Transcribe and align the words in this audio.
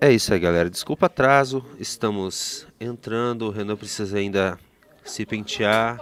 É 0.00 0.12
isso 0.12 0.32
aí, 0.34 0.40
galera. 0.40 0.68
Desculpa 0.68 1.06
atraso. 1.06 1.64
Estamos 1.78 2.66
entrando. 2.80 3.46
O 3.46 3.50
Renan 3.50 3.76
precisa 3.76 4.18
ainda 4.18 4.58
se 5.04 5.24
pentear. 5.24 5.98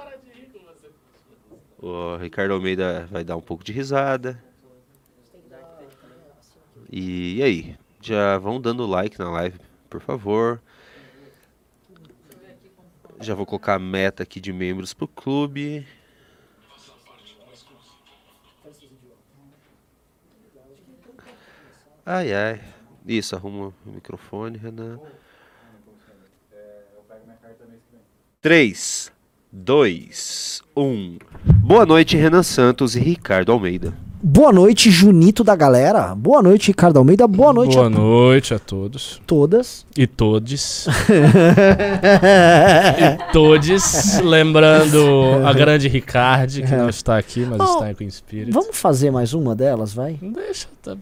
O 1.78 2.16
Ricardo 2.16 2.54
Almeida 2.54 3.06
vai 3.10 3.22
dar 3.22 3.36
um 3.36 3.40
pouco 3.40 3.62
de 3.62 3.72
risada. 3.72 4.42
E, 6.90 7.36
e 7.36 7.42
aí? 7.42 7.76
Já 8.00 8.38
vão 8.38 8.60
dando 8.60 8.86
like 8.86 9.18
na 9.18 9.30
live, 9.30 9.58
por 9.88 10.00
favor. 10.00 10.60
Já 13.20 13.34
vou 13.34 13.46
colocar 13.46 13.74
a 13.74 13.78
meta 13.78 14.24
aqui 14.24 14.40
de 14.40 14.52
membros 14.52 14.92
pro 14.92 15.06
clube. 15.06 15.86
Ai, 22.04 22.32
ai. 22.32 22.71
Isso, 23.06 23.34
arruma 23.34 23.72
o 23.86 23.90
microfone, 23.92 24.56
Renan. 24.58 24.98
3, 28.40 29.12
2, 29.52 30.62
1. 30.76 31.18
Boa 31.64 31.86
noite, 31.86 32.16
Renan 32.16 32.42
Santos 32.42 32.96
e 32.96 33.00
Ricardo 33.00 33.52
Almeida. 33.52 33.92
Boa 34.24 34.52
noite, 34.52 34.88
Junito 34.88 35.42
da 35.42 35.56
galera. 35.56 36.14
Boa 36.14 36.40
noite, 36.40 36.68
Ricardo 36.68 36.96
Almeida. 36.96 37.26
Boa 37.26 37.52
noite 37.52 37.74
Boa 37.74 37.86
a 37.86 37.90
noite 37.90 38.54
a 38.54 38.58
todos. 38.58 39.20
todas. 39.26 39.84
E 39.96 40.06
todes. 40.06 40.86
e 42.98 43.32
todes. 43.32 44.20
Lembrando 44.20 45.44
a 45.44 45.52
grande 45.52 45.88
Ricardi, 45.88 46.62
que 46.62 46.70
não 46.74 46.88
está 46.88 47.18
aqui, 47.18 47.40
mas 47.44 47.60
Oh, 47.60 47.64
está 47.64 47.94
com 47.94 48.04
espírito. 48.04 48.52
Vamos 48.52 48.76
fazer 48.78 49.10
mais 49.10 49.34
uma 49.34 49.56
delas, 49.56 49.92
vai? 49.92 50.16
Deixa. 50.22 50.68
tá- 50.82 50.96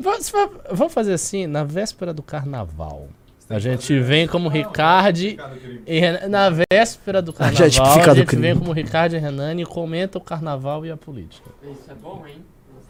Vamos 0.00 0.32
vamos 0.72 0.94
fazer 0.94 1.12
assim, 1.12 1.46
na 1.46 1.62
véspera 1.62 2.14
do 2.14 2.22
carnaval. 2.22 3.08
A 3.50 3.58
gente 3.58 3.98
vem 3.98 4.28
como 4.28 4.48
Ricardi 4.48 5.36
e 5.84 5.98
Renan, 5.98 6.28
na 6.28 6.50
véspera 6.70 7.20
do 7.20 7.32
carnaval, 7.32 7.66
é 7.66 7.70
tipificado 7.70 8.10
a 8.12 8.14
gente 8.14 8.36
vem 8.36 8.56
como 8.56 8.72
Ricardi 8.72 9.16
e 9.16 9.18
Renan 9.18 9.60
e 9.60 9.66
comenta 9.66 10.18
o 10.18 10.20
carnaval 10.20 10.86
e 10.86 10.90
a 10.90 10.96
política. 10.96 11.50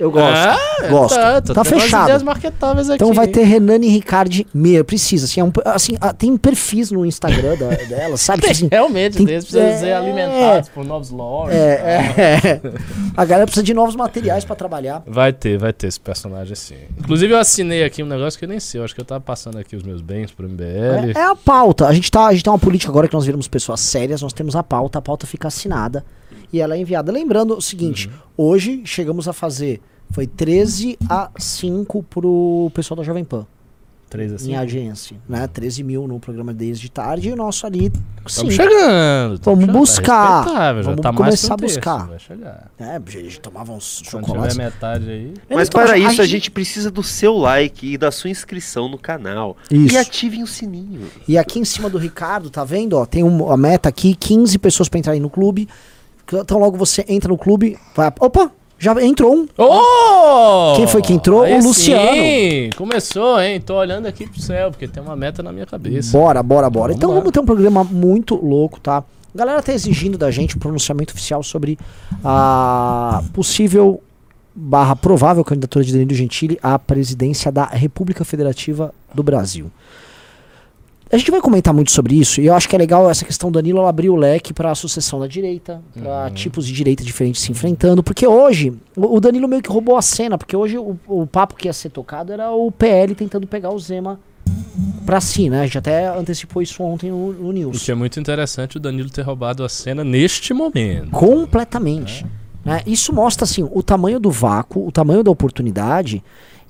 Eu 0.00 0.10
gosto. 0.10 0.34
Ah, 0.34 0.88
gosto. 0.88 1.14
Tá, 1.14 1.40
Tá, 1.54 1.62
fechado. 1.64 2.04
ideias 2.04 2.22
marketáveis 2.22 2.88
aqui. 2.88 2.96
Então 2.96 3.12
vai 3.12 3.28
ter 3.28 3.42
Renan 3.44 3.76
e 3.76 3.88
Ricardi 3.88 4.46
meia. 4.52 4.82
Precisa. 4.82 5.26
Assim, 5.26 5.40
é 5.40 5.44
um- 5.44 5.52
assim, 5.66 5.96
ah, 6.00 6.12
tem 6.14 6.36
perfis 6.38 6.90
no 6.90 7.04
Instagram 7.04 7.54
da, 7.56 7.68
dela, 7.68 8.16
sabe? 8.16 8.40
Tipo 8.40 8.52
assim, 8.52 8.68
Realmente, 8.72 9.18
tem- 9.18 9.28
eles 9.28 9.44
precisam 9.44 9.62
é- 9.68 9.76
ser 9.78 9.92
alimentados 9.92 10.68
por 10.70 10.84
novos 10.84 11.10
lores. 11.10 11.54
é, 11.54 11.60
é. 12.16 12.60
A 13.16 13.24
galera 13.26 13.46
precisa 13.46 13.62
de 13.62 13.74
novos 13.74 13.94
materiais 13.94 14.44
pra 14.44 14.56
trabalhar. 14.56 15.02
Vai 15.06 15.32
ter, 15.32 15.58
vai 15.58 15.72
ter 15.72 15.86
esse 15.88 16.00
personagem 16.00 16.54
sim. 16.54 16.76
Inclusive 16.98 17.32
eu 17.34 17.38
assinei 17.38 17.84
aqui 17.84 18.02
um 18.02 18.06
negócio 18.06 18.38
que 18.38 18.44
eu 18.46 18.48
nem 18.48 18.58
sei, 18.58 18.80
eu 18.80 18.84
acho 18.84 18.94
que 18.94 19.00
eu 19.00 19.04
tava 19.04 19.20
passando 19.20 19.58
aqui 19.58 19.76
os 19.76 19.82
meus 19.82 20.00
bens 20.00 20.30
pro 20.32 20.48
MBL. 20.48 21.12
É, 21.14 21.18
é 21.20 21.24
a 21.24 21.36
pauta. 21.36 21.86
A 21.86 21.92
gente, 21.92 22.10
tá, 22.10 22.26
a 22.26 22.32
gente 22.32 22.42
tem 22.42 22.50
uma 22.52 22.58
política 22.58 22.90
agora 22.90 23.06
que 23.06 23.12
nós 23.14 23.26
viramos 23.26 23.46
pessoas 23.48 23.80
sérias, 23.80 24.22
nós 24.22 24.32
temos 24.32 24.56
a 24.56 24.62
pauta, 24.62 24.98
a 24.98 25.02
pauta 25.02 25.26
fica 25.26 25.48
assinada 25.48 26.02
e 26.52 26.58
ela 26.60 26.74
é 26.74 26.78
enviada. 26.78 27.12
Lembrando 27.12 27.54
o 27.56 27.60
seguinte, 27.60 28.08
Uhum. 28.38 28.46
hoje 28.48 28.82
chegamos 28.86 29.28
a 29.28 29.32
fazer, 29.32 29.80
foi 30.10 30.26
13 30.26 30.98
a 31.08 31.30
5 31.38 32.02
pro 32.04 32.70
pessoal 32.74 32.96
da 32.96 33.02
Jovem 33.02 33.24
Pan, 33.24 33.46
Três 34.08 34.32
assim. 34.32 34.50
em 34.50 34.56
agência, 34.56 35.16
né? 35.28 35.46
13 35.46 35.84
mil 35.84 36.08
no 36.08 36.18
programa 36.18 36.52
deles 36.52 36.80
de 36.80 36.90
tarde 36.90 37.28
e 37.28 37.32
o 37.32 37.36
nosso 37.36 37.64
ali, 37.64 37.92
Estamos 38.26 38.54
5. 38.54 38.68
chegando. 38.68 39.38
tamo 39.38 39.54
Vamos 39.56 39.60
chegando, 39.66 39.78
buscar. 39.78 40.36
respeitável, 40.42 40.82
Vamos 40.82 41.00
tá 41.00 41.12
mais 41.12 41.16
começar 41.24 41.46
que 41.46 41.52
um 41.52 41.54
a 41.54 41.68
buscar. 41.68 42.06
Vai 42.08 42.18
chegar. 42.18 42.70
É, 42.76 42.96
a 42.96 43.02
gente 43.20 43.40
tomava 43.40 43.72
uns 43.72 44.02
Quando 44.10 44.24
chocolates. 44.26 44.56
tiver 44.56 44.64
metade 44.64 45.10
aí. 45.10 45.34
Mas 45.48 45.68
Então, 45.68 45.80
para 45.84 45.96
isso 45.96 46.20
a 46.20 46.26
gente 46.26 46.50
precisa 46.50 46.90
do 46.90 47.04
seu 47.04 47.36
like 47.36 47.86
e 47.94 47.96
da 47.96 48.10
sua 48.10 48.30
inscrição 48.30 48.88
no 48.88 48.98
canal. 48.98 49.56
Isso. 49.70 49.94
E 49.94 49.96
ativem 49.98 50.42
o 50.42 50.46
sininho. 50.46 51.06
E 51.28 51.38
aqui 51.38 51.60
em 51.60 51.64
cima 51.64 51.88
do 51.88 51.98
Ricardo, 51.98 52.50
tá 52.50 52.64
vendo? 52.64 52.94
Ó, 52.94 53.06
tem 53.06 53.22
um- 53.22 53.48
a 53.48 53.56
meta 53.56 53.88
aqui, 53.88 54.16
15 54.16 54.58
pessoas 54.58 54.88
pra 54.88 54.98
entrarem 54.98 55.20
no 55.22 55.30
clube. 55.30 55.68
Então 56.32 56.58
logo 56.58 56.76
você 56.76 57.04
entra 57.08 57.28
no 57.28 57.38
clube, 57.38 57.78
vai. 57.94 58.12
Opa! 58.18 58.50
Já 58.80 58.94
entrou 59.04 59.36
um. 59.36 59.46
Oh! 59.58 60.74
Quem 60.74 60.86
foi 60.86 61.02
que 61.02 61.12
entrou? 61.12 61.42
Aí 61.42 61.52
O 61.52 61.62
Luciano. 61.62 62.12
Sim, 62.12 62.70
começou, 62.78 63.38
hein? 63.38 63.60
Tô 63.60 63.74
olhando 63.74 64.06
aqui 64.06 64.26
pro 64.26 64.40
céu, 64.40 64.70
porque 64.70 64.88
tem 64.88 65.02
uma 65.02 65.14
meta 65.14 65.42
na 65.42 65.52
minha 65.52 65.66
cabeça. 65.66 66.16
Bora, 66.16 66.42
bora, 66.42 66.70
bora. 66.70 66.86
Vamos 66.86 66.96
então 66.96 67.10
lá. 67.10 67.16
vamos 67.16 67.30
ter 67.30 67.40
um 67.40 67.44
programa 67.44 67.84
muito 67.84 68.34
louco, 68.34 68.80
tá? 68.80 69.04
A 69.34 69.38
galera 69.38 69.62
tá 69.62 69.74
exigindo 69.74 70.16
da 70.16 70.30
gente 70.30 70.56
um 70.56 70.58
pronunciamento 70.58 71.12
oficial 71.12 71.42
sobre 71.42 71.78
a 72.24 73.22
possível 73.34 74.00
barra 74.54 74.96
provável 74.96 75.44
candidatura 75.44 75.84
de 75.84 75.92
Danilo 75.92 76.14
Gentili 76.14 76.58
à 76.62 76.78
presidência 76.78 77.52
da 77.52 77.66
República 77.66 78.24
Federativa 78.24 78.94
do 79.14 79.22
Brasil. 79.22 79.70
A 81.12 81.16
gente 81.16 81.30
vai 81.30 81.40
comentar 81.40 81.74
muito 81.74 81.90
sobre 81.90 82.14
isso 82.14 82.40
e 82.40 82.46
eu 82.46 82.54
acho 82.54 82.68
que 82.68 82.76
é 82.76 82.78
legal 82.78 83.10
essa 83.10 83.24
questão 83.24 83.50
do 83.50 83.54
Danilo 83.58 83.84
abrir 83.84 84.10
o 84.10 84.14
leque 84.16 84.52
para 84.52 84.70
a 84.70 84.74
sucessão 84.76 85.18
da 85.18 85.26
direita, 85.26 85.82
para 85.92 86.26
Uhum. 86.26 86.30
tipos 86.34 86.64
de 86.66 86.72
direita 86.72 87.02
diferentes 87.02 87.40
se 87.42 87.50
enfrentando, 87.50 88.00
porque 88.02 88.26
hoje 88.26 88.72
o 88.96 89.16
o 89.16 89.20
Danilo 89.20 89.48
meio 89.48 89.60
que 89.60 89.68
roubou 89.70 89.96
a 89.96 90.02
cena, 90.02 90.38
porque 90.38 90.56
hoje 90.56 90.78
o, 90.78 90.96
o 91.08 91.26
papo 91.26 91.56
que 91.56 91.66
ia 91.66 91.72
ser 91.72 91.90
tocado 91.90 92.32
era 92.32 92.52
o 92.52 92.70
PL 92.70 93.14
tentando 93.16 93.44
pegar 93.46 93.70
o 93.70 93.78
Zema 93.78 94.20
pra 95.04 95.20
si, 95.20 95.50
né? 95.50 95.62
A 95.62 95.64
gente 95.64 95.78
até 95.78 96.06
antecipou 96.16 96.62
isso 96.62 96.80
ontem 96.82 97.10
no, 97.10 97.32
no 97.32 97.48
O 97.48 97.52
News. 97.52 97.82
que 97.84 97.90
é 97.90 97.94
muito 97.94 98.20
interessante 98.20 98.76
o 98.76 98.80
Danilo 98.80 99.10
ter 99.10 99.22
roubado 99.22 99.64
a 99.64 99.68
cena 99.68 100.04
neste 100.04 100.54
momento. 100.54 101.10
Completamente. 101.10 102.24
né? 102.64 102.82
Isso 102.86 103.12
mostra 103.12 103.44
assim 103.44 103.66
o 103.68 103.82
tamanho 103.82 104.20
do 104.20 104.30
vácuo, 104.30 104.86
o 104.86 104.92
tamanho 104.92 105.24
da 105.24 105.30
oportunidade 105.30 106.22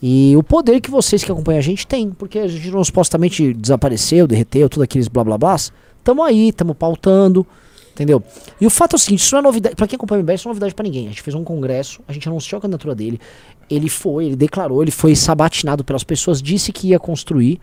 e 0.03 0.35
o 0.37 0.43
poder 0.43 0.81
que 0.81 0.91
vocês 0.91 1.23
que 1.23 1.31
acompanham 1.31 1.59
a 1.59 1.63
gente 1.63 1.87
têm. 1.87 2.11
Porque 2.11 2.39
a 2.39 2.49
gente 2.49 2.71
não 2.71 2.83
supostamente 2.83 3.53
desapareceu, 3.53 4.27
derreteu, 4.27 4.69
tudo 4.69 4.83
aqueles 4.83 5.09
blá 5.09 5.23
blá 5.23 5.37
blás. 5.37 5.73
Tamo 6.03 6.23
aí, 6.23 6.53
tamo 6.53 6.75
pautando. 6.75 7.47
Entendeu? 7.93 8.23
E 8.59 8.67
o 8.67 8.71
fato 8.71 8.95
é 8.95 8.97
o 8.97 8.99
seguinte, 8.99 9.21
isso 9.21 9.35
não 9.35 9.41
é 9.41 9.43
novidade. 9.43 9.77
Pra 9.77 9.87
quem 9.87 9.97
acompanha 9.97 10.21
o 10.21 10.23
MBL, 10.23 10.35
isso 10.35 10.49
não 10.49 10.53
é 10.53 10.55
novidade 10.55 10.75
pra 10.75 10.85
ninguém. 10.85 11.07
A 11.07 11.09
gente 11.11 11.21
fez 11.21 11.35
um 11.35 11.45
congresso, 11.45 12.01
a 12.09 12.13
gente 12.15 12.27
anunciou 12.27 12.59
a 12.59 12.63
candidatura 12.63 12.95
dele. 12.95 13.21
Ele 13.69 13.91
foi, 13.91 14.27
ele 14.27 14.37
declarou, 14.37 14.81
ele 14.83 14.91
foi 14.91 15.15
sabatinado 15.15 15.85
pelas 15.85 16.03
pessoas, 16.03 16.41
disse 16.41 16.73
que 16.73 16.89
ia 16.89 16.99
construir. 16.99 17.61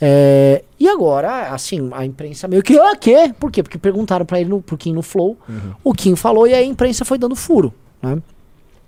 É, 0.00 0.62
e 0.78 0.88
agora, 0.88 1.48
assim, 1.48 1.88
a 1.92 2.04
imprensa 2.04 2.46
meio 2.46 2.62
que, 2.62 2.78
ah, 2.78 2.94
quê? 2.94 3.34
Por 3.38 3.50
quê? 3.50 3.62
Porque 3.62 3.78
perguntaram 3.78 4.24
pra 4.24 4.40
ele, 4.40 4.50
no, 4.50 4.62
pro 4.62 4.76
Kim 4.76 4.92
no 4.92 5.02
Flow, 5.02 5.36
o 5.82 5.92
Kim 5.92 6.14
falou 6.14 6.46
e 6.46 6.54
aí 6.54 6.64
a 6.64 6.66
imprensa 6.66 7.04
foi 7.04 7.18
dando 7.18 7.34
furo, 7.34 7.74
né? 8.00 8.22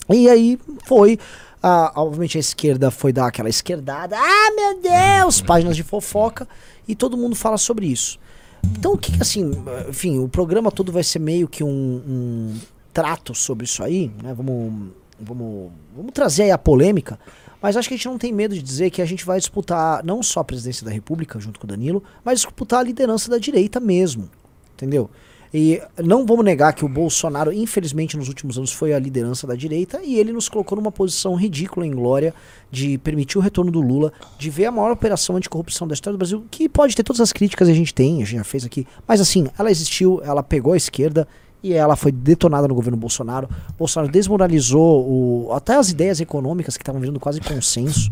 E 0.08 0.28
aí 0.28 0.58
foi, 0.84 1.18
ah, 1.68 1.92
obviamente 1.96 2.36
a 2.36 2.40
esquerda 2.40 2.92
foi 2.92 3.12
dar 3.12 3.26
aquela 3.26 3.48
esquerdada, 3.48 4.16
ah, 4.16 4.52
meu 4.54 4.80
Deus, 4.80 5.40
páginas 5.40 5.74
de 5.74 5.82
fofoca, 5.82 6.46
e 6.86 6.94
todo 6.94 7.16
mundo 7.16 7.34
fala 7.34 7.58
sobre 7.58 7.86
isso. 7.86 8.20
Então, 8.62 8.92
o 8.92 8.98
que 8.98 9.20
assim, 9.20 9.50
enfim, 9.88 10.20
o 10.20 10.28
programa 10.28 10.70
todo 10.70 10.92
vai 10.92 11.02
ser 11.02 11.18
meio 11.18 11.48
que 11.48 11.64
um, 11.64 11.68
um 11.68 12.54
trato 12.92 13.34
sobre 13.34 13.64
isso 13.64 13.82
aí, 13.82 14.12
né? 14.22 14.32
Vamos, 14.32 14.92
vamos, 15.18 15.72
vamos 15.96 16.12
trazer 16.12 16.44
aí 16.44 16.50
a 16.52 16.58
polêmica, 16.58 17.18
mas 17.60 17.76
acho 17.76 17.88
que 17.88 17.94
a 17.94 17.96
gente 17.96 18.06
não 18.06 18.16
tem 18.16 18.32
medo 18.32 18.54
de 18.54 18.62
dizer 18.62 18.90
que 18.90 19.02
a 19.02 19.06
gente 19.06 19.26
vai 19.26 19.40
disputar 19.40 20.04
não 20.04 20.22
só 20.22 20.40
a 20.40 20.44
presidência 20.44 20.86
da 20.86 20.92
República 20.92 21.40
junto 21.40 21.58
com 21.58 21.66
o 21.66 21.68
Danilo, 21.68 22.00
mas 22.24 22.42
disputar 22.42 22.78
a 22.78 22.84
liderança 22.84 23.28
da 23.28 23.38
direita 23.38 23.80
mesmo, 23.80 24.30
entendeu? 24.72 25.10
E 25.52 25.80
não 26.02 26.26
vamos 26.26 26.44
negar 26.44 26.72
que 26.72 26.84
o 26.84 26.88
Bolsonaro, 26.88 27.52
infelizmente, 27.52 28.16
nos 28.16 28.28
últimos 28.28 28.58
anos 28.58 28.72
foi 28.72 28.92
a 28.92 28.98
liderança 28.98 29.46
da 29.46 29.54
direita 29.54 30.00
e 30.02 30.18
ele 30.18 30.32
nos 30.32 30.48
colocou 30.48 30.76
numa 30.76 30.92
posição 30.92 31.34
ridícula 31.34 31.86
em 31.86 31.92
glória 31.92 32.34
de 32.70 32.98
permitir 32.98 33.38
o 33.38 33.40
retorno 33.40 33.70
do 33.70 33.80
Lula, 33.80 34.12
de 34.38 34.50
ver 34.50 34.66
a 34.66 34.72
maior 34.72 34.90
operação 34.90 35.36
anticorrupção 35.36 35.86
da 35.86 35.94
história 35.94 36.16
do 36.16 36.18
Brasil, 36.18 36.44
que 36.50 36.68
pode 36.68 36.94
ter 36.94 37.02
todas 37.02 37.20
as 37.20 37.32
críticas 37.32 37.68
que 37.68 37.72
a 37.72 37.76
gente 37.76 37.94
tem, 37.94 38.22
a 38.22 38.26
gente 38.26 38.38
já 38.38 38.44
fez 38.44 38.64
aqui, 38.64 38.86
mas 39.06 39.20
assim, 39.20 39.46
ela 39.58 39.70
existiu, 39.70 40.20
ela 40.24 40.42
pegou 40.42 40.72
a 40.72 40.76
esquerda 40.76 41.26
e 41.62 41.72
ela 41.72 41.96
foi 41.96 42.12
detonada 42.12 42.68
no 42.68 42.74
governo 42.74 42.96
Bolsonaro. 42.96 43.48
Bolsonaro 43.78 44.10
desmoralizou 44.10 45.04
o, 45.04 45.52
até 45.52 45.74
as 45.74 45.90
ideias 45.90 46.20
econômicas 46.20 46.76
que 46.76 46.82
estavam 46.82 47.00
virando 47.00 47.18
quase 47.18 47.40
consenso. 47.40 48.10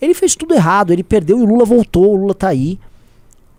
Ele 0.00 0.14
fez 0.14 0.34
tudo 0.34 0.54
errado, 0.54 0.92
ele 0.92 1.04
perdeu 1.04 1.38
e 1.38 1.42
o 1.42 1.46
Lula 1.46 1.64
voltou, 1.64 2.12
o 2.12 2.16
Lula 2.16 2.34
tá 2.34 2.48
aí. 2.48 2.80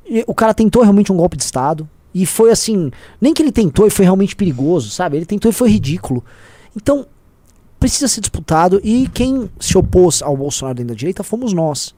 E 0.06 0.26
o 0.28 0.34
cara 0.34 0.54
tentou 0.54 0.82
realmente 0.82 1.12
um 1.12 1.16
golpe 1.16 1.38
de 1.38 1.44
Estado. 1.44 1.88
E 2.14 2.26
foi 2.26 2.52
assim, 2.52 2.92
nem 3.20 3.34
que 3.34 3.42
ele 3.42 3.52
tentou 3.52 3.88
e 3.88 3.90
foi 3.90 4.06
realmente 4.06 4.36
perigoso, 4.36 4.90
sabe? 4.90 5.18
Ele 5.18 5.26
tentou 5.26 5.50
e 5.50 5.54
foi 5.54 5.70
ridículo. 5.70 6.24
Então, 6.76 7.08
precisa 7.80 8.08
ser 8.08 8.22
disputado 8.22 8.80
e 8.84 9.10
quem 9.14 9.50
se 9.60 9.78
opôs 9.78 10.22
ao 10.22 10.38
Bolsonaro 10.38 10.76
dentro 10.76 10.94
da 10.94 10.98
direita 10.98 11.24
fomos 11.24 11.54
nós. 11.54 11.96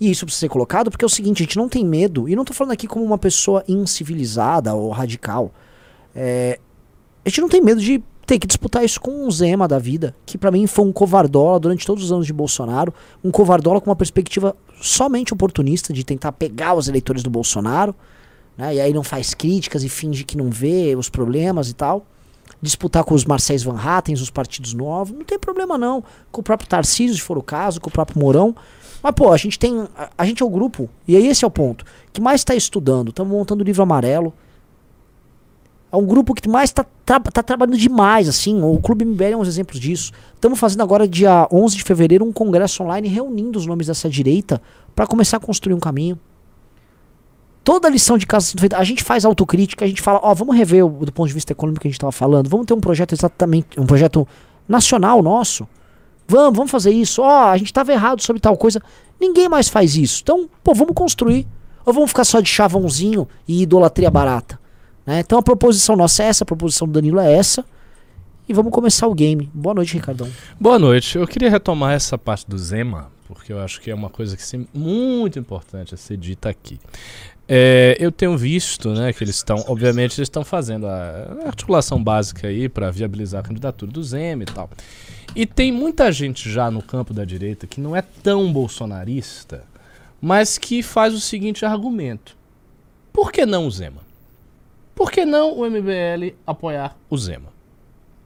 E 0.00 0.10
isso 0.10 0.24
precisa 0.24 0.40
ser 0.40 0.48
colocado 0.48 0.90
porque 0.90 1.04
é 1.04 1.06
o 1.06 1.10
seguinte, 1.10 1.42
a 1.42 1.44
gente 1.44 1.58
não 1.58 1.68
tem 1.68 1.84
medo, 1.84 2.26
e 2.26 2.34
não 2.34 2.44
tô 2.44 2.54
falando 2.54 2.72
aqui 2.72 2.86
como 2.86 3.04
uma 3.04 3.18
pessoa 3.18 3.62
incivilizada 3.68 4.72
ou 4.74 4.90
radical. 4.90 5.52
É, 6.14 6.58
a 7.24 7.28
gente 7.28 7.40
não 7.42 7.48
tem 7.48 7.60
medo 7.60 7.80
de 7.80 8.02
ter 8.24 8.38
que 8.38 8.46
disputar 8.46 8.84
isso 8.84 9.00
com 9.00 9.26
o 9.26 9.30
Zema 9.30 9.66
da 9.66 9.78
vida, 9.78 10.14
que 10.24 10.38
pra 10.38 10.50
mim 10.50 10.66
foi 10.66 10.84
um 10.84 10.92
covardola 10.92 11.58
durante 11.58 11.84
todos 11.84 12.04
os 12.04 12.12
anos 12.12 12.26
de 12.26 12.32
Bolsonaro, 12.32 12.94
um 13.22 13.30
covardola 13.30 13.80
com 13.80 13.90
uma 13.90 13.96
perspectiva 13.96 14.56
somente 14.80 15.34
oportunista 15.34 15.92
de 15.92 16.04
tentar 16.04 16.32
pegar 16.32 16.74
os 16.74 16.88
eleitores 16.88 17.22
do 17.22 17.28
Bolsonaro, 17.28 17.94
né? 18.60 18.74
E 18.74 18.80
aí 18.80 18.92
não 18.92 19.02
faz 19.02 19.32
críticas 19.32 19.82
e 19.82 19.88
finge 19.88 20.22
que 20.22 20.36
não 20.36 20.50
vê 20.50 20.94
os 20.94 21.08
problemas 21.08 21.70
e 21.70 21.74
tal. 21.74 22.04
disputar 22.60 23.02
com 23.04 23.14
os 23.14 23.24
Marcéis 23.24 23.62
Van 23.62 23.78
Hattens, 23.78 24.20
os 24.20 24.28
partidos 24.28 24.74
novos, 24.74 25.16
não 25.16 25.24
tem 25.24 25.38
problema 25.38 25.78
não. 25.78 26.04
Com 26.30 26.42
o 26.42 26.44
próprio 26.44 26.68
Tarcísio, 26.68 27.16
se 27.16 27.22
for 27.22 27.38
o 27.38 27.42
caso, 27.42 27.80
com 27.80 27.88
o 27.88 27.92
próprio 27.92 28.20
Mourão. 28.20 28.54
Mas, 29.02 29.14
pô, 29.14 29.32
a 29.32 29.36
gente 29.38 29.58
tem. 29.58 29.88
A, 29.96 30.10
a 30.18 30.26
gente 30.26 30.42
é 30.42 30.46
o 30.46 30.50
grupo, 30.50 30.90
e 31.08 31.16
aí 31.16 31.26
esse 31.26 31.42
é 31.42 31.48
o 31.48 31.50
ponto, 31.50 31.86
que 32.12 32.20
mais 32.20 32.42
está 32.42 32.54
estudando. 32.54 33.08
Estamos 33.08 33.32
montando 33.32 33.62
o 33.62 33.66
livro 33.66 33.82
amarelo. 33.82 34.34
É 35.90 35.96
um 35.96 36.04
grupo 36.04 36.34
que 36.34 36.48
mais 36.48 36.68
está 36.68 36.84
tá, 37.04 37.18
tá 37.18 37.42
trabalhando 37.42 37.78
demais, 37.78 38.28
assim. 38.28 38.62
O 38.62 38.78
Clube 38.78 39.06
MBL 39.06 39.24
é 39.24 39.36
um 39.36 39.42
exemplo 39.42 39.80
disso. 39.80 40.12
Estamos 40.34 40.58
fazendo 40.58 40.82
agora, 40.82 41.08
dia 41.08 41.48
11 41.50 41.78
de 41.78 41.82
fevereiro, 41.82 42.24
um 42.24 42.32
congresso 42.32 42.82
online 42.82 43.08
reunindo 43.08 43.58
os 43.58 43.66
nomes 43.66 43.86
dessa 43.86 44.08
direita 44.08 44.60
para 44.94 45.06
começar 45.06 45.38
a 45.38 45.40
construir 45.40 45.74
um 45.74 45.80
caminho. 45.80 46.18
Toda 47.62 47.88
a 47.88 47.90
lição 47.90 48.16
de 48.16 48.26
casa 48.26 48.52
feita, 48.58 48.78
a 48.78 48.84
gente 48.84 49.04
faz 49.04 49.24
autocrítica, 49.24 49.84
a 49.84 49.88
gente 49.88 50.00
fala, 50.00 50.20
ó, 50.22 50.34
vamos 50.34 50.56
rever 50.56 50.84
o, 50.84 51.04
do 51.04 51.12
ponto 51.12 51.28
de 51.28 51.34
vista 51.34 51.52
econômico 51.52 51.82
que 51.82 51.88
a 51.88 51.90
gente 51.90 51.98
estava 51.98 52.12
falando, 52.12 52.48
vamos 52.48 52.66
ter 52.66 52.74
um 52.74 52.80
projeto 52.80 53.12
exatamente, 53.12 53.78
um 53.78 53.86
projeto 53.86 54.26
nacional 54.68 55.22
nosso. 55.22 55.68
Vamos, 56.26 56.56
vamos 56.56 56.70
fazer 56.70 56.92
isso. 56.92 57.22
Ó, 57.22 57.50
a 57.50 57.56
gente 57.56 57.66
estava 57.66 57.92
errado 57.92 58.22
sobre 58.22 58.40
tal 58.40 58.56
coisa. 58.56 58.80
Ninguém 59.20 59.48
mais 59.48 59.68
faz 59.68 59.96
isso. 59.96 60.20
Então, 60.22 60.48
pô, 60.62 60.72
vamos 60.72 60.94
construir. 60.94 61.46
Ou 61.84 61.92
vamos 61.92 62.10
ficar 62.10 62.24
só 62.24 62.40
de 62.40 62.48
chavãozinho 62.48 63.26
e 63.48 63.62
idolatria 63.62 64.10
barata? 64.10 64.58
Né? 65.04 65.20
Então 65.20 65.38
a 65.38 65.42
proposição 65.42 65.96
nossa 65.96 66.22
é 66.22 66.26
essa, 66.26 66.44
a 66.44 66.46
proposição 66.46 66.86
do 66.86 66.92
Danilo 66.92 67.18
é 67.18 67.32
essa. 67.32 67.64
E 68.48 68.52
vamos 68.52 68.72
começar 68.72 69.06
o 69.06 69.14
game. 69.14 69.50
Boa 69.52 69.74
noite, 69.74 69.94
Ricardão. 69.94 70.28
Boa 70.58 70.78
noite. 70.78 71.16
Eu 71.18 71.26
queria 71.26 71.50
retomar 71.50 71.94
essa 71.94 72.18
parte 72.18 72.48
do 72.48 72.58
Zema, 72.58 73.10
porque 73.26 73.52
eu 73.52 73.60
acho 73.60 73.80
que 73.80 73.90
é 73.90 73.94
uma 73.94 74.08
coisa 74.08 74.36
que 74.36 74.56
é 74.56 74.60
muito 74.72 75.38
importante 75.38 75.94
a 75.94 75.96
ser 75.96 76.16
dita 76.16 76.48
aqui. 76.48 76.78
É, 77.52 77.96
eu 77.98 78.12
tenho 78.12 78.38
visto 78.38 78.90
né, 78.90 79.12
que 79.12 79.24
eles 79.24 79.34
estão, 79.34 79.56
obviamente, 79.66 80.12
eles 80.12 80.28
estão 80.28 80.44
fazendo 80.44 80.86
a 80.86 81.46
articulação 81.46 82.00
básica 82.00 82.46
aí 82.46 82.68
para 82.68 82.92
viabilizar 82.92 83.40
a 83.40 83.42
candidatura 83.42 83.90
do 83.90 84.00
Zema 84.04 84.44
e 84.44 84.46
tal. 84.46 84.70
E 85.34 85.44
tem 85.44 85.72
muita 85.72 86.12
gente 86.12 86.48
já 86.48 86.70
no 86.70 86.80
campo 86.80 87.12
da 87.12 87.24
direita 87.24 87.66
que 87.66 87.80
não 87.80 87.96
é 87.96 88.02
tão 88.02 88.52
bolsonarista, 88.52 89.64
mas 90.22 90.58
que 90.58 90.80
faz 90.80 91.12
o 91.12 91.18
seguinte 91.18 91.64
argumento: 91.64 92.36
por 93.12 93.32
que 93.32 93.44
não 93.44 93.66
o 93.66 93.70
Zema? 93.70 94.02
Por 94.94 95.10
que 95.10 95.24
não 95.24 95.58
o 95.58 95.68
MBL 95.68 96.36
apoiar 96.46 96.96
o 97.08 97.18
Zema? 97.18 97.52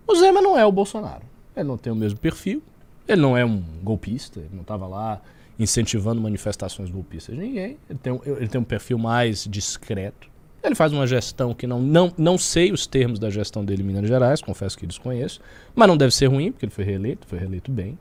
O 0.06 0.14
Zema 0.16 0.42
não 0.42 0.58
é 0.58 0.66
o 0.66 0.72
Bolsonaro. 0.72 1.22
Ele 1.56 1.66
não 1.66 1.78
tem 1.78 1.90
o 1.90 1.96
mesmo 1.96 2.18
perfil. 2.18 2.62
Ele 3.08 3.22
não 3.22 3.38
é 3.38 3.42
um 3.42 3.62
golpista. 3.82 4.40
Ele 4.40 4.50
não 4.52 4.60
estava 4.60 4.86
lá 4.86 5.22
incentivando 5.58 6.20
manifestações 6.20 6.90
golpistas 6.90 7.36
ninguém. 7.36 7.76
Ele 7.88 7.98
tem, 8.02 8.12
um, 8.12 8.20
ele 8.24 8.48
tem 8.48 8.60
um 8.60 8.64
perfil 8.64 8.98
mais 8.98 9.46
discreto. 9.48 10.28
Ele 10.62 10.74
faz 10.74 10.92
uma 10.92 11.06
gestão 11.06 11.52
que 11.52 11.66
não, 11.66 11.80
não, 11.80 12.12
não 12.16 12.38
sei 12.38 12.72
os 12.72 12.86
termos 12.86 13.18
da 13.18 13.28
gestão 13.28 13.64
dele 13.64 13.82
em 13.82 13.86
Minas 13.86 14.08
Gerais, 14.08 14.40
confesso 14.40 14.78
que 14.78 14.86
desconheço, 14.86 15.40
mas 15.74 15.86
não 15.86 15.96
deve 15.96 16.14
ser 16.14 16.26
ruim, 16.26 16.50
porque 16.50 16.64
ele 16.64 16.72
foi 16.72 16.84
reeleito, 16.84 17.26
foi 17.26 17.38
reeleito 17.38 17.70
bem. 17.70 17.98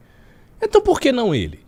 Então 0.61 0.81
por 0.81 1.00
que 1.00 1.11
não 1.11 1.35
ele? 1.35 1.59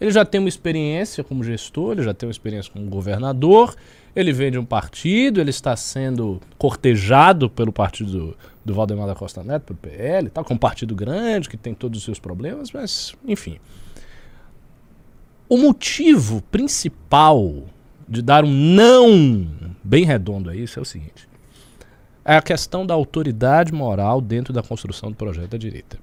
Ele 0.00 0.10
já 0.10 0.24
tem 0.24 0.38
uma 0.38 0.48
experiência 0.48 1.24
como 1.24 1.42
gestor, 1.42 1.92
ele 1.92 2.02
já 2.02 2.14
tem 2.14 2.28
uma 2.28 2.32
experiência 2.32 2.72
como 2.72 2.86
governador, 2.86 3.74
ele 4.14 4.32
vem 4.32 4.50
de 4.50 4.58
um 4.58 4.64
partido, 4.64 5.40
ele 5.40 5.50
está 5.50 5.74
sendo 5.76 6.40
cortejado 6.56 7.48
pelo 7.50 7.72
partido 7.72 8.36
do, 8.64 8.74
Valdemar 8.74 9.06
da 9.06 9.14
Costa 9.14 9.42
Neto, 9.42 9.74
pelo 9.74 9.78
PL, 9.78 10.30
tal, 10.30 10.44
com 10.44 10.54
um 10.54 10.58
partido 10.58 10.94
grande 10.94 11.48
que 11.48 11.56
tem 11.56 11.74
todos 11.74 11.98
os 11.98 12.04
seus 12.04 12.18
problemas, 12.18 12.70
mas, 12.70 13.14
enfim. 13.26 13.58
O 15.48 15.58
motivo 15.58 16.42
principal 16.50 17.64
de 18.08 18.22
dar 18.22 18.44
um 18.44 18.50
não 18.50 19.48
bem 19.82 20.04
redondo 20.04 20.50
a 20.50 20.56
isso 20.56 20.78
é 20.78 20.82
o 20.82 20.84
seguinte: 20.84 21.28
é 22.24 22.36
a 22.36 22.42
questão 22.42 22.86
da 22.86 22.94
autoridade 22.94 23.72
moral 23.72 24.20
dentro 24.20 24.52
da 24.52 24.62
construção 24.62 25.10
do 25.10 25.16
projeto 25.16 25.50
da 25.50 25.58
direita. 25.58 25.98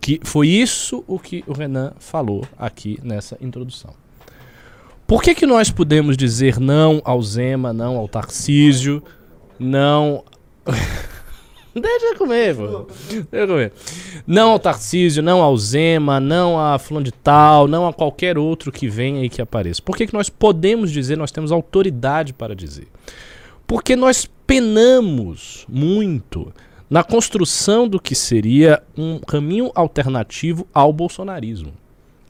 Que 0.00 0.20
foi 0.22 0.48
isso 0.48 1.02
o 1.08 1.18
que 1.18 1.42
o 1.46 1.52
Renan 1.52 1.92
falou 1.98 2.46
aqui 2.56 2.98
nessa 3.02 3.36
introdução. 3.40 3.92
Por 5.06 5.22
que, 5.22 5.34
que 5.34 5.46
nós 5.46 5.70
podemos 5.70 6.16
dizer 6.16 6.58
não 6.60 7.00
ao 7.04 7.22
Zema, 7.22 7.72
não 7.72 7.96
ao 7.96 8.08
Tarcísio, 8.08 9.02
não. 9.58 10.24
Deixa 11.80 12.06
eu 12.06 12.16
comer, 12.16 12.56
pô. 12.56 12.86
Deixa 13.10 13.26
eu 13.32 13.46
comer. 13.46 13.72
Não 14.26 14.52
ao 14.52 14.58
Tarcísio, 14.58 15.22
não 15.22 15.42
ao 15.42 15.56
Zema, 15.56 16.18
não 16.18 16.58
a 16.58 16.78
fulano 16.78 17.04
de 17.04 17.12
tal, 17.12 17.68
não 17.68 17.86
a 17.86 17.92
qualquer 17.92 18.38
outro 18.38 18.72
que 18.72 18.88
venha 18.88 19.22
e 19.22 19.28
que 19.28 19.42
apareça. 19.42 19.82
Por 19.82 19.94
que, 19.94 20.06
que 20.06 20.14
nós 20.14 20.30
podemos 20.30 20.90
dizer, 20.90 21.16
nós 21.16 21.30
temos 21.30 21.52
autoridade 21.52 22.32
para 22.32 22.54
dizer? 22.54 22.88
Porque 23.66 23.94
nós 23.94 24.28
penamos 24.46 25.66
muito 25.68 26.52
na 26.88 27.04
construção 27.04 27.86
do 27.86 28.00
que 28.00 28.14
seria 28.14 28.82
um 28.96 29.18
caminho 29.18 29.70
alternativo 29.74 30.66
ao 30.72 30.92
bolsonarismo. 30.92 31.74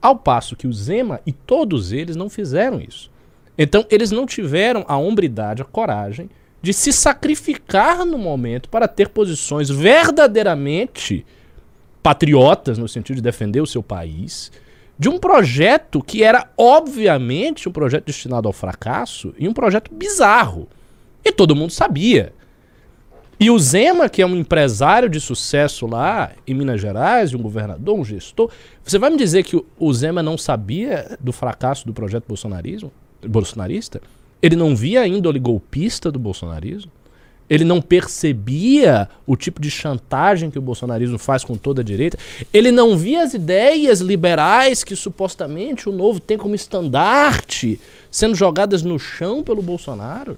Ao 0.03 0.17
passo 0.17 0.57
que 0.57 0.67
o 0.67 0.73
Zema 0.73 1.21
e 1.25 1.33
todos 1.33 1.93
eles 1.93 2.17
não 2.17 2.29
fizeram 2.29 2.81
isso. 2.81 3.11
Então, 3.57 3.87
eles 3.91 4.11
não 4.11 4.27
tiveram 4.27 4.85
a 4.89 4.97
hombridade, 4.97 5.63
a 5.63 5.65
coragem 5.65 6.29
de 6.67 6.73
se 6.73 6.93
sacrificar 6.93 8.05
no 8.05 8.19
momento 8.19 8.69
para 8.69 8.89
ter 8.89 9.09
posições 9.11 9.71
verdadeiramente 9.71 11.25
patriotas, 12.03 12.77
no 12.77 12.89
sentido 12.89 13.15
de 13.15 13.23
defender 13.23 13.61
o 13.61 13.67
seu 13.69 13.85
país, 13.85 14.51
de 14.99 15.09
um 15.09 15.17
projeto 15.17 16.03
que 16.03 16.25
era, 16.25 16.51
obviamente, 16.59 17.69
um 17.69 17.73
projeto 17.73 18.07
destinado 18.07 18.49
ao 18.49 18.53
fracasso 18.53 19.33
e 19.39 19.47
um 19.47 19.53
projeto 19.53 19.95
bizarro. 19.95 20.67
E 21.25 21.31
todo 21.31 21.55
mundo 21.55 21.71
sabia. 21.71 22.33
E 23.39 23.49
o 23.49 23.57
Zema, 23.61 24.09
que 24.09 24.21
é 24.21 24.27
um 24.27 24.35
empresário 24.35 25.09
de 25.09 25.21
sucesso 25.21 25.87
lá 25.87 26.33
em 26.49 26.53
Minas 26.53 26.81
Gerais, 26.81 27.33
um 27.33 27.39
governador, 27.39 27.97
um 27.97 28.05
gestor, 28.05 28.51
você 28.83 28.99
vai 28.99 29.11
me 29.11 29.17
dizer 29.17 29.45
que 29.45 29.65
o 29.79 29.95
Zema 29.95 30.21
não 30.21 30.37
sabia 30.37 31.17
do 31.21 31.33
fracasso 31.33 31.87
do 31.87 31.95
projeto 31.95 32.25
bolsonarismo, 32.27 32.91
bolsonarista? 33.25 34.01
Ele 34.43 34.57
não 34.57 34.77
via 34.77 35.03
a 35.03 35.09
índole 35.09 35.39
golpista 35.39 36.11
do 36.11 36.19
bolsonarismo? 36.19 36.91
Ele 37.49 37.65
não 37.65 37.81
percebia 37.81 39.09
o 39.25 39.37
tipo 39.37 39.61
de 39.61 39.71
chantagem 39.71 40.51
que 40.51 40.59
o 40.59 40.63
bolsonarismo 40.63 41.17
faz 41.17 41.45
com 41.45 41.57
toda 41.57 41.81
a 41.81 41.85
direita? 41.85 42.19
Ele 42.53 42.73
não 42.73 42.97
via 42.97 43.23
as 43.23 43.35
ideias 43.35 44.01
liberais 44.01 44.83
que 44.83 44.97
supostamente 44.97 45.89
o 45.89 45.93
novo 45.93 46.19
tem 46.19 46.37
como 46.37 46.57
estandarte 46.57 47.81
sendo 48.11 48.35
jogadas 48.35 48.83
no 48.83 48.99
chão 48.99 49.45
pelo 49.45 49.63
Bolsonaro? 49.63 50.37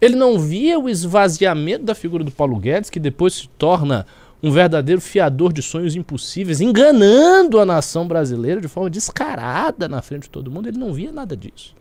Ele 0.00 0.16
não 0.16 0.38
via 0.38 0.78
o 0.78 0.88
esvaziamento 0.88 1.84
da 1.84 1.94
figura 1.94 2.24
do 2.24 2.30
Paulo 2.32 2.56
Guedes, 2.56 2.90
que 2.90 2.98
depois 2.98 3.34
se 3.34 3.48
torna 3.50 4.06
um 4.42 4.50
verdadeiro 4.50 5.00
fiador 5.00 5.52
de 5.52 5.62
sonhos 5.62 5.94
impossíveis, 5.94 6.60
enganando 6.60 7.60
a 7.60 7.66
nação 7.66 8.08
brasileira 8.08 8.60
de 8.60 8.68
forma 8.68 8.88
descarada 8.88 9.86
na 9.86 10.00
frente 10.00 10.22
de 10.22 10.30
todo 10.30 10.50
mundo. 10.50 10.68
Ele 10.68 10.78
não 10.78 10.92
via 10.92 11.12
nada 11.12 11.36
disso. 11.36 11.74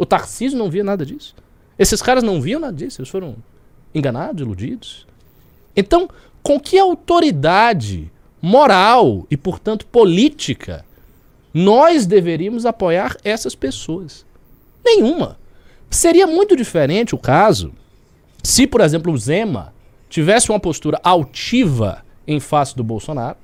O 0.00 0.06
Tarcísio 0.06 0.58
não 0.58 0.70
via 0.70 0.82
nada 0.82 1.04
disso. 1.04 1.34
Esses 1.78 2.00
caras 2.00 2.24
não 2.24 2.40
viam 2.40 2.58
nada 2.58 2.72
disso. 2.72 3.02
Eles 3.02 3.10
foram 3.10 3.36
enganados, 3.94 4.40
iludidos. 4.40 5.06
Então, 5.76 6.08
com 6.42 6.58
que 6.58 6.78
autoridade 6.78 8.10
moral 8.40 9.26
e, 9.30 9.36
portanto, 9.36 9.84
política 9.84 10.86
nós 11.52 12.06
deveríamos 12.06 12.64
apoiar 12.64 13.14
essas 13.22 13.54
pessoas? 13.54 14.24
Nenhuma. 14.82 15.38
Seria 15.90 16.26
muito 16.26 16.56
diferente 16.56 17.14
o 17.14 17.18
caso 17.18 17.70
se, 18.42 18.66
por 18.66 18.80
exemplo, 18.80 19.12
o 19.12 19.18
Zema 19.18 19.74
tivesse 20.08 20.48
uma 20.48 20.58
postura 20.58 20.98
altiva 21.04 22.02
em 22.26 22.40
face 22.40 22.74
do 22.74 22.82
Bolsonaro, 22.82 23.36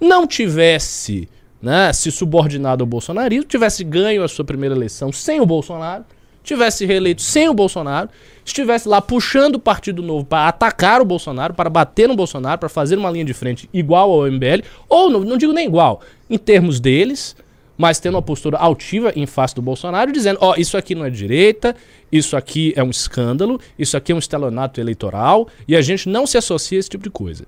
não 0.00 0.26
tivesse 0.26 1.28
né, 1.60 1.92
se 1.92 2.10
subordinado 2.10 2.82
ao 2.82 2.86
bolsonarismo, 2.86 3.44
tivesse 3.44 3.84
ganho 3.84 4.22
a 4.22 4.28
sua 4.28 4.44
primeira 4.44 4.74
eleição 4.74 5.12
sem 5.12 5.40
o 5.40 5.46
Bolsonaro, 5.46 6.04
tivesse 6.42 6.86
reeleito 6.86 7.22
sem 7.22 7.48
o 7.48 7.54
Bolsonaro, 7.54 8.08
estivesse 8.44 8.88
lá 8.88 9.00
puxando 9.00 9.56
o 9.56 9.60
Partido 9.60 10.02
Novo 10.02 10.24
para 10.24 10.48
atacar 10.48 11.00
o 11.00 11.04
Bolsonaro, 11.04 11.54
para 11.54 11.68
bater 11.68 12.08
no 12.08 12.16
Bolsonaro, 12.16 12.58
para 12.58 12.68
fazer 12.68 12.96
uma 12.96 13.10
linha 13.10 13.24
de 13.24 13.34
frente 13.34 13.68
igual 13.72 14.10
ao 14.10 14.30
MBL, 14.30 14.64
ou 14.88 15.10
não, 15.10 15.20
não 15.20 15.36
digo 15.36 15.52
nem 15.52 15.66
igual, 15.66 16.00
em 16.28 16.38
termos 16.38 16.80
deles, 16.80 17.36
mas 17.76 17.98
tendo 17.98 18.14
uma 18.14 18.22
postura 18.22 18.58
altiva 18.58 19.12
em 19.16 19.24
face 19.24 19.54
do 19.54 19.62
Bolsonaro, 19.62 20.12
dizendo: 20.12 20.38
ó, 20.42 20.52
oh, 20.52 20.60
isso 20.60 20.76
aqui 20.76 20.94
não 20.94 21.04
é 21.04 21.10
direita, 21.10 21.74
isso 22.12 22.36
aqui 22.36 22.74
é 22.76 22.82
um 22.82 22.90
escândalo, 22.90 23.58
isso 23.78 23.96
aqui 23.96 24.12
é 24.12 24.14
um 24.14 24.18
estelionato 24.18 24.80
eleitoral 24.80 25.48
e 25.66 25.74
a 25.74 25.80
gente 25.80 26.08
não 26.08 26.26
se 26.26 26.36
associa 26.36 26.78
a 26.78 26.80
esse 26.80 26.90
tipo 26.90 27.04
de 27.04 27.10
coisa. 27.10 27.46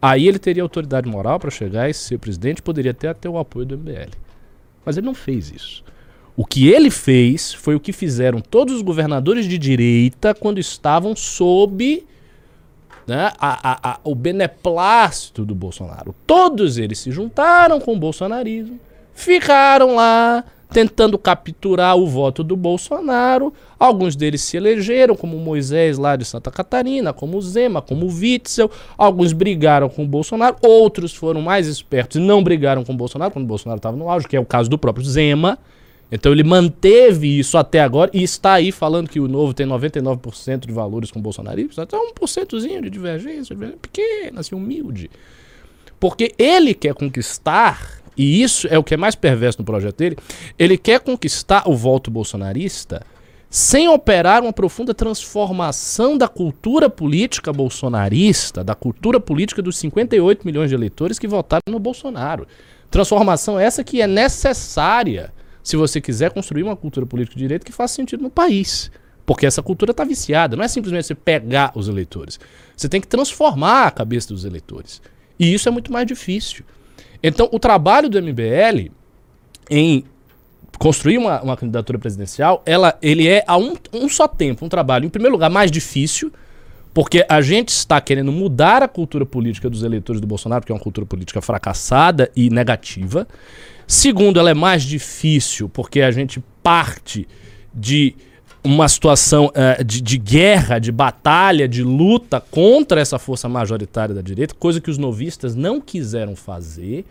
Aí 0.00 0.28
ele 0.28 0.38
teria 0.38 0.62
autoridade 0.62 1.08
moral 1.08 1.38
para 1.38 1.50
chegar 1.50 1.88
e 1.88 1.94
ser 1.94 2.18
presidente, 2.18 2.62
poderia 2.62 2.92
até 2.92 3.12
ter 3.12 3.28
o 3.28 3.38
apoio 3.38 3.66
do 3.66 3.76
MBL. 3.76 4.10
Mas 4.84 4.96
ele 4.96 5.06
não 5.06 5.14
fez 5.14 5.50
isso. 5.50 5.84
O 6.36 6.44
que 6.44 6.68
ele 6.68 6.90
fez 6.90 7.52
foi 7.52 7.74
o 7.74 7.80
que 7.80 7.92
fizeram 7.92 8.40
todos 8.40 8.74
os 8.74 8.82
governadores 8.82 9.46
de 9.46 9.58
direita 9.58 10.34
quando 10.34 10.58
estavam 10.58 11.16
sob 11.16 12.04
né, 13.06 13.32
a, 13.38 13.72
a, 13.72 13.92
a, 13.92 14.00
o 14.04 14.14
beneplácito 14.14 15.44
do 15.44 15.54
Bolsonaro. 15.54 16.14
Todos 16.26 16.78
eles 16.78 17.00
se 17.00 17.10
juntaram 17.10 17.80
com 17.80 17.94
o 17.94 17.98
bolsonarismo 17.98 18.78
ficaram 19.18 19.96
lá 19.96 20.44
tentando 20.70 21.18
capturar 21.18 21.96
o 21.96 22.06
voto 22.06 22.44
do 22.44 22.56
Bolsonaro. 22.56 23.52
Alguns 23.78 24.14
deles 24.14 24.42
se 24.42 24.56
elegeram, 24.56 25.16
como 25.16 25.38
Moisés 25.38 25.98
lá 25.98 26.16
de 26.16 26.24
Santa 26.24 26.50
Catarina, 26.50 27.12
como 27.12 27.40
Zema, 27.40 27.80
como 27.80 28.06
Witzel. 28.06 28.70
Alguns 28.96 29.32
brigaram 29.32 29.88
com 29.88 30.04
o 30.04 30.06
Bolsonaro, 30.06 30.56
outros 30.62 31.14
foram 31.14 31.40
mais 31.40 31.66
espertos 31.66 32.16
e 32.16 32.20
não 32.20 32.42
brigaram 32.42 32.84
com 32.84 32.92
o 32.92 32.96
Bolsonaro 32.96 33.30
quando 33.30 33.44
o 33.44 33.48
Bolsonaro 33.48 33.78
estava 33.78 33.96
no 33.96 34.10
auge, 34.10 34.28
que 34.28 34.36
é 34.36 34.40
o 34.40 34.46
caso 34.46 34.68
do 34.68 34.78
próprio 34.78 35.04
Zema. 35.04 35.58
Então 36.10 36.32
ele 36.32 36.42
manteve 36.42 37.38
isso 37.38 37.58
até 37.58 37.80
agora 37.80 38.10
e 38.14 38.22
está 38.22 38.54
aí 38.54 38.72
falando 38.72 39.10
que 39.10 39.20
o 39.20 39.28
novo 39.28 39.52
tem 39.52 39.66
99% 39.66 40.66
de 40.66 40.72
valores 40.72 41.10
com 41.10 41.18
o 41.18 41.22
Bolsonaro. 41.22 41.68
Até 41.76 41.96
um 41.98 42.12
porcentozinho 42.14 42.82
de 42.82 42.90
divergência, 42.90 43.54
pequena, 43.80 44.40
assim, 44.40 44.54
humilde. 44.54 45.10
Porque 46.00 46.32
ele 46.38 46.74
quer 46.74 46.94
conquistar, 46.94 47.97
e 48.18 48.42
isso 48.42 48.66
é 48.68 48.76
o 48.76 48.82
que 48.82 48.94
é 48.94 48.96
mais 48.96 49.14
perverso 49.14 49.60
no 49.60 49.64
projeto 49.64 49.96
dele, 49.96 50.18
ele 50.58 50.76
quer 50.76 50.98
conquistar 50.98 51.62
o 51.68 51.76
voto 51.76 52.10
bolsonarista 52.10 53.00
sem 53.48 53.88
operar 53.88 54.42
uma 54.42 54.52
profunda 54.52 54.92
transformação 54.92 56.18
da 56.18 56.28
cultura 56.28 56.90
política 56.90 57.52
bolsonarista, 57.52 58.62
da 58.62 58.74
cultura 58.74 59.18
política 59.18 59.62
dos 59.62 59.78
58 59.78 60.44
milhões 60.44 60.68
de 60.68 60.74
eleitores 60.74 61.18
que 61.18 61.26
votaram 61.26 61.62
no 61.70 61.78
Bolsonaro. 61.78 62.46
Transformação 62.90 63.58
essa 63.58 63.82
que 63.82 64.02
é 64.02 64.06
necessária 64.06 65.32
se 65.62 65.76
você 65.76 66.00
quiser 66.00 66.30
construir 66.30 66.62
uma 66.62 66.76
cultura 66.76 67.06
política 67.06 67.36
de 67.36 67.42
direito 67.42 67.64
que 67.64 67.72
faça 67.72 67.94
sentido 67.94 68.22
no 68.22 68.30
país. 68.30 68.90
Porque 69.24 69.46
essa 69.46 69.62
cultura 69.62 69.92
está 69.92 70.04
viciada. 70.04 70.56
Não 70.56 70.64
é 70.64 70.68
simplesmente 70.68 71.06
você 71.06 71.14
pegar 71.14 71.72
os 71.74 71.88
eleitores. 71.88 72.40
Você 72.76 72.88
tem 72.88 73.00
que 73.00 73.06
transformar 73.06 73.86
a 73.86 73.90
cabeça 73.90 74.28
dos 74.28 74.44
eleitores. 74.44 75.02
E 75.38 75.52
isso 75.52 75.68
é 75.68 75.72
muito 75.72 75.92
mais 75.92 76.06
difícil. 76.06 76.64
Então, 77.22 77.48
o 77.52 77.58
trabalho 77.58 78.08
do 78.08 78.20
MBL 78.20 78.90
em 79.70 80.04
construir 80.78 81.18
uma, 81.18 81.42
uma 81.42 81.56
candidatura 81.56 81.98
presidencial, 81.98 82.62
ela, 82.64 82.96
ele 83.02 83.26
é 83.26 83.44
a 83.46 83.56
um, 83.56 83.74
um 83.92 84.08
só 84.08 84.28
tempo 84.28 84.64
um 84.64 84.68
trabalho, 84.68 85.04
em 85.04 85.08
primeiro 85.08 85.32
lugar, 85.32 85.50
mais 85.50 85.70
difícil, 85.70 86.32
porque 86.94 87.26
a 87.28 87.40
gente 87.40 87.70
está 87.70 88.00
querendo 88.00 88.32
mudar 88.32 88.82
a 88.82 88.88
cultura 88.88 89.26
política 89.26 89.68
dos 89.68 89.82
eleitores 89.82 90.20
do 90.20 90.26
Bolsonaro, 90.26 90.64
que 90.64 90.72
é 90.72 90.74
uma 90.74 90.80
cultura 90.80 91.06
política 91.06 91.40
fracassada 91.40 92.30
e 92.34 92.48
negativa. 92.48 93.26
Segundo, 93.86 94.38
ela 94.38 94.50
é 94.50 94.54
mais 94.54 94.82
difícil, 94.82 95.68
porque 95.68 96.00
a 96.00 96.10
gente 96.10 96.42
parte 96.62 97.26
de 97.74 98.14
uma 98.62 98.88
situação 98.88 99.46
uh, 99.46 99.84
de, 99.84 100.00
de, 100.00 100.18
guerra, 100.18 100.78
de 100.78 100.90
batalha, 100.90 101.68
de 101.68 101.82
luta 101.82 102.40
contra 102.40 103.00
essa 103.00 103.18
força 103.18 103.48
majoritária 103.48 104.14
da 104.14 104.20
direita, 104.20 104.54
coisa 104.54 104.80
que 104.80 104.90
os 104.90 104.98
novistas 104.98 105.54
não 105.54 105.80
quiseram 105.80 106.34
fazer 106.34 107.04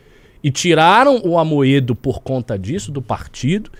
e 0.43 0.51
tiraram 0.51 1.21
o 1.23 1.37
Amoedo 1.37 1.95
por 1.95 2.21
conta 2.21 2.57
disso, 2.57 2.91
do 2.91 3.01
partido, 3.01 3.71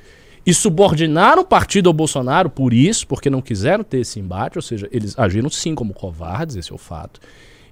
e 0.46 0.54
subordinaram 0.54 1.42
o 1.42 1.46
partido 1.46 1.90
ao 1.90 1.94
Bolsonaro 1.94 2.50
por 2.50 2.74
isso, 2.74 3.06
porque 3.06 3.30
não 3.30 3.42
quiseram 3.42 3.84
ter 3.84 4.00
esse 4.00 4.20
embate, 4.20 4.58
ou 4.58 4.62
seja, 4.62 4.88
eles 4.92 5.18
agiram 5.20 5.50
sim 5.50 5.76
como 5.76 5.94
covardes, 5.94 6.56
esse 6.56 6.72
é 6.72 6.76
o 6.76 6.78
fato. 6.78 7.20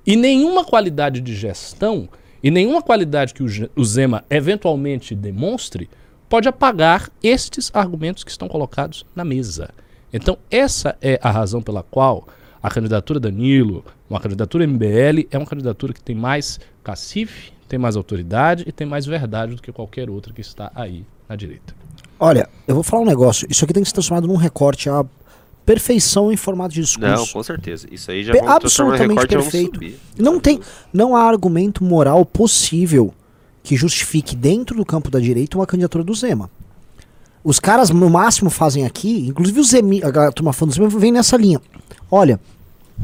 E 0.05 0.15
nenhuma 0.15 0.63
qualidade 0.65 1.21
de 1.21 1.33
gestão 1.33 2.09
e 2.43 2.51
nenhuma 2.51 2.81
qualidade 2.81 3.33
que 3.33 3.41
o 3.41 3.85
Zema 3.85 4.23
eventualmente 4.29 5.15
demonstre 5.15 5.89
pode 6.29 6.47
apagar 6.47 7.09
estes 7.23 7.71
argumentos 7.73 8.23
que 8.23 8.29
estão 8.29 8.47
colocados 8.47 9.05
na 9.15 9.25
mesa. 9.25 9.69
Então, 10.15 10.38
essa 10.50 10.95
é 11.01 11.19
a 11.22 11.29
razão 11.29 11.62
pela 11.62 11.84
qual 11.84 12.25
a 12.63 12.69
candidatura 12.69 13.19
Danilo, 13.19 13.84
uma 14.10 14.17
candidatura 14.17 14.65
MBL, 14.65 15.27
é 15.29 15.38
uma 15.38 15.45
candidatura 15.45 15.91
que 15.91 16.01
tem 16.01 16.15
mais 16.15 16.57
cacife, 16.81 17.51
tem 17.67 17.77
mais 17.77 17.98
autoridade 17.98 18.63
e 18.65 18.72
tem 18.72 18.88
mais 18.88 19.05
verdade 19.05 19.55
do 19.55 19.62
que 19.62 19.74
qualquer 19.74 20.10
outra 20.10 20.31
que 20.31 20.39
está 20.39 20.72
aí 20.74 21.05
na 21.27 21.36
direita. 21.36 21.75
Olha, 22.17 22.48
eu 22.65 22.75
vou 22.75 22.84
falar 22.84 23.03
um 23.03 23.05
negócio. 23.05 23.45
Isso 23.50 23.65
aqui 23.65 23.74
tem 23.74 23.84
que 23.84 23.89
ser 23.89 23.95
transformado 23.95 24.25
num 24.25 24.38
recorte 24.38 24.89
a 24.89 25.03
perfeição 25.65 26.31
em 26.31 26.38
formato 26.38 26.74
de 26.74 26.81
discurso. 26.81 27.13
Não, 27.13 27.27
com 27.27 27.43
certeza. 27.43 27.86
Isso 27.91 28.10
aí 28.10 28.24
já 28.24 28.31
Pe 28.31 28.39
absolutamente 28.39 29.27
perfeito. 29.27 29.81
Não 30.17 30.39
tem, 30.39 30.62
não 30.93 31.13
há 31.13 31.24
argumento 31.24 31.84
moral 31.84 32.25
possível 32.25 33.13
que 33.62 33.75
justifique 33.75 34.34
dentro 34.34 34.77
do 34.77 34.86
campo 34.86 35.12
da 35.12 35.19
direita 35.19 35.57
uma 35.57 35.65
candidatura 35.65 36.05
do 36.05 36.13
Zema. 36.13 36.50
Os 37.45 37.59
caras, 37.59 37.91
no 37.91 38.09
máximo, 38.09 38.49
fazem 38.49 38.87
aqui, 38.87 39.27
inclusive 39.27 39.59
o 39.59 39.63
Zemi, 39.63 40.01
a 40.03 40.31
turma 40.31 40.51
falando 40.51 40.71
do 40.71 40.75
Zema 40.75 40.89
vem 40.89 41.11
nessa 41.11 41.37
linha. 41.37 41.61
Olha, 42.09 42.39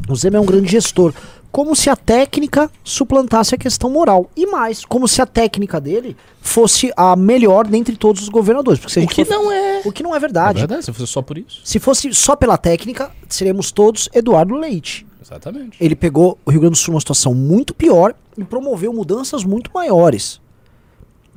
o 0.09 0.15
Zema 0.15 0.37
é 0.37 0.39
um 0.39 0.45
grande 0.45 0.67
gestor. 0.67 1.13
Como 1.51 1.75
se 1.75 1.91
a 1.91 1.95
técnica 1.95 2.71
suplantasse 2.83 3.53
a 3.53 3.57
questão 3.57 3.87
moral. 3.87 4.31
E 4.35 4.47
mais, 4.47 4.83
como 4.83 5.07
se 5.07 5.21
a 5.21 5.27
técnica 5.27 5.79
dele 5.79 6.17
fosse 6.41 6.91
a 6.97 7.15
melhor 7.15 7.67
dentre 7.67 7.95
todos 7.95 8.23
os 8.23 8.29
governadores. 8.29 8.79
Porque 8.79 8.93
se 8.93 8.99
a 8.99 9.01
gente 9.03 9.11
o 9.11 9.15
que 9.15 9.25
for... 9.25 9.31
não 9.31 9.51
é. 9.51 9.81
O 9.85 9.91
que 9.91 10.01
não 10.01 10.15
é 10.15 10.19
verdade. 10.19 10.57
É 10.57 10.61
verdade, 10.61 10.85
se 10.85 10.91
fosse 10.91 11.11
só 11.11 11.21
por 11.21 11.37
isso. 11.37 11.61
Se 11.63 11.77
fosse 11.77 12.11
só 12.11 12.35
pela 12.35 12.57
técnica, 12.57 13.11
seremos 13.29 13.71
todos 13.71 14.09
Eduardo 14.11 14.55
Leite. 14.55 15.05
Exatamente. 15.21 15.77
Ele 15.79 15.95
pegou 15.95 16.39
o 16.43 16.49
Rio 16.49 16.61
Grande 16.61 16.73
do 16.73 16.77
Sul 16.79 16.93
numa 16.93 16.99
situação 16.99 17.35
muito 17.35 17.75
pior 17.75 18.15
e 18.35 18.43
promoveu 18.43 18.91
mudanças 18.91 19.43
muito 19.43 19.69
maiores. 19.71 20.41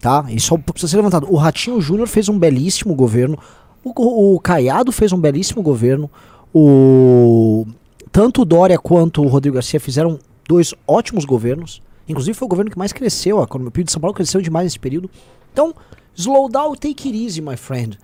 Tá? 0.04 0.22
Isso 0.28 0.58
precisa 0.58 0.90
ser 0.90 0.96
levantado. 0.98 1.32
O 1.32 1.36
Ratinho 1.36 1.80
Júnior 1.80 2.06
fez 2.06 2.28
um 2.28 2.38
belíssimo 2.38 2.94
governo. 2.94 3.38
O, 3.82 4.34
o 4.34 4.38
Caiado 4.38 4.92
fez 4.92 5.14
um 5.14 5.18
belíssimo 5.18 5.62
governo. 5.62 6.10
O 6.52 7.66
tanto 8.12 8.42
o 8.42 8.44
Dória 8.44 8.78
quanto 8.78 9.22
o 9.22 9.28
Rodrigo 9.28 9.54
Garcia 9.54 9.80
fizeram 9.80 10.18
dois 10.46 10.74
ótimos 10.86 11.24
governos. 11.24 11.80
Inclusive 12.06 12.36
foi 12.36 12.44
o 12.44 12.48
governo 12.50 12.70
que 12.70 12.76
mais 12.76 12.92
cresceu. 12.92 13.40
A 13.40 13.44
economia 13.44 13.82
de 13.82 13.90
São 13.90 13.98
Paulo 13.98 14.14
cresceu 14.14 14.42
demais 14.42 14.66
nesse 14.66 14.78
período. 14.78 15.08
Então, 15.50 15.74
slow 16.14 16.50
down, 16.50 16.74
take 16.74 17.08
it 17.08 17.24
easy, 17.24 17.40
my 17.40 17.56
friend. 17.56 17.98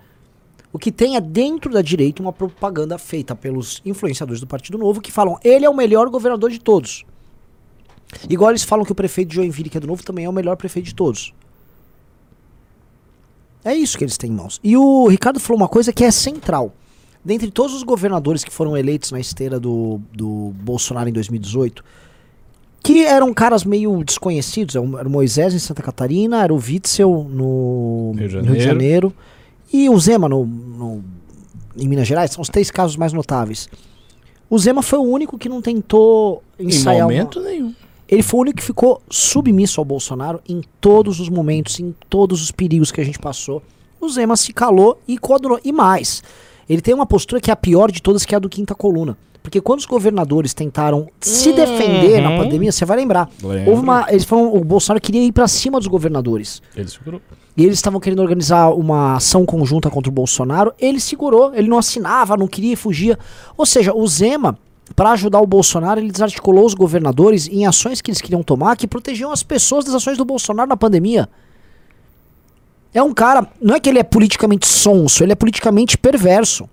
O 0.73 0.79
que 0.79 0.91
tem 0.91 1.15
é 1.17 1.21
dentro 1.21 1.71
da 1.71 1.83
direita 1.83 2.19
uma 2.19 2.33
propaganda 2.33 2.97
feita 2.97 3.35
pelos 3.35 3.79
influenciadores 3.85 4.41
do 4.41 4.47
Partido 4.47 4.75
Novo 4.79 5.01
que 5.01 5.11
falam 5.11 5.37
ele 5.43 5.65
é 5.65 5.69
o 5.69 5.77
melhor 5.77 6.09
governador 6.09 6.49
de 6.49 6.59
todos. 6.59 7.05
Igual 8.27 8.49
eles 8.49 8.63
falam 8.63 8.83
que 8.83 8.91
o 8.91 8.95
prefeito 8.95 9.29
de 9.29 9.35
Joinville, 9.35 9.69
que 9.69 9.77
é 9.77 9.79
do 9.79 9.85
Novo, 9.85 10.01
também 10.01 10.25
é 10.25 10.29
o 10.29 10.33
melhor 10.33 10.57
prefeito 10.57 10.87
de 10.87 10.95
todos. 10.95 11.31
É 13.63 13.73
isso 13.75 13.97
que 13.97 14.03
eles 14.03 14.17
têm 14.17 14.31
em 14.31 14.33
mãos. 14.33 14.59
E 14.63 14.75
o 14.75 15.07
Ricardo 15.07 15.39
falou 15.39 15.61
uma 15.61 15.67
coisa 15.67 15.93
que 15.93 16.03
é 16.03 16.11
central. 16.11 16.73
Dentre 17.23 17.51
todos 17.51 17.75
os 17.75 17.83
governadores 17.83 18.43
que 18.43 18.51
foram 18.51 18.75
eleitos 18.75 19.11
na 19.11 19.19
esteira 19.19 19.59
do, 19.59 20.01
do 20.11 20.51
Bolsonaro 20.55 21.07
em 21.07 21.13
2018, 21.13 21.83
que 22.83 23.05
eram 23.05 23.31
caras 23.31 23.63
meio 23.63 24.03
desconhecidos, 24.03 24.75
era 24.75 25.07
o 25.07 25.11
Moisés 25.11 25.53
em 25.53 25.59
Santa 25.59 25.83
Catarina, 25.83 26.43
era 26.43 26.51
o 26.51 26.57
Witzel 26.57 27.27
no 27.29 28.13
Rio 28.15 28.27
de 28.27 28.33
Janeiro, 28.33 28.51
Rio 28.51 28.59
de 28.59 28.63
Janeiro 28.63 29.13
e 29.71 29.89
o 29.89 29.97
Zema 29.99 30.27
no, 30.27 30.45
no, 30.45 31.03
em 31.77 31.87
Minas 31.87 32.07
Gerais, 32.07 32.31
são 32.31 32.41
os 32.41 32.49
três 32.49 32.69
casos 32.69 32.97
mais 32.97 33.13
notáveis. 33.13 33.69
O 34.49 34.59
Zema 34.59 34.81
foi 34.81 34.99
o 34.99 35.03
único 35.03 35.37
que 35.37 35.47
não 35.47 35.61
tentou 35.61 36.43
ensaiar. 36.59 36.99
Em 36.99 37.03
momento 37.03 37.39
uma... 37.39 37.49
nenhum. 37.49 37.73
Ele 38.11 38.21
foi 38.21 38.39
o 38.39 38.41
único 38.41 38.57
que 38.57 38.63
ficou 38.63 39.01
submisso 39.09 39.79
ao 39.79 39.85
Bolsonaro 39.85 40.41
em 40.47 40.61
todos 40.81 41.21
os 41.21 41.29
momentos, 41.29 41.79
em 41.79 41.95
todos 42.09 42.43
os 42.43 42.51
perigos 42.51 42.91
que 42.91 42.99
a 42.99 43.05
gente 43.05 43.17
passou. 43.17 43.63
O 44.01 44.09
Zema 44.09 44.35
se 44.35 44.51
calou 44.51 44.99
e 45.07 45.17
coadrou. 45.17 45.57
E 45.63 45.71
mais, 45.71 46.21
ele 46.67 46.81
tem 46.81 46.93
uma 46.93 47.05
postura 47.05 47.39
que 47.39 47.49
é 47.49 47.53
a 47.53 47.55
pior 47.55 47.89
de 47.89 48.01
todas, 48.01 48.25
que 48.25 48.35
é 48.35 48.37
a 48.37 48.39
do 48.39 48.49
quinta 48.49 48.75
coluna. 48.75 49.17
Porque 49.41 49.61
quando 49.61 49.79
os 49.79 49.85
governadores 49.85 50.53
tentaram 50.53 51.07
se 51.21 51.49
uhum. 51.49 51.55
defender 51.55 52.21
na 52.21 52.37
pandemia, 52.37 52.71
você 52.71 52.83
vai 52.83 52.97
lembrar. 52.97 53.29
Houve 53.65 53.81
uma, 53.81 54.05
eles 54.09 54.25
falaram, 54.25 54.53
o 54.55 54.63
Bolsonaro 54.63 55.01
queria 55.01 55.23
ir 55.23 55.31
para 55.31 55.47
cima 55.47 55.79
dos 55.79 55.87
governadores. 55.87 56.61
Ele 56.75 56.89
segurou. 56.89 57.21
E 57.55 57.63
eles 57.63 57.77
estavam 57.77 57.99
querendo 57.99 58.21
organizar 58.21 58.69
uma 58.71 59.15
ação 59.15 59.45
conjunta 59.45 59.89
contra 59.89 60.09
o 60.09 60.13
Bolsonaro. 60.13 60.73
Ele 60.77 60.99
segurou, 60.99 61.55
ele 61.55 61.69
não 61.69 61.77
assinava, 61.77 62.35
não 62.35 62.47
queria, 62.47 62.75
fugia. 62.75 63.17
Ou 63.57 63.65
seja, 63.65 63.93
o 63.93 64.05
Zema 64.05 64.57
para 64.95 65.11
ajudar 65.11 65.39
o 65.39 65.47
Bolsonaro, 65.47 65.99
ele 65.99 66.11
desarticulou 66.11 66.65
os 66.65 66.73
governadores 66.73 67.47
em 67.47 67.65
ações 67.65 68.01
que 68.01 68.09
eles 68.09 68.21
queriam 68.21 68.43
tomar 68.43 68.75
que 68.75 68.87
protegiam 68.87 69.31
as 69.31 69.43
pessoas 69.43 69.85
das 69.85 69.95
ações 69.95 70.17
do 70.17 70.25
Bolsonaro 70.25 70.69
na 70.69 70.77
pandemia. 70.77 71.29
É 72.93 73.01
um 73.01 73.13
cara, 73.13 73.47
não 73.61 73.75
é 73.75 73.79
que 73.79 73.87
ele 73.87 73.99
é 73.99 74.03
politicamente 74.03 74.67
sonso, 74.67 75.23
ele 75.23 75.31
é 75.31 75.35
politicamente 75.35 75.97
perverso. 75.97 76.69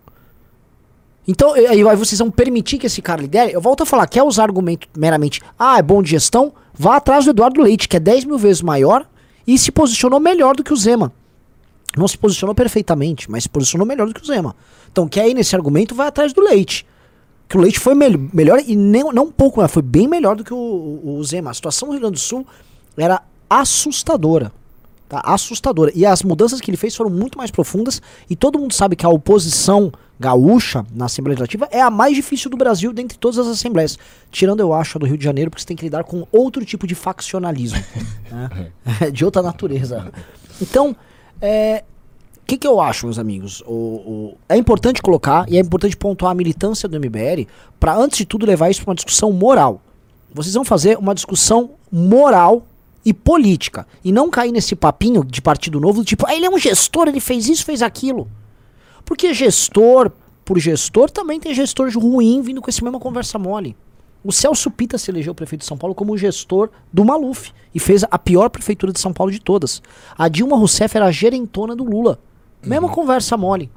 Então, 1.26 1.52
aí 1.52 1.82
vocês 1.94 2.18
vão 2.18 2.30
permitir 2.30 2.78
que 2.78 2.86
esse 2.86 3.02
cara 3.02 3.20
lidere? 3.20 3.52
Eu 3.52 3.60
volto 3.60 3.82
a 3.82 3.86
falar, 3.86 4.06
quer 4.06 4.22
usar 4.22 4.44
argumento 4.44 4.88
meramente, 4.96 5.42
ah, 5.58 5.78
é 5.78 5.82
bom 5.82 6.02
de 6.02 6.10
gestão? 6.10 6.52
Vá 6.74 6.96
atrás 6.96 7.24
do 7.24 7.30
Eduardo 7.30 7.60
Leite, 7.60 7.88
que 7.88 7.96
é 7.96 8.00
10 8.00 8.24
mil 8.24 8.38
vezes 8.38 8.62
maior 8.62 9.06
e 9.46 9.58
se 9.58 9.70
posicionou 9.70 10.18
melhor 10.18 10.56
do 10.56 10.64
que 10.64 10.72
o 10.72 10.76
Zema. 10.76 11.12
Não 11.96 12.08
se 12.08 12.16
posicionou 12.16 12.54
perfeitamente, 12.54 13.30
mas 13.30 13.44
se 13.44 13.48
posicionou 13.48 13.86
melhor 13.86 14.06
do 14.08 14.14
que 14.14 14.22
o 14.22 14.26
Zema. 14.26 14.56
Então, 14.90 15.06
quer 15.06 15.28
ir 15.28 15.34
nesse 15.34 15.54
argumento, 15.54 15.94
vai 15.94 16.08
atrás 16.08 16.32
do 16.32 16.40
Leite 16.40 16.86
que 17.48 17.56
o 17.56 17.60
Leite 17.60 17.80
foi 17.80 17.94
me 17.94 18.08
melhor 18.32 18.60
e 18.66 18.76
nem, 18.76 19.02
não 19.04 19.24
um 19.24 19.32
pouco, 19.32 19.60
mas 19.60 19.72
foi 19.72 19.82
bem 19.82 20.06
melhor 20.06 20.36
do 20.36 20.44
que 20.44 20.52
o, 20.52 21.00
o, 21.02 21.24
Zema. 21.24 21.50
A 21.50 21.54
situação 21.54 21.86
no 21.86 21.92
Rio 21.92 22.02
Grande 22.02 22.14
do 22.14 22.20
Sul 22.20 22.46
era 22.96 23.22
assustadora. 23.48 24.52
Tá? 25.08 25.22
Assustadora. 25.24 25.90
E 25.94 26.04
as 26.04 26.22
mudanças 26.22 26.60
que 26.60 26.70
ele 26.70 26.76
fez 26.76 26.94
foram 26.94 27.08
muito 27.08 27.38
mais 27.38 27.50
profundas. 27.50 28.02
E 28.28 28.36
todo 28.36 28.58
mundo 28.58 28.74
sabe 28.74 28.94
que 28.94 29.06
a 29.06 29.08
oposição 29.08 29.90
gaúcha 30.20 30.84
na 30.94 31.06
Assembleia 31.06 31.36
Legislativa 31.36 31.68
é 31.70 31.80
a 31.80 31.90
mais 31.90 32.14
difícil 32.14 32.50
do 32.50 32.56
Brasil 32.56 32.92
dentre 32.92 33.16
todas 33.16 33.38
as 33.38 33.46
assembleias. 33.46 33.98
Tirando, 34.30 34.60
eu 34.60 34.74
acho, 34.74 34.98
a 34.98 35.00
do 35.00 35.06
Rio 35.06 35.16
de 35.16 35.24
Janeiro, 35.24 35.50
porque 35.50 35.62
você 35.62 35.68
tem 35.68 35.76
que 35.76 35.84
lidar 35.84 36.04
com 36.04 36.26
outro 36.30 36.62
tipo 36.66 36.86
de 36.86 36.94
faccionalismo. 36.94 37.82
né? 38.30 38.72
De 39.10 39.24
outra 39.24 39.40
natureza. 39.40 40.12
Então, 40.60 40.94
é, 41.40 41.84
que, 42.48 42.56
que 42.56 42.66
eu 42.66 42.80
acho, 42.80 43.06
meus 43.06 43.18
amigos? 43.18 43.62
O, 43.66 43.72
o- 43.72 44.38
é 44.48 44.56
importante 44.56 45.02
colocar 45.02 45.44
e 45.48 45.56
é 45.56 45.60
importante 45.60 45.96
pontuar 45.96 46.32
a 46.32 46.34
militância 46.34 46.88
do 46.88 46.98
MBL 46.98 47.46
para, 47.78 47.94
antes 47.96 48.18
de 48.18 48.24
tudo, 48.24 48.46
levar 48.46 48.70
isso 48.70 48.80
para 48.82 48.90
uma 48.90 48.94
discussão 48.94 49.30
moral. 49.32 49.82
Vocês 50.32 50.54
vão 50.54 50.64
fazer 50.64 50.96
uma 50.98 51.14
discussão 51.14 51.70
moral 51.92 52.66
e 53.04 53.12
política. 53.12 53.86
E 54.04 54.10
não 54.12 54.30
cair 54.30 54.50
nesse 54.52 54.74
papinho 54.74 55.22
de 55.24 55.40
partido 55.42 55.78
novo, 55.78 56.02
tipo, 56.04 56.26
ah, 56.26 56.34
ele 56.34 56.46
é 56.46 56.50
um 56.50 56.58
gestor, 56.58 57.06
ele 57.08 57.20
fez 57.20 57.48
isso, 57.48 57.64
fez 57.64 57.82
aquilo. 57.82 58.28
Porque 59.04 59.32
gestor, 59.34 60.10
por 60.44 60.58
gestor, 60.58 61.10
também 61.10 61.38
tem 61.38 61.54
gestor 61.54 61.90
ruim 61.96 62.40
vindo 62.42 62.60
com 62.62 62.68
esse 62.70 62.82
mesma 62.82 62.98
conversa 62.98 63.38
mole. 63.38 63.76
O 64.24 64.32
Celso 64.32 64.70
Pita 64.70 64.98
se 64.98 65.10
elegeu 65.10 65.34
prefeito 65.34 65.60
de 65.60 65.66
São 65.66 65.78
Paulo 65.78 65.94
como 65.94 66.16
gestor 66.16 66.70
do 66.92 67.04
Maluf 67.04 67.52
e 67.74 67.78
fez 67.78 68.04
a 68.10 68.18
pior 68.18 68.48
prefeitura 68.50 68.92
de 68.92 69.00
São 69.00 69.12
Paulo 69.12 69.30
de 69.32 69.38
todas. 69.38 69.80
A 70.16 70.28
Dilma 70.28 70.56
Rousseff 70.56 70.96
era 70.96 71.06
a 71.06 71.10
gerentona 71.12 71.74
do 71.76 71.84
Lula. 71.84 72.18
Mesma 72.62 72.88
conversa 72.88 73.36
mole. 73.36 73.70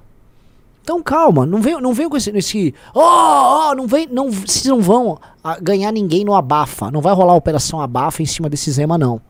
Então 0.84 1.02
calma, 1.02 1.46
não 1.46 1.62
venham 1.62 1.80
não 1.80 1.94
venham 1.94 2.10
com 2.10 2.18
esse, 2.18 2.32
esse 2.32 2.74
oh, 2.94 3.00
oh, 3.00 3.76
não 3.76 3.86
vem, 3.86 4.08
não, 4.08 4.32
vocês 4.32 4.66
não 4.66 4.82
vão 4.82 5.20
ganhar 5.62 5.92
ninguém 5.92 6.26
no 6.26 6.34
abafa, 6.34 6.90
não 6.90 7.02
vai 7.02 7.14
rolar 7.14 7.34
a 7.34 7.38
operação 7.38 7.80
abafa 7.80 8.24
em 8.24 8.26
cima 8.26 8.50
desse 8.50 8.72
Zema 8.72 8.98
não. 8.98 9.22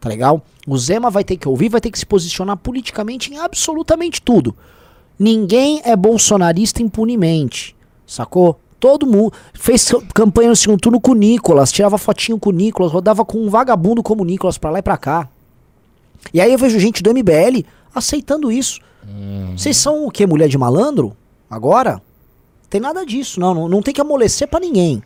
Tá 0.00 0.08
legal? 0.08 0.42
O 0.66 0.76
Zema 0.76 1.10
vai 1.10 1.22
ter 1.22 1.36
que 1.36 1.48
ouvir, 1.48 1.68
vai 1.68 1.80
ter 1.80 1.90
que 1.90 1.98
se 1.98 2.06
posicionar 2.06 2.56
politicamente 2.56 3.32
em 3.32 3.38
absolutamente 3.38 4.20
tudo. 4.20 4.56
Ninguém 5.18 5.82
é 5.84 5.94
bolsonarista 5.94 6.82
impunemente. 6.82 7.76
Sacou? 8.06 8.58
Todo 8.80 9.06
mundo 9.06 9.32
fez 9.52 9.92
campanha 10.14 10.48
no 10.48 10.56
segundo 10.56 10.80
turno 10.80 10.98
com 10.98 11.12
o 11.12 11.14
Nicolas, 11.14 11.70
tirava 11.70 11.98
fotinho 11.98 12.38
com 12.38 12.48
o 12.48 12.52
Nicolas, 12.52 12.90
rodava 12.90 13.26
com 13.26 13.38
um 13.38 13.50
vagabundo 13.50 14.02
como 14.02 14.22
o 14.22 14.24
Nicolas 14.24 14.56
pra 14.56 14.70
lá 14.70 14.78
e 14.78 14.82
pra 14.82 14.96
cá. 14.96 15.28
E 16.32 16.40
aí 16.40 16.50
eu 16.50 16.58
vejo 16.58 16.80
gente 16.80 17.02
do 17.02 17.10
MBL 17.10 17.64
aceitando 17.94 18.50
isso. 18.50 18.80
Vocês 19.56 19.76
são 19.76 20.06
o 20.06 20.10
que? 20.10 20.26
Mulher 20.26 20.48
de 20.48 20.58
malandro? 20.58 21.16
Agora? 21.48 22.00
Tem 22.68 22.80
nada 22.80 23.04
disso, 23.04 23.40
não. 23.40 23.54
Não, 23.54 23.68
não 23.68 23.82
tem 23.82 23.92
que 23.92 24.00
amolecer 24.00 24.48
pra 24.48 24.60
ninguém. 24.60 25.02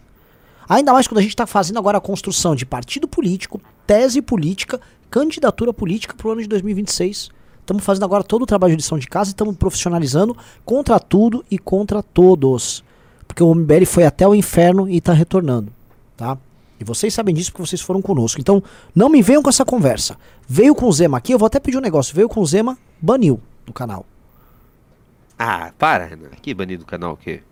Ainda 0.69 0.93
mais 0.93 1.07
quando 1.07 1.19
a 1.19 1.23
gente 1.23 1.37
tá 1.37 1.47
fazendo 1.47 1.79
agora 1.79 1.99
a 1.99 2.01
construção 2.01 2.55
de 2.55 2.67
partido 2.67 3.07
político, 3.07 3.61
tese 3.87 4.21
política, 4.21 4.81
candidatura 5.11 5.73
política 5.73 6.15
pro 6.15 6.31
ano 6.31 6.43
de 6.43 6.49
2026. 6.49 7.31
Estamos 7.61 7.85
fazendo 7.85 8.05
agora 8.05 8.23
todo 8.23 8.43
o 8.43 8.47
trabalho 8.47 8.73
de 8.73 8.79
lição 8.79 8.99
de 8.99 9.07
casa 9.07 9.31
e 9.31 9.33
estamos 9.33 9.57
profissionalizando 9.57 10.37
contra 10.65 10.99
tudo 11.01 11.45
e 11.51 11.59
contra 11.59 12.03
todos. 12.03 12.85
Porque 13.27 13.43
o 13.43 13.55
MBL 13.55 13.87
foi 13.87 14.05
até 14.05 14.29
o 14.29 14.35
inferno 14.35 14.89
e 14.89 15.01
tá 15.01 15.13
retornando, 15.13 15.73
tá? 16.17 16.37
E 16.79 16.85
vocês 16.85 17.15
sabem 17.15 17.35
disso 17.35 17.53
porque 17.53 17.67
vocês 17.67 17.81
foram 17.81 18.03
conosco. 18.03 18.41
Então, 18.41 18.63
não 18.95 19.09
me 19.09 19.23
venham 19.23 19.43
com 19.43 19.49
essa 19.49 19.65
conversa. 19.65 20.17
Veio 20.49 20.75
com 20.75 20.87
o 20.87 20.93
Zema 20.93 21.19
aqui, 21.19 21.33
eu 21.33 21.39
vou 21.39 21.47
até 21.47 21.61
pedir 21.61 21.79
um 21.79 21.81
negócio. 21.81 22.15
Veio 22.15 22.29
com 22.29 22.41
o 22.41 22.47
Zema, 22.47 22.77
baniu 23.01 23.41
do 23.65 23.73
canal. 23.73 24.05
Ah, 25.39 25.73
para, 25.79 26.07
Renan. 26.07 26.31
Que 26.41 26.55
banir 26.55 26.79
do 26.79 26.85
canal 26.85 27.13
o 27.13 27.17
quê? 27.17 27.43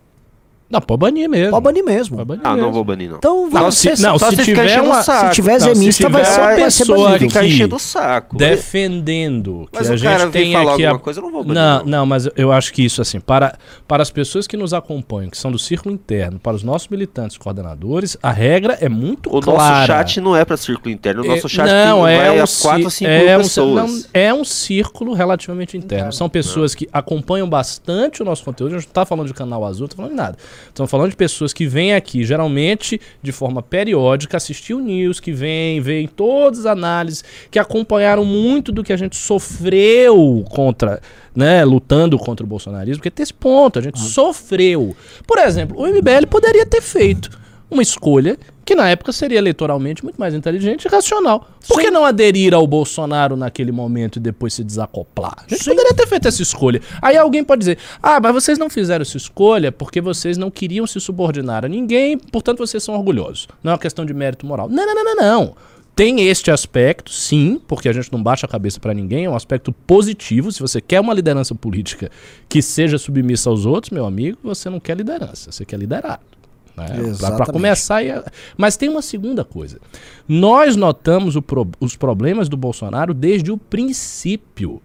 Não, 0.72 0.80
pode 0.80 0.98
banir 1.00 1.28
mesmo. 1.28 1.50
Pode 1.50 1.62
banir 1.64 1.84
mesmo. 1.84 2.16
Pode 2.16 2.28
banir 2.28 2.42
Ah, 2.44 2.50
não 2.50 2.56
mesmo. 2.56 2.72
vou 2.72 2.84
banir, 2.84 3.10
não. 3.10 3.16
Então, 3.18 3.42
Não, 3.42 3.50
vamos 3.50 3.76
se, 3.76 3.94
ser- 3.96 4.02
não, 4.02 4.18
só 4.18 4.30
se 4.30 4.36
se 4.36 4.44
tiver 4.44 4.80
uma, 4.80 5.00
o 5.00 5.02
saco. 5.02 5.26
se 5.28 5.34
tiver 5.34 5.52
não, 5.60 5.74
zemista, 5.74 6.08
vai 6.08 6.24
ser, 6.24 6.30
uma 6.40 6.46
vai 6.46 6.56
ser 6.70 6.78
pessoa 6.86 7.08
banido. 7.10 7.28
Ficar 7.30 7.44
enchendo 7.46 7.76
o 7.76 7.78
saco. 7.78 8.36
defendendo 8.36 9.68
que 9.70 9.78
Mas 9.78 9.90
a 9.90 9.94
o 9.94 10.00
cara 10.00 10.18
gente 10.24 10.32
tem 10.32 10.52
falar 10.52 10.72
aqui 10.74 10.84
alguma 10.84 10.96
a... 10.96 10.98
coisa, 11.04 11.20
eu 11.20 11.24
não 11.24 11.30
vou 11.32 11.44
banir, 11.44 11.54
Não, 11.62 11.78
não. 11.80 11.86
não, 11.86 12.06
mas 12.06 12.28
eu 12.36 12.50
acho 12.52 12.72
que 12.72 12.82
isso 12.84 13.00
assim, 13.02 13.20
para, 13.20 13.56
para 13.86 14.02
as 14.02 14.10
pessoas 14.10 14.46
que 14.46 14.56
nos 14.56 14.72
acompanham, 14.72 15.30
que 15.30 15.36
são 15.36 15.50
do 15.52 15.58
círculo 15.58 15.94
interno, 15.94 16.38
para 16.38 16.54
os 16.56 16.62
nossos 16.62 16.88
militantes 16.88 17.36
coordenadores, 17.36 18.16
a 18.22 18.30
regra 18.30 18.78
é 18.80 18.88
muito 18.88 19.34
O 19.34 19.40
clara. 19.40 19.62
nosso 19.74 19.86
chat 19.86 20.20
não 20.20 20.36
é 20.36 20.44
pra 20.44 20.56
círculo 20.56 20.90
interno, 20.92 21.22
o 21.22 21.26
nosso 21.26 21.46
É, 21.46 21.50
chat 21.50 21.66
não, 21.66 22.04
tem, 22.04 22.14
é 22.14 22.18
vai 22.28 22.38
um 22.40 22.42
a 22.42 22.46
ci- 22.46 22.62
4 22.62 22.86
a 22.86 22.90
5 22.90 23.10
é 23.10 23.18
mil 23.28 23.34
um, 23.38 23.42
pessoas. 23.42 23.74
não, 23.74 24.04
é 24.14 24.34
um 24.34 24.44
círculo 24.44 25.12
relativamente 25.12 25.76
interno. 25.76 26.12
São 26.12 26.28
pessoas 26.28 26.74
que 26.74 26.88
acompanham 26.92 27.48
bastante 27.48 28.22
o 28.22 28.24
nosso 28.24 28.44
conteúdo. 28.44 28.74
A 28.74 28.78
gente 28.78 28.86
não 28.86 28.90
está 28.90 29.04
falando 29.04 29.26
de 29.26 29.34
canal 29.34 29.64
azul, 29.64 29.82
não 29.82 29.88
tá 29.88 29.96
falando 29.96 30.10
de 30.12 30.16
nada. 30.16 30.38
Estamos 30.68 30.90
falando 30.90 31.10
de 31.10 31.16
pessoas 31.16 31.52
que 31.52 31.66
vêm 31.66 31.94
aqui, 31.94 32.24
geralmente 32.24 33.00
de 33.22 33.32
forma 33.32 33.62
periódica, 33.62 34.36
assistir 34.36 34.74
o 34.74 34.80
news, 34.80 35.20
que 35.20 35.32
vêm, 35.32 35.80
veem 35.80 36.06
todas 36.06 36.60
as 36.60 36.66
análises, 36.66 37.24
que 37.50 37.58
acompanharam 37.58 38.24
muito 38.24 38.72
do 38.72 38.82
que 38.82 38.92
a 38.92 38.96
gente 38.96 39.16
sofreu 39.16 40.44
contra, 40.50 41.00
né, 41.34 41.64
lutando 41.64 42.18
contra 42.18 42.44
o 42.44 42.48
bolsonarismo, 42.48 42.98
porque 42.98 43.10
tem 43.10 43.22
esse 43.22 43.34
ponto, 43.34 43.78
a 43.78 43.82
gente 43.82 43.98
sofreu. 44.00 44.96
Por 45.26 45.38
exemplo, 45.38 45.78
o 45.78 45.86
MBL 45.86 46.26
poderia 46.28 46.66
ter 46.66 46.80
feito 46.80 47.30
uma 47.70 47.82
escolha 47.82 48.38
que 48.64 48.74
na 48.74 48.88
época 48.88 49.12
seria 49.12 49.38
eleitoralmente 49.38 50.02
muito 50.04 50.18
mais 50.18 50.34
inteligente 50.34 50.84
e 50.84 50.88
racional. 50.88 51.48
Por 51.66 51.80
que 51.80 51.90
não 51.90 52.04
aderir 52.04 52.54
ao 52.54 52.66
Bolsonaro 52.66 53.36
naquele 53.36 53.72
momento 53.72 54.16
e 54.16 54.20
depois 54.20 54.54
se 54.54 54.64
desacoplar? 54.64 55.44
A 55.46 55.54
gente 55.54 55.64
poderia 55.64 55.94
ter 55.94 56.06
feito 56.06 56.28
essa 56.28 56.42
escolha. 56.42 56.80
Aí 57.00 57.16
alguém 57.16 57.44
pode 57.44 57.60
dizer: 57.60 57.78
ah, 58.02 58.20
mas 58.20 58.32
vocês 58.32 58.58
não 58.58 58.70
fizeram 58.70 59.02
essa 59.02 59.16
escolha 59.16 59.72
porque 59.72 60.00
vocês 60.00 60.36
não 60.36 60.50
queriam 60.50 60.86
se 60.86 61.00
subordinar 61.00 61.64
a 61.64 61.68
ninguém, 61.68 62.18
portanto 62.18 62.58
vocês 62.58 62.82
são 62.82 62.94
orgulhosos. 62.94 63.48
Não 63.62 63.70
é 63.70 63.74
uma 63.74 63.80
questão 63.80 64.04
de 64.04 64.14
mérito 64.14 64.46
moral. 64.46 64.68
Não, 64.68 64.86
não, 64.86 64.94
não, 64.94 65.04
não, 65.04 65.16
não. 65.16 65.54
Tem 65.94 66.22
este 66.22 66.50
aspecto, 66.50 67.12
sim, 67.12 67.60
porque 67.68 67.86
a 67.86 67.92
gente 67.92 68.10
não 68.10 68.22
baixa 68.22 68.46
a 68.46 68.48
cabeça 68.48 68.80
pra 68.80 68.94
ninguém, 68.94 69.26
é 69.26 69.30
um 69.30 69.36
aspecto 69.36 69.72
positivo. 69.72 70.50
Se 70.50 70.58
você 70.58 70.80
quer 70.80 71.00
uma 71.00 71.12
liderança 71.12 71.54
política 71.54 72.10
que 72.48 72.62
seja 72.62 72.96
submissa 72.96 73.50
aos 73.50 73.66
outros, 73.66 73.90
meu 73.90 74.06
amigo, 74.06 74.38
você 74.42 74.70
não 74.70 74.80
quer 74.80 74.96
liderança, 74.96 75.52
você 75.52 75.66
quer 75.66 75.78
liderado. 75.78 76.22
Né? 76.76 76.86
Exatamente. 77.08 77.52
começar. 77.52 78.02
e- 78.04 78.22
Mas 78.56 78.76
tem 78.76 78.88
uma 78.88 79.02
segunda 79.02 79.44
coisa. 79.44 79.78
Nós 80.28 80.74
notamos 80.76 81.38
pro- 81.40 81.68
os 81.80 81.96
problemas 81.96 82.48
do 82.48 82.56
Bolsonaro 82.56 83.12
desde 83.12 83.50
o 83.52 83.58
princípio. 83.58 84.80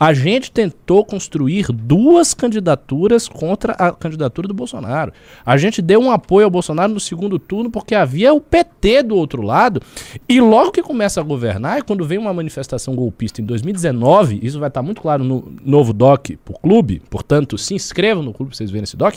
A 0.00 0.12
gente 0.12 0.50
tentou 0.50 1.04
construir 1.04 1.66
duas 1.70 2.34
candidaturas 2.34 3.28
contra 3.28 3.72
a 3.74 3.92
candidatura 3.92 4.48
do 4.48 4.52
Bolsonaro. 4.54 5.12
A 5.46 5.56
gente 5.56 5.80
deu 5.80 6.00
um 6.00 6.10
apoio 6.10 6.44
ao 6.46 6.50
Bolsonaro 6.50 6.92
no 6.92 6.98
segundo 6.98 7.38
turno 7.38 7.70
porque 7.70 7.94
havia 7.94 8.34
o 8.34 8.40
PT 8.40 9.04
do 9.04 9.14
outro 9.14 9.42
lado. 9.42 9.80
E 10.28 10.40
logo 10.40 10.72
que 10.72 10.82
começa 10.82 11.20
a 11.20 11.22
governar, 11.22 11.78
e 11.78 11.82
quando 11.82 12.04
vem 12.04 12.18
uma 12.18 12.34
manifestação 12.34 12.96
golpista 12.96 13.40
em 13.40 13.44
2019, 13.44 14.40
isso 14.42 14.58
vai 14.58 14.66
estar 14.66 14.82
muito 14.82 15.00
claro 15.00 15.22
no 15.22 15.52
novo 15.64 15.92
doc 15.92 16.30
pro 16.44 16.54
clube, 16.58 17.00
portanto, 17.08 17.56
se 17.56 17.72
inscrevam 17.74 18.24
no 18.24 18.32
clube 18.32 18.50
pra 18.50 18.56
vocês 18.56 18.72
verem 18.72 18.82
esse 18.82 18.96
doc. 18.96 19.14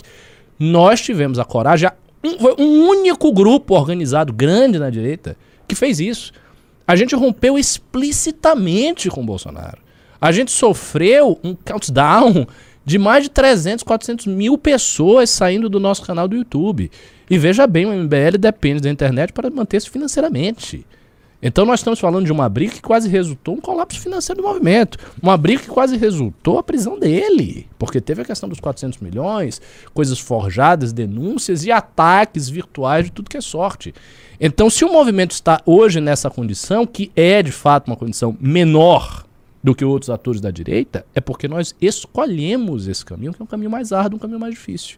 Nós 0.57 1.01
tivemos 1.01 1.39
a 1.39 1.45
coragem, 1.45 1.89
um, 2.23 2.39
foi 2.39 2.55
um 2.57 2.87
único 2.87 3.31
grupo 3.31 3.75
organizado 3.75 4.33
grande 4.33 4.79
na 4.79 4.89
direita 4.89 5.37
que 5.67 5.75
fez 5.75 5.99
isso. 5.99 6.31
A 6.87 6.95
gente 6.95 7.15
rompeu 7.15 7.57
explicitamente 7.57 9.09
com 9.09 9.21
o 9.21 9.25
Bolsonaro. 9.25 9.79
A 10.19 10.31
gente 10.31 10.51
sofreu 10.51 11.39
um 11.43 11.55
countdown 11.55 12.47
de 12.85 12.99
mais 12.99 13.23
de 13.23 13.29
300, 13.29 13.83
400 13.83 14.27
mil 14.27 14.57
pessoas 14.57 15.29
saindo 15.29 15.67
do 15.67 15.79
nosso 15.79 16.03
canal 16.03 16.27
do 16.27 16.35
YouTube. 16.35 16.91
E 17.29 17.37
veja 17.37 17.65
bem, 17.65 17.85
o 17.85 17.93
MBL 17.93 18.37
depende 18.39 18.81
da 18.81 18.89
internet 18.89 19.33
para 19.33 19.49
manter-se 19.49 19.89
financeiramente. 19.89 20.85
Então 21.41 21.65
nós 21.65 21.79
estamos 21.79 21.99
falando 21.99 22.25
de 22.25 22.31
uma 22.31 22.47
briga 22.49 22.73
que 22.73 22.81
quase 22.81 23.09
resultou 23.09 23.55
um 23.55 23.61
colapso 23.61 23.99
financeiro 23.99 24.41
do 24.41 24.47
movimento. 24.47 24.97
Uma 25.21 25.37
briga 25.37 25.61
que 25.61 25.67
quase 25.67 25.97
resultou 25.97 26.57
a 26.57 26.63
prisão 26.63 26.97
dele. 26.97 27.67
Porque 27.77 28.01
teve 28.01 28.21
a 28.21 28.25
questão 28.25 28.49
dos 28.49 28.59
400 28.59 28.99
milhões, 28.99 29.61
coisas 29.93 30.17
forjadas, 30.17 30.93
denúncias 30.93 31.65
e 31.65 31.71
ataques 31.71 32.49
virtuais 32.49 33.05
de 33.05 33.11
tudo 33.11 33.29
que 33.29 33.37
é 33.37 33.41
sorte. 33.41 33.93
Então 34.39 34.69
se 34.69 34.83
o 34.83 34.91
movimento 34.91 35.31
está 35.31 35.61
hoje 35.65 36.01
nessa 36.01 36.29
condição, 36.29 36.85
que 36.85 37.11
é 37.15 37.43
de 37.43 37.51
fato 37.51 37.87
uma 37.87 37.97
condição 37.97 38.35
menor 38.39 39.25
do 39.63 39.73
que 39.73 39.83
outros 39.83 40.11
atores 40.11 40.39
da 40.39 40.51
direita, 40.51 41.05
é 41.15 41.19
porque 41.19 41.47
nós 41.47 41.75
escolhemos 41.81 42.87
esse 42.87 43.03
caminho, 43.03 43.33
que 43.33 43.41
é 43.41 43.43
um 43.43 43.47
caminho 43.47 43.71
mais 43.71 43.91
árduo, 43.91 44.17
um 44.17 44.19
caminho 44.19 44.39
mais 44.39 44.53
difícil. 44.53 44.97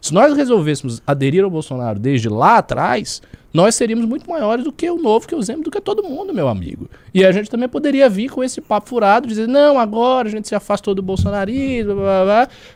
Se 0.00 0.14
nós 0.14 0.36
resolvêssemos 0.36 1.02
aderir 1.06 1.44
ao 1.44 1.50
Bolsonaro 1.50 1.98
desde 1.98 2.28
lá 2.28 2.58
atrás, 2.58 3.20
nós 3.52 3.74
seríamos 3.74 4.04
muito 4.04 4.28
maiores 4.28 4.62
do 4.62 4.70
que 4.70 4.88
o 4.90 4.98
novo, 4.98 5.26
que 5.26 5.34
o 5.34 5.42
Zema, 5.42 5.62
do 5.62 5.70
que 5.70 5.80
todo 5.80 6.02
mundo, 6.02 6.34
meu 6.34 6.48
amigo. 6.48 6.88
E 7.14 7.24
a 7.24 7.32
gente 7.32 7.50
também 7.50 7.68
poderia 7.68 8.08
vir 8.08 8.30
com 8.30 8.44
esse 8.44 8.60
papo 8.60 8.88
furado, 8.88 9.26
dizer, 9.26 9.48
não, 9.48 9.78
agora 9.78 10.28
a 10.28 10.30
gente 10.30 10.46
se 10.46 10.54
afastou 10.54 10.94
do 10.94 11.02
bolsonarismo, 11.02 11.96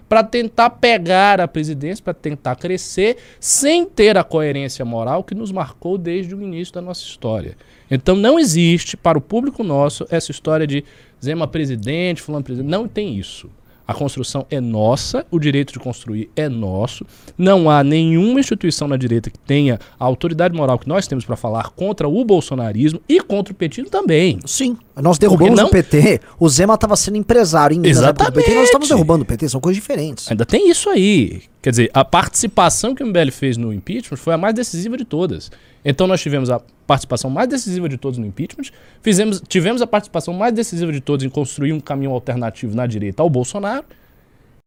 para 0.09 0.25
tentar 0.25 0.71
pegar 0.71 1.41
a 1.41 1.47
presidência, 1.47 2.03
para 2.03 2.15
tentar 2.15 2.57
crescer, 2.57 3.19
sem 3.39 3.85
ter 3.85 4.17
a 4.17 4.25
coerência 4.25 4.85
moral 4.85 5.23
que 5.23 5.35
nos 5.35 5.53
marcou 5.53 5.99
desde 5.99 6.35
o 6.35 6.43
início 6.43 6.75
da 6.75 6.81
nossa 6.81 7.03
história. 7.03 7.57
Então 7.91 8.17
não 8.17 8.39
existe, 8.39 8.97
para 8.97 9.19
o 9.19 9.21
público 9.21 9.63
nosso, 9.63 10.07
essa 10.11 10.31
história 10.31 10.67
de 10.67 10.83
Zema 11.23 11.47
presidente, 11.47 12.23
fulano 12.23 12.43
presidente. 12.43 12.71
Não 12.71 12.89
tem 12.89 13.17
isso. 13.17 13.49
A 13.93 13.95
construção 13.95 14.47
é 14.51 14.59
nossa, 14.59 15.27
o 15.31 15.39
direito 15.39 15.75
de 15.75 15.79
construir 15.79 16.31
é 16.35 16.49
nosso. 16.49 17.05
Não 17.37 17.69
há 17.69 17.85
nenhuma 17.85 18.41
instituição 18.41 18.89
na 18.89 18.97
direita 18.97 19.29
que 19.29 19.39
tenha 19.39 19.79
a 20.01 20.05
autoridade 20.07 20.57
moral 20.57 20.79
que 20.79 20.89
nós 20.89 21.07
temos 21.07 21.27
para 21.27 21.37
falar 21.37 21.69
contra 21.73 22.09
o 22.09 22.25
bolsonarismo 22.25 23.03
e 23.07 23.21
contra 23.21 23.53
o 23.53 23.57
petismo 23.57 23.91
também. 23.91 24.39
Sim. 24.47 24.79
Nós 24.97 25.19
derrubamos 25.19 25.59
o 25.59 25.69
PT, 25.69 26.21
o 26.39 26.49
Zema 26.49 26.75
estava 26.75 26.97
sendo 26.97 27.17
empresário 27.17 27.75
em 27.75 27.81
Minas 27.81 27.99
do 27.99 28.15
PT, 28.15 28.19
nós 28.19 28.37
estamos 28.37 28.63
Exatamente. 28.63 28.89
derrubando 28.89 29.23
o 29.23 29.27
PT, 29.27 29.49
são 29.49 29.61
coisas 29.61 29.81
diferentes. 29.81 30.31
Ainda 30.31 30.45
tem 30.45 30.69
isso 30.69 30.91
aí. 30.91 31.43
Quer 31.63 31.71
dizer, 31.71 31.91
a 31.95 32.05
participação 32.05 32.95
que 32.95 33.03
o 33.03 33.07
MBL 33.07 33.31
fez 33.31 33.57
no 33.57 33.73
impeachment 33.73 34.19
foi 34.19 34.35
a 34.35 34.39
mais 34.39 34.55
decisiva 34.55 34.97
de 34.97 35.05
todas. 35.05 35.51
Então 35.83 36.07
nós 36.07 36.21
tivemos 36.21 36.51
a 36.51 36.61
participação 36.87 37.31
mais 37.31 37.49
decisiva 37.49 37.89
de 37.89 37.97
todos 37.97 38.19
no 38.19 38.27
impeachment, 38.27 38.71
fizemos, 39.01 39.43
tivemos 39.49 39.81
a 39.81 39.87
participação 39.87 40.35
mais 40.35 40.53
decisiva 40.53 40.93
de 40.93 41.01
todos 41.01 41.25
em 41.25 41.31
construir 41.31 41.73
um 41.73 41.81
caminho 41.81 42.11
alternativo 42.11 42.77
na 42.77 42.87
direita 42.87 43.23
ao 43.23 43.31
Bolsonaro, 43.31 43.85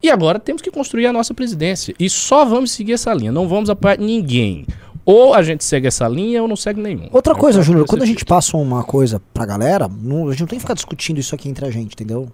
e 0.02 0.10
agora 0.10 0.40
temos 0.40 0.62
que 0.62 0.70
construir 0.70 1.06
a 1.08 1.14
nossa 1.14 1.34
presidência. 1.34 1.96
E 2.00 2.10
só 2.10 2.46
vamos 2.46 2.72
seguir 2.72 2.94
essa 2.94 3.14
linha, 3.14 3.32
não 3.32 3.48
vamos 3.48 3.70
apoiar 3.70 3.98
ninguém. 3.98 4.66
Ou 5.06 5.34
a 5.36 5.44
gente 5.44 5.64
segue 5.64 5.86
essa 5.88 6.08
linha 6.08 6.42
ou 6.42 6.48
não 6.48 6.56
segue 6.56 6.82
nenhum. 6.82 7.08
Outra 7.12 7.34
Eu 7.34 7.38
coisa, 7.38 7.62
Júnior, 7.62 7.86
quando 7.86 8.02
a 8.02 8.06
gente 8.08 8.26
passa 8.26 8.58
uma 8.58 8.84
coisa 8.84 9.22
pra 9.34 9.46
galera, 9.46 9.88
não- 9.88 10.28
a 10.28 10.32
gente 10.32 10.40
não 10.42 10.48
tem 10.48 10.58
que 10.58 10.64
ficar 10.64 10.74
discutindo 10.74 11.20
isso 11.20 11.36
aqui 11.36 11.48
entre 11.48 11.66
a 11.66 11.70
gente, 11.70 11.94
entendeu? 11.94 12.28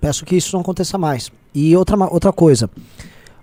Peço 0.00 0.24
que 0.24 0.36
isso 0.36 0.54
não 0.54 0.60
aconteça 0.60 0.96
mais. 0.96 1.32
E 1.52 1.76
outra, 1.76 1.96
outra 2.12 2.32
coisa, 2.32 2.70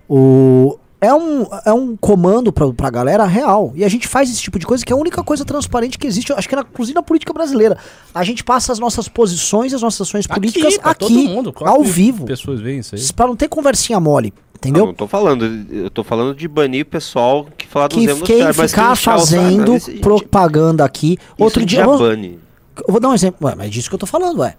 o, 0.07 0.77
é, 1.01 1.11
um, 1.13 1.45
é 1.65 1.73
um 1.73 1.97
comando 1.97 2.53
pra, 2.53 2.71
pra 2.71 2.89
galera 2.91 3.25
real. 3.25 3.73
E 3.75 3.83
a 3.83 3.89
gente 3.89 4.07
faz 4.07 4.29
esse 4.29 4.39
tipo 4.39 4.59
de 4.59 4.65
coisa 4.67 4.85
que 4.85 4.93
é 4.93 4.95
a 4.95 4.99
única 4.99 5.23
coisa 5.23 5.43
transparente 5.43 5.97
que 5.97 6.05
existe, 6.05 6.29
eu 6.31 6.37
acho 6.37 6.47
que 6.47 6.55
na, 6.55 6.61
inclusive 6.61 6.93
na 6.95 7.01
política 7.01 7.33
brasileira. 7.33 7.75
A 8.13 8.23
gente 8.23 8.43
passa 8.43 8.71
as 8.71 8.77
nossas 8.79 9.07
posições, 9.07 9.73
as 9.73 9.81
nossas 9.81 10.07
ações 10.07 10.27
políticas 10.27 10.77
aqui, 10.83 10.99
todo 10.99 11.11
mundo. 11.11 11.51
Claro 11.51 11.75
ao 11.77 11.83
vivo. 11.83 12.25
Pessoas 12.25 12.61
veem 12.61 12.79
isso 12.79 12.93
aí. 12.95 13.01
Pra 13.13 13.25
não 13.27 13.35
ter 13.35 13.47
conversinha 13.47 13.99
mole, 13.99 14.31
Não, 14.31 14.51
entendeu? 14.55 14.85
não 14.85 14.93
tô 14.93 15.07
falando. 15.07 15.43
Eu 15.71 15.89
tô 15.89 16.03
falando 16.03 16.35
de 16.35 16.47
banir 16.47 16.83
o 16.83 16.85
pessoal 16.85 17.47
que 17.57 17.67
fala 17.67 17.89
do 17.89 17.95
que 17.95 18.05
no 18.07 18.21
quem 18.21 18.43
mas 18.43 18.71
ficar 18.71 18.95
fazendo 18.95 19.73
esse- 19.75 19.93
propaganda 19.99 20.85
aqui. 20.85 21.13
isso 21.13 21.43
Outro 21.43 21.65
dia. 21.65 21.79
já 21.79 21.85
vamos- 21.85 22.01
bane. 22.01 22.39
Eu 22.77 22.85
vou 22.91 22.99
dar 22.99 23.09
um 23.09 23.13
exemplo. 23.13 23.47
Ué, 23.47 23.55
mas 23.55 23.67
é 23.67 23.69
disso 23.69 23.89
que 23.89 23.95
eu 23.95 23.99
tô 23.99 24.05
falando, 24.05 24.39
ué. 24.39 24.55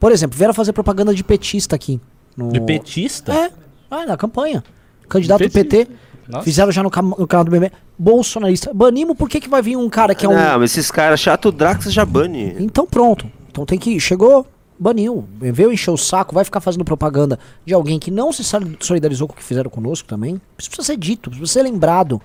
Por 0.00 0.10
exemplo, 0.12 0.36
vieram 0.36 0.52
fazer 0.54 0.72
propaganda 0.72 1.14
de 1.14 1.22
petista 1.24 1.74
aqui. 1.76 2.00
No... 2.36 2.50
De 2.52 2.60
petista? 2.60 3.32
É, 3.32 3.50
ah, 3.90 4.06
na 4.06 4.16
campanha. 4.16 4.62
Candidato 5.08 5.42
do. 5.42 5.50
PT. 5.50 5.88
Nossa. 6.28 6.44
Fizeram 6.44 6.70
já 6.70 6.82
no, 6.82 6.90
cam- 6.90 7.14
no 7.18 7.26
canal 7.26 7.44
do 7.44 7.50
BB. 7.50 7.72
Bolsonarista. 7.98 8.72
Banimos, 8.74 9.16
por 9.16 9.28
que, 9.28 9.40
que 9.40 9.48
vai 9.48 9.62
vir 9.62 9.76
um 9.76 9.88
cara 9.88 10.14
que 10.14 10.26
é 10.26 10.28
um. 10.28 10.34
Não, 10.34 10.58
mas 10.58 10.72
esses 10.76 10.90
caras 10.90 11.18
chato, 11.18 11.46
o 11.46 11.52
Drax 11.52 11.90
já 11.92 12.04
bane. 12.04 12.54
Então 12.58 12.86
pronto. 12.86 13.26
Então 13.50 13.64
tem 13.64 13.78
que. 13.78 13.98
Chegou, 13.98 14.46
baniu. 14.78 15.24
Veio 15.40 15.72
encher 15.72 15.90
o 15.90 15.96
saco, 15.96 16.34
vai 16.34 16.44
ficar 16.44 16.60
fazendo 16.60 16.84
propaganda 16.84 17.38
de 17.64 17.72
alguém 17.72 17.98
que 17.98 18.10
não 18.10 18.32
se 18.32 18.44
solidarizou 18.80 19.26
com 19.26 19.32
o 19.32 19.36
que 19.36 19.42
fizeram 19.42 19.70
conosco 19.70 20.06
também. 20.06 20.40
Isso 20.58 20.68
precisa 20.68 20.86
ser 20.86 20.96
dito, 20.98 21.30
precisa 21.30 21.50
ser 21.50 21.62
lembrado. 21.62 22.20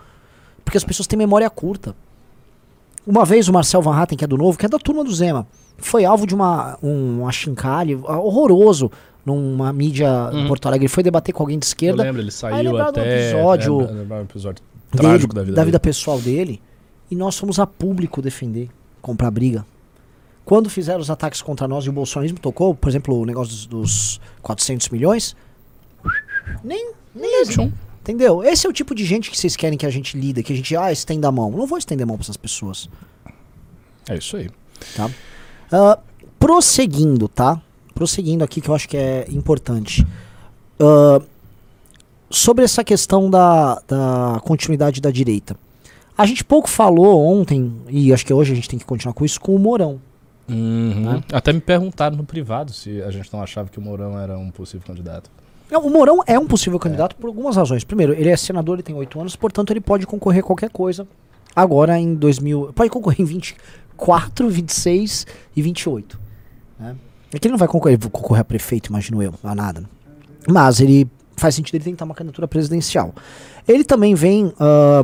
Porque 0.66 0.78
as 0.78 0.84
pessoas 0.84 1.08
têm 1.08 1.18
memória 1.18 1.50
curta. 1.50 1.96
Uma 3.06 3.26
vez 3.26 3.48
o 3.50 3.54
Marcel 3.54 3.82
Van 3.82 3.96
Hatten, 3.98 4.18
que 4.18 4.24
é 4.24 4.28
do 4.28 4.38
Novo, 4.38 4.58
que 4.58 4.66
é 4.66 4.70
da 4.70 4.78
turma 4.80 5.04
do 5.04 5.14
Zema, 5.14 5.46
foi 5.78 6.06
alvo 6.06 6.26
de 6.26 6.34
uma, 6.34 6.78
um 6.82 7.28
achincalhe 7.28 7.96
horroroso 7.96 8.90
numa 9.26 9.72
mídia 9.72 10.30
em 10.34 10.48
Porto 10.48 10.66
Alegre. 10.68 10.86
Ele 10.86 10.94
foi 10.94 11.04
debater 11.04 11.34
com 11.34 11.44
alguém 11.44 11.58
de 11.58 11.66
Eu 11.66 11.68
esquerda 11.68 12.04
lembro, 12.04 12.22
ele 12.22 12.32
saiu 12.32 12.78
até... 12.78 13.28
episódio 13.32 13.82
é, 13.82 14.22
episódio 14.22 14.64
dele, 14.92 15.08
trágico 15.08 15.34
da 15.34 15.44
vida 15.44 15.64
dele. 15.66 15.80
pessoal 15.80 16.20
dele. 16.20 16.62
E 17.10 17.16
nós 17.16 17.38
fomos 17.38 17.60
a 17.60 17.68
público 17.68 18.22
defender, 18.22 18.70
comprar 19.02 19.30
briga. 19.32 19.66
Quando 20.46 20.70
fizeram 20.70 21.00
os 21.00 21.10
ataques 21.10 21.42
contra 21.42 21.68
nós 21.68 21.86
e 21.86 21.90
o 21.90 21.94
bolsonarismo 21.94 22.38
tocou, 22.40 22.76
por 22.76 22.90
exemplo, 22.90 23.18
o 23.18 23.26
negócio 23.26 23.54
dos, 23.54 23.66
dos 23.66 24.22
400 24.42 24.90
milhões, 24.90 25.36
nem, 26.64 26.92
nem 27.16 27.44
Tchum. 27.46 27.72
entendeu? 28.02 28.44
Esse 28.44 28.68
é 28.68 28.70
o 28.70 28.74
tipo 28.74 28.94
de 28.94 29.06
gente 29.06 29.32
que 29.32 29.38
vocês 29.38 29.56
querem 29.56 29.78
que 29.78 29.86
a 29.86 29.90
gente 29.90 30.18
lida, 30.18 30.44
que 30.44 30.52
a 30.52 30.56
gente, 30.56 30.76
ah, 30.76 30.92
estenda 30.92 31.30
a 31.30 31.32
mão. 31.32 31.50
Não 31.52 31.66
vou 31.66 31.78
estender 31.78 32.04
a 32.04 32.08
mão 32.08 32.18
para 32.18 32.26
essas 32.26 32.36
pessoas, 32.36 32.90
É 34.10 34.18
isso 34.18 34.36
aí. 34.36 34.50
tá? 34.98 35.10
Ah, 35.72 36.00
prosseguindo, 36.38 37.30
tá? 37.30 37.62
Prosseguindo 37.94 38.44
aqui 38.44 38.62
que 38.62 38.70
eu 38.70 38.76
acho 38.76 38.88
que 38.88 38.98
é 38.98 39.26
importante. 39.30 40.06
Ah, 40.80 41.22
sobre 42.30 42.66
essa 42.66 42.84
questão 42.84 43.30
da, 43.30 43.82
da 43.88 44.42
continuidade 44.44 45.00
da 45.00 45.12
direita. 45.12 45.56
A 46.18 46.26
gente 46.26 46.44
pouco 46.44 46.70
falou 46.70 47.26
ontem, 47.26 47.72
e 47.88 48.12
acho 48.12 48.26
que 48.26 48.34
hoje 48.34 48.52
a 48.52 48.56
gente 48.56 48.70
tem 48.70 48.80
que 48.80 48.86
continuar 48.86 49.14
com 49.14 49.24
isso, 49.24 49.40
com 49.40 49.56
o 49.56 49.60
Mourão. 49.60 50.02
Uhum. 50.50 51.02
Né? 51.02 51.24
Até 51.32 51.54
me 51.54 51.62
perguntaram 51.62 52.18
no 52.18 52.24
privado 52.24 52.74
se 52.74 53.02
a 53.02 53.12
gente 53.12 53.32
não 53.32 53.42
achava 53.42 53.70
que 53.70 53.80
o 53.80 53.82
Mourão 53.82 54.20
era 54.20 54.38
um 54.38 54.52
possível 54.52 54.86
candidato. 54.86 55.30
Não, 55.72 55.82
o 55.82 55.90
Mourão 55.90 56.20
é 56.28 56.38
um 56.38 56.46
possível 56.46 56.78
candidato 56.78 57.16
por 57.16 57.28
algumas 57.28 57.56
razões. 57.56 57.84
Primeiro, 57.84 58.14
ele 58.14 58.30
é 58.30 58.38
senador, 58.38 58.76
ele 58.76 58.84
tem 58.84 58.96
oito 58.96 59.20
anos, 59.20 59.36
portanto 59.36 59.72
ele 59.72 59.82
pode 59.82 60.06
concorrer 60.06 60.44
a 60.44 60.46
qualquer 60.46 60.70
coisa 60.70 61.08
agora 61.56 61.98
em 61.98 62.14
2000. 62.14 62.74
Pode 62.74 62.90
concorrer 62.90 63.22
em 63.22 63.26
24, 63.26 64.50
26 64.50 65.26
e 65.56 65.62
28. 65.62 66.20
Né? 67.34 67.38
É 67.38 67.40
que 67.40 67.48
ele 67.48 67.54
não 67.54 67.60
vai 67.60 67.68
concorrer, 67.68 68.00
concorrer 68.00 68.42
a 68.42 68.46
prefeito, 68.46 68.88
imagino 68.88 69.22
eu, 69.22 69.34
a 69.44 69.56
nada. 69.56 69.84
Mas 70.48 70.80
ele 70.80 71.10
faz 71.36 71.56
sentido 71.56 71.76
ele 71.76 71.84
tentar 71.84 72.06
uma 72.06 72.14
candidatura 72.14 72.48
presidencial. 72.48 73.14
Ele 73.68 73.84
também 73.84 74.14
vem 74.14 74.54
ah, 74.60 75.04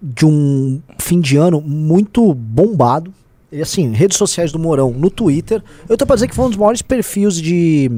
de 0.00 0.24
um 0.24 0.80
fim 0.98 1.20
de 1.20 1.36
ano 1.36 1.60
muito 1.60 2.34
bombado. 2.34 3.12
Assim, 3.60 3.92
redes 3.92 4.18
sociais 4.18 4.50
do 4.50 4.58
Mourão 4.58 4.90
no 4.90 5.10
Twitter. 5.10 5.62
Eu 5.88 5.96
tô 5.96 6.04
pra 6.04 6.16
dizer 6.16 6.28
que 6.28 6.34
foi 6.34 6.46
um 6.46 6.48
dos 6.48 6.58
maiores 6.58 6.82
perfis 6.82 7.36
de, 7.36 7.88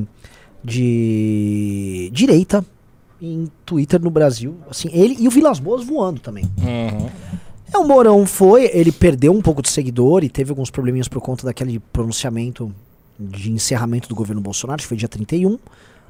de 0.63 2.11
direita 2.13 2.65
em 3.23 3.49
Twitter 3.65 4.01
no 4.03 4.11
Brasil. 4.11 4.57
Assim, 4.69 4.91
ele 4.93 5.17
e 5.19 5.27
o 5.27 5.31
Vilas 5.31 5.59
Boas 5.59 5.83
voando 5.83 6.21
também. 6.21 6.45
É, 7.73 7.79
o 7.79 7.85
Mourão 7.85 8.27
foi, 8.27 8.71
ele 8.73 8.93
perdeu 8.93 9.33
um 9.33 9.41
pouco 9.41 9.63
de 9.63 9.71
seguidor 9.71 10.23
e 10.23 10.29
teve 10.29 10.51
alguns 10.51 10.71
probleminhas 10.71 11.09
por 11.09 11.23
conta 11.23 11.47
daquele 11.47 11.79
pronunciamento 11.79 12.71
de 13.19 13.51
encerramento 13.51 14.09
do 14.09 14.15
governo 14.15 14.41
Bolsonaro, 14.41 14.81
que 14.81 14.89
foi 14.89 14.97
dia 14.97 15.09
31. 15.09 15.59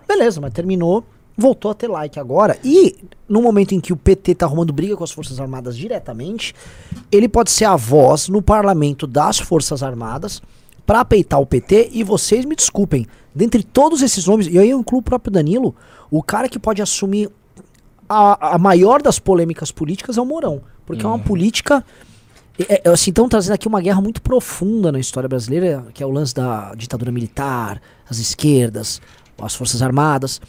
Beleza, 0.07 0.41
mas 0.41 0.53
terminou, 0.53 1.05
voltou 1.37 1.71
a 1.71 1.75
ter 1.75 1.89
like 1.89 2.19
agora. 2.19 2.59
E 2.65 2.97
no 3.29 3.43
momento 3.43 3.75
em 3.75 3.81
que 3.81 3.93
o 3.93 3.97
PT 3.97 4.37
tá 4.37 4.47
arrumando 4.47 4.73
briga 4.73 4.97
com 4.97 5.05
as 5.05 5.13
Forças 5.13 5.41
Armadas 5.41 5.77
diretamente, 5.77 6.55
ele 7.11 7.29
pode 7.29 7.51
ser 7.51 7.65
a 7.65 7.77
voz 7.77 8.29
no 8.29 8.41
parlamento 8.41 9.07
das 9.07 9.39
Forças 9.39 9.83
Armadas 9.83 10.41
para 10.87 11.05
peitar 11.05 11.41
o 11.41 11.47
PT. 11.47 11.91
E 11.93 12.03
vocês 12.03 12.45
me 12.45 12.55
desculpem, 12.55 13.07
dentre 13.35 13.63
todos 13.63 14.03
esses 14.03 14.27
nomes, 14.27 14.47
e 14.47 14.59
aí 14.59 14.71
eu 14.71 14.81
incluo 14.81 15.01
o 15.01 15.05
próprio 15.05 15.33
Danilo, 15.33 15.75
o 16.11 16.23
cara 16.23 16.49
que 16.49 16.59
pode 16.59 16.81
assumir 16.81 17.31
a, 18.09 18.55
a 18.55 18.59
maior 18.59 19.03
das 19.03 19.19
polêmicas 19.19 19.73
políticas 19.73 20.17
é 20.17 20.21
o 20.21 20.25
Mourão. 20.25 20.63
Porque 20.87 21.05
é 21.05 21.09
uma 21.09 21.19
política. 21.19 21.85
É, 22.59 22.83
é, 22.85 22.91
assim, 22.91 23.11
estão 23.11 23.29
trazendo 23.29 23.55
aqui 23.55 23.69
uma 23.69 23.81
guerra 23.81 24.01
muito 24.01 24.23
profunda 24.23 24.91
na 24.91 24.99
história 24.99 25.29
brasileira, 25.29 25.87
que 25.93 26.03
é 26.03 26.07
o 26.07 26.11
lance 26.11 26.35
da 26.35 26.75
ditadura 26.75 27.13
militar, 27.13 27.81
as 28.09 28.19
esquerdas, 28.19 29.01
as 29.39 29.55
forças 29.55 29.83
armadas. 29.83 30.41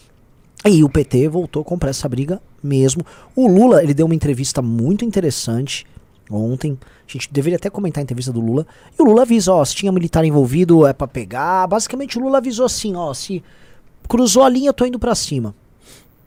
E 0.66 0.84
o 0.84 0.90
PT 0.90 1.28
voltou 1.28 1.62
a 1.62 1.66
comprar 1.66 1.90
essa 1.90 2.08
briga 2.08 2.42
mesmo. 2.64 3.06
O 3.36 3.48
Lula, 3.48 3.84
ele 3.84 3.94
deu 3.94 4.06
uma 4.06 4.16
entrevista 4.16 4.62
muito 4.62 5.04
interessante 5.06 5.86
ontem. 6.30 6.78
A 7.08 7.12
gente 7.12 7.32
deveria 7.32 7.58
até 7.58 7.70
comentar 7.70 8.02
a 8.02 8.04
entrevista 8.04 8.32
do 8.32 8.40
Lula. 8.40 8.66
E 8.98 9.02
o 9.02 9.06
Lula 9.06 9.22
avisa, 9.22 9.54
ó, 9.54 9.64
se 9.64 9.76
tinha 9.76 9.92
militar 9.92 10.26
envolvido 10.26 10.86
é 10.86 10.94
pra 10.94 11.08
pegar. 11.08 11.68
Basicamente 11.68 12.18
o 12.18 12.22
Lula 12.22 12.40
avisou 12.40 12.66
assim, 12.66 12.96
ó, 12.96 13.14
se 13.14 13.44
cruzou 14.08 14.44
a 14.44 14.50
linha, 14.50 14.70
eu 14.70 14.74
tô 14.74 14.86
indo 14.86 15.00
pra 15.00 15.14
cima. 15.14 15.54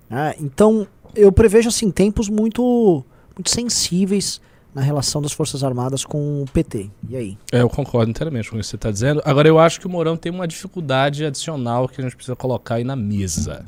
né? 0.09 0.35
então, 0.39 0.87
eu 1.15 1.33
prevejo 1.33 1.69
assim 1.69 1.91
tempos 1.91 2.29
muito 2.29 3.05
muito 3.35 3.51
sensíveis 3.51 4.41
na 4.75 4.83
relação 4.83 5.21
das 5.21 5.33
Forças 5.33 5.65
Armadas 5.65 6.05
com 6.05 6.43
o 6.43 6.47
PT. 6.53 6.91
E 7.09 7.17
aí? 7.17 7.39
É, 7.53 7.61
eu 7.61 7.69
concordo 7.69 8.11
inteiramente 8.11 8.51
com 8.51 8.57
o 8.57 8.61
que 8.61 8.67
você 8.67 8.77
está 8.77 8.91
dizendo. 8.91 9.21
Agora, 9.25 9.49
eu 9.49 9.59
acho 9.59 9.81
que 9.81 9.87
o 9.87 9.91
Mourão 9.91 10.17
tem 10.17 10.31
uma 10.31 10.47
dificuldade 10.47 11.25
adicional 11.25 11.89
que 11.89 12.01
a 12.01 12.05
gente 12.05 12.17
precisa 12.17 12.37
colocar 12.37 12.77
aí 12.77 12.85
na 12.85 12.97
mesa. 12.97 13.65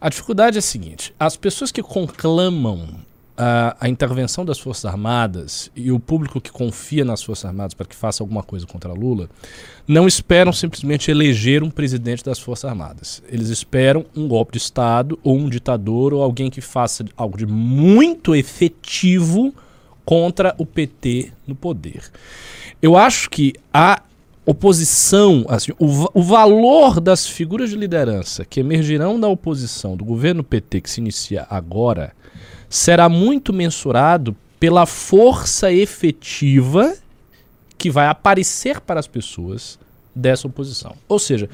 A 0.00 0.08
dificuldade 0.08 0.56
é 0.56 0.60
a 0.60 0.62
seguinte: 0.62 1.14
as 1.18 1.36
pessoas 1.36 1.72
que 1.72 1.82
conclamam 1.82 2.88
a, 3.38 3.76
a 3.80 3.88
intervenção 3.88 4.44
das 4.44 4.58
Forças 4.58 4.84
Armadas 4.84 5.70
e 5.76 5.92
o 5.92 6.00
público 6.00 6.40
que 6.40 6.50
confia 6.50 7.04
nas 7.04 7.22
Forças 7.22 7.44
Armadas 7.44 7.72
para 7.72 7.86
que 7.86 7.94
faça 7.94 8.22
alguma 8.22 8.42
coisa 8.42 8.66
contra 8.66 8.92
Lula 8.92 9.30
não 9.86 10.08
esperam 10.08 10.52
simplesmente 10.52 11.08
eleger 11.08 11.62
um 11.62 11.70
presidente 11.70 12.24
das 12.24 12.40
Forças 12.40 12.68
Armadas. 12.68 13.22
Eles 13.28 13.48
esperam 13.48 14.04
um 14.16 14.26
golpe 14.26 14.52
de 14.52 14.58
Estado 14.58 15.16
ou 15.22 15.36
um 15.36 15.48
ditador 15.48 16.12
ou 16.12 16.22
alguém 16.22 16.50
que 16.50 16.60
faça 16.60 17.04
algo 17.16 17.38
de 17.38 17.46
muito 17.46 18.34
efetivo 18.34 19.54
contra 20.08 20.54
o 20.56 20.64
PT 20.64 21.32
no 21.46 21.54
poder. 21.54 22.10
Eu 22.80 22.96
acho 22.96 23.28
que 23.28 23.52
a 23.70 24.00
oposição, 24.46 25.44
assim, 25.50 25.72
o, 25.78 26.08
o 26.18 26.22
valor 26.22 26.98
das 26.98 27.26
figuras 27.26 27.68
de 27.68 27.76
liderança 27.76 28.42
que 28.42 28.60
emergirão 28.60 29.20
da 29.20 29.28
oposição 29.28 29.98
do 29.98 30.06
governo 30.06 30.42
PT 30.42 30.80
que 30.80 30.88
se 30.88 31.02
inicia 31.02 31.46
agora 31.50 32.14
será 32.70 33.06
muito 33.06 33.52
mensurado 33.52 34.34
pela 34.58 34.86
força 34.86 35.70
efetiva 35.70 36.94
que 37.76 37.90
vai 37.90 38.06
aparecer 38.06 38.80
para 38.80 38.98
as 38.98 39.06
pessoas 39.06 39.78
dessa 40.14 40.46
oposição. 40.46 40.96
Ou 41.06 41.18
seja, 41.18 41.50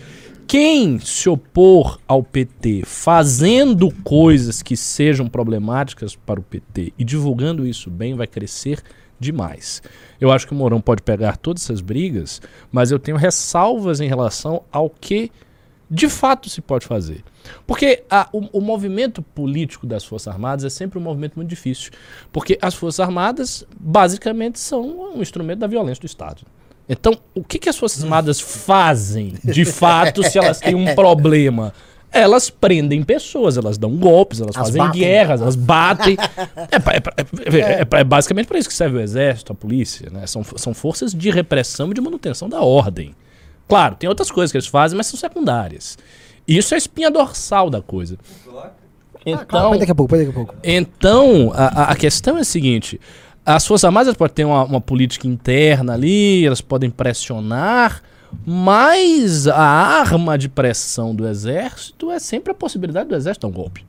Quem 0.46 0.98
se 1.00 1.28
opor 1.28 1.98
ao 2.06 2.22
PT 2.22 2.82
fazendo 2.84 3.90
coisas 4.02 4.62
que 4.62 4.76
sejam 4.76 5.26
problemáticas 5.26 6.14
para 6.14 6.38
o 6.38 6.42
PT 6.42 6.92
e 6.98 7.04
divulgando 7.04 7.66
isso 7.66 7.90
bem 7.90 8.14
vai 8.14 8.26
crescer 8.26 8.82
demais. 9.18 9.82
Eu 10.20 10.30
acho 10.30 10.46
que 10.46 10.52
o 10.52 10.56
Mourão 10.56 10.80
pode 10.80 11.02
pegar 11.02 11.36
todas 11.36 11.64
essas 11.64 11.80
brigas, 11.80 12.42
mas 12.70 12.90
eu 12.90 12.98
tenho 12.98 13.16
ressalvas 13.16 14.00
em 14.00 14.08
relação 14.08 14.62
ao 14.70 14.90
que 14.90 15.30
de 15.90 16.08
fato 16.08 16.48
se 16.48 16.60
pode 16.60 16.86
fazer. 16.86 17.22
Porque 17.66 18.02
a, 18.10 18.28
o, 18.32 18.58
o, 18.58 18.60
movimento 18.60 19.22
político 19.22 19.86
das 19.86 20.04
Forças 20.04 20.32
Armadas 20.32 20.64
é 20.64 20.70
sempre 20.70 20.98
um 20.98 21.02
movimento 21.02 21.36
muito 21.36 21.48
difícil. 21.48 21.92
Porque 22.32 22.58
as 22.60 22.74
Forças 22.74 23.00
Armadas, 23.00 23.66
basicamente, 23.78 24.58
são 24.58 25.14
um 25.14 25.22
instrumento 25.22 25.60
da 25.60 25.66
violência 25.66 26.00
do 26.00 26.06
Estado. 26.06 26.42
Então, 26.88 27.18
o 27.34 27.42
que, 27.42 27.58
que 27.58 27.68
as 27.68 27.78
Forças 27.78 28.02
Armadas 28.02 28.40
fazem, 28.40 29.34
de 29.42 29.64
fato, 29.64 30.22
se 30.22 30.38
elas 30.38 30.60
têm 30.60 30.74
um 30.74 30.94
problema? 30.94 31.72
Elas 32.12 32.48
prendem 32.48 33.02
pessoas, 33.02 33.56
elas 33.56 33.76
dão 33.76 33.96
golpes, 33.96 34.40
elas 34.40 34.56
As 34.56 34.66
fazem 34.66 34.80
batem. 34.80 35.00
guerras, 35.00 35.40
elas 35.40 35.56
batem. 35.56 36.16
é, 36.70 36.76
é, 36.76 37.80
é, 37.80 38.00
é, 38.00 38.04
basicamente 38.04 38.46
para 38.46 38.58
isso 38.58 38.68
que 38.68 38.74
serve 38.74 38.98
o 38.98 39.00
exército, 39.00 39.52
a 39.52 39.54
polícia. 39.54 40.08
Né? 40.10 40.24
São, 40.26 40.44
são 40.56 40.72
forças 40.72 41.12
de 41.12 41.30
repressão 41.30 41.90
e 41.90 41.94
de 41.94 42.00
manutenção 42.00 42.48
da 42.48 42.60
ordem. 42.60 43.16
Claro, 43.66 43.96
tem 43.96 44.08
outras 44.08 44.30
coisas 44.30 44.52
que 44.52 44.58
eles 44.58 44.68
fazem, 44.68 44.96
mas 44.96 45.06
são 45.06 45.18
secundárias. 45.18 45.98
Isso 46.46 46.74
é 46.74 46.76
a 46.76 46.78
espinha 46.78 47.10
dorsal 47.10 47.68
da 47.68 47.80
coisa. 47.80 48.16
Então, 49.26 49.72
ah, 49.72 49.76
daqui 49.76 49.90
a 49.90 49.94
pouco, 49.94 50.16
daqui 50.16 50.30
a 50.30 50.32
pouco. 50.32 50.54
Então, 50.62 51.50
a, 51.54 51.92
a 51.92 51.96
questão 51.96 52.36
é 52.36 52.42
a 52.42 52.44
seguinte: 52.44 53.00
as 53.44 53.66
Forças 53.66 53.84
Armadas 53.84 54.14
podem 54.14 54.34
ter 54.34 54.44
uma, 54.44 54.64
uma, 54.64 54.80
política 54.80 55.26
interna 55.26 55.92
ali, 55.92 56.46
elas 56.46 56.60
podem 56.60 56.90
pressionar, 56.90 58.02
mas 58.46 59.46
a 59.46 59.60
arma 59.60 60.38
de 60.38 60.48
pressão 60.48 61.14
do 61.14 61.28
exército 61.28 62.10
é 62.10 62.18
sempre 62.18 62.52
a 62.52 62.54
possibilidade 62.54 63.08
do 63.08 63.14
exército 63.14 63.46
dar 63.46 63.52
um 63.52 63.56
golpe. 63.56 63.84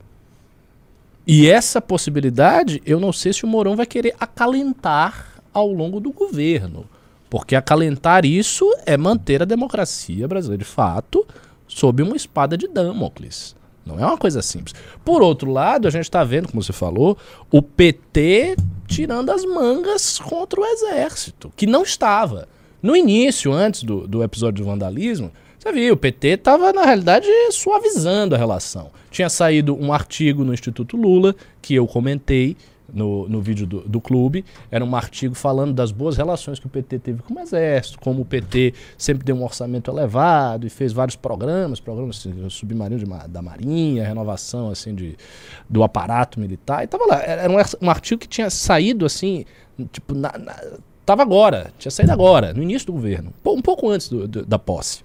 E 1.26 1.48
essa 1.48 1.80
possibilidade, 1.80 2.80
eu 2.86 3.00
não 3.00 3.12
sei 3.12 3.32
se 3.32 3.44
o 3.44 3.48
Mourão 3.48 3.74
vai 3.74 3.86
querer 3.86 4.14
acalentar 4.20 5.26
ao 5.52 5.72
longo 5.72 5.98
do 5.98 6.12
governo. 6.12 6.84
Porque 7.28 7.56
acalentar 7.56 8.24
isso 8.24 8.64
é 8.84 8.96
manter 8.96 9.42
a 9.42 9.46
democracia 9.46 10.28
brasileira 10.28 10.62
de 10.62 10.70
fato 10.70 11.26
sob 11.66 12.02
uma 12.02 12.14
espada 12.14 12.56
de 12.56 12.68
Damocles. 12.68 13.56
Não 13.84 13.98
é 13.98 14.06
uma 14.06 14.18
coisa 14.18 14.40
simples. 14.40 14.74
Por 15.04 15.22
outro 15.22 15.50
lado, 15.50 15.88
a 15.88 15.90
gente 15.90 16.04
está 16.04 16.22
vendo, 16.22 16.48
como 16.48 16.62
você 16.62 16.72
falou, 16.72 17.18
o 17.50 17.60
PT 17.60 18.56
tirando 18.86 19.30
as 19.30 19.44
mangas 19.44 20.18
contra 20.18 20.60
o 20.60 20.64
exército, 20.64 21.52
que 21.56 21.66
não 21.66 21.82
estava. 21.82 22.48
No 22.82 22.96
início, 22.96 23.52
antes 23.52 23.82
do, 23.82 24.06
do 24.06 24.22
episódio 24.22 24.64
do 24.64 24.70
vandalismo, 24.70 25.32
você 25.58 25.72
viu, 25.72 25.94
o 25.94 25.96
PT 25.96 26.28
estava, 26.28 26.72
na 26.72 26.84
realidade, 26.84 27.26
suavizando 27.50 28.34
a 28.34 28.38
relação. 28.38 28.90
Tinha 29.10 29.28
saído 29.28 29.74
um 29.74 29.92
artigo 29.92 30.44
no 30.44 30.54
Instituto 30.54 30.96
Lula, 30.96 31.34
que 31.60 31.74
eu 31.74 31.86
comentei, 31.86 32.56
no, 32.92 33.28
no 33.28 33.40
vídeo 33.40 33.66
do, 33.66 33.80
do 33.80 34.00
clube, 34.00 34.44
era 34.70 34.84
um 34.84 34.96
artigo 34.96 35.34
falando 35.34 35.72
das 35.72 35.90
boas 35.90 36.16
relações 36.16 36.58
que 36.58 36.66
o 36.66 36.68
PT 36.68 36.98
teve 36.98 37.22
com 37.22 37.34
o 37.34 37.40
Exército, 37.40 37.98
como 38.00 38.22
o 38.22 38.24
PT 38.24 38.74
sempre 38.96 39.24
deu 39.24 39.36
um 39.36 39.44
orçamento 39.44 39.90
elevado 39.90 40.66
e 40.66 40.70
fez 40.70 40.92
vários 40.92 41.16
programas, 41.16 41.80
programas 41.80 42.18
assim, 42.18 42.48
submarino 42.48 42.98
de, 42.98 43.28
da 43.28 43.42
Marinha, 43.42 44.06
renovação 44.06 44.70
assim 44.70 44.94
de, 44.94 45.16
do 45.68 45.82
aparato 45.82 46.38
militar, 46.40 46.84
e 46.84 46.86
tava 46.86 47.06
lá. 47.06 47.22
Era 47.22 47.50
um, 47.50 47.56
um 47.86 47.90
artigo 47.90 48.20
que 48.20 48.28
tinha 48.28 48.50
saído 48.50 49.04
assim, 49.04 49.44
tipo, 49.92 50.14
na, 50.14 50.32
na, 50.38 50.56
tava 51.04 51.22
agora, 51.22 51.72
tinha 51.78 51.90
saído 51.90 52.12
agora, 52.12 52.52
no 52.52 52.62
início 52.62 52.86
do 52.86 52.92
governo, 52.92 53.32
um 53.44 53.62
pouco 53.62 53.88
antes 53.90 54.08
do, 54.08 54.26
do, 54.26 54.44
da 54.44 54.58
posse. 54.58 55.02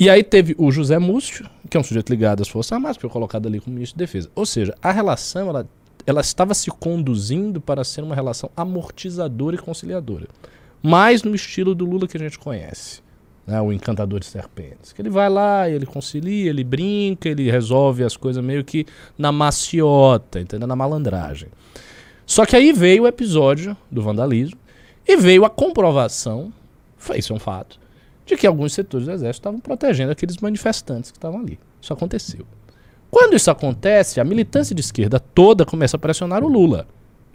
E 0.00 0.08
aí 0.08 0.24
teve 0.24 0.54
o 0.56 0.72
José 0.72 0.98
Múcio, 0.98 1.46
que 1.68 1.76
é 1.76 1.80
um 1.80 1.82
sujeito 1.82 2.08
ligado 2.08 2.40
às 2.40 2.48
Forças 2.48 2.72
Armadas, 2.72 2.96
que 2.96 3.02
foi 3.02 3.10
colocado 3.10 3.46
ali 3.46 3.60
como 3.60 3.74
ministro 3.74 3.98
de 3.98 4.02
Defesa. 4.02 4.30
Ou 4.34 4.46
seja, 4.46 4.74
a 4.82 4.90
relação 4.90 5.50
ela 5.50 5.68
ela 6.10 6.20
estava 6.20 6.54
se 6.54 6.70
conduzindo 6.70 7.60
para 7.60 7.84
ser 7.84 8.02
uma 8.02 8.14
relação 8.14 8.50
amortizadora 8.56 9.56
e 9.56 9.58
conciliadora. 9.58 10.26
Mais 10.82 11.22
no 11.22 11.34
estilo 11.34 11.74
do 11.74 11.84
Lula 11.84 12.08
que 12.08 12.16
a 12.16 12.20
gente 12.20 12.38
conhece. 12.38 13.00
Né, 13.46 13.60
o 13.60 13.72
encantador 13.72 14.20
de 14.20 14.26
serpentes. 14.26 14.92
Que 14.92 15.02
ele 15.02 15.10
vai 15.10 15.28
lá, 15.28 15.68
ele 15.68 15.86
concilia, 15.86 16.50
ele 16.50 16.62
brinca, 16.62 17.28
ele 17.28 17.50
resolve 17.50 18.04
as 18.04 18.16
coisas 18.16 18.44
meio 18.44 18.62
que 18.62 18.86
na 19.16 19.32
maciota, 19.32 20.40
entendeu? 20.40 20.68
na 20.68 20.76
malandragem. 20.76 21.48
Só 22.26 22.46
que 22.46 22.54
aí 22.54 22.72
veio 22.72 23.04
o 23.04 23.06
episódio 23.08 23.76
do 23.90 24.02
vandalismo 24.02 24.58
e 25.06 25.16
veio 25.16 25.44
a 25.44 25.50
comprovação, 25.50 26.52
isso 27.16 27.32
é 27.32 27.36
um 27.36 27.40
fato, 27.40 27.80
de 28.24 28.36
que 28.36 28.46
alguns 28.46 28.72
setores 28.72 29.06
do 29.06 29.12
exército 29.12 29.40
estavam 29.40 29.58
protegendo 29.58 30.12
aqueles 30.12 30.36
manifestantes 30.36 31.10
que 31.10 31.18
estavam 31.18 31.40
ali. 31.40 31.58
Isso 31.80 31.92
aconteceu. 31.92 32.46
Quando 33.10 33.34
isso 33.34 33.50
acontece, 33.50 34.20
a 34.20 34.24
militância 34.24 34.74
de 34.74 34.80
esquerda 34.80 35.18
toda 35.18 35.66
começa 35.66 35.96
a 35.96 36.00
pressionar 36.00 36.44
o 36.44 36.48
Lula. 36.48 36.86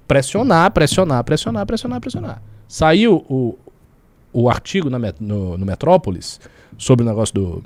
Pressionar, 0.07 0.71
pressionar, 0.71 1.23
pressionar, 1.23 1.65
pressionar, 1.65 1.99
pressionar. 1.99 2.41
Saiu 2.67 3.25
o, 3.29 3.57
o 4.31 4.49
artigo 4.49 4.89
na, 4.89 4.99
no, 5.19 5.57
no 5.57 5.65
Metrópolis 5.65 6.39
sobre 6.77 7.03
o 7.03 7.07
negócio 7.07 7.33
do, 7.33 7.63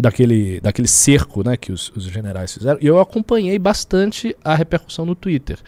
daquele, 0.00 0.60
daquele 0.60 0.88
cerco 0.88 1.42
né, 1.44 1.56
que 1.56 1.72
os, 1.72 1.90
os 1.94 2.04
generais 2.04 2.52
fizeram, 2.52 2.78
e 2.80 2.86
eu 2.86 2.98
acompanhei 2.98 3.58
bastante 3.58 4.36
a 4.44 4.54
repercussão 4.54 5.04
no 5.04 5.14
Twitter. 5.14 5.58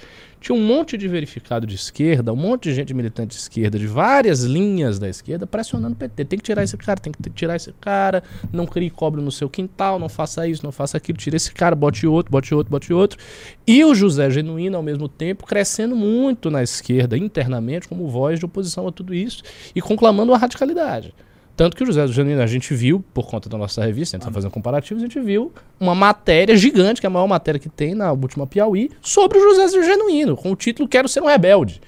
Tinha 0.43 0.57
um 0.57 0.61
monte 0.61 0.99
de 0.99 1.07
verificado 1.07 1.65
de 1.65 1.77
esquerda, 1.77 2.33
um 2.33 2.37
monte 2.37 2.65
de 2.65 2.75
gente 2.75 2.93
militante 2.93 3.37
de 3.37 3.41
esquerda, 3.41 3.79
de 3.79 3.87
várias 3.87 4.43
linhas 4.43 4.99
da 4.99 5.09
esquerda, 5.09 5.47
pressionando 5.47 5.95
o 5.95 5.97
PT. 5.97 6.25
Tem 6.25 6.37
que 6.37 6.45
tirar 6.45 6.65
esse 6.65 6.77
cara, 6.77 6.99
tem 6.99 7.13
que 7.13 7.31
tirar 7.31 7.55
esse 7.55 7.73
cara, 7.81 8.25
não 8.53 8.67
crie 8.67 8.91
cobre 8.91 9.23
no 9.23 9.31
seu 9.31 9.49
quintal, 9.49 10.01
não 10.01 10.09
faça 10.09 10.49
isso, 10.49 10.65
não 10.65 10.73
faça 10.73 10.97
aquilo, 10.97 11.17
tira 11.17 11.37
esse 11.37 11.53
cara, 11.53 11.77
bote 11.77 12.09
outro, 12.09 12.33
bote 12.33 12.53
outro, 12.53 12.73
bote 12.73 12.93
outro. 12.93 13.21
E 13.65 13.85
o 13.85 13.95
José 13.95 14.29
Genuíno, 14.31 14.77
ao 14.77 14.83
mesmo 14.83 15.09
tempo, 15.09 15.47
crescendo 15.47 15.95
muito 15.95 16.51
na 16.51 16.61
esquerda 16.61 17.17
internamente, 17.17 17.87
como 17.87 18.09
voz 18.09 18.41
de 18.41 18.45
oposição 18.45 18.89
a 18.89 18.91
tudo 18.91 19.15
isso, 19.15 19.45
e 19.77 19.81
conclamando 19.81 20.35
a 20.35 20.39
radicalidade. 20.39 21.15
Tanto 21.55 21.77
que 21.77 21.83
o 21.83 21.87
José 21.87 22.07
do 22.07 22.13
Janino, 22.13 22.41
a 22.41 22.47
gente 22.47 22.75
viu, 22.75 23.05
por 23.13 23.27
conta 23.27 23.49
da 23.49 23.59
nossa 23.59 23.85
revista, 23.85 24.17
a 24.17 24.19
gente 24.19 24.23
está 24.23 24.33
fazendo 24.33 24.51
comparativos, 24.51 25.03
a 25.03 25.07
gente 25.07 25.21
viu 25.21 25.53
uma 25.79 25.95
matéria 25.95 26.57
gigante, 26.57 27.01
que 27.01 27.07
é 27.07 27.09
a 27.09 27.11
maior 27.11 27.27
matéria 27.27 27.59
que 27.59 27.69
tem 27.69 27.95
na 27.95 28.11
última 28.11 28.47
Piauí, 28.47 28.91
sobre 29.03 29.39
o 29.39 29.41
José 29.41 29.77
do 29.77 29.85
Genuíno, 29.85 30.37
com 30.37 30.51
o 30.51 30.57
título 30.57 30.89
Quero 30.89 31.09
Ser 31.09 31.23
um 31.23 31.27
Rebelde. 31.27 31.81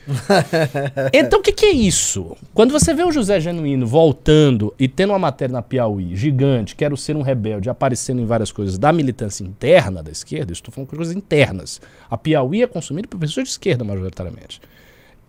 então 1.14 1.40
o 1.40 1.42
que, 1.42 1.52
que, 1.52 1.66
é 1.66 1.72
isso? 1.72 2.36
Quando 2.52 2.72
você 2.72 2.92
vê 2.92 3.02
o 3.04 3.10
José 3.10 3.40
Genuíno 3.40 3.86
voltando 3.86 4.74
e 4.78 4.86
tendo 4.86 5.10
uma 5.10 5.18
matéria 5.18 5.52
na 5.54 5.62
Piauí 5.62 6.14
gigante, 6.14 6.76
Quero 6.76 6.96
Ser 6.96 7.16
um 7.16 7.22
Rebelde, 7.22 7.70
aparecendo 7.70 8.20
em 8.20 8.26
várias 8.26 8.52
coisas 8.52 8.76
da 8.76 8.92
militância 8.92 9.44
interna 9.44 10.02
da 10.02 10.10
esquerda, 10.10 10.52
estou 10.52 10.72
falando 10.72 10.90
de 10.90 10.96
coisas 10.96 11.16
internas. 11.16 11.80
A 12.10 12.18
Piauí 12.18 12.62
é 12.62 12.66
consumida 12.66 13.08
por 13.08 13.18
pessoas 13.18 13.44
de 13.44 13.52
esquerda, 13.52 13.82
majoritariamente. 13.82 14.60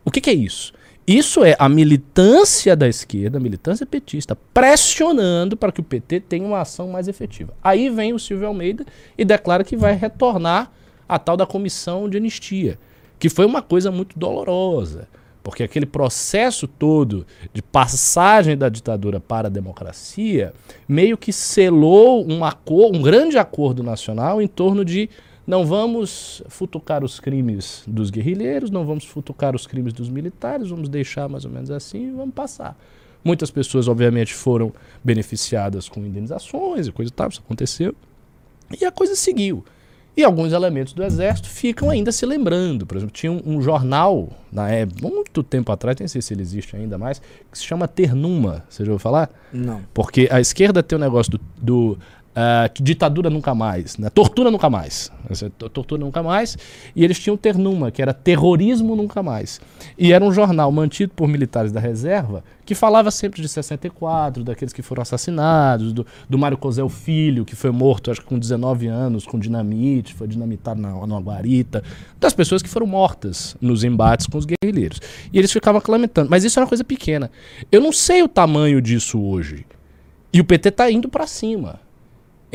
O 0.03 0.11
que, 0.11 0.19
que 0.19 0.29
é 0.29 0.33
isso? 0.33 0.73
Isso 1.07 1.43
é 1.43 1.55
a 1.59 1.69
militância 1.69 2.75
da 2.75 2.87
esquerda, 2.87 3.37
a 3.37 3.41
militância 3.41 3.85
petista, 3.85 4.35
pressionando 4.51 5.55
para 5.55 5.71
que 5.71 5.79
o 5.79 5.83
PT 5.83 6.21
tenha 6.21 6.47
uma 6.47 6.61
ação 6.61 6.87
mais 6.87 7.07
efetiva. 7.07 7.53
Aí 7.63 7.89
vem 7.91 8.11
o 8.11 8.17
Silvio 8.17 8.47
Almeida 8.47 8.83
e 9.15 9.23
declara 9.23 9.63
que 9.63 9.77
vai 9.77 9.93
retornar 9.93 10.71
a 11.07 11.19
tal 11.19 11.37
da 11.37 11.45
comissão 11.45 12.09
de 12.09 12.17
anistia, 12.17 12.79
que 13.19 13.29
foi 13.29 13.45
uma 13.45 13.61
coisa 13.61 13.91
muito 13.91 14.17
dolorosa, 14.17 15.07
porque 15.43 15.61
aquele 15.61 15.85
processo 15.85 16.67
todo 16.67 17.23
de 17.53 17.61
passagem 17.61 18.57
da 18.57 18.67
ditadura 18.67 19.19
para 19.19 19.47
a 19.47 19.51
democracia 19.51 20.53
meio 20.87 21.19
que 21.19 21.31
selou 21.31 22.25
um, 22.27 22.39
um 22.43 23.01
grande 23.03 23.37
acordo 23.37 23.83
nacional 23.83 24.41
em 24.41 24.47
torno 24.47 24.83
de 24.83 25.07
não 25.45 25.65
vamos 25.65 26.41
futucar 26.47 27.03
os 27.03 27.19
crimes 27.19 27.83
dos 27.85 28.09
guerrilheiros, 28.09 28.69
não 28.69 28.85
vamos 28.85 29.05
futucar 29.05 29.55
os 29.55 29.67
crimes 29.67 29.93
dos 29.93 30.09
militares, 30.09 30.69
vamos 30.69 30.89
deixar 30.89 31.29
mais 31.29 31.45
ou 31.45 31.51
menos 31.51 31.69
assim 31.69 32.09
e 32.09 32.11
vamos 32.11 32.33
passar. 32.33 32.77
Muitas 33.23 33.49
pessoas, 33.49 33.87
obviamente, 33.87 34.33
foram 34.33 34.71
beneficiadas 35.03 35.89
com 35.89 35.99
indenizações 36.01 36.87
e 36.87 36.91
coisa 36.91 37.09
e 37.09 37.13
tal, 37.13 37.29
isso 37.29 37.41
aconteceu. 37.43 37.95
E 38.79 38.85
a 38.85 38.91
coisa 38.91 39.15
seguiu. 39.15 39.63
E 40.17 40.23
alguns 40.23 40.53
elementos 40.53 40.93
do 40.93 41.03
exército 41.03 41.49
ficam 41.49 41.89
ainda 41.89 42.11
se 42.11 42.25
lembrando. 42.25 42.85
Por 42.85 42.95
exemplo, 42.95 43.13
tinha 43.13 43.31
um, 43.31 43.41
um 43.45 43.61
jornal, 43.61 44.29
na 44.51 44.69
época, 44.69 45.07
muito 45.07 45.43
tempo 45.43 45.71
atrás, 45.71 45.97
nem 45.99 46.07
sei 46.07 46.21
se 46.21 46.33
ele 46.33 46.41
existe 46.41 46.75
ainda 46.75 46.97
mais, 46.97 47.21
que 47.51 47.57
se 47.57 47.65
chama 47.65 47.87
Ternuma. 47.87 48.63
Você 48.69 48.85
já 48.85 48.91
ouviu 48.91 49.03
falar? 49.03 49.29
Não. 49.51 49.81
Porque 49.93 50.29
a 50.31 50.39
esquerda 50.39 50.81
tem 50.81 50.95
o 50.97 51.01
um 51.01 51.03
negócio 51.03 51.33
do, 51.33 51.41
do 51.61 51.97
Uh, 52.35 52.83
ditadura 52.83 53.29
nunca 53.29 53.55
mais, 53.55 53.97
né? 53.97 54.09
tortura 54.09 54.51
nunca 54.51 54.69
mais, 54.69 55.09
tortura 55.71 56.03
nunca 56.03 56.21
mais, 56.21 56.57
e 56.93 57.01
eles 57.01 57.17
tinham 57.17 57.37
Ternuma, 57.37 57.91
que 57.91 58.01
era 58.01 58.13
terrorismo 58.13 58.93
nunca 58.93 59.23
mais, 59.23 59.61
e 59.97 60.11
era 60.11 60.21
um 60.21 60.33
jornal 60.33 60.69
mantido 60.69 61.13
por 61.15 61.29
militares 61.29 61.71
da 61.71 61.79
reserva, 61.79 62.43
que 62.65 62.75
falava 62.75 63.09
sempre 63.09 63.41
de 63.41 63.47
64, 63.47 64.43
daqueles 64.43 64.73
que 64.73 64.81
foram 64.81 65.01
assassinados, 65.01 65.93
do, 65.93 66.05
do 66.29 66.37
Mário 66.37 66.57
Cosel 66.57 66.89
Filho, 66.89 67.45
que 67.45 67.55
foi 67.55 67.71
morto 67.71 68.11
acho 68.11 68.19
que 68.19 68.27
com 68.27 68.37
19 68.37 68.87
anos, 68.87 69.25
com 69.25 69.39
dinamite, 69.39 70.13
foi 70.13 70.27
dinamitado 70.27 70.81
na, 70.81 71.07
na 71.07 71.19
guarita, 71.19 71.85
das 72.19 72.33
pessoas 72.33 72.61
que 72.61 72.67
foram 72.67 72.85
mortas 72.85 73.55
nos 73.61 73.85
embates 73.85 74.27
com 74.27 74.37
os 74.37 74.45
guerrilheiros, 74.45 74.99
e 75.31 75.39
eles 75.39 75.53
ficavam 75.53 75.81
lamentando, 75.87 76.29
mas 76.29 76.43
isso 76.43 76.59
era 76.59 76.65
uma 76.65 76.69
coisa 76.69 76.83
pequena, 76.83 77.31
eu 77.71 77.79
não 77.79 77.93
sei 77.93 78.23
o 78.23 78.27
tamanho 78.27 78.81
disso 78.81 79.21
hoje, 79.21 79.65
e 80.33 80.41
o 80.41 80.43
PT 80.43 80.67
está 80.67 80.91
indo 80.91 81.07
para 81.07 81.25
cima, 81.25 81.84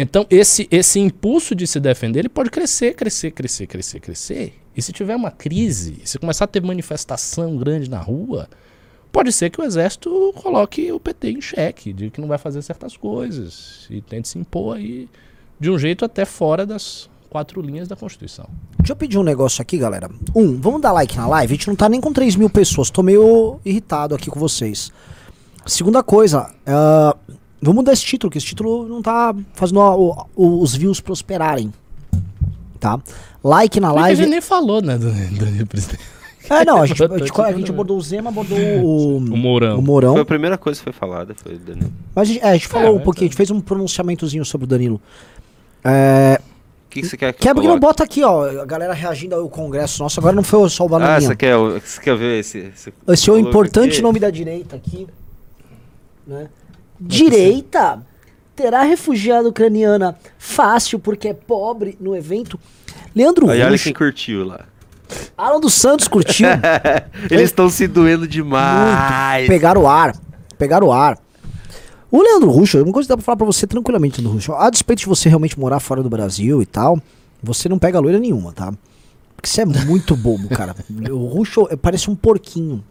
Então, 0.03 0.27
esse, 0.31 0.67
esse 0.71 0.99
impulso 0.99 1.55
de 1.55 1.67
se 1.67 1.79
defender, 1.79 2.21
ele 2.21 2.29
pode 2.31 2.49
crescer, 2.49 2.95
crescer, 2.95 3.33
crescer, 3.33 3.67
crescer, 3.67 4.01
crescer. 4.01 4.55
E 4.75 4.81
se 4.81 4.95
tiver 4.95 5.15
uma 5.15 5.31
crise, 5.31 6.01
se 6.07 6.19
começar 6.19 6.47
a 6.47 6.49
ter 6.49 6.63
manifestação 6.63 7.55
grande 7.59 7.91
na 7.91 7.99
rua, 7.99 8.49
pode 9.13 9.31
ser 9.31 9.51
que 9.51 9.61
o 9.61 9.65
exército 9.65 10.33
coloque 10.37 10.91
o 10.91 10.99
PT 10.99 11.33
em 11.33 11.41
xeque, 11.43 11.93
de 11.93 12.09
que 12.09 12.19
não 12.19 12.29
vai 12.29 12.39
fazer 12.39 12.63
certas 12.63 12.97
coisas 12.97 13.87
e 13.91 14.01
tente 14.01 14.29
se 14.29 14.39
impor 14.39 14.79
aí 14.79 15.07
de 15.61 15.71
um 15.71 15.79
jeito 15.79 16.03
até 16.03 16.25
fora 16.25 16.65
das 16.65 17.11
quatro 17.29 17.61
linhas 17.61 17.87
da 17.87 17.95
Constituição. 17.95 18.49
Deixa 18.79 18.95
eu 18.95 18.97
pedir 18.97 19.19
um 19.19 19.23
negócio 19.23 19.61
aqui, 19.61 19.77
galera. 19.77 20.09
Um, 20.35 20.59
vamos 20.59 20.81
dar 20.81 20.93
like 20.93 21.15
na 21.15 21.29
live? 21.29 21.53
A 21.53 21.57
gente 21.57 21.69
não 21.69 21.77
tá 21.77 21.91
nem 21.91 22.01
com 22.01 22.11
3 22.11 22.37
mil 22.37 22.49
pessoas. 22.49 22.89
Tô 22.89 23.03
meio 23.03 23.61
irritado 23.67 24.15
aqui 24.15 24.31
com 24.31 24.41
vocês. 24.41 24.91
Segunda 25.67 26.03
coisa, 26.03 26.51
uh, 26.67 27.39
vamos 27.61 27.77
mudar 27.77 27.93
esse 27.93 28.05
título, 28.05 28.31
que 28.31 28.39
esse 28.39 28.47
título 28.47 28.87
não 28.89 29.03
tá 29.03 29.35
fazendo 29.55 29.81
o- 29.81 30.27
o- 30.35 30.63
os 30.63 30.75
views 30.75 31.01
prosperarem. 31.01 31.73
Tá? 32.79 32.99
Like 33.45 33.79
na 33.81 33.89
Live... 33.93 33.99
A 33.99 34.03
live. 34.03 34.23
gente 34.23 34.31
nem 34.31 34.41
falou, 34.41 34.81
né, 34.81 34.97
do, 34.97 35.11
do 35.13 35.67
presidente. 35.67 36.01
É, 36.49 36.65
não, 36.65 36.81
a 36.83 36.87
gente, 36.87 37.03
a 37.05 37.19
gente, 37.19 37.41
a 37.41 37.53
gente 37.53 37.71
abordou 37.71 37.97
o 37.99 38.01
Zema, 38.01 38.31
abordou 38.31 38.59
o, 38.59 39.17
O 39.19 39.21
Mourão. 39.21 39.79
o 39.79 39.83
Mourão. 39.83 40.13
Foi 40.15 40.23
a 40.23 40.25
primeira 40.25 40.57
coisa 40.59 40.81
que 40.81 40.85
foi 40.85 40.93
falada, 40.93 41.35
foi 41.35 41.55
o 41.55 41.59
Danilo. 41.59 41.93
Mas 42.15 42.29
a 42.29 42.33
gente, 42.33 42.43
é, 42.45 42.49
a 42.49 42.53
gente 42.55 42.67
falou 42.69 42.93
um 42.93 42.95
mas 42.97 43.05
pouquinho, 43.05 43.27
a 43.27 43.29
gente 43.29 43.37
fez 43.37 43.51
um 43.51 43.61
pronunciamentozinho 43.61 44.45
sobre 44.45 44.65
o 44.65 44.69
Danilo. 44.69 45.01
É, 45.85 46.41
O 46.41 46.91
que, 46.91 47.03
que 47.03 47.07
você 47.07 47.17
quer 47.17 47.33
que 47.35 47.41
quer 47.43 47.51
eu 47.51 47.55
porque 47.55 47.69
não 47.69 47.79
bota 47.79 48.03
aqui, 48.03 48.25
ó, 48.25 48.63
a 48.63 48.65
galera 48.65 48.95
reagindo 48.95 49.35
ao 49.35 49.49
congresso 49.49 50.03
nosso. 50.03 50.19
Agora 50.19 50.35
não 50.35 50.43
foi 50.43 50.69
só 50.71 50.85
o 50.85 50.87
Ah, 50.87 50.91
Bananinha. 50.91 51.21
você 51.29 51.37
quer, 51.37 51.57
você 51.57 52.01
quer 52.01 52.17
ver 52.17 52.41
esse... 52.41 52.59
Esse, 52.75 52.93
Esse 53.07 53.31
é 53.31 53.33
o 53.33 53.39
importante 53.39 53.93
aqui? 53.93 54.03
nome 54.03 54.19
da 54.19 54.31
direita 54.31 54.75
aqui. 54.77 55.07
Né? 56.27 56.49
Direita 57.01 58.03
terá 58.55 58.83
refugiada 58.83 59.49
ucraniana 59.49 60.17
fácil 60.39 60.99
porque 60.99 61.29
é 61.29 61.35
pobre 61.35 61.97
no 62.01 62.15
evento. 62.15 62.59
Leandro 63.15 63.49
Aí 63.51 63.63
olha 63.63 63.79
quem 63.79 63.93
curtiu 63.93 64.45
lá. 64.45 64.67
Alan 65.37 65.59
dos 65.59 65.75
Santos 65.75 66.07
curtiu. 66.07 66.47
Eles 67.31 67.47
estão 67.47 67.69
se 67.69 67.89
doendo 67.89 68.29
demais. 68.29 69.49
Pegaram 69.49 69.83
o 69.83 69.89
ar. 69.89 70.15
Pegaram 70.59 70.89
o 70.89 70.93
ar. 70.93 71.19
O 72.11 72.23
Leandro 72.23 72.51
Russo, 72.51 72.77
uma 72.83 72.93
coisa 72.93 73.07
que 73.07 73.09
dá 73.09 73.17
pra 73.17 73.25
falar 73.25 73.37
pra 73.37 73.47
você 73.47 73.67
tranquilamente, 73.67 74.21
Leandro 74.21 74.35
Russo. 74.37 74.53
A 74.53 74.69
despeito 74.69 75.01
de 75.01 75.07
você 75.07 75.29
realmente 75.29 75.59
morar 75.59 75.81
fora 75.81 76.03
do 76.03 76.11
Brasil 76.11 76.61
e 76.61 76.67
tal, 76.67 77.01
você 77.43 77.69
não 77.69 77.79
pega 77.79 77.99
loira 77.99 78.19
nenhuma, 78.19 78.53
tá? 78.53 78.73
Porque 79.35 79.49
você 79.49 79.63
é 79.63 79.65
muito 79.65 80.15
bobo, 80.15 80.49
cara. 80.49 80.77
O 81.11 81.27
Russo 81.27 81.67
é- 81.71 81.77
parece 81.77 82.11
um 82.11 82.15
porquinho. 82.15 82.85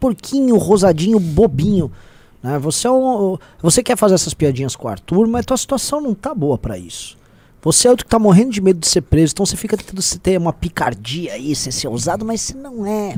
Porquinho, 0.00 0.56
rosadinho, 0.56 1.20
bobinho. 1.20 1.92
Né? 2.42 2.58
Você, 2.58 2.86
é 2.86 2.90
um, 2.90 3.38
você 3.60 3.82
quer 3.82 3.96
fazer 3.96 4.14
essas 4.14 4.34
piadinhas 4.34 4.74
com 4.74 4.88
o 4.88 4.90
Arthur, 4.90 5.26
mas 5.28 5.46
tua 5.46 5.56
situação 5.56 6.00
não 6.00 6.14
tá 6.14 6.34
boa 6.34 6.58
pra 6.58 6.76
isso. 6.76 7.16
Você 7.62 7.86
é 7.86 7.90
outro 7.90 8.04
que 8.04 8.10
tá 8.10 8.18
morrendo 8.18 8.50
de 8.50 8.60
medo 8.60 8.80
de 8.80 8.88
ser 8.88 9.02
preso, 9.02 9.32
então 9.32 9.46
você 9.46 9.56
fica 9.56 9.76
tentando 9.76 10.02
se 10.02 10.18
ter 10.18 10.36
uma 10.36 10.52
picardia 10.52 11.34
aí, 11.34 11.54
ser, 11.54 11.70
ser 11.70 11.86
ousado, 11.86 12.24
mas 12.24 12.40
você 12.40 12.54
não 12.54 12.84
é. 12.84 13.14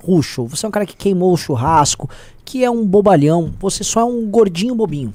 Ruxo, 0.00 0.46
você 0.46 0.64
é 0.64 0.68
um 0.68 0.72
cara 0.72 0.86
que 0.86 0.96
queimou 0.96 1.32
o 1.32 1.36
churrasco, 1.36 2.08
que 2.44 2.62
é 2.62 2.70
um 2.70 2.86
bobalhão, 2.86 3.52
você 3.58 3.82
só 3.82 4.00
é 4.00 4.04
um 4.04 4.24
gordinho 4.30 4.74
bobinho. 4.76 5.12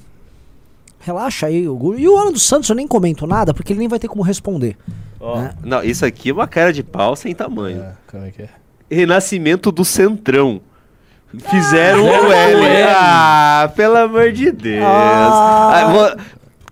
Relaxa 1.00 1.46
aí, 1.46 1.66
o 1.66 1.74
guru. 1.74 1.98
E 1.98 2.06
o 2.06 2.16
Alan 2.16 2.32
dos 2.32 2.42
Santos 2.42 2.68
eu 2.68 2.76
nem 2.76 2.86
comento 2.86 3.26
nada, 3.26 3.54
porque 3.54 3.72
ele 3.72 3.80
nem 3.80 3.88
vai 3.88 3.98
ter 3.98 4.08
como 4.08 4.22
responder. 4.22 4.76
Ó, 5.18 5.38
né? 5.40 5.54
Não, 5.62 5.82
isso 5.82 6.04
aqui 6.04 6.28
é 6.28 6.32
uma 6.32 6.46
cara 6.46 6.70
de 6.70 6.82
pau 6.82 7.16
sem 7.16 7.34
tamanho. 7.34 7.82
É, 7.82 7.94
como 8.10 8.24
é 8.24 8.30
que 8.30 8.42
é? 8.42 8.48
Renascimento 8.90 9.72
do 9.72 9.84
Centrão. 9.84 10.60
Fizeram 11.38 12.04
Fizeram 12.04 12.28
o 12.28 12.32
L. 12.32 12.64
L. 12.64 12.82
Ah, 12.88 13.72
pelo 13.74 13.96
amor 13.96 14.32
de 14.32 14.50
Deus. 14.52 14.84
Ah. 14.84 15.70
Ah, 15.74 15.92
vo- 15.92 16.22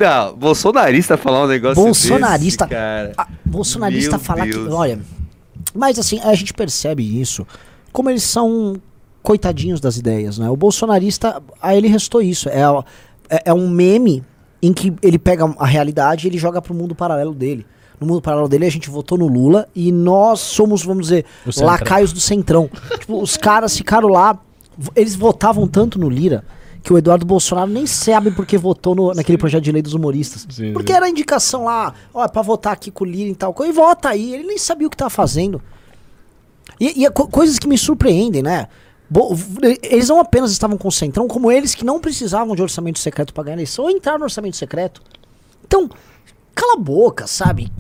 Não, 0.01 0.37
bolsonarista 0.37 1.17
falar 1.17 1.45
um 1.45 1.47
negócio 1.47 1.83
Bolsonarista. 1.83 2.67
desse, 2.67 2.75
cara. 2.81 3.13
Ah, 3.17 3.29
bolsonarista 3.45 4.11
Meu 4.13 4.21
falar 4.21 4.47
que. 4.47 4.53
Deus. 4.53 4.73
Olha. 4.73 4.99
Mas 5.75 5.99
assim, 5.99 6.21
a 6.23 6.35
gente 6.35 6.53
percebe 6.53 7.21
isso. 7.21 7.47
Como 7.93 8.11
eles 8.11 8.23
são 8.23 8.77
coitadinhos 9.23 9.81
das 9.81 9.97
ideias, 9.97 10.39
né? 10.39 10.51
O 10.51 10.57
bolsonarista, 10.57 11.41
a 11.61 11.75
ele 11.77 11.89
restou 11.89 12.21
isso. 12.21 12.49
É, 12.49 12.63
é, 13.31 13.43
é 13.47 13.55
um 13.55 13.69
meme 13.69 14.23
em 14.61 14.73
que 14.73 14.93
ele 15.03 15.19
pega 15.19 15.45
a 15.59 15.67
realidade 15.67 16.27
e 16.27 16.31
ele 16.31 16.39
joga 16.39 16.61
pro 16.61 16.75
mundo 16.75 16.95
paralelo 16.95 17.35
dele. 17.35 17.65
No 18.01 18.07
mundo 18.07 18.21
paralelo 18.21 18.49
dele, 18.49 18.67
a 18.67 18.71
gente 18.71 18.91
votou 18.91 19.17
no 19.17 19.29
Lula 19.29 19.69
e 19.77 19.93
nós 19.93 20.41
somos, 20.41 20.83
vamos 20.85 21.05
dizer, 21.05 21.25
lacaios 21.59 22.13
do 22.13 22.19
Centrão. 22.21 22.69
tipo, 22.99 23.23
os 23.23 23.37
caras 23.37 23.77
ficaram 23.77 24.09
lá, 24.09 24.37
eles 24.97 25.15
votavam 25.15 25.67
tanto 25.67 25.99
no 25.99 26.09
Lira 26.09 26.45
que 26.83 26.93
o 26.93 26.99
Eduardo 26.99 27.25
Bolsonaro 27.25 27.71
nem 27.71 27.87
sabe 27.87 28.31
porque 28.33 28.59
votou 28.59 28.95
no- 28.95 29.15
naquele 29.15 29.39
projeto 29.39 29.63
de 29.63 29.71
lei 29.71 29.83
dos 29.83 29.95
humoristas. 29.95 30.47
Sim, 30.51 30.73
porque 30.73 30.93
sim. 30.93 30.97
era 30.97 31.07
a 31.07 31.09
indicação 31.09 31.65
lá, 31.65 31.95
ó, 32.13 32.25
é 32.25 32.29
pra 32.29 32.43
votar 32.43 32.73
aqui 32.73 32.91
com 32.91 33.05
o 33.05 33.07
Lira 33.07 33.31
e 33.31 33.35
tal 33.35 33.55
coisa, 33.55 33.73
e 33.73 33.77
vota 33.77 34.09
aí. 34.09 34.35
Ele 34.35 34.45
nem 34.45 34.59
sabia 34.59 34.87
o 34.87 34.91
que 34.91 34.97
tava 34.97 35.11
fazendo. 35.11 35.63
E, 36.81 37.03
e 37.03 37.07
é 37.07 37.11
co- 37.11 37.29
coisas 37.29 37.59
que 37.59 37.69
me 37.69 37.79
surpreendem, 37.79 38.43
né? 38.43 38.67
Bo- 39.09 39.37
eles 39.83 40.09
não 40.09 40.19
apenas 40.19 40.51
estavam 40.51 40.77
com 40.77 40.89
o 40.89 40.93
Centrão, 40.93 41.29
como 41.29 41.53
eles 41.53 41.75
que 41.75 41.85
não 41.85 42.01
precisavam 42.01 42.57
de 42.57 42.63
orçamento 42.63 42.99
secreto 42.99 43.33
pra 43.33 43.45
ganhar 43.45 43.55
a 43.55 43.59
eleição, 43.59 43.85
ou 43.85 43.91
entraram 43.91 44.19
no 44.19 44.25
orçamento 44.25 44.57
secreto. 44.57 45.03
Então, 45.65 45.89
cala 46.55 46.75
a 46.75 46.79
boca, 46.79 47.27
sabe? 47.27 47.71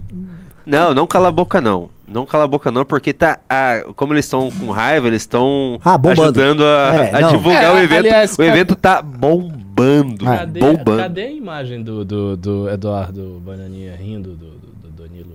Não, 0.64 0.94
não 0.94 1.06
cala 1.06 1.28
a 1.28 1.32
boca 1.32 1.60
não. 1.60 1.88
Não 2.12 2.26
cala 2.26 2.44
a 2.44 2.46
boca 2.48 2.70
não, 2.70 2.84
porque 2.84 3.12
tá. 3.12 3.38
ah, 3.48 3.82
como 3.96 4.12
eles 4.12 4.24
estão 4.26 4.50
com 4.50 4.70
raiva, 4.70 5.06
eles 5.08 5.22
estão 5.22 5.78
Ah, 5.84 5.98
ajudando 6.10 6.62
a, 6.64 6.94
É, 6.94 7.14
a 7.16 7.20
divulgar 7.30 7.64
É, 7.64 7.70
o 7.72 7.78
evento. 7.78 7.98
aliás, 8.00 8.38
o 8.38 8.42
evento 8.42 8.76
tá 8.76 9.00
bombando. 9.02 10.24
Cadê, 10.24 10.60
bombando. 10.60 10.96
cadê 10.98 11.22
a 11.24 11.30
imagem 11.30 11.82
do, 11.82 12.04
do, 12.04 12.36
do 12.36 12.68
Eduardo 12.70 13.40
Bananinha 13.44 13.96
rindo 13.96 14.30
do, 14.30 14.46
do, 14.46 14.88
do 14.90 15.02
Danilo? 15.02 15.32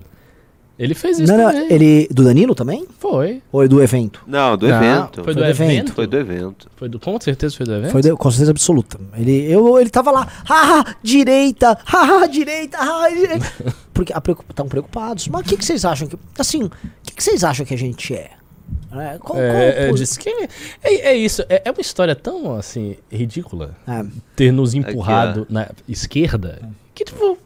Ele 0.79 0.93
fez 0.93 1.17
isso 1.19 1.31
Não, 1.31 1.37
não, 1.39 1.51
também. 1.51 1.67
ele. 1.73 2.07
Do 2.11 2.23
Danilo 2.23 2.53
também? 2.53 2.85
Foi. 2.99 3.41
Ou 3.51 3.63
é 3.63 3.67
do 3.67 3.81
evento? 3.81 4.21
Não, 4.27 4.55
do 4.55 4.67
Não, 4.67 4.75
evento. 4.75 5.23
Foi 5.23 5.33
do, 5.33 5.33
Foi 5.33 5.33
do 5.33 5.43
evento. 5.45 5.71
evento. 5.71 5.93
Foi 5.93 6.07
do 6.07 6.17
evento. 6.17 6.71
Foi 6.75 6.89
do- 6.89 6.99
com 6.99 7.19
certeza 7.19 7.55
foi 7.57 7.65
do 7.65 7.73
evento. 7.73 7.91
Foi 7.91 8.01
de- 8.01 8.15
com 8.15 8.29
certeza 8.31 8.51
absoluta. 8.51 8.99
Ele, 9.17 9.51
eu, 9.51 9.79
ele 9.79 9.89
tava 9.89 10.11
lá, 10.11 10.27
haha, 10.45 10.95
direita, 11.01 11.77
haha, 11.83 12.27
direita, 12.27 12.77
haha, 12.77 13.09
direita. 13.09 13.53
Porque 13.93 14.13
estão 14.49 14.67
preocupados. 14.67 15.27
Mas 15.29 15.41
o 15.41 15.43
que, 15.45 15.57
que 15.57 15.65
vocês 15.65 15.83
acham 15.83 16.07
que. 16.07 16.15
Assim, 16.37 16.65
o 16.65 16.71
que, 17.03 17.13
que 17.15 17.23
vocês 17.23 17.43
acham 17.43 17.65
que 17.65 17.73
a 17.73 17.77
gente 17.77 18.13
é? 18.13 18.29
É, 18.91 19.17
qual- 19.17 19.39
É, 19.39 19.49
qual- 19.51 19.61
é, 19.61 19.85
qual- 19.87 19.95
disse 19.95 20.19
que 20.19 20.29
é, 20.29 20.47
é 21.09 21.15
isso. 21.15 21.43
É, 21.49 21.63
é 21.65 21.71
uma 21.71 21.81
história 21.81 22.15
tão 22.15 22.55
assim 22.55 22.95
ridícula 23.11 23.75
é. 23.87 24.05
ter 24.35 24.51
nos 24.51 24.73
empurrado 24.75 25.47
na 25.49 25.69
esquerda 25.89 26.61
que 26.93 27.03
tipo. 27.03 27.37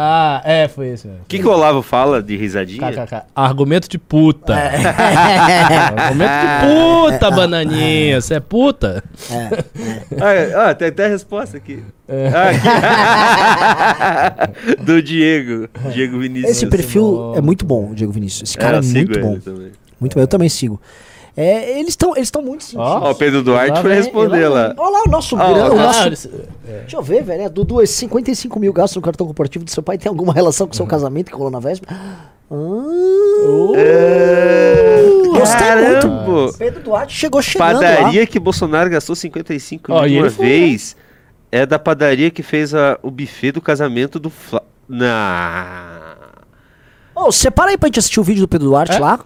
Ah, 0.00 0.40
é, 0.44 0.68
foi 0.68 0.90
esse 0.90 1.08
mesmo. 1.08 1.22
O 1.22 1.26
que, 1.26 1.40
que 1.40 1.46
o 1.46 1.50
Olavo 1.50 1.82
fala 1.82 2.22
de 2.22 2.36
risadinha? 2.36 2.92
KKK. 2.92 3.22
Argumento 3.34 3.88
de 3.88 3.98
puta. 3.98 4.54
É. 4.54 4.76
Argumento 5.98 6.30
de 6.30 6.46
puta, 7.18 7.30
bananinha. 7.32 8.20
Você 8.20 8.34
é 8.34 8.40
puta? 8.40 9.02
Ah, 9.28 10.68
ah, 10.68 10.74
tem 10.74 10.86
até 10.88 11.06
a 11.06 11.08
resposta 11.08 11.56
aqui. 11.56 11.82
É. 12.06 12.28
Ah, 12.28 12.50
aqui. 14.36 14.76
do 14.84 15.02
Diego. 15.02 15.68
Diego 15.92 16.20
Vinícius. 16.20 16.50
Esse 16.52 16.66
perfil 16.68 17.02
bom. 17.02 17.34
é 17.36 17.40
muito 17.40 17.64
bom, 17.66 17.90
o 17.90 17.94
Diego 17.96 18.12
Vinícius. 18.12 18.50
Esse 18.50 18.58
É, 18.58 18.60
cara 18.60 18.76
é 18.78 18.82
muito 18.82 19.18
bom. 19.20 19.38
também. 19.40 19.72
Muito 20.00 20.14
bom, 20.14 20.20
eu 20.20 20.28
também 20.28 20.48
sigo. 20.48 20.80
É, 21.40 21.78
eles 21.78 21.90
estão 21.90 22.16
eles 22.16 22.30
tão 22.32 22.42
muito 22.42 22.64
sentidos. 22.64 22.84
Ó. 22.84 23.12
O 23.12 23.14
Pedro 23.14 23.42
Duarte 23.44 23.70
Lá 23.76 23.80
foi 23.82 23.94
responder 23.94 24.48
lá 24.48 24.66
lá. 24.68 24.74
Olha 24.76 24.90
lá 24.90 25.02
o 25.06 25.08
nosso 25.10 25.36
ó, 25.36 25.70
o 25.72 25.76
nosso- 25.76 26.28
é. 26.66 26.80
Deixa 26.80 26.96
eu 26.96 27.02
ver, 27.02 27.22
velho. 27.22 27.42
É, 27.42 27.48
Dudu, 27.48 27.80
esses 27.80 27.94
55 27.96 28.58
mil 28.58 28.72
gastos 28.72 28.96
no 28.96 29.02
cartão 29.02 29.24
corporativo 29.24 29.64
do 29.64 29.70
seu 29.70 29.80
pai 29.82 29.96
tem 29.96 30.08
alguma 30.10 30.32
relação 30.34 30.66
com 30.66 30.72
o 30.72 30.76
seu 30.76 30.82
Uhum. 30.84 30.90
casamento 30.90 31.30
que 31.30 31.36
rolou 31.36 31.50
na 31.52 31.60
véspera? 31.60 31.94
Ah, 31.96 32.30
Gostei 35.38 35.58
Caramba! 35.66 36.08
muito. 36.32 36.58
Pedro 36.58 36.82
Duarte 36.82 37.14
chegou 37.16 37.40
chegando 37.42 37.80
Padaria 37.80 38.26
que 38.26 38.38
Bolsonaro 38.40 38.90
gastou 38.90 39.14
55 39.14 39.92
Ó, 39.92 40.02
mil 40.02 40.22
uma 40.22 40.30
foi, 40.30 40.46
vez 40.46 40.96
é 41.52 41.64
da 41.64 41.78
padaria 41.78 42.30
que 42.30 42.42
fez 42.42 42.74
a- 42.74 42.98
o 43.02 43.10
buffet 43.10 43.52
do 43.52 43.60
casamento 43.60 44.18
do 44.18 44.28
Fla... 44.30 44.62
Não. 44.88 45.06
lá. 45.06 46.16
Ô, 47.14 47.30
separa 47.32 47.70
aí 47.70 47.78
pra 47.78 47.86
gente 47.88 47.98
assistir 47.98 48.20
o 48.20 48.24
vídeo 48.24 48.40
do 48.42 48.48
Pedro 48.48 48.68
Duarte 48.68 48.96
É? 48.96 48.98
lá. 48.98 49.20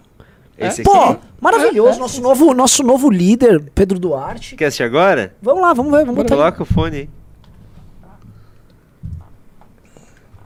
Esse 0.57 0.83
Pô, 0.83 1.15
maravilhoso. 1.41 1.99
Nosso, 1.99 2.21
novo, 2.21 2.53
nosso 2.53 2.83
novo 2.83 3.09
líder, 3.09 3.63
Pedro 3.73 3.99
Duarte. 3.99 4.55
Quer 4.55 4.65
assistir 4.65 4.83
agora? 4.83 5.35
Vamos 5.41 5.61
lá, 5.61 5.73
vamos 5.73 5.91
ver. 5.91 6.05
Vamos 6.05 6.15
botar 6.15 6.35
aí. 6.35 6.39
Coloca 6.39 6.63
o 6.63 6.65
fone 6.65 6.97
aí. 6.97 7.09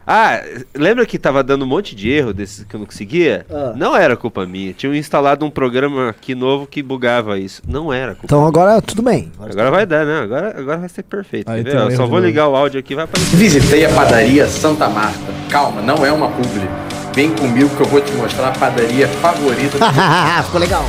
Ah, 0.09 0.41
lembra 0.73 1.05
que 1.05 1.19
tava 1.19 1.43
dando 1.43 1.65
um 1.65 1.67
monte 1.67 1.93
de 1.93 2.09
erro 2.09 2.33
desses 2.33 2.63
que 2.63 2.73
eu 2.73 2.79
não 2.79 2.87
conseguia? 2.87 3.45
Ah. 3.49 3.73
Não 3.75 3.93
era 3.93 4.15
culpa 4.15 4.45
minha. 4.45 4.71
Tinham 4.71 4.95
instalado 4.95 5.45
um 5.45 5.49
programa 5.49 6.11
aqui 6.11 6.33
novo 6.33 6.65
que 6.65 6.81
bugava 6.81 7.37
isso. 7.37 7.61
Não 7.67 7.91
era 7.91 8.13
culpa 8.13 8.23
Então 8.23 8.47
agora 8.47 8.81
tudo 8.81 9.01
bem. 9.01 9.29
Agora 9.37 9.69
vai 9.69 9.85
dar, 9.85 10.05
né? 10.05 10.21
Agora, 10.21 10.57
agora 10.57 10.77
vai 10.77 10.87
ser 10.87 11.03
perfeito. 11.03 11.51
Aí 11.51 11.59
erro 11.67 11.91
só 11.93 12.07
vou 12.07 12.19
ligar 12.19 12.47
o 12.47 12.55
áudio 12.55 12.79
aqui 12.79 12.95
vai 12.95 13.03
aparecer. 13.03 13.35
Visitei 13.35 13.83
a 13.83 13.89
padaria 13.93 14.47
Santa 14.47 14.87
Marta. 14.87 15.19
Calma, 15.49 15.81
não 15.81 16.05
é 16.05 16.11
uma 16.13 16.29
publi. 16.29 16.69
Vem 17.17 17.31
comigo 17.31 17.67
que 17.75 17.81
eu 17.81 17.87
vou 17.87 17.99
te 17.99 18.11
mostrar 18.11 18.49
a 18.49 18.51
padaria 18.51 19.07
favorita. 19.07 19.79
do- 19.79 19.85
Ficou 20.45 20.59
legal. 20.61 20.85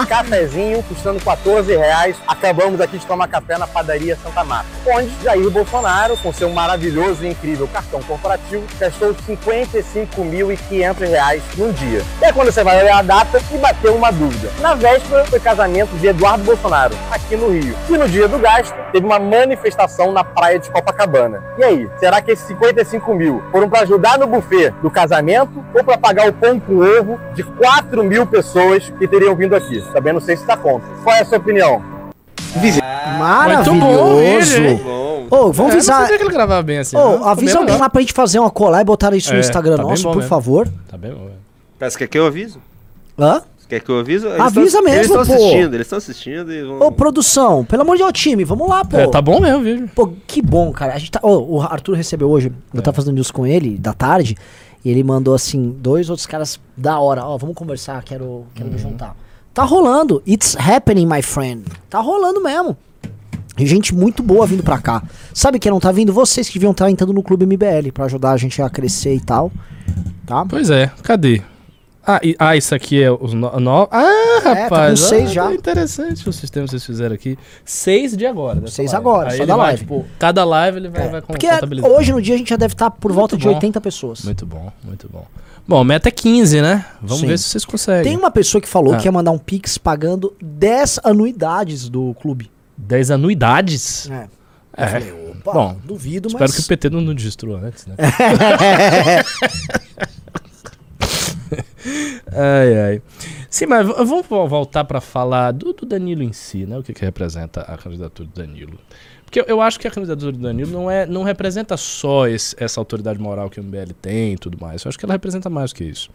Um 0.00 0.06
cafezinho 0.06 0.82
custando 0.82 1.20
14 1.20 1.76
reais. 1.76 2.16
Acabamos 2.26 2.80
aqui 2.80 2.98
de 2.98 3.06
tomar 3.06 3.28
café 3.28 3.56
na 3.58 3.66
padaria 3.66 4.16
Santa 4.22 4.44
Marta, 4.44 4.68
onde 4.86 5.10
Jair 5.22 5.50
Bolsonaro, 5.50 6.16
com 6.18 6.32
seu 6.32 6.50
maravilhoso 6.50 7.24
e 7.24 7.28
incrível 7.30 7.68
cartão 7.68 8.02
corporativo, 8.02 8.64
gastou 8.78 9.14
55.500 9.14 11.08
reais 11.08 11.42
num 11.56 11.72
dia. 11.72 12.02
E 12.20 12.24
é 12.24 12.32
quando 12.32 12.52
você 12.52 12.62
vai 12.62 12.82
olhar 12.82 12.98
a 12.98 13.02
data 13.02 13.40
e 13.52 13.58
bater 13.58 13.90
uma 13.90 14.10
dúvida. 14.10 14.50
Na 14.60 14.74
véspera 14.74 15.24
foi 15.24 15.40
casamento 15.40 15.96
de 15.98 16.08
Eduardo 16.08 16.44
Bolsonaro, 16.44 16.94
aqui 17.10 17.36
no 17.36 17.50
Rio. 17.50 17.76
E 17.88 17.96
no 17.96 18.08
dia 18.08 18.28
do 18.28 18.38
gasto, 18.38 18.74
teve 18.92 19.06
uma 19.06 19.18
manifestação 19.18 20.12
na 20.12 20.24
praia 20.24 20.58
de 20.58 20.70
Copacabana. 20.70 21.42
E 21.56 21.64
aí, 21.64 21.90
será 21.98 22.20
que 22.20 22.30
esses 22.30 22.46
55 22.46 23.14
mil 23.14 23.42
foram 23.50 23.68
para 23.68 23.82
ajudar 23.82 24.18
no 24.18 24.26
buffet 24.26 24.70
do 24.82 24.90
casamento 24.90 25.64
ou 25.74 25.84
para 25.84 25.98
pagar 25.98 26.28
o 26.28 26.32
pão 26.32 26.58
com 26.58 26.78
ovo 26.78 27.18
de 27.34 27.42
4 27.82 28.04
mil 28.04 28.26
pessoas 28.26 28.90
que 28.98 29.06
teriam 29.08 29.34
vindo 29.36 29.54
aqui? 29.54 29.80
Também 29.92 30.12
não 30.12 30.20
sei 30.20 30.36
se 30.36 30.42
está 30.42 30.56
conta. 30.56 30.84
Qual 31.02 31.14
é 31.14 31.20
a 31.20 31.24
sua 31.24 31.38
opinião? 31.38 31.82
Maravilhoso. 33.18 34.60
Muito 34.60 34.84
Bom. 34.84 35.26
Ô, 35.30 35.52
vamos 35.52 35.58
É, 35.58 35.62
não 35.62 35.66
avisar. 35.74 36.00
sabia 36.02 36.16
que 36.16 36.24
ele 36.24 36.32
gravava 36.32 36.62
bem 36.62 36.78
assim. 36.78 36.96
Ô, 36.96 37.00
não. 37.00 37.12
Ficou 37.14 37.28
avisa 37.28 37.58
alguém 37.58 37.76
lá 37.76 37.90
pra 37.90 38.00
gente 38.00 38.12
fazer 38.14 38.38
uma 38.38 38.50
collab 38.50 38.80
e 38.80 38.84
botar 38.84 39.14
isso 39.14 39.30
no 39.30 39.36
É, 39.36 39.40
Instagram 39.40 39.76
tá 39.76 39.82
nosso, 39.82 40.02
bom 40.04 40.10
por 40.12 40.16
mesmo. 40.18 40.28
favor. 40.30 40.68
Tá 40.88 40.96
bem 40.96 41.12
bom. 41.12 41.26
é. 41.26 41.32
Mas 41.78 41.96
quer 41.96 42.06
que 42.08 42.18
eu 42.18 42.26
aviso? 42.26 42.58
Hã? 43.18 43.42
Quer 43.68 43.80
que 43.80 43.90
eu 43.90 43.98
aviso? 43.98 44.26
Eles 44.28 44.40
Avisa 44.40 44.72
tão- 44.78 44.82
mesmo, 44.84 44.96
Eles 44.98 45.06
estão 45.10 45.26
pô. 45.26 45.32
assistindo, 45.34 45.74
eles 45.74 45.86
estão 45.86 45.98
assistindo 45.98 46.50
e 46.54 46.62
vão... 46.64 46.80
Ô, 46.80 46.90
produção, 46.90 47.62
pelo 47.66 47.82
amor 47.82 47.98
de 47.98 48.02
Deus, 48.02 48.12
time, 48.14 48.42
vamos 48.42 48.66
lá, 48.66 48.82
pô. 48.82 48.96
É, 48.96 49.06
tá 49.08 49.20
bom 49.20 49.38
mesmo 49.40 49.58
o 49.58 49.62
vídeo. 49.62 49.90
Pô, 49.94 50.10
que 50.26 50.40
bom, 50.40 50.72
cara. 50.72 50.94
A 50.94 50.98
gente 50.98 51.10
tá, 51.10 51.20
ô, 51.22 51.56
o 51.58 51.60
Arthur 51.60 51.94
recebeu 51.94 52.30
hoje, 52.30 52.50
eu 52.72 52.80
tava 52.80 52.94
fazendo 52.94 53.14
news 53.16 53.30
com 53.30 53.46
ele, 53.46 53.76
da 53.76 53.92
tarde, 53.92 54.38
e 54.84 54.90
ele 54.90 55.02
mandou, 55.02 55.34
assim, 55.34 55.70
dois 55.70 56.08
outros 56.08 56.26
caras 56.26 56.60
da 56.76 56.98
hora. 56.98 57.24
Ó, 57.24 57.36
vamos 57.36 57.54
conversar, 57.54 58.02
quero, 58.02 58.46
quero 58.54 58.70
me 58.70 58.78
juntar. 58.78 59.16
Tá 59.52 59.64
rolando. 59.64 60.22
It's 60.26 60.56
happening, 60.56 61.06
my 61.06 61.22
friend. 61.22 61.64
Tá 61.90 62.00
rolando 62.00 62.40
mesmo. 62.40 62.76
E 63.58 63.66
gente 63.66 63.92
muito 63.92 64.22
boa 64.22 64.46
vindo 64.46 64.62
pra 64.62 64.78
cá. 64.78 65.02
Sabe 65.34 65.58
quem 65.58 65.72
não 65.72 65.80
tá 65.80 65.90
vindo? 65.90 66.12
Vocês 66.12 66.48
que 66.48 66.54
deviam 66.54 66.70
estar 66.70 66.88
entrando 66.88 67.12
no 67.12 67.22
Clube 67.22 67.44
MBL 67.44 67.90
pra 67.92 68.04
ajudar 68.04 68.32
a 68.32 68.36
gente 68.36 68.62
a 68.62 68.70
crescer 68.70 69.14
e 69.14 69.20
tal. 69.20 69.50
Tá? 70.24 70.46
Pois 70.46 70.70
é, 70.70 70.92
cadê? 71.02 71.42
Ah, 72.10 72.20
e- 72.22 72.34
ah 72.38 72.56
isso 72.56 72.74
aqui 72.74 73.02
é 73.02 73.10
os 73.12 73.34
no, 73.34 73.60
no- 73.60 73.86
Ah, 73.90 74.40
tá 74.42 74.54
com 74.56 74.62
rapaz. 74.62 74.98
seis 75.00 75.28
ah, 75.30 75.34
já. 75.34 75.52
Interessante 75.52 76.26
o 76.26 76.32
sistema 76.32 76.64
que 76.64 76.70
vocês 76.70 76.86
fizeram 76.86 77.14
aqui. 77.14 77.38
Seis 77.66 78.16
de 78.16 78.24
agora. 78.24 78.66
Seis 78.66 78.92
live. 78.92 78.96
agora, 78.96 79.30
Aí 79.32 79.36
só 79.36 79.44
da 79.44 79.56
vai, 79.56 79.66
live. 79.66 79.80
tipo, 79.80 80.06
cada 80.18 80.42
live 80.42 80.78
ele 80.78 80.88
vai, 80.88 81.06
É, 81.06 81.08
vai 81.10 81.20
porque 81.20 81.46
hoje 81.86 82.12
no 82.12 82.22
dia 82.22 82.34
a 82.34 82.38
gente 82.38 82.48
já 82.48 82.56
deve 82.56 82.72
estar 82.72 82.90
por 82.90 83.12
volta 83.12 83.36
de 83.36 83.44
bom. 83.46 83.52
80 83.54 83.78
pessoas. 83.82 84.22
Muito 84.22 84.46
bom, 84.46 84.72
muito 84.82 85.06
bom. 85.06 85.26
Bom, 85.66 85.84
meta 85.84 86.08
é 86.08 86.10
15, 86.10 86.62
né? 86.62 86.86
Vamos 87.02 87.20
Sim. 87.20 87.26
ver 87.26 87.38
se 87.38 87.44
vocês 87.44 87.64
conseguem. 87.66 88.04
Tem 88.04 88.16
uma 88.16 88.30
pessoa 88.30 88.58
que 88.58 88.68
falou 88.68 88.94
Ah. 88.94 88.96
que 88.96 89.06
ia 89.06 89.12
mandar 89.12 89.32
um 89.32 89.38
Pix 89.38 89.76
pagando 89.76 90.34
10 90.40 91.00
anuidades 91.04 91.90
do 91.90 92.14
clube. 92.14 92.50
10 92.74 93.10
anuidades? 93.10 94.08
É. 94.10 94.28
É. 94.74 94.84
Eu 94.84 94.88
falei, 94.88 95.12
opa, 95.12 95.52
Bom, 95.52 95.76
duvido, 95.84 96.28
Espero 96.28 96.44
mas... 96.44 96.54
que 96.56 96.62
o 96.62 96.66
PT 96.68 96.88
não 96.88 97.02
nos 97.02 97.22
destrua 97.22 97.60
antes, 97.60 97.84
né? 97.86 97.96
ai, 102.32 102.80
ai. 102.80 103.02
Sim, 103.50 103.66
mas 103.66 103.86
vamos 103.86 104.26
vo- 104.26 104.46
voltar 104.48 104.84
para 104.84 105.00
falar 105.00 105.52
do, 105.52 105.72
do 105.72 105.86
Danilo 105.86 106.22
em 106.22 106.32
si, 106.32 106.66
né? 106.66 106.78
O 106.78 106.82
que, 106.82 106.92
que 106.92 107.04
representa 107.04 107.62
a 107.62 107.76
candidatura 107.76 108.28
do 108.28 108.34
Danilo. 108.40 108.78
Porque 109.24 109.44
eu, 109.46 109.60
acho 109.60 109.78
que 109.78 109.86
a 109.86 109.90
candidatura 109.90 110.32
do 110.32 110.38
Danilo 110.38 110.70
não, 110.70 110.90
é, 110.90 111.04
não 111.06 111.22
representa 111.22 111.76
só 111.76 112.26
esse- 112.26 112.56
essa 112.58 112.80
autoridade 112.80 113.18
moral 113.18 113.50
que 113.50 113.60
o 113.60 113.62
MBL 113.62 113.92
tem 114.00 114.32
e 114.34 114.38
tudo 114.38 114.58
mais. 114.60 114.82
Eu 114.84 114.88
acho 114.88 114.98
que 114.98 115.04
ela 115.04 115.12
representa 115.14 115.50
mais 115.50 115.72
que 115.72 115.84
isso. 115.84 116.08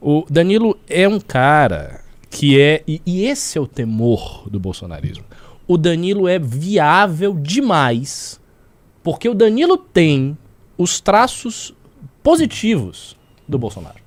O 0.00 0.24
Danilo 0.28 0.78
é 0.88 1.08
um 1.08 1.18
cara 1.20 2.00
que 2.28 2.60
é. 2.60 2.82
E, 2.86 3.00
e 3.06 3.24
esse 3.24 3.56
é 3.56 3.60
o 3.60 3.66
temor 3.66 4.48
do 4.50 4.60
bolsonarismo. 4.60 5.24
O 5.66 5.78
Danilo 5.78 6.28
é 6.28 6.38
viável 6.38 7.32
demais 7.34 8.38
porque 9.02 9.28
o 9.28 9.34
Danilo 9.34 9.76
tem 9.78 10.36
os 10.76 11.00
traços 11.00 11.74
positivos 12.22 13.16
do 13.48 13.58
Bolsonaro. 13.58 14.01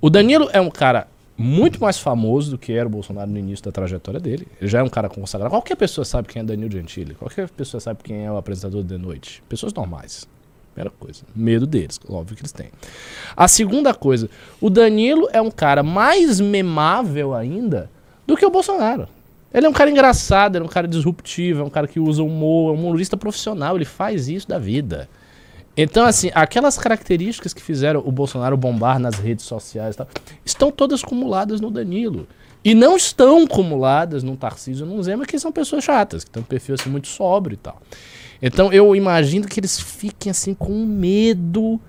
O 0.00 0.08
Danilo 0.08 0.48
é 0.52 0.60
um 0.60 0.70
cara 0.70 1.06
muito 1.36 1.80
mais 1.80 1.98
famoso 1.98 2.52
do 2.52 2.58
que 2.58 2.72
era 2.72 2.86
o 2.86 2.90
Bolsonaro 2.90 3.30
no 3.30 3.38
início 3.38 3.64
da 3.64 3.70
trajetória 3.70 4.18
dele. 4.18 4.48
Ele 4.60 4.70
já 4.70 4.80
é 4.80 4.82
um 4.82 4.88
cara 4.88 5.08
consagrado. 5.08 5.50
Qualquer 5.50 5.76
pessoa 5.76 6.04
sabe 6.04 6.28
quem 6.28 6.40
é 6.40 6.44
Danilo 6.44 6.70
Gentili. 6.70 7.14
Qualquer 7.14 7.50
pessoa 7.50 7.80
sabe 7.80 8.00
quem 8.02 8.24
é 8.24 8.32
o 8.32 8.36
apresentador 8.36 8.82
de 8.82 8.96
noite. 8.96 9.42
Pessoas 9.48 9.74
normais. 9.74 10.26
Primeira 10.72 10.90
coisa. 10.98 11.22
Medo 11.34 11.66
deles, 11.66 12.00
óbvio 12.08 12.36
que 12.36 12.42
eles 12.42 12.52
têm. 12.52 12.70
A 13.36 13.46
segunda 13.46 13.92
coisa, 13.92 14.30
o 14.60 14.70
Danilo 14.70 15.28
é 15.32 15.40
um 15.40 15.50
cara 15.50 15.82
mais 15.82 16.40
memável 16.40 17.34
ainda 17.34 17.90
do 18.26 18.36
que 18.36 18.46
o 18.46 18.50
Bolsonaro. 18.50 19.06
Ele 19.52 19.66
é 19.66 19.68
um 19.68 19.72
cara 19.72 19.90
engraçado, 19.90 20.56
ele 20.56 20.64
é 20.64 20.66
um 20.66 20.70
cara 20.70 20.86
disruptivo, 20.86 21.60
é 21.60 21.64
um 21.64 21.70
cara 21.70 21.88
que 21.88 21.98
usa 21.98 22.22
humor, 22.22 22.72
é 22.72 22.78
um 22.78 22.80
humorista 22.80 23.16
profissional, 23.16 23.76
ele 23.76 23.84
faz 23.84 24.28
isso 24.28 24.48
da 24.48 24.58
vida. 24.58 25.08
Então, 25.76 26.04
assim, 26.04 26.30
aquelas 26.34 26.76
características 26.76 27.54
que 27.54 27.62
fizeram 27.62 28.02
o 28.04 28.10
Bolsonaro 28.10 28.56
bombar 28.56 28.98
nas 28.98 29.16
redes 29.16 29.44
sociais 29.44 29.96
tal, 29.96 30.08
estão 30.44 30.70
todas 30.70 31.02
acumuladas 31.02 31.60
no 31.60 31.70
Danilo. 31.70 32.26
E 32.62 32.74
não 32.74 32.96
estão 32.96 33.44
acumuladas 33.44 34.22
num 34.22 34.36
Tarcísio 34.36 34.84
num 34.84 35.02
Zema, 35.02 35.24
que 35.24 35.38
são 35.38 35.50
pessoas 35.50 35.82
chatas, 35.82 36.24
que 36.24 36.30
têm 36.30 36.42
um 36.42 36.46
perfil 36.46 36.74
assim, 36.74 36.90
muito 36.90 37.08
sóbrio 37.08 37.54
e 37.54 37.56
tal. 37.56 37.80
Então 38.42 38.72
eu 38.72 38.94
imagino 38.94 39.46
que 39.46 39.60
eles 39.60 39.80
fiquem 39.80 40.30
assim 40.30 40.54
com 40.54 40.72
um 40.72 40.86
medo 40.86 41.80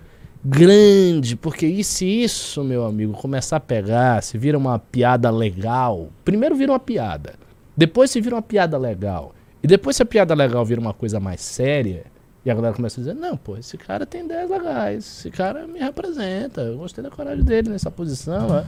grande, 0.43 1.35
porque 1.35 1.65
e 1.65 1.83
se 1.83 2.05
isso, 2.05 2.63
meu 2.63 2.85
amigo, 2.85 3.13
começar 3.13 3.57
a 3.57 3.59
pegar, 3.59 4.21
se 4.23 4.37
vira 4.37 4.57
uma 4.57 4.79
piada 4.79 5.29
legal, 5.29 6.09
primeiro 6.25 6.55
vira 6.55 6.71
uma 6.71 6.79
piada, 6.79 7.35
depois 7.77 8.09
se 8.09 8.19
vira 8.19 8.35
uma 8.35 8.41
piada 8.41 8.77
legal, 8.77 9.35
e 9.61 9.67
depois 9.67 9.95
se 9.95 10.01
a 10.01 10.05
piada 10.05 10.33
legal 10.33 10.65
vira 10.65 10.81
uma 10.81 10.93
coisa 10.93 11.19
mais 11.19 11.41
séria, 11.41 12.05
e 12.43 12.49
a 12.49 12.55
galera 12.55 12.73
começa 12.75 12.99
a 12.99 13.03
dizer, 13.03 13.13
não, 13.13 13.37
pô, 13.37 13.55
esse 13.57 13.77
cara 13.77 14.05
tem 14.05 14.25
ideias 14.25 14.49
legais, 14.49 15.05
esse 15.05 15.29
cara 15.29 15.67
me 15.67 15.79
representa, 15.79 16.61
eu 16.61 16.77
gostei 16.77 17.03
da 17.03 17.11
coragem 17.11 17.43
dele 17.43 17.69
nessa 17.69 17.91
posição. 17.91 18.47
né?" 18.47 18.65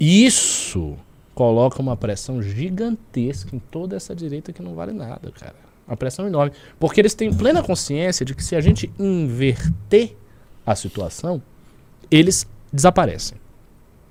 Isso 0.00 0.96
coloca 1.34 1.80
uma 1.80 1.96
pressão 1.96 2.42
gigantesca 2.42 3.54
em 3.54 3.58
toda 3.58 3.96
essa 3.96 4.14
direita 4.14 4.52
que 4.52 4.62
não 4.62 4.74
vale 4.74 4.92
nada, 4.92 5.30
cara. 5.30 5.54
Uma 5.86 5.96
pressão 5.96 6.26
enorme. 6.26 6.52
Porque 6.78 7.00
eles 7.00 7.14
têm 7.14 7.32
plena 7.32 7.62
consciência 7.62 8.24
de 8.26 8.34
que 8.34 8.44
se 8.44 8.54
a 8.54 8.60
gente 8.60 8.90
inverter 8.98 10.16
a 10.66 10.74
situação, 10.74 11.40
eles 12.10 12.46
desaparecem. 12.72 13.38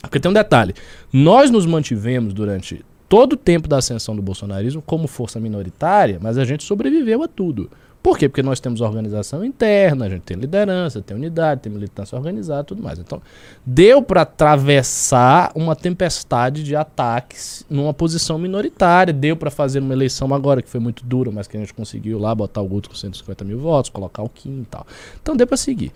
Porque 0.02 0.20
tem 0.20 0.32
um 0.32 0.34
detalhe: 0.34 0.74
nós 1.12 1.52
nos 1.52 1.66
mantivemos 1.66 2.34
durante 2.34 2.84
todo 3.08 3.34
o 3.34 3.38
tempo 3.38 3.68
da 3.68 3.78
ascensão 3.78 4.16
do 4.16 4.22
bolsonarismo 4.22 4.82
como 4.82 5.08
força 5.08 5.40
minoritária, 5.40 6.20
mas 6.22 6.38
a 6.38 6.46
gente 6.46 6.64
sobreviveu 6.64 7.24
a 7.24 7.28
tudo. 7.28 7.70
Por 8.08 8.18
quê? 8.18 8.30
Porque 8.30 8.42
nós 8.42 8.62
temos 8.62 8.80
organização 8.80 9.44
interna, 9.44 10.06
a 10.06 10.10
gente 10.10 10.22
tem 10.22 10.38
liderança, 10.38 11.02
tem 11.02 11.18
unidade, 11.18 11.64
tem 11.64 11.70
militância 11.70 12.18
organizada 12.18 12.64
tudo 12.64 12.82
mais. 12.82 12.98
Então, 12.98 13.22
deu 13.66 14.02
para 14.02 14.22
atravessar 14.22 15.52
uma 15.54 15.76
tempestade 15.76 16.64
de 16.64 16.74
ataques 16.74 17.66
numa 17.70 17.94
posição 17.94 18.40
minoritária. 18.40 19.12
Deu 19.14 19.36
para 19.36 19.52
fazer 19.52 19.80
uma 19.80 19.94
eleição 19.94 20.34
agora 20.34 20.62
que 20.62 20.70
foi 20.70 20.80
muito 20.80 21.04
dura, 21.06 21.32
mas 21.32 21.50
que 21.50 21.58
a 21.58 21.60
gente 21.60 21.74
conseguiu 21.74 22.18
lá 22.18 22.34
botar 22.34 22.62
o 22.62 22.66
Guto 22.66 22.88
com 22.88 22.96
150 22.96 23.44
mil 23.44 23.60
votos, 23.60 23.90
colocar 23.90 24.24
o 24.24 24.30
Kim 24.30 24.62
e 24.62 24.66
tal. 24.66 24.88
Então 25.22 25.36
deu 25.36 25.46
para 25.46 25.58
seguir. 25.58 25.92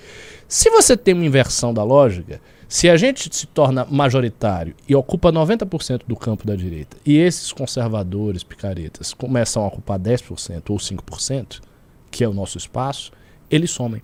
Se 0.50 0.70
você 0.70 0.98
tem 0.98 1.14
uma 1.14 1.26
inversão 1.26 1.74
da 1.74 1.82
lógica, 1.82 2.42
se 2.68 2.90
a 2.90 2.98
gente 2.98 3.34
se 3.34 3.48
torna 3.48 3.88
majoritário 3.90 4.76
e 4.86 4.94
ocupa 4.94 5.32
90% 5.32 6.02
do 6.06 6.18
campo 6.18 6.46
da 6.46 6.58
direita, 6.58 6.98
e 7.06 7.16
esses 7.16 7.54
conservadores, 7.54 8.44
picaretas, 8.44 9.14
começam 9.14 9.64
a 9.64 9.68
ocupar 9.68 9.98
10% 9.98 10.70
ou 10.70 10.76
5%, 10.76 11.71
que 12.12 12.24
é 12.24 12.28
o 12.28 12.34
nosso 12.34 12.58
espaço, 12.58 13.12
eles 13.50 13.72
somem. 13.72 14.04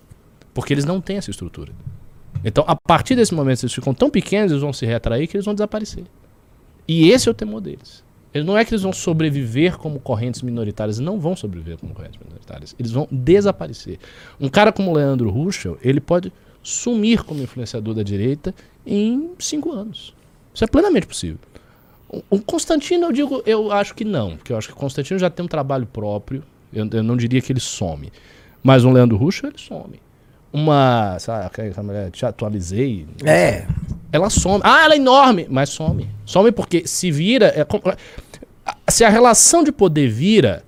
Porque 0.52 0.72
eles 0.72 0.84
não 0.84 1.00
têm 1.00 1.18
essa 1.18 1.30
estrutura. 1.30 1.72
Então, 2.44 2.64
a 2.66 2.74
partir 2.74 3.14
desse 3.14 3.34
momento, 3.34 3.62
eles 3.62 3.72
ficam 3.72 3.94
tão 3.94 4.10
pequenos, 4.10 4.50
eles 4.50 4.62
vão 4.62 4.72
se 4.72 4.86
retrair 4.86 5.28
que 5.28 5.36
eles 5.36 5.44
vão 5.44 5.54
desaparecer. 5.54 6.04
E 6.86 7.10
esse 7.10 7.28
é 7.28 7.30
o 7.30 7.34
temor 7.34 7.60
deles. 7.60 8.02
Eles 8.32 8.46
não 8.46 8.56
é 8.56 8.64
que 8.64 8.72
eles 8.72 8.82
vão 8.82 8.92
sobreviver 8.92 9.76
como 9.78 9.98
correntes 9.98 10.42
minoritárias, 10.42 10.98
não 10.98 11.18
vão 11.18 11.34
sobreviver 11.34 11.78
como 11.78 11.94
correntes 11.94 12.20
minoritárias. 12.20 12.74
Eles 12.78 12.92
vão 12.92 13.08
desaparecer. 13.10 13.98
Um 14.40 14.48
cara 14.48 14.72
como 14.72 14.92
Leandro 14.92 15.30
Ruschel, 15.30 15.78
ele 15.82 16.00
pode 16.00 16.32
sumir 16.62 17.24
como 17.24 17.42
influenciador 17.42 17.94
da 17.94 18.02
direita 18.02 18.54
em 18.86 19.30
cinco 19.38 19.72
anos. 19.72 20.14
Isso 20.54 20.64
é 20.64 20.66
plenamente 20.66 21.06
possível. 21.06 21.38
O 22.30 22.40
Constantino, 22.40 23.06
eu 23.06 23.12
digo, 23.12 23.42
eu 23.44 23.70
acho 23.70 23.94
que 23.94 24.04
não, 24.04 24.36
porque 24.36 24.52
eu 24.52 24.56
acho 24.56 24.68
que 24.68 24.74
o 24.74 24.76
Constantino 24.76 25.18
já 25.18 25.28
tem 25.28 25.44
um 25.44 25.48
trabalho 25.48 25.86
próprio. 25.86 26.42
Eu, 26.72 26.88
eu 26.92 27.02
não 27.02 27.16
diria 27.16 27.40
que 27.40 27.52
ele 27.52 27.60
some. 27.60 28.12
Mas 28.62 28.84
um 28.84 28.92
Leandro 28.92 29.16
Ruschel, 29.16 29.50
ele 29.50 29.58
some. 29.58 30.00
Uma, 30.52 31.16
sabe, 31.18 31.46
aquela 31.46 31.82
mulher, 31.82 32.10
te 32.10 32.24
atualizei. 32.24 33.06
É. 33.24 33.66
Ela 34.10 34.30
some. 34.30 34.60
Ah, 34.64 34.84
ela 34.84 34.94
é 34.94 34.96
enorme, 34.96 35.46
mas 35.50 35.70
some. 35.70 36.08
Some 36.24 36.50
porque 36.52 36.86
se 36.86 37.10
vira. 37.10 37.46
é 37.48 37.64
se 38.90 39.04
a 39.04 39.08
relação 39.08 39.62
de 39.62 39.70
poder 39.70 40.08
vira, 40.08 40.64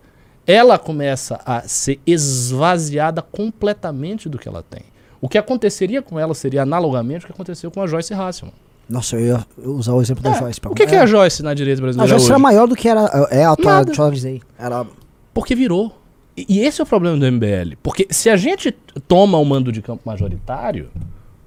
ela 0.47 0.79
começa 0.79 1.41
a 1.47 1.63
ser 1.63 1.99
esvaziada 2.07 3.23
completamente 3.23 4.29
do 4.29 4.39
que 4.39 4.49
ela 4.49 4.63
tem. 4.63 4.83
O 5.21 5.29
que 5.29 5.39
aconteceria 5.39 6.03
com 6.03 6.19
ela 6.19 6.35
seria 6.35 6.63
analogamente 6.63 7.25
o 7.25 7.27
que 7.27 7.33
aconteceu 7.33 7.71
com 7.71 7.83
a 7.83 7.87
Joyce 7.87 8.13
Hasselman. 8.15 8.55
Nossa, 8.89 9.17
eu 9.17 9.21
ia 9.27 9.47
usar 9.59 9.93
o 9.95 10.03
exemplo 10.03 10.23
da 10.23 10.31
É, 10.31 10.39
Joyce. 10.39 10.61
pra 10.61 10.71
o 10.71 10.75
que, 10.75 10.87
que 10.87 10.95
é 10.95 10.99
a 11.01 11.07
Joyce 11.07 11.43
na 11.43 11.55
direita 11.55 11.81
A 11.81 11.85
brasileira 11.85 12.09
Joyce 12.11 12.25
hoje? 12.25 12.33
era 12.33 12.39
maior 12.39 12.67
do 12.67 12.75
que 12.75 12.89
era. 12.89 13.29
É 13.31 13.45
a 13.45 13.53
atual. 13.53 13.85
Joyce. 13.95 14.43
Era. 14.59 14.85
Porque 15.33 15.55
virou. 15.55 15.97
E, 16.37 16.61
esse 16.61 16.81
é 16.81 16.85
o 16.85 16.87
problema 16.87 17.17
do 17.17 17.27
MBL. 17.31 17.77
Porque 17.83 18.07
se 18.11 18.31
a 18.31 18.37
gente 18.37 18.73
toma 19.07 19.37
o 19.39 19.45
mando 19.45 19.71
de 19.71 19.83
campo 19.83 20.03
majoritário, 20.07 20.91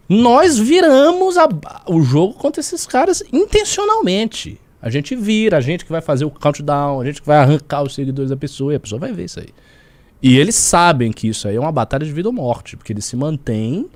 nós 0.08 0.58
viramos 0.60 1.38
a- 1.38 1.48
o 1.88 2.02
jogo 2.02 2.34
contra 2.34 2.60
esses 2.60 2.86
caras 2.86 3.24
intencionalmente. 3.32 4.60
A 4.82 4.90
gente 4.90 5.16
vira, 5.16 5.58
a 5.58 5.62
gente 5.62 5.86
que 5.86 5.92
vai 5.92 6.02
fazer 6.02 6.26
o 6.26 6.30
countdown, 6.30 7.00
a 7.02 7.06
gente 7.06 7.22
que 7.22 7.28
vai 7.28 7.38
arrancar 7.38 7.84
os 7.84 7.96
seguidores 7.96 8.30
da 8.30 8.38
pessoa 8.38 8.74
e 8.74 8.76
a 8.76 8.80
pessoa 8.80 9.00
vai 9.00 9.14
ver 9.14 9.26
isso 9.26 9.40
aí. 9.40 9.50
E 10.22 10.38
eles 10.38 10.56
sabem 10.56 11.12
que 11.12 11.28
isso 11.28 11.48
aí 11.48 11.56
é 11.56 11.60
uma 11.60 11.72
batalha 11.72 12.06
de 12.06 12.12
vida 12.12 12.30
ou 12.30 12.34
morte, 12.34 12.76
porque 12.78 12.94
eles 12.94 13.06
se 13.06 13.16
mantêm 13.16 13.90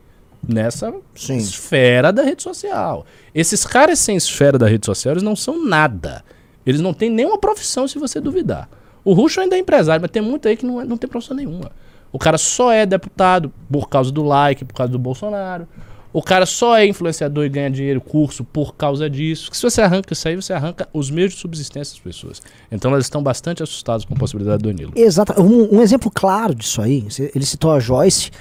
nessa 0.47 0.93
Sim. 1.15 1.38
esfera 1.38 2.11
da 2.11 2.23
rede 2.23 2.41
social. 2.43 3.05
Esses 3.35 3.65
caras 3.65 3.99
sem 3.99 4.15
esfera 4.15 4.57
da 4.57 4.67
rede 4.67 4.85
social, 4.85 5.13
eles 5.13 5.23
não 5.23 5.35
são 5.35 5.63
nada. 5.65 6.23
Eles 6.65 6.81
não 6.81 6.93
têm 6.93 7.09
nenhuma 7.09 7.38
profissão 7.38 7.88
se 7.88 7.99
você 7.99 8.19
duvidar. 8.19 8.69
O 9.09 9.13
Russo 9.13 9.39
ainda 9.39 9.55
é 9.55 9.59
empresário, 9.59 10.01
mas 10.01 10.11
tem 10.11 10.21
muito 10.21 10.47
aí 10.47 10.57
que 10.57 10.65
não, 10.65 10.81
é- 10.81 10.85
não 10.85 10.97
tem 10.97 11.09
profissão 11.09 11.35
nenhuma. 11.35 11.71
O 12.11 12.19
cara 12.19 12.37
só 12.37 12.71
é 12.71 12.85
deputado 12.85 13.51
por 13.71 13.87
causa 13.89 14.11
do 14.11 14.23
like, 14.23 14.65
por 14.65 14.73
causa 14.73 14.91
do 14.91 14.99
Bolsonaro. 14.99 15.67
O 16.13 16.21
cara 16.21 16.45
só 16.45 16.75
é 16.77 16.85
influenciador 16.87 17.45
e 17.45 17.49
ganha 17.49 17.69
dinheiro, 17.69 18.01
curso, 18.01 18.43
por 18.43 18.75
causa 18.75 19.09
disso. 19.09 19.51
Que 19.51 19.57
se 19.57 19.61
você 19.63 19.81
arranca 19.81 20.13
isso 20.13 20.27
aí, 20.27 20.35
você 20.35 20.51
arranca 20.51 20.87
os 20.91 21.11
meios 21.11 21.33
de 21.33 21.39
subsistência 21.39 21.93
das 21.95 22.01
pessoas. 22.03 22.41
Então 22.71 22.91
elas 22.91 23.05
estão 23.05 23.21
bastante 23.21 23.61
assustadas 23.61 24.03
com 24.03 24.13
a 24.13 24.17
possibilidade 24.17 24.63
do 24.63 24.69
Danilo. 24.73 24.93
Exato. 24.95 25.39
Um, 25.41 25.77
um 25.77 25.81
exemplo 25.81 26.09
claro 26.09 26.55
disso 26.55 26.81
aí, 26.81 27.05
ele 27.35 27.45
citou 27.45 27.71
a 27.71 27.79
Joyce. 27.79 28.31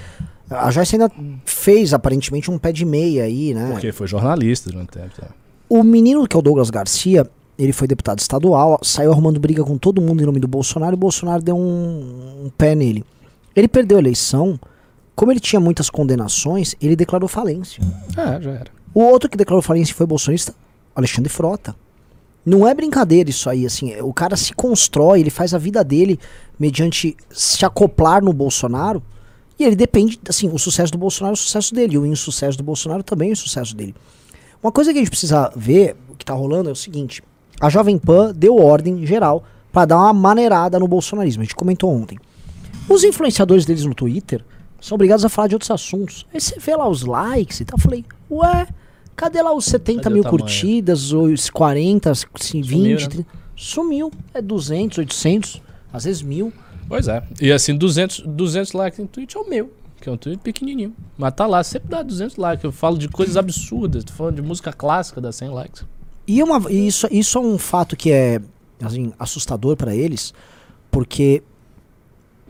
A 0.49 0.71
Joyce 0.71 0.95
ainda 0.95 1.11
fez 1.45 1.93
aparentemente 1.93 2.49
um 2.49 2.57
pé 2.57 2.71
de 2.71 2.85
meia 2.85 3.23
aí, 3.25 3.53
né? 3.53 3.69
Porque 3.71 3.91
foi 3.91 4.07
jornalista 4.07 4.69
durante 4.71 4.97
um 4.97 5.01
tempo. 5.01 5.15
tá? 5.21 5.27
O 5.69 5.83
menino 5.83 6.25
que 6.25 6.35
é 6.35 6.39
o 6.39 6.41
Douglas 6.41 6.69
Garcia, 6.69 7.29
ele 7.57 7.73
foi 7.73 7.87
deputado 7.87 8.19
estadual, 8.19 8.79
saiu 8.83 9.11
arrumando 9.11 9.39
briga 9.39 9.63
com 9.63 9.77
todo 9.77 10.01
mundo 10.01 10.21
em 10.21 10.25
nome 10.25 10.39
do 10.39 10.47
Bolsonaro 10.47 10.93
e 10.93 10.95
o 10.95 10.99
Bolsonaro 10.99 11.41
deu 11.41 11.57
um, 11.57 12.45
um 12.45 12.51
pé 12.55 12.75
nele. 12.75 13.03
Ele 13.55 13.67
perdeu 13.67 13.97
a 13.97 13.99
eleição, 13.99 14.59
como 15.15 15.31
ele 15.31 15.39
tinha 15.39 15.59
muitas 15.59 15.89
condenações, 15.89 16.75
ele 16.79 16.95
declarou 16.95 17.27
falência. 17.27 17.83
Ah, 18.15 18.39
já 18.39 18.51
era. 18.51 18.71
O 18.93 19.01
outro 19.01 19.29
que 19.29 19.37
declarou 19.37 19.61
falência 19.61 19.95
foi 19.95 20.05
bolsonarista, 20.05 20.53
Alexandre 20.95 21.29
Frota. 21.29 21.75
Não 22.45 22.67
é 22.67 22.73
brincadeira 22.73 23.29
isso 23.29 23.49
aí, 23.49 23.65
assim, 23.65 23.99
o 23.99 24.13
cara 24.13 24.37
se 24.37 24.53
constrói, 24.53 25.19
ele 25.19 25.29
faz 25.29 25.53
a 25.53 25.57
vida 25.57 25.83
dele 25.83 26.19
mediante 26.57 27.17
se 27.29 27.65
acoplar 27.65 28.23
no 28.23 28.31
Bolsonaro, 28.31 29.03
e 29.59 29.63
ele 29.63 29.75
depende, 29.75 30.19
assim, 30.29 30.47
o 30.47 30.57
sucesso 30.57 30.91
do 30.91 30.97
Bolsonaro 30.97 31.33
é 31.33 31.33
o 31.33 31.37
sucesso 31.37 31.73
dele, 31.73 31.95
e 31.95 31.97
o 31.97 32.05
insucesso 32.05 32.57
do 32.57 32.63
Bolsonaro 32.63 33.03
também 33.03 33.31
é 33.31 33.33
o 33.33 33.35
sucesso 33.35 33.75
dele. 33.75 33.95
Uma 34.61 34.71
coisa 34.71 34.91
que 34.91 34.99
a 34.99 35.01
gente 35.01 35.09
precisa 35.09 35.51
ver, 35.55 35.95
o 36.09 36.15
que 36.15 36.23
tá 36.23 36.33
rolando 36.33 36.69
é 36.69 36.71
o 36.71 36.75
seguinte, 36.75 37.21
a 37.59 37.69
Jovem 37.69 37.97
Pan 37.97 38.33
deu 38.33 38.55
ordem 38.57 39.05
geral 39.05 39.43
pra 39.71 39.85
dar 39.85 39.97
uma 39.97 40.13
maneirada 40.13 40.79
no 40.79 40.87
bolsonarismo, 40.87 41.41
a 41.41 41.45
gente 41.45 41.55
comentou 41.55 41.93
ontem. 41.93 42.17
Os 42.89 43.03
influenciadores 43.03 43.65
deles 43.65 43.83
no 43.83 43.93
Twitter 43.93 44.43
são 44.79 44.95
obrigados 44.95 45.25
a 45.25 45.29
falar 45.29 45.47
de 45.47 45.55
outros 45.55 45.71
assuntos. 45.71 46.25
Aí 46.33 46.39
você 46.39 46.59
vê 46.59 46.75
lá 46.75 46.87
os 46.87 47.03
likes 47.03 47.59
e 47.59 47.65
tal. 47.65 47.77
Eu 47.77 47.81
falei, 47.81 48.05
ué, 48.31 48.67
cadê 49.15 49.41
lá 49.41 49.53
os 49.53 49.65
70 49.65 50.03
Cadê 50.03 50.13
mil 50.13 50.23
curtidas, 50.23 51.11
os 51.11 51.49
40, 51.49 52.11
assim, 52.11 52.61
20, 52.61 52.65
Sumiu, 52.65 52.99
né? 52.99 53.07
30? 53.07 53.27
Sumiu. 53.55 54.11
É 54.33 54.41
200, 54.41 54.99
800, 54.99 55.61
às 55.91 56.05
vezes 56.05 56.21
mil. 56.21 56.53
Pois 56.87 57.07
é. 57.07 57.21
E 57.41 57.51
assim, 57.51 57.75
200, 57.75 58.21
200 58.21 58.73
likes 58.73 58.99
em 58.99 59.05
tweet 59.05 59.35
é 59.35 59.39
o 59.39 59.49
meu. 59.49 59.73
Que 59.99 60.07
é 60.07 60.11
um 60.11 60.17
tweet 60.17 60.39
pequenininho. 60.41 60.95
Mas 61.17 61.33
tá 61.33 61.45
lá, 61.45 61.63
sempre 61.63 61.89
dá 61.89 62.01
200 62.01 62.37
likes. 62.37 62.63
Eu 62.63 62.71
falo 62.71 62.97
de 62.97 63.09
coisas 63.09 63.35
absurdas. 63.35 64.03
Tô 64.03 64.13
falando 64.13 64.35
de 64.35 64.41
música 64.41 64.71
clássica, 64.71 65.19
dá 65.19 65.31
100 65.31 65.49
likes. 65.49 65.85
E, 66.27 66.43
uma, 66.43 66.69
e 66.69 66.87
isso, 66.87 67.07
isso 67.09 67.37
é 67.37 67.41
um 67.41 67.57
fato 67.57 67.95
que 67.95 68.11
é 68.11 68.41
assim, 68.81 69.13
assustador 69.17 69.75
pra 69.77 69.95
eles, 69.95 70.33
porque 70.91 71.41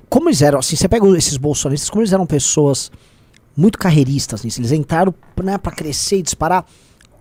como 0.09 0.29
eles 0.29 0.41
eram, 0.41 0.59
assim, 0.59 0.75
você 0.75 0.87
pega 0.87 1.05
esses 1.17 1.37
bolsonaristas, 1.37 1.89
como 1.89 2.01
eles 2.01 2.13
eram 2.13 2.25
pessoas 2.25 2.91
muito 3.55 3.77
carreiristas 3.77 4.43
nisso, 4.43 4.59
eles 4.59 4.71
entraram 4.71 5.13
né, 5.43 5.57
para 5.57 5.71
crescer 5.71 6.17
e 6.17 6.21
disparar 6.21 6.65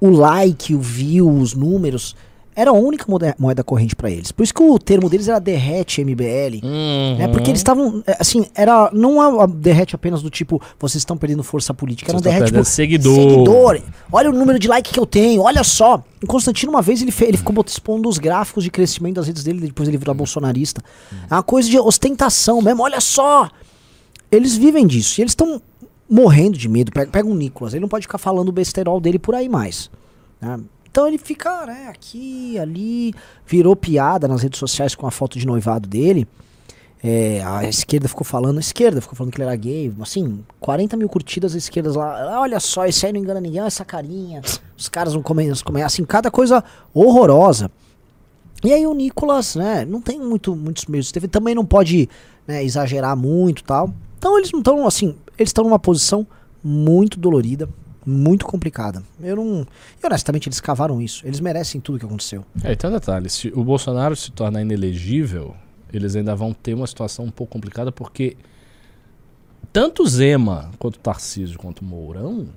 o 0.00 0.10
like, 0.10 0.74
o 0.74 0.80
view, 0.80 1.30
os 1.30 1.54
números, 1.54 2.14
era 2.56 2.70
a 2.70 2.72
única 2.72 3.04
moeda, 3.06 3.36
moeda 3.38 3.62
corrente 3.62 3.94
pra 3.94 4.10
eles. 4.10 4.32
Por 4.32 4.42
isso 4.42 4.54
que 4.54 4.62
o 4.62 4.78
termo 4.78 5.10
deles 5.10 5.28
era 5.28 5.38
derrete 5.38 6.02
MBL. 6.02 6.64
É 7.20 7.28
porque 7.28 7.50
eles 7.50 7.60
estavam, 7.60 8.02
é, 8.06 8.16
assim, 8.18 8.46
era 8.54 8.90
não 8.92 9.22
é 9.22 9.28
uma 9.28 9.46
derrete 9.46 9.94
apenas 9.94 10.22
do 10.22 10.30
tipo, 10.30 10.60
vocês 10.80 11.02
estão 11.02 11.16
perdendo 11.16 11.42
força 11.44 11.74
política, 11.74 12.10
era 12.10 12.18
um 12.18 12.20
derrete 12.22 12.46
tipo, 12.46 12.64
seguidor. 12.64 13.14
seguidor. 13.14 13.80
Olha 14.10 14.30
o 14.30 14.32
número 14.32 14.58
de 14.58 14.66
like 14.66 14.90
que 14.92 14.98
eu 14.98 15.04
tenho, 15.06 15.42
olha 15.42 15.62
só. 15.62 16.02
O 16.22 16.26
Constantino 16.26 16.72
uma 16.72 16.80
vez 16.80 17.02
ele, 17.02 17.12
fe- 17.12 17.26
ele 17.26 17.36
ficou 17.36 17.52
bot- 17.54 17.68
expondo 17.68 18.08
os 18.08 18.16
gráficos 18.16 18.64
de 18.64 18.70
crescimento 18.70 19.16
das 19.16 19.26
redes 19.26 19.44
dele, 19.44 19.60
depois 19.60 19.86
ele 19.88 19.98
virou 19.98 20.14
bolsonarista. 20.14 20.82
É 21.30 21.34
uma 21.34 21.42
coisa 21.42 21.68
de 21.68 21.78
ostentação 21.78 22.62
mesmo, 22.62 22.82
olha 22.82 23.00
só. 23.00 23.50
Eles 24.32 24.56
vivem 24.56 24.86
disso 24.86 25.20
e 25.20 25.22
eles 25.22 25.32
estão 25.32 25.60
morrendo 26.08 26.56
de 26.56 26.68
medo. 26.68 26.90
Pega, 26.90 27.10
pega 27.10 27.28
um 27.28 27.34
Nicolas, 27.34 27.74
ele 27.74 27.82
não 27.82 27.88
pode 27.88 28.06
ficar 28.06 28.18
falando 28.18 28.48
o 28.48 28.52
besterol 28.52 28.98
dele 29.00 29.18
por 29.18 29.34
aí 29.34 29.48
mais. 29.48 29.90
né? 30.40 30.58
Então 30.96 31.06
ele 31.06 31.18
fica, 31.18 31.66
né, 31.66 31.88
aqui, 31.90 32.58
ali, 32.58 33.12
virou 33.46 33.76
piada 33.76 34.26
nas 34.26 34.42
redes 34.42 34.58
sociais 34.58 34.94
com 34.94 35.06
a 35.06 35.10
foto 35.10 35.38
de 35.38 35.46
noivado 35.46 35.86
dele. 35.86 36.26
É, 37.04 37.42
a 37.44 37.68
esquerda 37.68 38.08
ficou 38.08 38.24
falando, 38.24 38.56
a 38.56 38.60
esquerda 38.60 38.98
ficou 39.02 39.14
falando 39.14 39.30
que 39.30 39.36
ele 39.36 39.46
era 39.46 39.54
gay, 39.56 39.92
assim, 40.00 40.42
40 40.58 40.96
mil 40.96 41.06
curtidas 41.06 41.52
as 41.52 41.64
esquerdas 41.64 41.96
lá. 41.96 42.36
"Ah, 42.36 42.40
Olha 42.40 42.58
só, 42.58 42.86
esse 42.86 43.04
aí 43.04 43.12
não 43.12 43.20
engana 43.20 43.42
ninguém, 43.42 43.60
olha 43.60 43.66
essa 43.66 43.84
carinha. 43.84 44.40
Os 44.74 44.88
caras 44.88 45.12
vão 45.12 45.22
comer, 45.22 45.52
comer 45.62 45.82
assim, 45.82 46.02
cada 46.02 46.30
coisa 46.30 46.64
horrorosa. 46.94 47.70
E 48.64 48.72
aí 48.72 48.86
o 48.86 48.94
Nicolas, 48.94 49.54
né, 49.54 49.84
não 49.84 50.00
tem 50.00 50.18
muito, 50.18 50.56
muitos 50.56 50.86
meios. 50.86 51.12
Teve, 51.12 51.28
também 51.28 51.54
não 51.54 51.66
pode 51.66 52.08
né, 52.48 52.64
exagerar 52.64 53.14
muito 53.14 53.62
tal. 53.64 53.92
Então 54.16 54.38
eles 54.38 54.50
não 54.50 54.60
estão, 54.60 54.86
assim, 54.86 55.14
eles 55.36 55.50
estão 55.50 55.62
numa 55.62 55.78
posição 55.78 56.26
muito 56.64 57.20
dolorida, 57.20 57.68
muito 58.06 58.46
complicada. 58.46 59.02
Eu 59.20 59.36
não. 59.36 59.66
E 60.02 60.06
honestamente, 60.06 60.48
eles 60.48 60.60
cavaram 60.60 61.02
isso. 61.02 61.26
Eles 61.26 61.40
merecem 61.40 61.80
tudo 61.80 61.98
que 61.98 62.06
aconteceu. 62.06 62.44
É, 62.62 62.72
e 62.72 62.86
um 62.86 62.90
detalhe: 62.92 63.28
se 63.28 63.48
o 63.48 63.64
Bolsonaro 63.64 64.14
se 64.14 64.30
tornar 64.30 64.62
inelegível, 64.62 65.54
eles 65.92 66.14
ainda 66.14 66.34
vão 66.36 66.52
ter 66.52 66.74
uma 66.74 66.86
situação 66.86 67.24
um 67.24 67.30
pouco 67.30 67.52
complicada, 67.52 67.90
porque 67.90 68.36
tanto 69.72 70.04
o 70.04 70.06
Zema 70.06 70.70
quanto 70.78 70.96
o 70.96 71.00
Tarcísio 71.00 71.58
quanto 71.58 71.80
o 71.80 71.84
Mourão 71.84 72.48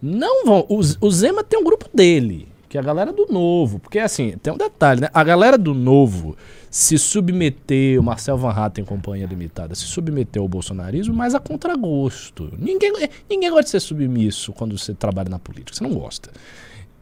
não 0.00 0.44
vão. 0.44 0.66
O, 0.68 0.80
o 1.00 1.10
Zema 1.10 1.42
tem 1.42 1.58
um 1.58 1.64
grupo 1.64 1.88
dele, 1.92 2.46
que 2.76 2.78
a 2.78 2.82
galera 2.82 3.12
do 3.12 3.26
novo. 3.26 3.78
Porque 3.78 3.98
assim, 3.98 4.36
tem 4.42 4.52
um 4.52 4.56
detalhe, 4.56 5.00
né? 5.00 5.08
A 5.12 5.24
galera 5.24 5.56
do 5.56 5.72
novo 5.72 6.36
se 6.70 6.98
submeteu, 6.98 8.02
Marcel 8.02 8.36
Van 8.36 8.50
Hatten 8.50 8.84
companhia 8.84 9.26
limitada, 9.26 9.74
se 9.74 9.84
submeteu 9.84 10.42
ao 10.42 10.48
bolsonarismo, 10.48 11.14
mas 11.14 11.34
a 11.34 11.40
contragosto. 11.40 12.52
Ninguém, 12.58 12.92
ninguém 13.28 13.48
gosta 13.48 13.64
de 13.64 13.70
ser 13.70 13.80
submisso 13.80 14.52
quando 14.52 14.76
você 14.76 14.92
trabalha 14.92 15.30
na 15.30 15.38
política, 15.38 15.74
você 15.74 15.82
não 15.82 15.94
gosta. 15.94 16.30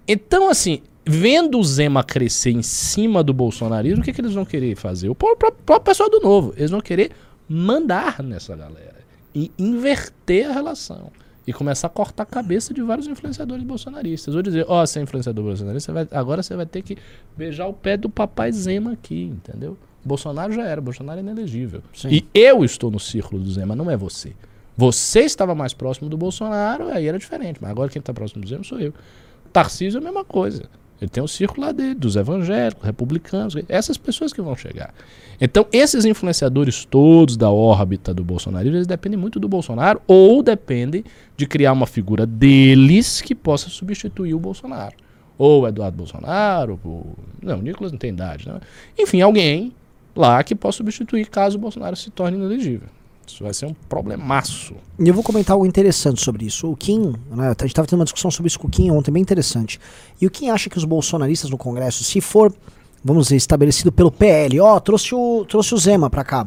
Então, 0.07 0.49
assim, 0.49 0.81
vendo 1.05 1.59
o 1.59 1.65
Zema 1.65 2.05
crescer 2.05 2.53
em 2.53 2.63
cima 2.63 3.23
do 3.25 3.33
bolsonarismo, 3.35 4.01
o 4.01 4.05
que, 4.05 4.13
que 4.13 4.21
eles 4.21 4.35
vão 4.35 4.45
querer 4.45 4.77
fazer? 4.77 5.09
O 5.09 5.15
próprio, 5.15 5.51
próprio 5.51 5.85
pessoal 5.85 6.09
do 6.09 6.21
novo. 6.21 6.55
Eles 6.57 6.71
vão 6.71 6.81
querer 6.81 7.11
mandar 7.49 8.23
nessa 8.23 8.55
galera 8.55 9.03
e 9.35 9.51
inverter 9.59 10.49
a 10.49 10.53
relação. 10.53 11.11
E 11.47 11.53
começar 11.53 11.89
a 11.89 11.91
cortar 11.91 12.23
a 12.23 12.27
cabeça 12.27 12.73
de 12.73 12.81
vários 12.83 13.07
influenciadores 13.07 13.63
bolsonaristas. 13.65 14.33
Vou 14.33 14.43
dizer, 14.43 14.65
ó, 14.69 14.85
você 14.85 14.99
é 14.99 15.03
influenciador 15.03 15.45
bolsonarista, 15.45 15.93
vai- 15.93 16.09
agora 16.11 16.43
você 16.43 16.57
vai 16.57 16.65
ter 16.67 16.81
que 16.83 16.97
beijar 17.37 17.67
o 17.67 17.73
pé 17.75 17.97
do 17.97 18.09
papai 18.09 18.51
Zema 18.51 18.93
aqui, 18.93 19.25
entendeu? 19.25 19.77
Bolsonaro 20.05 20.53
já 20.53 20.65
era, 20.65 20.81
Bolsonaro 20.81 21.19
é 21.19 21.23
inelegível. 21.23 21.83
Sim. 21.93 22.09
E 22.11 22.27
eu 22.35 22.65
estou 22.65 22.91
no 22.91 22.99
círculo 23.01 23.43
do 23.43 23.51
Zema, 23.51 23.75
não 23.77 23.91
é 23.91 23.97
você. 23.97 24.33
Você 24.77 25.21
estava 25.21 25.55
mais 25.55 25.73
próximo 25.75 26.09
do 26.09 26.17
Bolsonaro, 26.17 26.89
aí 26.89 27.07
era 27.07 27.19
diferente. 27.19 27.59
Mas 27.61 27.71
agora 27.71 27.89
quem 27.91 28.01
está 28.01 28.13
próximo 28.13 28.43
do 28.43 28.49
Zema 28.49 28.65
sou 28.65 28.81
eu. 28.81 28.93
Tarcísio 29.53 29.99
é 29.99 30.01
a 30.01 30.05
mesma 30.05 30.25
coisa. 30.25 30.65
Ele 31.01 31.11
tem 31.11 31.23
o 31.23 31.29
círculo 31.29 31.67
lá 31.67 31.73
dele, 31.73 31.95
dos 31.95 32.17
evangélicos, 32.17 32.85
republicanos, 32.85 33.55
essas 33.69 33.99
pessoas 33.99 34.33
que 34.33 34.41
vão 34.41 34.57
chegar. 34.57 34.95
Então, 35.41 35.67
esses 35.73 36.05
influenciadores 36.05 36.85
todos 36.85 37.37
da 37.37 37.51
órbita 37.51 38.15
do 38.15 38.25
bolsonarismo, 38.25 38.77
eles 38.77 38.87
dependem 38.87 39.19
muito 39.19 39.41
do 39.41 39.49
Bolsonaro 39.49 40.01
ou 40.07 40.43
dependem 40.43 41.05
de 41.37 41.47
criar 41.47 41.73
uma 41.73 41.87
figura 41.87 42.25
deles 42.25 43.21
que 43.21 43.35
possa 43.35 43.69
substituir 43.69 44.35
o 44.35 44.39
Bolsonaro. 44.39 44.95
Ou 45.37 45.63
o 45.63 45.69
Eduardo 45.69 45.97
Bolsonaro, 45.97 46.79
ou... 46.85 47.15
não, 47.43 47.59
o 47.59 47.63
Nicolas 47.63 47.91
não 47.91 47.99
tem 47.99 48.11
idade, 48.11 48.49
né? 48.49 48.61
Enfim, 48.97 49.21
alguém 49.21 49.73
lá 50.15 50.43
que 50.45 50.55
possa 50.55 50.79
substituir 50.79 51.27
caso 51.27 51.59
o 51.59 51.61
Bolsonaro 51.61 51.97
se 51.97 52.11
torne 52.11 52.39
inelegível. 52.39 52.89
Isso 53.27 53.43
vai 53.43 53.55
ser 53.55 53.67
um 53.67 53.75
problemaço. 53.89 54.75
E 54.99 55.09
eu 55.09 55.15
vou 55.15 55.23
comentar 55.23 55.55
algo 55.55 55.67
interessante 55.67 56.23
sobre 56.23 56.47
isso. 56.47 56.71
O 56.71 56.77
Kim, 56.77 57.15
né, 57.31 57.47
a 57.47 57.51
gente 57.51 57.67
estava 57.67 57.87
tendo 57.87 57.99
uma 57.99 58.05
discussão 58.05 58.31
sobre 58.31 58.49
isso 58.49 58.59
com 58.59 58.69
o 58.69 58.71
Kim 58.71 58.91
ontem, 58.91 59.11
bem 59.11 59.23
interessante. 59.23 59.81
E 60.21 60.27
o 60.27 60.31
Kim 60.31 60.51
acha 60.51 60.71
que 60.71 60.79
os 60.79 60.85
bolsonaristas 60.85 61.51
no 61.51 61.59
Congresso, 61.59 62.05
se 62.05 62.21
for, 62.21 62.55
vamos 63.05 63.25
dizer, 63.25 63.37
estabelecido 63.37 63.91
pelo 63.91 64.11
PL, 64.11 64.61
ó, 64.61 64.79
trouxe 64.81 65.15
o, 65.15 65.45
trouxe 65.49 65.75
o 65.75 65.79
Zema 65.79 66.09
pra 66.09 66.25
cá. 66.25 66.47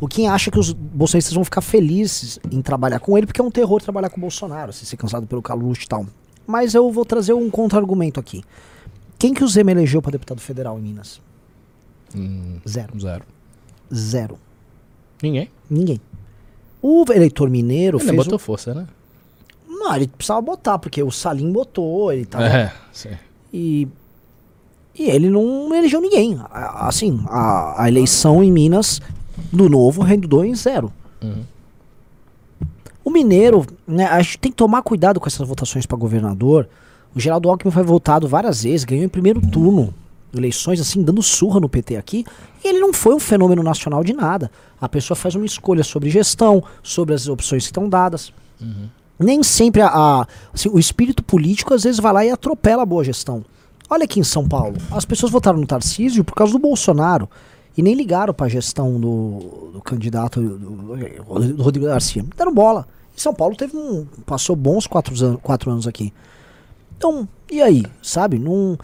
O 0.00 0.08
Kim 0.08 0.26
acha 0.26 0.50
que 0.50 0.58
os 0.58 0.72
bolsonaristas 0.72 1.34
vão 1.34 1.44
ficar 1.44 1.60
felizes 1.60 2.38
em 2.50 2.62
trabalhar 2.62 3.00
com 3.00 3.18
ele, 3.18 3.26
porque 3.26 3.40
é 3.40 3.44
um 3.44 3.50
terror 3.50 3.82
trabalhar 3.82 4.08
com 4.08 4.16
o 4.16 4.20
Bolsonaro, 4.20 4.72
se 4.72 4.86
ser 4.86 4.96
cansado 4.96 5.26
pelo 5.26 5.42
Caluche 5.42 5.84
e 5.84 5.88
tal. 5.88 6.06
Mas 6.46 6.74
eu 6.74 6.90
vou 6.90 7.04
trazer 7.04 7.34
um 7.34 7.50
contra-argumento 7.50 8.18
aqui. 8.18 8.42
Quem 9.18 9.34
que 9.34 9.44
o 9.44 9.48
Zema 9.48 9.72
elegeu 9.72 10.00
para 10.00 10.12
deputado 10.12 10.40
federal 10.40 10.78
em 10.78 10.82
Minas? 10.82 11.20
Hum, 12.16 12.58
Zero. 12.66 12.98
zero. 12.98 13.24
Zero. 13.92 14.38
Ninguém. 15.22 15.50
Ninguém. 15.68 16.00
O 16.82 17.04
eleitor 17.12 17.50
mineiro 17.50 17.98
Ele 17.98 18.04
fez. 18.04 18.16
botou 18.16 18.38
força, 18.38 18.74
né? 18.74 18.86
Não, 19.68 19.94
ele 19.94 20.08
precisava 20.08 20.40
botar, 20.42 20.78
porque 20.78 21.02
o 21.02 21.10
Salim 21.10 21.50
botou, 21.50 22.12
ele 22.12 22.24
tava. 22.24 22.44
É, 22.46 22.72
sim. 22.92 23.10
E. 23.52 23.88
E 24.98 25.04
ele 25.08 25.30
não 25.30 25.74
elegeu 25.74 26.00
ninguém. 26.00 26.38
Assim, 26.50 27.22
a, 27.28 27.84
a 27.84 27.88
eleição 27.88 28.42
em 28.42 28.52
Minas 28.52 29.00
do 29.52 29.68
novo 29.68 30.02
rendou 30.02 30.44
em 30.44 30.54
zero. 30.54 30.92
Uhum. 31.22 31.42
O 33.04 33.10
mineiro, 33.10 33.64
né, 33.86 34.04
a 34.04 34.20
gente 34.20 34.38
tem 34.38 34.50
que 34.50 34.56
tomar 34.56 34.82
cuidado 34.82 35.18
com 35.18 35.26
essas 35.26 35.46
votações 35.46 35.86
para 35.86 35.96
governador. 35.96 36.68
O 37.14 37.20
Geraldo 37.20 37.48
Alckmin 37.48 37.72
foi 37.72 37.82
votado 37.82 38.28
várias 38.28 38.62
vezes, 38.62 38.84
ganhou 38.84 39.04
em 39.04 39.08
primeiro 39.08 39.40
turno. 39.40 39.94
Eleições 40.34 40.80
assim, 40.80 41.02
dando 41.02 41.22
surra 41.22 41.58
no 41.60 41.68
PT 41.68 41.96
aqui. 41.96 42.24
E 42.64 42.68
ele 42.68 42.78
não 42.80 42.92
foi 42.92 43.14
um 43.14 43.18
fenômeno 43.20 43.62
nacional 43.62 44.04
de 44.04 44.12
nada. 44.12 44.50
A 44.80 44.88
pessoa 44.88 45.16
faz 45.16 45.34
uma 45.34 45.44
escolha 45.46 45.82
sobre 45.84 46.08
gestão, 46.10 46.62
sobre 46.82 47.14
as 47.14 47.26
opções 47.28 47.64
que 47.64 47.68
estão 47.70 47.88
dadas. 47.88 48.32
Nem 49.18 49.42
sempre 49.42 49.82
a, 49.82 49.88
a- 49.88 50.26
assim, 50.52 50.68
o 50.68 50.78
espírito 50.78 51.22
político 51.22 51.74
às 51.74 51.82
vezes 51.82 52.00
vai 52.00 52.12
lá 52.12 52.24
e 52.24 52.30
atropela 52.30 52.82
a 52.82 52.86
boa 52.86 53.04
gestão. 53.04 53.44
Olha 53.88 54.04
aqui 54.04 54.20
em 54.20 54.24
São 54.24 54.46
Paulo, 54.48 54.76
as 54.92 55.04
pessoas 55.04 55.32
votaram 55.32 55.58
no 55.58 55.66
Tarcísio 55.66 56.22
por 56.24 56.34
causa 56.34 56.52
do 56.52 56.58
Bolsonaro 56.58 57.28
e 57.76 57.82
nem 57.82 57.94
ligaram 57.94 58.32
para 58.32 58.46
a 58.46 58.48
gestão 58.48 59.00
do, 59.00 59.70
do 59.74 59.80
candidato 59.82 60.40
do, 60.40 60.58
do 61.54 61.62
Rodrigo 61.62 61.86
Garcia. 61.86 62.24
Deram 62.36 62.54
bola. 62.54 62.86
E 63.16 63.20
São 63.20 63.34
Paulo 63.34 63.56
teve 63.56 63.76
um 63.76 64.06
passou 64.24 64.54
bons 64.54 64.86
quatro, 64.86 65.12
anos- 65.24 65.40
quatro 65.42 65.70
anos 65.70 65.86
aqui. 65.88 66.12
Então, 66.96 67.28
e 67.50 67.60
aí, 67.60 67.84
sabe? 68.02 68.38
Não 68.38 68.78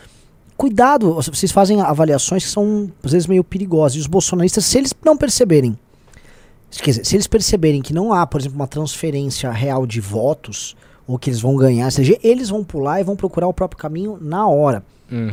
cuidado, 0.57 1.15
vocês 1.15 1.53
fazem 1.53 1.81
avaliações 1.81 2.45
que 2.45 2.51
são 2.51 2.91
às 3.03 3.13
vezes 3.13 3.27
meio 3.27 3.45
perigosas. 3.45 3.97
E 3.97 4.01
os 4.01 4.07
bolsonaristas, 4.07 4.65
se 4.65 4.79
eles 4.79 4.95
não 5.05 5.17
perceberem, 5.17 5.79
quer 6.71 6.91
dizer, 6.91 7.05
se 7.05 7.17
eles 7.17 7.27
perceberem 7.27 7.83
que 7.83 7.93
não 7.93 8.13
há, 8.13 8.27
por 8.27 8.41
exemplo, 8.41 8.57
uma 8.57 8.67
transferência 8.67 9.51
real 9.51 9.87
de 9.87 10.01
votos, 10.01 10.77
ou 11.07 11.19
que 11.19 11.31
eles 11.31 11.41
vão 11.41 11.57
ganhar, 11.57 11.91
seja, 11.91 12.19
eles 12.23 12.49
vão 12.49 12.65
pular 12.65 13.01
e 13.01 13.05
vão 13.05 13.15
procurar 13.15 13.47
o 13.47 13.55
próprio 13.55 13.79
caminho 13.79 14.19
na 14.21 14.49
hora. 14.49 14.83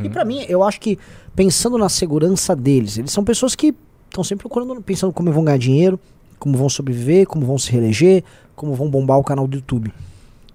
E 0.04 0.10
pra 0.10 0.24
mim, 0.24 0.46
eu 0.48 0.62
acho 0.62 0.80
que 0.80 1.00
pensando 1.36 1.80
na 1.80 1.90
segurança 1.90 2.56
deles, 2.56 2.98
eles 3.00 3.12
são 3.12 3.24
pessoas 3.24 3.56
que 3.56 3.74
estão 4.08 4.24
sempre 4.24 4.48
procurando, 4.48 4.80
pensando 4.84 5.12
como 5.12 5.32
vão 5.32 5.44
ganhar 5.44 5.58
dinheiro, 5.58 6.00
como 6.38 6.56
vão 6.56 6.70
sobreviver, 6.70 7.26
como 7.26 7.44
vão 7.44 7.58
se 7.58 7.72
reeleger, 7.72 8.24
como 8.56 8.76
vão 8.76 8.88
bombar 8.88 9.18
o 9.18 9.24
canal 9.24 9.48
do 9.48 9.56
YouTube. 9.56 9.92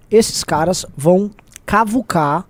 Esses 0.09 0.41
caras 0.43 0.85
vão 0.95 1.29
cavucar, 1.65 2.47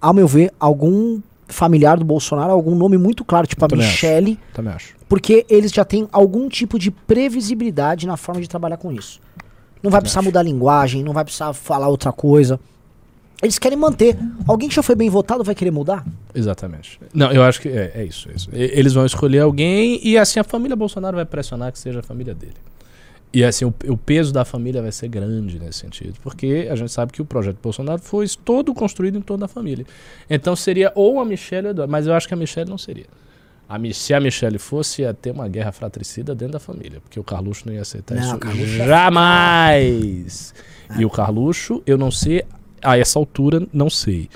ao 0.00 0.14
meu 0.14 0.28
ver, 0.28 0.52
algum 0.60 1.20
familiar 1.48 1.96
do 1.98 2.04
Bolsonaro, 2.04 2.52
algum 2.52 2.74
nome 2.74 2.96
muito 2.98 3.24
claro, 3.24 3.46
tipo 3.46 3.64
a 3.64 3.68
Também 3.68 3.84
acho. 3.86 3.94
Michelle, 3.94 4.38
Também 4.52 4.72
acho. 4.72 4.94
porque 5.08 5.46
eles 5.48 5.70
já 5.72 5.84
têm 5.84 6.08
algum 6.12 6.48
tipo 6.48 6.78
de 6.78 6.90
previsibilidade 6.90 8.06
na 8.06 8.16
forma 8.16 8.40
de 8.40 8.48
trabalhar 8.48 8.76
com 8.76 8.92
isso. 8.92 9.20
Não 9.82 9.90
vai 9.90 10.00
precisar 10.00 10.22
mudar 10.22 10.40
a 10.40 10.42
linguagem, 10.42 11.02
não 11.02 11.12
vai 11.12 11.22
precisar 11.24 11.52
falar 11.52 11.88
outra 11.88 12.10
coisa. 12.12 12.58
Eles 13.42 13.58
querem 13.58 13.76
manter. 13.78 14.16
Alguém 14.48 14.68
que 14.68 14.74
já 14.74 14.82
foi 14.82 14.94
bem 14.94 15.10
votado 15.10 15.44
vai 15.44 15.54
querer 15.54 15.70
mudar? 15.70 16.04
Exatamente. 16.34 16.98
Não, 17.12 17.30
eu 17.30 17.42
acho 17.42 17.60
que 17.60 17.68
é, 17.68 17.92
é 17.94 18.04
isso, 18.04 18.28
é 18.30 18.32
isso. 18.34 18.48
Eles 18.52 18.94
vão 18.94 19.04
escolher 19.04 19.40
alguém 19.40 20.00
e 20.02 20.16
assim 20.16 20.40
a 20.40 20.44
família 20.44 20.74
Bolsonaro 20.74 21.16
vai 21.16 21.26
pressionar 21.26 21.70
que 21.70 21.78
seja 21.78 22.00
a 22.00 22.02
família 22.02 22.34
dele. 22.34 22.54
E 23.32 23.44
assim, 23.44 23.64
o, 23.64 23.74
o 23.88 23.96
peso 23.96 24.32
da 24.32 24.44
família 24.44 24.80
vai 24.80 24.92
ser 24.92 25.08
grande 25.08 25.58
nesse 25.58 25.80
sentido. 25.80 26.14
Porque 26.22 26.68
a 26.70 26.76
gente 26.76 26.90
sabe 26.90 27.12
que 27.12 27.20
o 27.20 27.24
projeto 27.24 27.58
Bolsonaro 27.62 28.00
foi 28.00 28.26
todo 28.44 28.72
construído 28.72 29.18
em 29.18 29.20
torno 29.20 29.42
da 29.42 29.48
família. 29.48 29.84
Então 30.30 30.56
seria 30.56 30.90
ou 30.94 31.20
a 31.20 31.24
Michelle 31.24 31.66
ou 31.66 31.70
Eduardo. 31.72 31.90
Mas 31.90 32.06
eu 32.06 32.14
acho 32.14 32.26
que 32.26 32.34
a 32.34 32.36
Michelle 32.36 32.70
não 32.70 32.78
seria. 32.78 33.06
A, 33.68 33.78
se 33.92 34.14
a 34.14 34.20
Michelle 34.20 34.58
fosse, 34.58 35.02
ia 35.02 35.12
ter 35.12 35.32
uma 35.32 35.48
guerra 35.48 35.72
fratricida 35.72 36.34
dentro 36.34 36.52
da 36.52 36.60
família. 36.60 37.00
Porque 37.00 37.18
o 37.18 37.24
Carluxo 37.24 37.64
não 37.66 37.74
ia 37.74 37.82
aceitar 37.82 38.14
Não, 38.14 38.22
isso 38.22 38.38
Carluxo 38.38 38.82
é- 38.82 38.86
jamais. 38.86 40.54
E 40.98 41.04
o 41.04 41.10
Carluxo, 41.10 41.82
eu 41.84 41.98
não 41.98 42.10
sei, 42.12 42.44
a 42.80 42.96
essa 42.96 43.18
altura, 43.18 43.66
não 43.72 43.90
sei. 43.90 44.30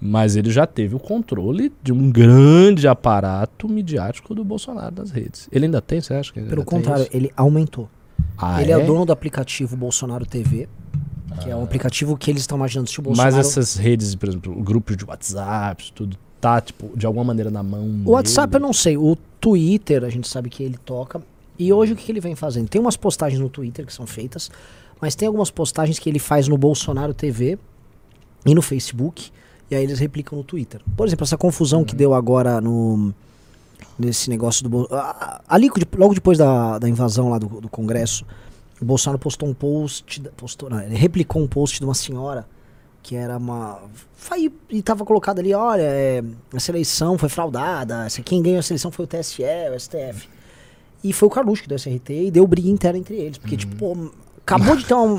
Mas 0.00 0.34
ele 0.36 0.50
já 0.50 0.66
teve 0.66 0.94
o 0.94 0.98
controle 0.98 1.72
de 1.82 1.92
um 1.92 2.10
grande 2.10 2.86
aparato 2.88 3.68
midiático 3.68 4.34
do 4.34 4.44
Bolsonaro 4.44 4.96
nas 4.96 5.10
redes. 5.10 5.48
Ele 5.52 5.66
ainda 5.66 5.80
tem, 5.80 6.00
você 6.00 6.12
acha 6.12 6.32
que 6.32 6.40
Pelo 6.40 6.60
ainda 6.60 6.64
tem 6.64 6.78
contrário, 6.78 7.08
ele 7.12 7.30
aumentou. 7.36 7.88
Ah, 8.36 8.60
ele 8.62 8.72
é? 8.72 8.76
o 8.76 8.86
dono 8.86 9.04
do 9.04 9.12
aplicativo 9.12 9.76
Bolsonaro 9.76 10.26
TV, 10.26 10.68
que 11.40 11.50
é 11.50 11.56
um 11.56 11.62
aplicativo 11.64 12.16
que 12.16 12.30
eles 12.30 12.42
estão 12.42 12.56
imaginando 12.56 12.88
se 12.88 12.98
o 12.98 13.02
Bolsonaro... 13.02 13.34
Mas 13.36 13.46
essas 13.46 13.76
redes, 13.76 14.14
por 14.14 14.28
exemplo, 14.28 14.54
grupos 14.62 14.96
de 14.96 15.04
WhatsApp, 15.04 15.92
tudo 15.92 16.16
tá, 16.40 16.60
tipo, 16.60 16.90
de 16.96 17.06
alguma 17.06 17.24
maneira 17.24 17.50
na 17.50 17.62
mão. 17.62 18.02
O 18.04 18.10
WhatsApp 18.12 18.48
eu 18.54 18.58
dele? 18.60 18.64
não 18.66 18.72
sei, 18.72 18.96
o 18.96 19.16
Twitter 19.40 20.04
a 20.04 20.08
gente 20.10 20.28
sabe 20.28 20.50
que 20.50 20.62
ele 20.62 20.76
toca. 20.84 21.22
E 21.58 21.72
hoje 21.72 21.92
o 21.92 21.96
que, 21.96 22.04
que 22.04 22.12
ele 22.12 22.20
vem 22.20 22.34
fazendo? 22.34 22.68
Tem 22.68 22.80
umas 22.80 22.96
postagens 22.96 23.40
no 23.40 23.48
Twitter 23.48 23.86
que 23.86 23.92
são 23.92 24.06
feitas, 24.06 24.50
mas 25.00 25.14
tem 25.14 25.26
algumas 25.26 25.50
postagens 25.50 25.98
que 25.98 26.08
ele 26.08 26.18
faz 26.18 26.48
no 26.48 26.58
Bolsonaro 26.58 27.14
TV 27.14 27.58
e 28.44 28.54
no 28.54 28.60
Facebook, 28.60 29.30
e 29.70 29.74
aí 29.74 29.82
eles 29.82 29.98
replicam 29.98 30.36
no 30.36 30.44
Twitter. 30.44 30.80
Por 30.96 31.06
exemplo, 31.06 31.24
essa 31.24 31.38
confusão 31.38 31.80
Uhum. 31.80 31.84
que 31.84 31.94
deu 31.94 32.12
agora 32.12 32.60
no 32.60 33.14
nesse 33.98 34.28
negócio 34.30 34.68
do 34.68 34.88
ali 35.48 35.70
logo 35.96 36.14
depois 36.14 36.38
da, 36.38 36.78
da 36.78 36.88
invasão 36.88 37.30
lá 37.30 37.38
do, 37.38 37.46
do 37.60 37.68
Congresso, 37.68 38.24
o 38.80 38.84
Bolsonaro 38.84 39.18
postou 39.18 39.48
um 39.48 39.54
post, 39.54 40.20
postou, 40.36 40.68
não, 40.68 40.80
ele 40.80 40.96
replicou 40.96 41.42
um 41.42 41.46
post 41.46 41.78
de 41.78 41.84
uma 41.84 41.94
senhora 41.94 42.46
que 43.02 43.14
era 43.14 43.36
uma. 43.36 43.82
Foi, 44.16 44.50
e 44.70 44.82
tava 44.82 45.04
colocado 45.04 45.38
ali, 45.38 45.52
olha, 45.52 45.82
é, 45.82 46.24
essa 46.54 46.70
eleição 46.70 47.18
foi 47.18 47.28
fraudada, 47.28 48.06
quem 48.24 48.42
ganhou 48.42 48.58
essa 48.58 48.72
eleição 48.72 48.90
foi 48.90 49.04
o 49.04 49.08
TSE, 49.08 49.42
o 49.42 49.78
STF. 49.78 50.28
E 51.02 51.12
foi 51.12 51.28
o 51.28 51.30
Carluxo 51.30 51.62
que 51.62 51.68
deu 51.68 51.76
esse 51.76 51.90
RT 51.90 52.10
e 52.10 52.30
deu 52.30 52.46
briga 52.46 52.68
interna 52.68 52.98
entre 52.98 53.14
eles. 53.14 53.36
Porque, 53.36 53.58
tipo, 53.58 53.76
pô, 53.76 54.10
acabou 54.40 54.74
de 54.74 54.86
ter 54.86 54.94
um. 54.94 55.18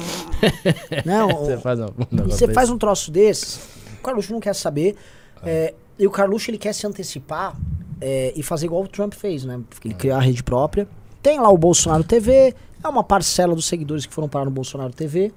né, 1.06 1.24
um- 1.24 1.46
Você 1.46 1.58
faz 1.60 1.80
um, 1.80 1.84
um 1.84 2.24
você 2.24 2.48
faz 2.48 2.68
desse. 2.68 2.72
um 2.72 2.78
troço 2.80 3.12
desses, 3.12 3.60
o 4.00 4.04
Carluxo 4.04 4.34
não 4.34 4.40
quer 4.40 4.56
saber. 4.56 4.96
é, 5.44 5.76
e 5.98 6.06
o 6.06 6.12
Carluxo 6.12 6.50
ele 6.50 6.58
quer 6.58 6.74
se 6.74 6.86
antecipar 6.86 7.56
é, 8.02 8.34
e 8.36 8.44
fazer 8.44 8.66
igual 8.66 8.84
o 8.84 8.88
Trump 8.88 9.14
fez, 9.14 9.46
né? 9.46 9.60
Ele 9.84 9.94
criar 9.94 10.18
a 10.18 10.22
rede 10.22 10.44
própria. 10.44 10.88
Tem 11.22 11.40
lá 11.40 11.50
o 11.50 11.58
Bolsonaro 11.58 12.04
TV, 12.04 12.54
é 12.84 12.88
uma 12.88 13.04
parcela 13.04 13.56
dos 13.56 13.66
seguidores 13.66 14.06
que 14.06 14.14
foram 14.14 14.30
parar 14.30 14.46
no 14.46 14.52
Bolsonaro 14.52 14.94
TV. 14.94 15.32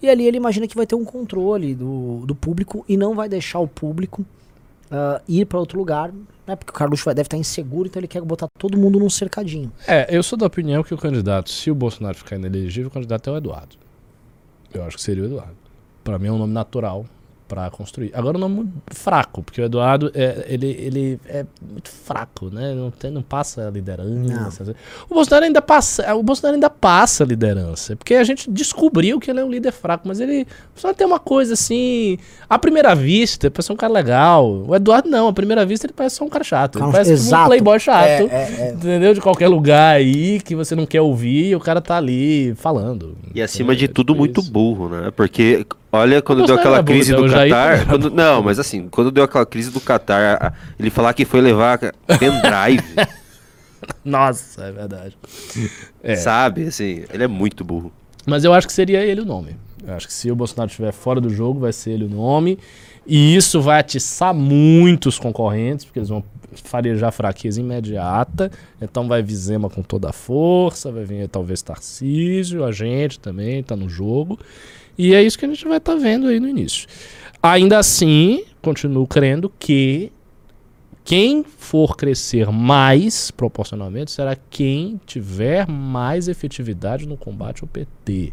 E 0.00 0.08
ali 0.08 0.26
ele 0.26 0.36
imagina 0.36 0.66
que 0.66 0.76
vai 0.76 0.86
ter 0.86 0.94
um 0.94 1.04
controle 1.04 1.74
do, 1.74 2.24
do 2.24 2.34
público 2.34 2.84
e 2.88 2.96
não 2.96 3.14
vai 3.14 3.28
deixar 3.28 3.58
o 3.58 3.66
público 3.66 4.24
ah, 4.90 5.20
ir 5.28 5.44
para 5.44 5.58
outro 5.58 5.78
lugar, 5.78 6.12
né? 6.46 6.56
Porque 6.56 6.70
o 6.70 6.74
Carluxo 6.74 7.04
vai, 7.04 7.14
deve 7.14 7.26
estar 7.26 7.36
inseguro, 7.36 7.88
então 7.88 8.00
ele 8.00 8.08
quer 8.08 8.22
botar 8.22 8.48
todo 8.58 8.78
mundo 8.78 8.98
num 8.98 9.10
cercadinho. 9.10 9.70
É, 9.86 10.06
eu 10.14 10.22
sou 10.22 10.38
da 10.38 10.46
opinião 10.46 10.82
que 10.82 10.94
o 10.94 10.98
candidato, 10.98 11.50
se 11.50 11.70
o 11.70 11.74
Bolsonaro 11.74 12.16
ficar 12.16 12.36
inelegível, 12.36 12.88
o 12.88 12.90
candidato 12.90 13.28
é 13.28 13.32
o 13.32 13.36
Eduardo. 13.36 13.76
Eu 14.72 14.84
acho 14.84 14.96
que 14.96 15.02
seria 15.02 15.24
o 15.24 15.26
Eduardo. 15.26 15.56
Pra 16.02 16.18
mim 16.18 16.28
é 16.28 16.32
um 16.32 16.38
nome 16.38 16.52
natural 16.52 17.04
pra 17.48 17.70
construir. 17.70 18.10
Agora 18.14 18.36
um 18.36 18.40
nome 18.40 18.54
muito 18.56 18.72
fraco, 18.92 19.42
porque 19.42 19.60
o 19.60 19.64
Eduardo 19.64 20.12
é, 20.14 20.44
ele, 20.48 20.66
ele 20.66 21.20
é 21.26 21.46
muito 21.60 21.88
fraco, 21.88 22.50
né? 22.50 22.74
Não, 22.74 22.90
tem, 22.90 23.10
não 23.10 23.22
passa 23.22 23.66
a 23.66 23.70
liderança. 23.70 24.74
O 25.08 25.14
Bolsonaro 25.14 25.46
ainda 25.46 25.62
passa, 25.62 26.14
o 26.14 26.22
Bolsonaro 26.22 26.54
ainda 26.54 26.70
passa 26.70 27.24
a 27.24 27.26
liderança, 27.26 27.96
porque 27.96 28.14
a 28.14 28.24
gente 28.24 28.50
descobriu 28.50 29.18
que 29.18 29.30
ele 29.30 29.40
é 29.40 29.44
um 29.44 29.50
líder 29.50 29.72
fraco, 29.72 30.06
mas 30.06 30.20
ele 30.20 30.46
só 30.74 30.92
tem 30.92 31.06
uma 31.06 31.18
coisa 31.18 31.54
assim, 31.54 32.18
à 32.48 32.58
primeira 32.58 32.94
vista, 32.94 33.50
parece 33.50 33.72
um 33.72 33.76
cara 33.76 33.92
legal. 33.92 34.64
O 34.68 34.74
Eduardo 34.76 35.08
não, 35.08 35.28
à 35.28 35.32
primeira 35.32 35.64
vista 35.64 35.86
ele 35.86 35.94
parece 35.94 36.16
só 36.16 36.24
um 36.24 36.28
cara 36.28 36.44
chato. 36.44 36.78
Ele 36.78 36.92
parece 36.92 37.12
tipo 37.12 37.22
um 37.22 37.26
exato. 37.26 37.46
playboy 37.46 37.80
chato. 37.80 38.08
É, 38.08 38.22
é, 38.22 38.56
é. 38.60 38.72
Entendeu? 38.72 39.14
De 39.14 39.20
qualquer 39.20 39.48
lugar 39.48 39.96
aí 39.96 40.40
que 40.40 40.54
você 40.54 40.74
não 40.74 40.84
quer 40.84 41.00
ouvir 41.00 41.48
e 41.50 41.56
o 41.56 41.60
cara 41.60 41.80
tá 41.80 41.96
ali 41.96 42.54
falando. 42.56 43.16
E 43.34 43.40
acima 43.40 43.74
de 43.74 43.86
É, 43.86 43.88
tudo, 43.88 44.14
muito 44.14 44.42
burro, 44.42 44.88
né? 44.88 45.10
Porque, 45.14 45.66
olha, 45.92 46.20
quando 46.22 46.44
deu 46.46 46.56
aquela 46.56 46.82
burro, 46.82 46.98
crise 46.98 47.14
do 47.14 47.26
Qatar. 47.28 47.86
quando- 47.86 48.10
não, 48.10 48.42
mas 48.42 48.58
assim, 48.58 48.88
quando 48.88 49.10
deu 49.10 49.24
aquela 49.24 49.46
crise 49.46 49.70
do 49.70 49.80
Qatar, 49.80 50.54
ele 50.78 50.90
falar 50.90 51.12
que 51.14 51.24
foi 51.24 51.40
levar 51.40 51.78
pendrive, 52.18 52.84
Nossa, 54.04 54.64
é 54.64 54.72
verdade. 54.72 55.16
É. 56.02 56.16
sabe? 56.16 56.64
Assim, 56.64 57.04
ele 57.12 57.24
é 57.24 57.28
muito 57.28 57.64
burro. 57.64 57.92
Mas 58.26 58.44
eu 58.44 58.52
acho 58.52 58.66
que 58.66 58.72
seria 58.72 59.04
ele 59.04 59.20
o 59.20 59.24
nome. 59.24 59.56
Eu 59.86 59.94
acho 59.94 60.06
que 60.06 60.12
se 60.12 60.30
o 60.30 60.36
Bolsonaro 60.36 60.68
estiver 60.68 60.92
fora 60.92 61.20
do 61.20 61.30
jogo, 61.30 61.60
vai 61.60 61.72
ser 61.72 61.92
ele 61.92 62.04
o 62.04 62.08
nome. 62.08 62.58
E 63.06 63.34
isso 63.36 63.60
vai 63.62 63.80
atiçar 63.80 64.34
muitos 64.34 65.18
concorrentes, 65.18 65.84
porque 65.86 65.98
eles 66.00 66.08
vão 66.10 66.22
farejar 66.64 67.12
fraqueza 67.12 67.60
imediata. 67.60 68.50
Então 68.82 69.06
vai 69.08 69.22
vir 69.22 69.34
Zema 69.36 69.70
com 69.70 69.82
toda 69.82 70.10
a 70.10 70.12
força, 70.12 70.90
vai 70.92 71.04
vir 71.04 71.28
talvez 71.28 71.62
Tarcísio, 71.62 72.64
a 72.64 72.72
gente 72.72 73.18
também 73.18 73.62
tá 73.62 73.76
no 73.76 73.88
jogo. 73.88 74.38
E 74.98 75.14
é 75.14 75.22
isso 75.22 75.38
que 75.38 75.44
a 75.44 75.48
gente 75.48 75.66
vai 75.66 75.78
estar 75.78 75.94
vendo 75.94 76.26
aí 76.26 76.40
no 76.40 76.48
início. 76.48 76.88
Ainda 77.40 77.78
assim, 77.78 78.44
continuo 78.60 79.06
crendo 79.06 79.50
que 79.58 80.10
quem 81.04 81.42
for 81.44 81.96
crescer 81.96 82.50
mais 82.50 83.30
proporcionalmente 83.30 84.10
será 84.10 84.36
quem 84.50 85.00
tiver 85.06 85.66
mais 85.66 86.28
efetividade 86.28 87.06
no 87.06 87.16
combate 87.16 87.62
ao 87.62 87.68
PT. 87.68 88.32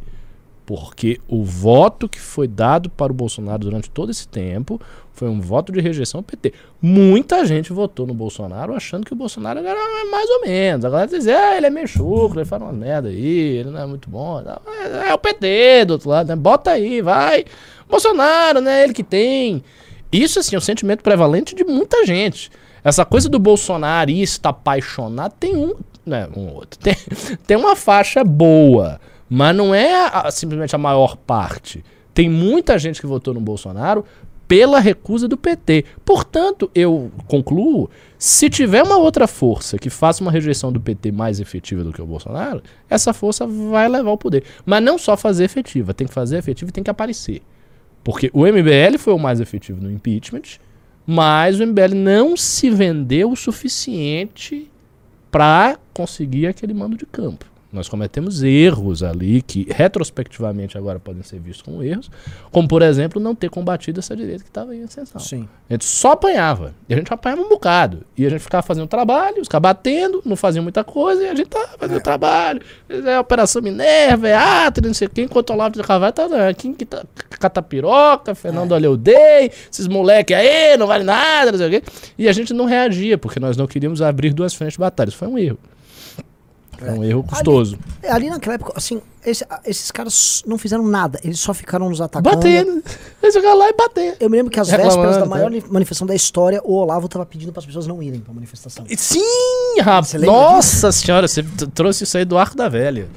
Porque 0.66 1.20
o 1.28 1.44
voto 1.44 2.10
que 2.10 2.20
foi 2.20 2.48
dado 2.48 2.90
para 2.90 3.12
o 3.12 3.16
Bolsonaro 3.16 3.60
durante 3.60 3.90
todo 3.90 4.10
esse 4.10 4.28
tempo 4.28 4.82
foi 5.14 5.30
um 5.30 5.40
voto 5.40 5.72
de 5.72 5.80
rejeição 5.80 6.20
ao 6.20 6.24
PT. 6.24 6.54
Muita 6.82 7.46
gente 7.46 7.72
votou 7.72 8.06
no 8.06 8.14
Bolsonaro 8.14 8.76
achando 8.76 9.06
que 9.06 9.14
o 9.14 9.16
Bolsonaro 9.16 9.60
era 9.60 10.10
mais 10.12 10.30
ou 10.30 10.42
menos. 10.42 10.84
Agora 10.84 11.08
dizem, 11.08 11.34
ah, 11.34 11.56
ele 11.56 11.68
é 11.68 11.70
meio 11.70 11.88
chucro, 11.88 12.40
ele 12.40 12.46
fala 12.46 12.66
uma 12.66 12.74
merda 12.74 13.10
aí, 13.10 13.58
ele 13.58 13.70
não 13.70 13.80
é 13.80 13.86
muito 13.86 14.10
bom. 14.10 14.42
É, 14.42 15.10
é 15.10 15.14
o 15.14 15.18
PT 15.18 15.86
do 15.86 15.92
outro 15.92 16.10
lado, 16.10 16.28
né? 16.28 16.36
Bota 16.36 16.72
aí, 16.72 17.02
vai. 17.02 17.46
Bolsonaro, 17.90 18.60
né? 18.60 18.84
Ele 18.84 18.94
que 18.94 19.04
tem. 19.04 19.64
Isso, 20.12 20.40
assim, 20.40 20.56
é 20.56 20.58
um 20.58 20.62
sentimento 20.62 21.04
prevalente 21.04 21.56
de 21.56 21.64
muita 21.64 22.06
gente. 22.06 22.52
Essa 22.84 23.06
coisa 23.06 23.30
do 23.30 23.40
bolsonarista 23.40 24.50
apaixonado 24.50 25.34
tem 25.40 25.56
um. 25.56 25.74
Né, 26.06 26.28
um 26.36 26.54
outro. 26.54 26.78
Tem, 26.84 26.96
tem 27.48 27.58
uma 27.58 27.76
faixa 27.76 28.24
boa. 28.24 29.00
Mas 29.30 29.56
não 29.56 29.74
é 29.74 30.08
a, 30.08 30.30
simplesmente 30.32 30.76
a 30.76 30.80
maior 30.80 31.16
parte. 31.18 31.84
Tem 32.14 32.30
muita 32.30 32.78
gente 32.78 33.02
que 33.02 33.08
votou 33.08 33.34
no 33.34 33.42
Bolsonaro 33.42 34.06
pela 34.48 34.80
recusa 34.80 35.28
do 35.28 35.38
PT. 35.38 35.86
Portanto, 36.04 36.70
eu 36.74 37.12
concluo, 37.28 37.90
se 38.18 38.50
tiver 38.50 38.84
uma 38.84 38.98
outra 38.98 39.28
força 39.28 39.78
que 39.78 39.90
faça 39.90 40.24
uma 40.24 40.32
rejeição 40.32 40.72
do 40.72 40.80
PT 40.80 41.12
mais 41.12 41.40
efetiva 41.40 41.84
do 41.84 41.92
que 41.92 42.02
o 42.02 42.06
Bolsonaro, 42.06 42.62
essa 42.90 43.14
força 43.14 43.46
vai 43.48 43.88
levar 43.88 44.12
o 44.12 44.18
poder. 44.18 44.44
Mas 44.66 44.84
não 44.84 44.98
só 44.98 45.18
fazer 45.18 45.44
efetiva, 45.44 45.94
tem 45.94 46.08
que 46.08 46.14
fazer 46.14 46.38
efetiva 46.38 46.70
e 46.70 46.74
tem 46.74 46.84
que 46.84 46.90
aparecer. 46.90 47.42
Porque 48.04 48.30
o 48.34 48.46
MBL 48.46 49.00
foi 49.00 49.14
o 49.14 49.20
mais 49.20 49.40
efetivo 49.40 49.82
no 49.82 49.92
impeachment, 49.92 50.60
mas 51.08 51.60
o 51.60 51.66
MBL 51.66 51.96
não 51.96 52.38
se 52.38 52.70
vendeu 52.70 53.32
o 53.32 53.36
suficiente 53.36 54.72
para 55.32 55.78
conseguir 55.94 56.48
aquele 56.48 56.74
mando 56.74 56.96
de 56.96 57.06
campo. 57.06 57.46
Nós 57.76 57.90
cometemos 57.90 58.42
erros 58.42 59.04
ali 59.04 59.42
que 59.42 59.68
retrospectivamente 59.70 60.78
agora 60.78 60.98
podem 60.98 61.22
ser 61.22 61.40
vistos 61.40 61.62
como 61.62 61.84
erros, 61.84 62.10
como 62.50 62.68
por 62.68 62.82
exemplo 62.82 63.22
não 63.22 63.36
ter 63.36 63.50
combatido 63.50 64.00
essa 64.00 64.16
direita 64.16 64.44
que 64.44 64.50
estava 64.50 64.74
em 64.74 64.84
ascensão. 64.84 65.20
Sim. 65.20 65.48
A 65.70 65.74
gente 65.74 65.84
só 65.84 66.14
apanhava. 66.14 66.74
E 66.88 66.94
a 66.94 66.98
gente 66.98 67.14
apanhava 67.14 67.42
um 67.42 67.50
bocado. 67.50 68.04
E 68.18 68.26
a 68.26 68.30
gente 68.30 68.40
ficava 68.40 68.64
fazendo 68.64 68.88
trabalho, 68.88 69.42
os 69.42 69.50
caras 69.50 69.64
batendo, 69.64 70.22
não 70.24 70.38
faziam 70.38 70.64
muita 70.64 70.86
coisa, 70.86 71.24
e 71.24 71.28
a 71.28 71.36
gente 71.36 71.50
tava 71.50 71.78
fazendo 71.78 71.98
é. 71.98 72.02
trabalho. 72.02 72.62
É 72.88 73.20
Operação 73.20 73.62
Minerva, 73.62 74.30
é 74.30 74.36
Atre, 74.36 74.88
não 74.88 74.94
sei 74.94 75.10
quem, 75.10 75.26
enquanto 75.26 75.50
o 75.50 75.54
Olavo 75.54 75.76
de 75.76 75.84
Carvalho 75.84 76.14
tá 76.14 76.54
quem 76.54 76.74
que 76.74 76.86
tá 76.86 77.04
catapiroca, 77.30 78.34
Fernando 78.34 78.74
é. 78.74 78.76
Oleudei, 78.76 79.52
esses 79.70 79.88
moleque 79.88 80.34
aí, 80.34 80.78
não 80.78 80.88
vale 80.88 81.04
nada, 81.04 81.52
não 81.52 81.58
sei 81.58 81.68
o 81.68 81.72
quê. 81.72 81.84
E 82.18 82.30
a 82.30 82.32
gente 82.32 82.54
não 82.54 82.66
reagia, 82.66 83.18
porque 83.18 83.40
nós 83.40 83.58
não 83.58 83.68
queríamos 83.68 84.02
abrir 84.02 84.34
duas 84.34 84.54
frentes 84.54 84.76
de 84.76 84.80
batalha. 84.80 85.10
Isso 85.10 85.18
foi 85.18 85.28
um 85.28 85.38
erro. 85.38 85.60
É 86.82 86.92
um 86.92 87.04
erro 87.04 87.24
custoso. 87.24 87.78
Ali, 88.04 88.12
ali 88.12 88.30
naquela 88.30 88.56
época, 88.56 88.74
assim, 88.76 89.02
esse, 89.26 89.46
esses 89.66 89.92
caras 89.92 90.44
não 90.46 90.58
fizeram 90.58 90.86
nada, 90.86 91.20
eles 91.24 91.40
só 91.40 91.54
ficaram 91.54 91.90
nos 91.90 92.02
atacando. 92.02 92.36
Batendo. 92.36 92.84
Eles 93.22 93.36
ficaram 93.36 93.58
lá 93.58 93.70
e 93.70 93.74
bater. 93.74 94.18
Eu 94.20 94.30
me 94.30 94.38
lembro 94.38 94.52
que 94.52 94.60
às 94.60 94.70
vésperas 94.70 95.18
da 95.18 95.26
maior 95.26 95.52
tá? 95.52 95.68
manifestação 95.70 96.06
da 96.06 96.16
história, 96.16 96.62
o 96.64 96.74
Olavo 96.74 97.08
tava 97.08 97.26
pedindo 97.26 97.52
para 97.52 97.60
as 97.60 97.66
pessoas 97.66 97.88
não 97.88 98.02
irem 98.02 98.20
pra 98.20 98.34
manifestação. 98.34 98.86
Sim, 98.96 99.80
rapaz. 99.82 100.14
Nossa 100.14 100.90
disso? 100.90 101.06
senhora, 101.06 101.28
você 101.28 101.44
trouxe 101.74 102.04
isso 102.04 102.18
aí 102.18 102.26
do 102.26 102.38
arco 102.38 102.56
da 102.56 102.70
velha. 102.70 103.08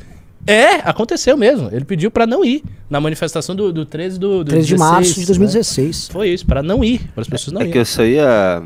É, 0.46 0.76
aconteceu 0.76 1.36
mesmo. 1.36 1.68
Ele 1.70 1.84
pediu 1.84 2.10
para 2.10 2.26
não 2.26 2.42
ir 2.42 2.64
na 2.88 2.98
manifestação 2.98 3.54
do, 3.54 3.70
do 3.70 3.84
13 3.84 4.18
do, 4.18 4.38
do 4.42 4.50
13 4.50 4.66
de 4.66 4.74
16, 4.74 4.78
março 4.78 5.20
de 5.20 5.26
2016. 5.26 6.08
Né? 6.08 6.12
Foi 6.12 6.28
isso, 6.30 6.46
para 6.46 6.62
não 6.62 6.82
ir, 6.82 7.00
para 7.12 7.20
as 7.20 7.28
pessoas 7.28 7.52
não 7.52 7.60
é 7.60 7.64
irem. 7.64 7.70
É 7.70 7.72
que 7.72 7.78
eu 7.78 7.84
só 7.84 8.02
ia 8.02 8.62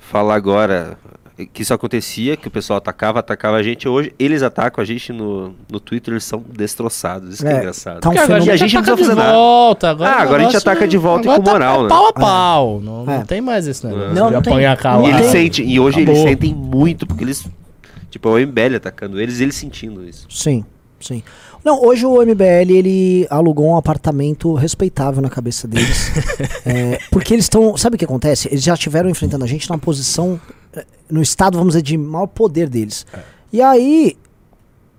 falar 0.00 0.34
agora 0.34 0.96
que 1.44 1.60
isso 1.60 1.74
acontecia, 1.74 2.34
que 2.34 2.48
o 2.48 2.50
pessoal 2.50 2.78
atacava, 2.78 3.18
atacava 3.20 3.58
a 3.58 3.62
gente. 3.62 3.86
Hoje 3.86 4.12
eles 4.18 4.42
atacam 4.42 4.80
a 4.80 4.86
gente 4.86 5.12
no, 5.12 5.54
no 5.70 5.78
Twitter, 5.78 6.14
eles 6.14 6.24
são 6.24 6.42
destroçados. 6.48 7.34
Isso 7.34 7.46
é, 7.46 7.50
que 7.50 7.54
é 7.54 7.58
engraçado. 7.58 8.00
Tá 8.00 8.08
um 8.08 8.12
fenômeno... 8.12 8.46
E 8.46 8.50
a 8.50 8.56
gente 8.56 8.74
não 8.74 8.82
precisa 8.82 9.14
fazer 9.14 9.32
volta, 9.32 9.90
Agora 9.90 10.10
ah, 10.10 10.22
agora 10.22 10.42
a 10.42 10.44
gente 10.46 10.56
ataca 10.56 10.88
de 10.88 10.96
volta 10.96 11.28
e 11.28 11.36
com 11.36 11.42
moral, 11.42 11.82
né? 11.82 11.88
Pau 11.90 12.06
a 12.06 12.12
pau. 12.12 12.80
Não, 12.80 13.04
não 13.04 13.12
é. 13.12 13.24
tem 13.24 13.42
mais 13.42 13.66
esse 13.66 13.86
negócio. 13.86 14.14
Não, 14.14 14.30
não 14.30 14.40
tem. 14.40 14.54
E, 14.54 15.10
eles 15.10 15.26
sentem, 15.26 15.70
e 15.70 15.78
hoje 15.78 16.00
Acabou. 16.00 16.14
eles 16.14 16.30
sentem 16.30 16.54
muito, 16.54 17.06
porque 17.06 17.22
eles. 17.22 17.46
Tipo, 18.10 18.30
é 18.30 18.42
o 18.42 18.46
MBL 18.46 18.76
atacando 18.76 19.20
eles 19.20 19.40
eles 19.40 19.56
sentindo 19.56 20.08
isso. 20.08 20.26
Sim, 20.30 20.64
sim. 20.98 21.22
Não, 21.62 21.84
hoje 21.84 22.06
o 22.06 22.24
MBL 22.24 22.70
ele 22.70 23.26
alugou 23.28 23.66
um 23.66 23.76
apartamento 23.76 24.54
respeitável 24.54 25.20
na 25.20 25.28
cabeça 25.28 25.68
deles. 25.68 26.12
é, 26.64 26.98
porque 27.10 27.34
eles 27.34 27.44
estão. 27.44 27.76
Sabe 27.76 27.96
o 27.96 27.98
que 27.98 28.04
acontece? 28.04 28.48
Eles 28.48 28.62
já 28.62 28.72
estiveram 28.72 29.10
enfrentando 29.10 29.44
a 29.44 29.48
gente 29.48 29.68
numa 29.68 29.78
posição 29.78 30.40
no 31.10 31.22
estado, 31.22 31.58
vamos 31.58 31.74
dizer, 31.74 31.82
de 31.82 31.96
maior 31.96 32.26
poder 32.26 32.68
deles. 32.68 33.06
É. 33.12 33.20
E 33.52 33.62
aí, 33.62 34.16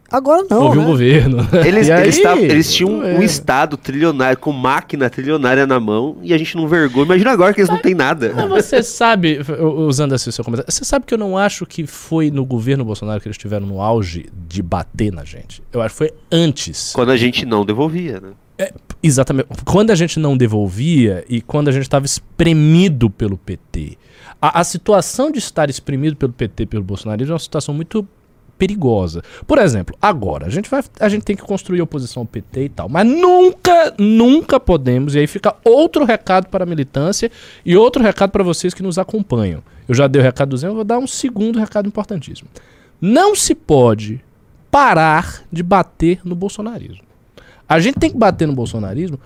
Agora 0.09 0.45
não. 0.49 0.63
Houve 0.63 0.77
né? 0.77 0.83
um 0.83 0.87
governo. 0.87 1.47
Eles, 1.67 1.89
eles, 1.89 2.21
tavam, 2.21 2.43
eles, 2.43 2.73
tinham 2.73 3.03
é. 3.03 3.17
um 3.17 3.21
Estado 3.21 3.75
trilionário, 3.75 4.37
com 4.37 4.51
máquina 4.51 5.09
trilionária 5.09 5.67
na 5.67 5.79
mão, 5.79 6.17
e 6.21 6.33
a 6.33 6.37
gente 6.37 6.55
não 6.55 6.67
vergou. 6.67 7.03
Imagina 7.03 7.31
agora 7.31 7.53
que 7.53 7.59
eles 7.59 7.69
não 7.69 7.77
têm 7.77 7.93
nada. 7.93 8.33
Mas 8.33 8.65
você 8.65 8.81
sabe, 8.81 9.39
usando 9.85 10.13
assim 10.13 10.29
o 10.29 10.33
seu 10.33 10.45
comentário, 10.45 10.71
você 10.71 10.85
sabe 10.85 11.05
que 11.05 11.13
eu 11.13 11.17
não 11.17 11.37
acho 11.37 11.65
que 11.65 11.85
foi 11.85 12.31
no 12.31 12.45
governo 12.45 12.85
Bolsonaro 12.85 13.19
que 13.19 13.27
eles 13.27 13.35
estiveram 13.35 13.67
no 13.67 13.81
auge 13.81 14.27
de 14.47 14.61
bater 14.61 15.11
na 15.11 15.25
gente. 15.25 15.61
Eu 15.73 15.81
acho 15.81 15.93
que 15.93 15.97
foi 15.97 16.13
antes. 16.31 16.93
Quando 16.93 17.11
a 17.11 17.17
gente 17.17 17.45
não 17.45 17.65
devolvia, 17.65 18.21
né? 18.21 18.29
É, 18.57 18.73
exatamente. 19.03 19.49
Quando 19.65 19.91
a 19.91 19.95
gente 19.95 20.19
não 20.19 20.37
devolvia 20.37 21.25
e 21.27 21.41
quando 21.41 21.67
a 21.67 21.71
gente 21.71 21.83
estava 21.83 22.05
espremido 22.05 23.09
pelo 23.09 23.37
PT. 23.37 23.97
A, 24.41 24.59
a, 24.59 24.63
situação 24.63 25.31
de 25.31 25.39
estar 25.39 25.69
espremido 25.69 26.15
pelo 26.15 26.31
PT, 26.31 26.67
pelo 26.67 26.83
Bolsonaro, 26.83 27.23
é 27.23 27.27
uma 27.27 27.39
situação 27.39 27.73
muito 27.73 28.07
perigosa. 28.57 29.23
Por 29.45 29.57
exemplo, 29.59 29.95
agora, 30.01 30.47
a 30.47 30.49
gente, 30.49 30.69
vai, 30.69 30.83
a 30.99 31.09
gente 31.09 31.23
tem 31.23 31.35
que 31.35 31.43
construir 31.43 31.81
oposição 31.81 32.21
ao 32.21 32.27
PT 32.27 32.63
e 32.63 32.69
tal, 32.69 32.89
mas 32.89 33.07
nunca, 33.07 33.93
nunca 33.97 34.59
podemos, 34.59 35.15
e 35.15 35.19
aí 35.19 35.27
fica 35.27 35.55
outro 35.63 36.03
recado 36.03 36.47
para 36.47 36.63
a 36.63 36.67
militância 36.67 37.31
e 37.65 37.77
outro 37.77 38.01
recado 38.01 38.31
para 38.31 38.43
vocês 38.43 38.73
que 38.73 38.83
nos 38.83 38.97
acompanham. 38.97 39.63
Eu 39.87 39.95
já 39.95 40.07
dei 40.07 40.21
o 40.21 40.25
recado 40.25 40.49
do 40.49 40.57
Zé, 40.57 40.69
vou 40.69 40.83
dar 40.83 40.97
um 40.97 41.07
segundo 41.07 41.59
recado 41.59 41.87
importantíssimo. 41.87 42.49
Não 42.99 43.35
se 43.35 43.53
pode 43.53 44.23
parar 44.71 45.43
de 45.51 45.63
bater 45.63 46.19
no 46.25 46.35
bolsonarismo. 46.35 47.05
A 47.69 47.79
gente 47.79 47.99
tem 47.99 48.09
que 48.09 48.17
bater 48.17 48.47
no 48.47 48.53
bolsonarismo 48.53 49.19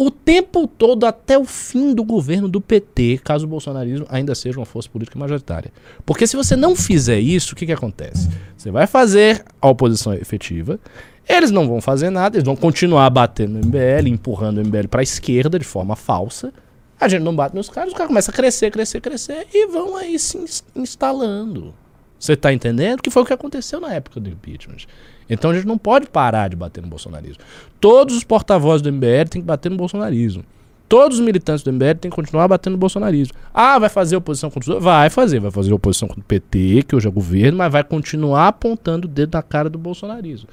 o 0.00 0.10
tempo 0.10 0.66
todo 0.66 1.04
até 1.04 1.38
o 1.38 1.44
fim 1.44 1.94
do 1.94 2.02
governo 2.02 2.48
do 2.48 2.58
PT, 2.58 3.20
caso 3.22 3.44
o 3.44 3.48
bolsonarismo 3.48 4.06
ainda 4.08 4.34
seja 4.34 4.58
uma 4.58 4.64
força 4.64 4.88
política 4.88 5.18
majoritária. 5.18 5.70
Porque 6.06 6.26
se 6.26 6.36
você 6.36 6.56
não 6.56 6.74
fizer 6.74 7.20
isso, 7.20 7.52
o 7.52 7.56
que, 7.56 7.66
que 7.66 7.72
acontece? 7.72 8.26
Você 8.56 8.70
vai 8.70 8.86
fazer 8.86 9.44
a 9.60 9.68
oposição 9.68 10.14
efetiva, 10.14 10.80
eles 11.28 11.50
não 11.50 11.68
vão 11.68 11.82
fazer 11.82 12.08
nada, 12.08 12.36
eles 12.36 12.46
vão 12.46 12.56
continuar 12.56 13.10
batendo 13.10 13.58
no 13.58 13.66
MBL, 13.66 14.08
empurrando 14.08 14.58
o 14.58 14.64
MBL 14.64 14.88
para 14.88 15.00
a 15.00 15.02
esquerda 15.02 15.58
de 15.58 15.66
forma 15.66 15.94
falsa. 15.94 16.50
A 16.98 17.06
gente 17.06 17.22
não 17.22 17.36
bate 17.36 17.54
nos 17.54 17.68
caras, 17.68 17.90
os 17.90 17.94
caras 17.94 18.08
começam 18.08 18.32
a 18.32 18.36
crescer, 18.36 18.70
crescer, 18.70 19.02
crescer 19.02 19.48
e 19.52 19.66
vão 19.66 19.96
aí 19.96 20.18
se 20.18 20.62
instalando. 20.74 21.74
Você 22.18 22.32
está 22.32 22.52
entendendo? 22.52 23.02
Que 23.02 23.10
foi 23.10 23.22
o 23.22 23.26
que 23.26 23.32
aconteceu 23.34 23.80
na 23.80 23.92
época 23.92 24.18
do 24.18 24.30
impeachment. 24.30 24.86
Então 25.30 25.52
a 25.52 25.54
gente 25.54 25.66
não 25.66 25.78
pode 25.78 26.08
parar 26.08 26.48
de 26.48 26.56
bater 26.56 26.82
no 26.82 26.88
bolsonarismo. 26.88 27.42
Todos 27.80 28.16
os 28.16 28.24
porta-vozes 28.24 28.82
do 28.82 28.92
MBL 28.92 29.28
têm 29.30 29.40
que 29.40 29.46
bater 29.46 29.70
no 29.70 29.76
bolsonarismo. 29.76 30.44
Todos 30.88 31.20
os 31.20 31.24
militantes 31.24 31.62
do 31.62 31.72
MBL 31.72 31.94
têm 32.00 32.10
que 32.10 32.16
continuar 32.16 32.48
batendo 32.48 32.72
no 32.72 32.78
bolsonarismo. 32.78 33.32
Ah, 33.54 33.78
vai 33.78 33.88
fazer 33.88 34.16
oposição 34.16 34.50
contra 34.50 34.76
os 34.76 34.82
Vai 34.82 35.08
fazer. 35.08 35.38
Vai 35.38 35.52
fazer 35.52 35.72
oposição 35.72 36.08
contra 36.08 36.20
o 36.20 36.24
PT, 36.24 36.82
que 36.88 36.96
hoje 36.96 37.06
é 37.06 37.10
governo, 37.10 37.58
mas 37.58 37.70
vai 37.70 37.84
continuar 37.84 38.48
apontando 38.48 39.06
o 39.06 39.10
dedo 39.10 39.34
na 39.34 39.42
cara 39.42 39.70
do 39.70 39.78
bolsonarismo. 39.78 40.48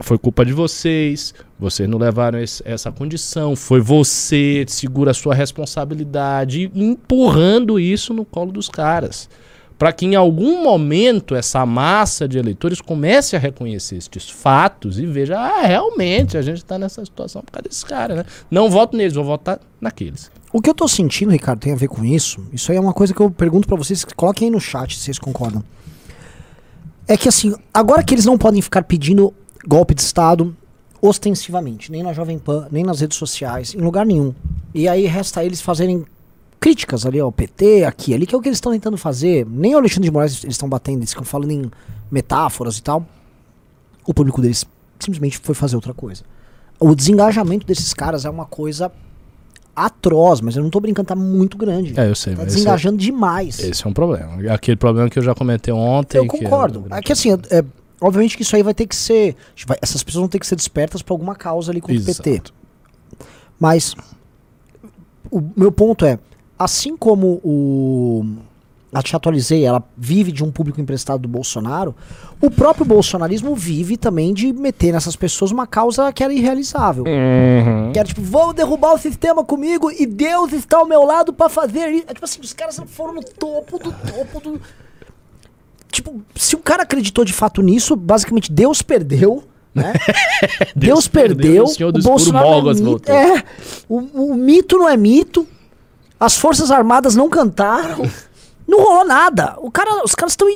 Foi 0.00 0.16
culpa 0.16 0.44
de 0.44 0.54
vocês, 0.54 1.34
vocês 1.58 1.86
não 1.86 1.98
levaram 1.98 2.38
esse, 2.38 2.62
essa 2.66 2.90
condição, 2.90 3.54
foi 3.54 3.80
você, 3.80 4.64
segura 4.68 5.10
a 5.10 5.14
sua 5.14 5.34
responsabilidade, 5.34 6.70
empurrando 6.74 7.78
isso 7.78 8.12
no 8.14 8.24
colo 8.24 8.52
dos 8.52 8.68
caras 8.68 9.28
para 9.78 9.92
que 9.92 10.06
em 10.06 10.14
algum 10.14 10.62
momento 10.62 11.34
essa 11.34 11.64
massa 11.66 12.26
de 12.26 12.38
eleitores 12.38 12.80
comece 12.80 13.36
a 13.36 13.38
reconhecer 13.38 13.96
estes 13.96 14.28
fatos 14.28 14.98
e 14.98 15.04
veja, 15.04 15.38
ah, 15.38 15.66
realmente 15.66 16.36
a 16.36 16.42
gente 16.42 16.58
está 16.58 16.78
nessa 16.78 17.04
situação 17.04 17.42
por 17.42 17.52
causa 17.52 17.68
desses 17.68 17.84
caras, 17.84 18.16
né? 18.18 18.24
Não 18.50 18.70
voto 18.70 18.96
neles, 18.96 19.14
vou 19.14 19.24
votar 19.24 19.60
naqueles. 19.80 20.30
O 20.52 20.62
que 20.62 20.70
eu 20.70 20.74
tô 20.74 20.88
sentindo, 20.88 21.30
Ricardo, 21.30 21.60
tem 21.60 21.72
a 21.72 21.76
ver 21.76 21.88
com 21.88 22.04
isso. 22.04 22.46
Isso 22.52 22.72
aí 22.72 22.78
é 22.78 22.80
uma 22.80 22.94
coisa 22.94 23.12
que 23.12 23.20
eu 23.20 23.30
pergunto 23.30 23.68
para 23.68 23.76
vocês, 23.76 24.04
coloquem 24.04 24.46
aí 24.46 24.52
no 24.52 24.60
chat 24.60 24.96
se 24.96 25.04
vocês 25.04 25.18
concordam. 25.18 25.62
É 27.06 27.16
que 27.16 27.28
assim, 27.28 27.54
agora 27.72 28.02
que 28.02 28.14
eles 28.14 28.24
não 28.24 28.38
podem 28.38 28.62
ficar 28.62 28.82
pedindo 28.82 29.34
golpe 29.66 29.94
de 29.94 30.00
Estado 30.00 30.56
ostensivamente, 31.00 31.92
nem 31.92 32.02
na 32.02 32.12
Jovem 32.12 32.38
Pan, 32.38 32.66
nem 32.70 32.82
nas 32.82 33.00
redes 33.00 33.18
sociais, 33.18 33.74
em 33.74 33.80
lugar 33.80 34.06
nenhum. 34.06 34.34
E 34.74 34.88
aí 34.88 35.06
resta 35.06 35.44
eles 35.44 35.60
fazerem 35.60 36.04
críticas 36.60 37.06
ali 37.06 37.20
ao 37.20 37.30
PT, 37.30 37.84
aqui, 37.84 38.14
ali, 38.14 38.26
que 38.26 38.34
é 38.34 38.38
o 38.38 38.40
que 38.40 38.48
eles 38.48 38.56
estão 38.56 38.72
tentando 38.72 38.96
fazer. 38.96 39.46
Nem 39.46 39.74
o 39.74 39.78
Alexandre 39.78 40.08
de 40.08 40.10
Moraes 40.10 40.42
eles 40.44 40.54
estão 40.54 40.68
batendo, 40.68 40.98
eles 40.98 41.10
estão 41.10 41.24
falando 41.24 41.50
em 41.50 41.70
metáforas 42.10 42.78
e 42.78 42.82
tal. 42.82 43.06
O 44.06 44.14
público 44.14 44.40
deles 44.40 44.64
simplesmente 44.98 45.38
foi 45.38 45.54
fazer 45.54 45.76
outra 45.76 45.92
coisa. 45.92 46.22
O 46.78 46.94
desengajamento 46.94 47.66
desses 47.66 47.92
caras 47.94 48.24
é 48.24 48.30
uma 48.30 48.46
coisa 48.46 48.90
atroz, 49.74 50.40
mas 50.40 50.56
eu 50.56 50.62
não 50.62 50.70
tô 50.70 50.80
brincando, 50.80 51.08
tá 51.08 51.16
muito 51.16 51.58
grande. 51.58 51.98
É, 51.98 52.08
eu 52.08 52.14
sei. 52.14 52.34
Tá 52.34 52.44
desengajando 52.44 52.96
é, 52.96 53.04
demais. 53.04 53.58
Esse 53.58 53.84
é 53.84 53.88
um 53.88 53.92
problema. 53.92 54.52
Aquele 54.52 54.76
problema 54.76 55.10
que 55.10 55.18
eu 55.18 55.22
já 55.22 55.34
comentei 55.34 55.72
ontem. 55.72 56.18
Eu 56.18 56.26
concordo. 56.26 56.86
É, 56.90 56.98
é 56.98 57.02
que 57.02 57.12
assim, 57.12 57.32
é, 57.50 57.62
Obviamente 58.00 58.36
que 58.36 58.42
isso 58.42 58.54
aí 58.54 58.62
vai 58.62 58.74
ter 58.74 58.86
que 58.86 58.94
ser. 58.94 59.34
vai- 59.66 59.78
essas 59.80 60.02
pessoas 60.02 60.20
vão 60.20 60.28
ter 60.28 60.38
que 60.38 60.46
ser 60.46 60.56
despertas 60.56 61.02
pra 61.02 61.14
alguma 61.14 61.34
causa 61.34 61.72
ali 61.72 61.80
contra 61.80 62.00
o 62.00 62.04
PT. 62.04 62.42
Mas 63.58 63.94
o 65.30 65.42
meu 65.56 65.72
ponto 65.72 66.04
é, 66.04 66.18
assim 66.58 66.96
como 66.96 67.40
o 67.44 68.24
a 68.92 69.02
Te 69.02 69.14
Atualizei, 69.14 69.64
ela 69.64 69.82
vive 69.96 70.32
de 70.32 70.42
um 70.42 70.50
público 70.50 70.80
emprestado 70.80 71.20
do 71.20 71.28
Bolsonaro, 71.28 71.94
o 72.40 72.50
próprio 72.50 72.86
bolsonarismo 72.86 73.54
vive 73.54 73.96
também 73.96 74.32
de 74.32 74.52
meter 74.52 74.92
nessas 74.92 75.14
pessoas 75.14 75.50
uma 75.50 75.66
causa 75.66 76.10
que 76.12 76.24
era 76.24 76.32
irrealizável. 76.32 77.04
Que 77.92 77.98
era 77.98 78.08
tipo, 78.08 78.22
vou 78.22 78.54
derrubar 78.54 78.94
o 78.94 78.98
sistema 78.98 79.44
comigo 79.44 79.90
e 79.90 80.06
Deus 80.06 80.52
está 80.52 80.78
ao 80.78 80.86
meu 80.86 81.04
lado 81.04 81.32
pra 81.32 81.48
fazer 81.48 81.90
isso. 81.90 82.04
É 82.08 82.14
tipo 82.14 82.24
assim, 82.24 82.40
os 82.40 82.52
caras 82.54 82.80
foram 82.86 83.14
no 83.14 83.22
topo 83.22 83.78
do 83.78 83.92
topo 83.92 84.40
do. 84.40 84.60
Tipo, 85.90 86.22
se 86.34 86.54
o 86.54 86.58
cara 86.58 86.82
acreditou 86.82 87.24
de 87.24 87.32
fato 87.32 87.60
nisso, 87.62 87.96
basicamente 87.96 88.50
Deus 88.50 88.80
perdeu, 88.80 89.44
né? 89.74 89.92
Deus, 90.74 91.06
perdeu, 91.06 91.64
o 91.64 91.68
senhor 91.68 91.92
do 91.92 91.96
o 91.96 91.98
escuro 91.98 92.16
Bolsonaro 92.16 92.70
é 92.70 92.74
mito, 92.74 93.12
é, 93.12 93.44
o, 93.88 93.98
o 94.32 94.34
mito 94.34 94.78
não 94.78 94.88
é 94.88 94.96
mito, 94.96 95.46
as 96.18 96.36
Forças 96.36 96.70
Armadas 96.70 97.14
não 97.16 97.28
cantaram, 97.28 98.08
não 98.66 98.82
rolou 98.82 99.04
nada. 99.04 99.54
O 99.58 99.70
cara, 99.70 100.02
os 100.04 100.14
caras 100.14 100.32
estão 100.32 100.48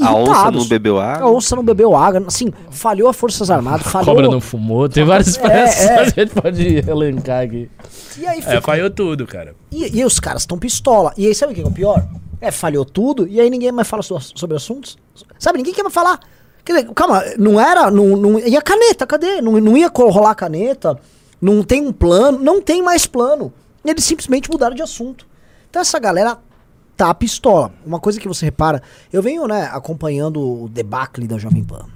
A 0.00 0.14
onça 0.14 0.30
irritados. 0.30 0.60
não 0.62 0.68
bebeu 0.68 0.98
A 0.98 1.12
água. 1.14 1.30
onça 1.30 1.56
não 1.56 1.62
bebeu 1.64 1.94
água, 1.96 2.24
assim, 2.26 2.52
falhou 2.70 3.08
as 3.08 3.16
Forças 3.16 3.50
Armadas, 3.50 3.86
A 3.88 3.90
falhou... 3.90 4.06
cobra 4.14 4.28
não 4.28 4.40
fumou, 4.40 4.88
tem 4.88 5.04
várias 5.04 5.28
É, 5.28 5.30
expressões 5.30 5.78
é. 6.08 6.12
que 6.12 6.20
a 6.20 6.24
gente 6.24 6.34
pode 6.40 6.90
elencar 6.90 7.42
aqui. 7.44 7.70
E 8.18 8.26
aí 8.26 8.38
É, 8.38 8.42
fica- 8.42 8.60
falhou 8.62 8.90
tudo, 8.90 9.26
cara. 9.26 9.54
E, 9.70 9.98
e 10.00 10.04
os 10.04 10.18
caras 10.20 10.42
estão 10.42 10.58
pistola. 10.58 11.12
E 11.16 11.26
aí, 11.26 11.34
sabe 11.34 11.52
o 11.52 11.56
que 11.56 11.62
é 11.62 11.66
o 11.66 11.70
pior? 11.70 12.06
É, 12.40 12.50
falhou 12.50 12.84
tudo, 12.84 13.26
e 13.26 13.40
aí 13.40 13.48
ninguém 13.48 13.72
mais 13.72 13.88
fala 13.88 14.02
so- 14.02 14.20
sobre 14.34 14.56
assuntos. 14.56 14.96
Sabe, 15.38 15.58
ninguém 15.58 15.72
quer 15.74 15.82
mais 15.82 15.94
falar. 15.94 16.20
Quer 16.64 16.74
dizer, 16.80 16.92
calma, 16.94 17.22
não 17.38 17.60
era. 17.60 17.90
Não, 17.90 18.16
não, 18.16 18.38
e 18.38 18.56
a 18.56 18.62
caneta, 18.62 19.06
cadê? 19.06 19.40
Não, 19.40 19.52
não 19.60 19.76
ia 19.76 19.90
rolar 19.94 20.30
a 20.30 20.34
caneta, 20.34 20.98
não 21.40 21.62
tem 21.62 21.86
um 21.86 21.92
plano, 21.92 22.38
não 22.38 22.60
tem 22.60 22.82
mais 22.82 23.06
plano. 23.06 23.52
Eles 23.84 24.04
simplesmente 24.04 24.50
mudaram 24.50 24.74
de 24.74 24.82
assunto. 24.82 25.26
Então 25.68 25.82
essa 25.82 25.98
galera 25.98 26.38
tá 26.96 27.12
pistola. 27.14 27.72
Uma 27.84 28.00
coisa 28.00 28.20
que 28.20 28.28
você 28.28 28.44
repara, 28.44 28.82
eu 29.12 29.22
venho, 29.22 29.46
né, 29.46 29.68
acompanhando 29.72 30.64
o 30.64 30.68
debacle 30.68 31.26
da 31.26 31.38
Jovem 31.38 31.64
Pan. 31.64 31.86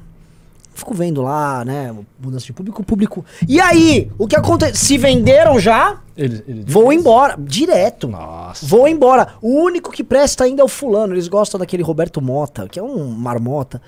Fico 0.74 0.95
vendo 0.95 1.22
lá, 1.22 1.64
né, 1.64 1.93
mudança 2.20 2.47
de 2.47 2.53
público, 2.53 2.84
público. 2.84 3.24
E 3.49 3.61
aí, 3.61 4.12
o 4.16 4.28
que 4.28 4.36
acontece? 4.36 4.78
Se 4.78 4.97
venderam 4.97 5.59
já? 5.59 6.01
Ele, 6.16 6.45
ele 6.47 6.64
Vou 6.66 6.93
embora, 6.93 7.36
direto. 7.36 8.07
Nossa. 8.07 8.64
Vou 8.64 8.86
embora. 8.86 9.34
O 9.43 9.61
único 9.61 9.91
que 9.91 10.05
presta 10.05 10.45
ainda 10.45 10.62
é 10.62 10.64
o 10.64 10.68
fulano. 10.68 11.14
Eles 11.14 11.26
gostam 11.26 11.59
daquele 11.59 11.82
Roberto 11.82 12.20
Mota, 12.20 12.68
que 12.68 12.78
é 12.78 12.82
um 12.82 13.09
marmota. 13.09 13.82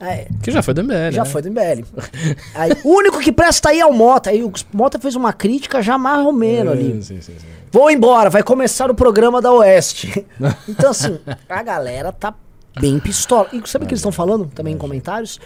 É, 0.00 0.26
Que 0.42 0.50
já 0.50 0.62
foi 0.62 0.74
do 0.74 0.82
MBL, 0.84 1.12
já 1.12 1.24
né? 1.24 1.30
foi 1.30 1.40
do 1.42 1.50
MBL. 1.50 1.84
Aí, 2.54 2.72
o 2.84 2.90
único 2.90 3.20
que 3.20 3.32
presta 3.32 3.70
aí 3.70 3.80
é 3.80 3.86
o 3.86 3.92
Mota. 3.92 4.30
Aí 4.30 4.42
o 4.42 4.52
Mota 4.72 4.98
fez 4.98 5.14
uma 5.16 5.32
crítica 5.32 5.80
já 5.80 5.96
mais 5.96 6.24
ou 6.26 6.32
menos 6.32 6.72
É, 6.74 6.76
ali. 6.76 7.02
sim, 7.02 7.20
sim, 7.20 7.32
sim. 7.38 7.46
Vou 7.72 7.90
embora, 7.90 8.28
vai 8.28 8.42
começar 8.42 8.90
o 8.90 8.94
programa 8.94 9.40
da 9.40 9.50
Oeste. 9.52 10.26
Então, 10.68 10.90
assim, 10.90 11.18
a 11.48 11.62
galera 11.62 12.12
tá 12.12 12.34
bem 12.80 12.98
pistola. 12.98 13.48
E 13.52 13.62
sabe 13.68 13.84
o 13.84 13.88
que 13.88 13.94
eles 13.94 14.00
estão 14.00 14.12
falando 14.12 14.46
também 14.54 14.74
em 14.74 14.78
comentários? 14.78 15.40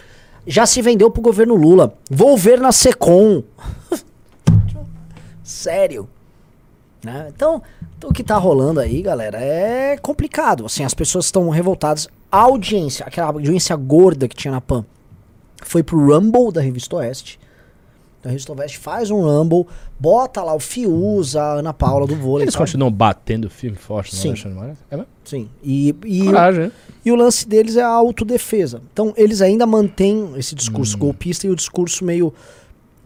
Já 0.47 0.65
se 0.67 0.81
vendeu 0.83 1.11
pro 1.11 1.21
governo 1.23 1.55
Lula. 1.55 1.95
Vou 2.11 2.37
ver 2.37 2.59
na 2.61 2.73
Secom. 2.73 3.43
Sério. 5.43 6.09
Né? 7.05 7.29
Então, 7.35 7.63
então, 7.97 8.11
o 8.11 8.13
que 8.13 8.25
tá 8.25 8.37
rolando 8.37 8.81
aí, 8.81 9.03
galera, 9.03 9.39
é 9.41 9.97
complicado. 9.97 10.67
Assim, 10.67 10.85
as 10.85 10.95
pessoas 10.95 11.27
estão 11.27 11.49
revoltadas. 11.49 12.09
A 12.31 12.41
audiência, 12.41 13.07
aquela 13.07 13.29
audiência 13.29 13.75
gorda 13.77 14.29
que 14.29 14.37
tinha 14.37 14.53
na 14.53 14.61
PAN, 14.61 14.85
foi 15.63 15.83
pro 15.83 15.99
Rumble 15.99 16.53
da 16.53 16.61
Revista 16.61 16.97
Oeste. 16.97 17.39
A 18.25 18.29
Revista 18.29 18.53
Oeste 18.53 18.79
faz 18.79 19.11
um 19.13 19.23
Rumble, 19.23 19.65
bota 19.99 20.43
lá 20.43 20.53
o 20.53 20.59
Fius, 20.59 21.37
a 21.37 21.55
Ana 21.55 21.73
Paula 21.73 22.05
do 22.07 22.17
vôlei. 22.17 22.45
Eles 22.45 22.57
continuam 22.57 22.91
batendo 22.91 23.49
firme 23.49 23.77
e 23.77 23.81
forte 23.81 24.13
no 24.15 24.21
Sim. 24.21 24.29
Alexandre? 24.31 24.77
É 24.91 24.97
mesmo? 24.97 25.11
Sim. 25.25 25.49
E, 25.63 25.95
e, 26.05 26.25
Coragem, 26.25 26.65
né? 26.65 26.73
e 27.05 27.13
o 27.13 27.17
lance 27.17 27.49
deles 27.49 27.77
é 27.77 27.83
a 27.83 27.89
autodefesa. 27.89 28.83
Então, 28.93 29.15
eles 29.17 29.41
ainda 29.41 29.65
mantêm 29.67 30.33
esse 30.37 30.55
discurso 30.55 30.97
Hum. 30.97 31.01
golpista 31.01 31.47
e 31.47 31.51
o 31.51 31.55
discurso 31.55 32.05
meio 32.05 32.35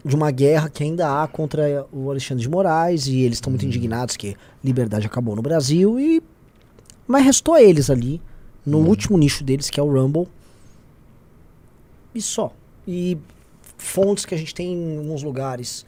de 0.05 0.15
uma 0.15 0.31
guerra 0.31 0.69
que 0.69 0.83
ainda 0.83 1.21
há 1.23 1.27
contra 1.27 1.85
o 1.91 2.09
Alexandre 2.11 2.43
de 2.43 2.49
Moraes. 2.49 3.07
E 3.07 3.19
eles 3.21 3.37
estão 3.37 3.51
muito 3.51 3.65
indignados 3.65 4.17
que 4.17 4.35
liberdade 4.63 5.05
acabou 5.07 5.35
no 5.35 5.41
Brasil. 5.41 5.99
e 5.99 6.21
Mas 7.07 7.25
restou 7.25 7.57
eles 7.57 7.89
ali, 7.89 8.21
no 8.65 8.79
Hum. 8.79 8.87
último 8.87 9.17
nicho 9.17 9.43
deles, 9.43 9.69
que 9.69 9.79
é 9.79 9.83
o 9.83 9.91
Rumble. 9.91 10.27
E 12.15 12.21
só. 12.21 12.53
E 12.87 13.17
fontes 13.77 14.25
que 14.25 14.33
a 14.35 14.37
gente 14.37 14.53
tem 14.53 14.73
em 14.73 14.97
alguns 14.99 15.23
lugares 15.23 15.85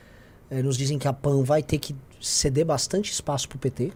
eh, 0.49 0.61
nos 0.61 0.77
dizem 0.77 0.97
que 0.99 1.07
a 1.07 1.13
PAN 1.13 1.43
vai 1.43 1.61
ter 1.63 1.77
que 1.77 1.95
ceder 2.21 2.65
bastante 2.65 3.11
espaço 3.11 3.47
pro 3.47 3.57
PT. 3.57 3.91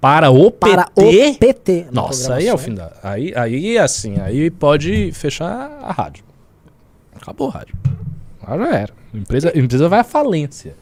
Para 0.00 0.30
o 0.30 0.50
Para 0.50 0.84
PT? 0.90 1.30
o 1.30 1.38
PT. 1.38 1.86
Nossa, 1.90 2.34
aí 2.34 2.46
é 2.46 2.52
o 2.54 2.58
fim 2.58 2.74
da. 2.74 2.92
Aí, 3.02 3.32
aí 3.34 3.78
assim, 3.78 4.18
aí 4.20 4.50
pode 4.50 5.10
fechar 5.12 5.70
a 5.82 5.92
rádio. 5.92 6.24
Acabou 7.14 7.48
a 7.48 7.52
rádio. 7.52 7.74
Ah, 8.46 8.56
já 8.58 8.68
era. 8.76 8.92
A 9.12 9.16
empresa, 9.16 9.52
a 9.54 9.58
empresa 9.58 9.88
vai 9.88 10.00
à 10.00 10.04
falência. 10.04 10.74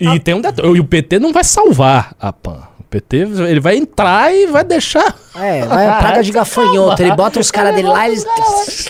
E 0.00 0.06
Ah. 0.06 0.18
tem 0.18 0.34
um 0.34 0.40
detalhe. 0.40 0.76
E 0.76 0.80
o 0.80 0.84
PT 0.84 1.18
não 1.18 1.32
vai 1.32 1.44
salvar 1.44 2.14
a 2.20 2.32
PAN. 2.32 2.62
O 2.80 2.84
PT 2.92 3.16
ele 3.48 3.60
vai 3.60 3.76
entrar 3.76 4.34
e 4.34 4.46
vai 4.46 4.64
deixar. 4.64 5.16
É, 5.34 5.64
vai 5.64 5.86
a 5.86 5.96
praga 5.96 6.22
de 6.22 6.32
gafanhoto. 6.32 7.00
Ele 7.02 7.14
bota 7.14 7.40
os 7.40 7.50
caras 7.50 7.74
dele 7.74 7.88
lá 7.88 8.08
e 8.08 8.12
eles. 8.12 8.24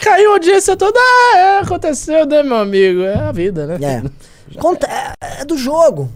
Caiu 0.00 0.30
a 0.30 0.32
audiência 0.34 0.76
toda. 0.76 0.98
Ah, 0.98 1.36
é, 1.36 1.58
aconteceu, 1.60 2.26
né, 2.26 2.42
meu 2.42 2.56
amigo? 2.56 3.02
É 3.02 3.14
a 3.14 3.32
vida, 3.32 3.66
né? 3.66 3.78
É. 3.80 4.58
Conta, 4.58 4.86
é, 4.86 5.42
é 5.42 5.44
do 5.44 5.56
jogo. 5.56 6.10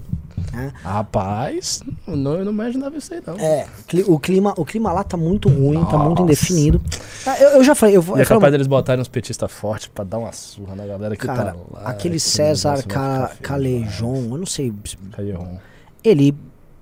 Rapaz, 0.82 1.82
não, 2.07 2.34
eu 2.36 2.44
não 2.44 2.52
imaginava 2.52 2.96
isso 2.96 3.12
aí, 3.12 3.22
não. 3.26 3.34
É, 3.38 3.66
o 4.07 4.18
clima, 4.18 4.54
o 4.57 4.64
clima 4.64 4.92
lá 4.92 5.04
tá 5.04 5.16
muito 5.16 5.48
ruim, 5.48 5.84
tá 5.84 5.98
muito 5.98 6.20
Nossa. 6.20 6.22
indefinido. 6.22 6.80
Ah, 7.26 7.38
Eu, 7.40 7.48
eu 7.50 7.64
já 7.64 7.74
falei, 7.74 7.96
eu 7.96 8.02
vou. 8.02 8.16
É 8.18 8.24
falo- 8.24 8.40
capaz 8.40 8.52
deles 8.52 8.66
botarem 8.66 9.00
uns 9.02 9.09
petistas 9.09 9.50
fortes 9.50 9.88
pra 9.88 10.04
dar 10.04 10.18
uma 10.18 10.32
surra 10.32 10.74
na 10.74 10.86
galera 10.86 11.16
que 11.16 11.26
cara, 11.26 11.52
tá 11.52 11.57
lá. 11.72 11.80
aquele 11.88 12.16
Esse 12.16 12.30
César 12.30 12.82
Ca, 12.86 13.28
feio 13.28 13.40
Calejon, 13.42 14.16
eu 14.32 14.38
não 14.38 14.46
sei. 14.46 14.72
Caierron. 15.12 15.59
Ele 16.02 16.34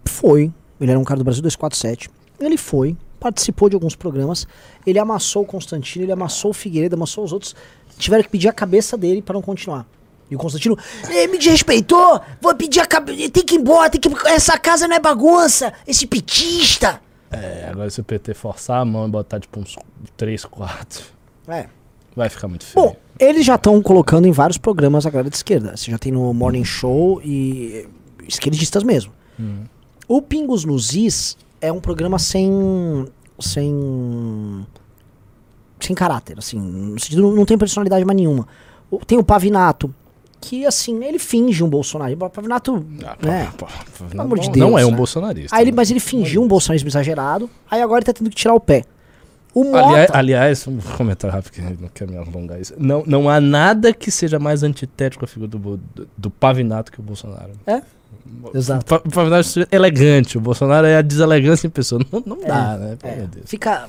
foi, 0.04 0.52
ele 0.80 0.90
era 0.90 0.98
um 1.00 1.04
cara 1.04 1.18
do 1.18 1.24
Brasil 1.24 1.42
247. 1.42 2.10
Ele 2.38 2.56
foi, 2.56 2.96
participou 3.18 3.68
de 3.68 3.74
alguns 3.74 3.94
programas. 3.96 4.46
Ele 4.86 4.98
amassou 4.98 5.42
o 5.42 5.46
Constantino, 5.46 6.04
ele 6.04 6.12
amassou 6.12 6.50
o 6.50 6.54
Figueiredo, 6.54 6.94
amassou 6.96 7.24
os 7.24 7.32
outros. 7.32 7.54
Tiveram 7.96 8.22
que 8.24 8.28
pedir 8.28 8.48
a 8.48 8.52
cabeça 8.52 8.96
dele 8.98 9.22
pra 9.22 9.32
não 9.34 9.40
continuar. 9.42 9.86
E 10.30 10.34
o 10.36 10.38
Constantino, 10.38 10.76
"Eh, 11.10 11.26
me 11.26 11.38
desrespeitou, 11.38 12.20
vou 12.40 12.54
pedir 12.54 12.80
a 12.80 12.86
cabeça, 12.86 13.30
tem 13.30 13.44
que 13.44 13.54
ir 13.54 13.58
embora, 13.58 13.90
tem 13.90 14.00
que 14.00 14.08
essa 14.28 14.58
casa 14.58 14.88
não 14.88 14.96
é 14.96 15.00
bagunça, 15.00 15.72
esse 15.86 16.06
petista. 16.06 17.00
É, 17.30 17.68
agora 17.70 17.90
se 17.90 18.00
o 18.00 18.04
PT 18.04 18.32
forçar 18.34 18.80
a 18.80 18.84
mão 18.84 19.06
e 19.06 19.10
botar 19.10 19.40
tipo 19.40 19.60
uns 19.60 19.76
3, 20.16 20.44
4, 20.44 21.02
É. 21.48 21.66
vai 22.16 22.28
ficar 22.30 22.48
muito 22.48 22.64
feio. 22.64 22.86
Bom, 22.86 22.96
eles 23.18 23.44
já 23.44 23.56
estão 23.56 23.80
colocando 23.82 24.26
em 24.26 24.32
vários 24.32 24.56
programas 24.56 25.04
a 25.04 25.10
galera 25.10 25.28
de 25.30 25.36
esquerda. 25.36 25.76
Você 25.76 25.90
já 25.90 25.98
tem 25.98 26.10
no 26.12 26.32
Morning 26.32 26.64
Show 26.64 27.20
e 27.24 27.86
esquerdistas 28.26 28.82
mesmo. 28.82 29.12
O 30.08 30.22
Pingos 30.22 30.64
nos 30.64 30.94
Is 30.94 31.36
é 31.60 31.72
um 31.72 31.80
programa 31.80 32.18
sem. 32.18 32.50
sem. 33.40 34.66
sem 35.80 35.94
caráter, 35.94 36.38
assim. 36.38 36.58
No 36.58 36.98
sentido, 37.00 37.30
não- 37.34 37.44
tem 37.44 37.58
personalidade 37.58 38.04
mais 38.04 38.16
nenhuma. 38.16 38.46
Tem 39.06 39.18
o 39.18 39.24
Pavinato, 39.24 39.92
que 40.48 40.66
assim, 40.66 41.02
ele 41.04 41.18
finge 41.18 41.62
um 41.64 41.68
Bolsonaro. 41.68 42.12
O 42.14 42.30
Pavinato. 42.30 42.84
Ah, 43.04 43.16
né? 43.22 43.50
pô, 43.56 43.66
pô, 43.98 44.04
Pelo 44.04 44.22
amor 44.22 44.38
de 44.38 44.46
não, 44.46 44.52
Deus, 44.52 44.70
não 44.70 44.78
é 44.78 44.84
um 44.86 44.90
né? 44.90 44.96
bolsonarista. 44.96 45.56
Aí 45.56 45.62
ele, 45.64 45.70
né? 45.70 45.76
mas 45.76 45.90
ele 45.90 46.00
fingiu 46.00 46.42
um 46.42 46.48
bolsonarismo 46.48 46.88
exagerado. 46.88 47.48
Aí 47.70 47.80
agora 47.80 47.98
ele 48.00 48.06
tá 48.06 48.12
tendo 48.12 48.30
que 48.30 48.36
tirar 48.36 48.54
o 48.54 48.60
pé. 48.60 48.84
O 49.54 49.62
Mota. 49.64 49.86
Aliás, 49.86 50.10
aliás, 50.12 50.66
um 50.66 50.78
comentário 50.96 51.32
rápido 51.34 51.52
que 51.52 51.60
não 51.62 51.88
quero 51.94 52.10
me 52.10 52.16
alongar 52.18 52.60
isso. 52.60 52.74
Não, 52.76 53.04
não 53.06 53.28
há 53.30 53.40
nada 53.40 53.92
que 53.94 54.10
seja 54.10 54.38
mais 54.38 54.62
antitético 54.64 55.24
à 55.24 55.28
figura 55.28 55.48
do, 55.48 55.58
do, 55.76 56.08
do 56.18 56.30
Pavinato 56.30 56.90
que 56.90 56.98
o 56.98 57.02
Bolsonaro. 57.02 57.52
É? 57.66 57.80
Exato. 58.52 58.82
O 58.82 58.98
Pa- 59.00 59.08
o 59.08 59.10
Pavinato 59.12 59.60
é 59.70 59.76
elegante, 59.76 60.36
o 60.36 60.40
Bolsonaro 60.40 60.86
é 60.86 60.96
a 60.96 61.02
deselegância 61.02 61.66
em 61.68 61.70
pessoa. 61.70 62.04
Não, 62.10 62.22
não 62.26 62.40
dá, 62.44 62.76
né? 62.76 62.96
Pelo 63.00 63.12
É, 63.12 63.16
amor 63.16 63.28
de 63.28 63.34
Deus. 63.36 63.50
fica. 63.50 63.86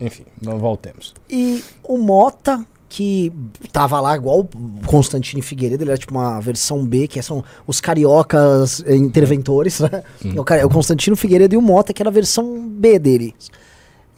Enfim, 0.00 0.24
não 0.40 0.58
voltemos. 0.58 1.14
E 1.28 1.64
o 1.82 1.96
Mota, 1.98 2.64
que 2.88 3.32
tava 3.72 4.00
lá 4.00 4.16
igual 4.16 4.40
o 4.40 4.86
Constantino 4.86 5.42
Figueiredo, 5.42 5.82
ele 5.82 5.90
era 5.90 5.98
tipo 5.98 6.14
uma 6.14 6.40
versão 6.40 6.84
B, 6.84 7.08
que 7.08 7.20
são 7.22 7.44
os 7.66 7.80
cariocas 7.80 8.80
interventores, 8.86 9.80
né? 9.80 10.02
É 10.24 10.60
é 10.60 10.64
o 10.64 10.70
Constantino 10.70 11.16
Figueiredo 11.16 11.54
e 11.54 11.58
o 11.58 11.62
Mota, 11.62 11.92
que 11.92 12.02
era 12.02 12.10
a 12.10 12.12
versão 12.12 12.68
B 12.68 12.98
dele. 12.98 13.34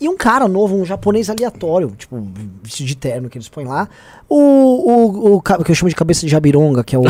E 0.01 0.09
um 0.09 0.17
cara 0.17 0.47
novo, 0.47 0.77
um 0.77 0.85
japonês 0.85 1.29
aleatório, 1.29 1.93
tipo, 1.99 2.25
vestido 2.63 2.87
de 2.87 2.95
terno 2.97 3.29
que 3.29 3.37
eles 3.37 3.49
põem 3.49 3.67
lá. 3.67 3.89
O, 4.29 4.37
o, 4.37 5.37
o, 5.37 5.43
que 5.43 5.73
eu 5.73 5.75
chamo 5.75 5.89
de 5.89 5.97
cabeça 5.97 6.21
de 6.21 6.29
jabironga, 6.29 6.85
que 6.85 6.95
é 6.95 6.99
o. 6.99 7.03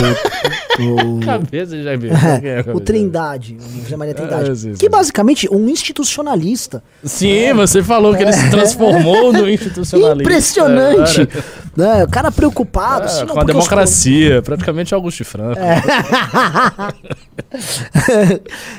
o 0.80 1.20
Cabeça 1.20 1.82
já 1.82 1.96
viu. 1.96 2.10
é, 2.12 2.64
o 2.72 2.80
Trindade, 2.80 3.58
o 3.60 3.82
José 3.82 3.96
Maria 3.96 4.14
Trindade. 4.14 4.50
Ah, 4.50 4.54
sim, 4.54 4.72
que 4.72 4.86
sim. 4.86 4.88
basicamente 4.88 5.46
um 5.52 5.68
institucionalista. 5.68 6.82
Sim, 7.04 7.52
você 7.54 7.82
falou 7.82 8.16
que 8.16 8.22
ele 8.22 8.32
se 8.32 8.48
transformou 8.50 9.32
no 9.34 9.46
institucionalista. 9.50 10.22
Impressionante! 10.22 11.28
Né? 11.76 12.04
O 12.04 12.08
cara 12.08 12.32
preocupado, 12.32 13.04
assim, 13.04 13.24
não, 13.24 13.34
com 13.34 13.40
a 13.40 13.44
porque 13.44 13.50
os 13.50 13.64
democracia, 13.64 14.40
praticamente 14.40 14.94
Augusto 14.94 15.24
Franco. 15.24 15.60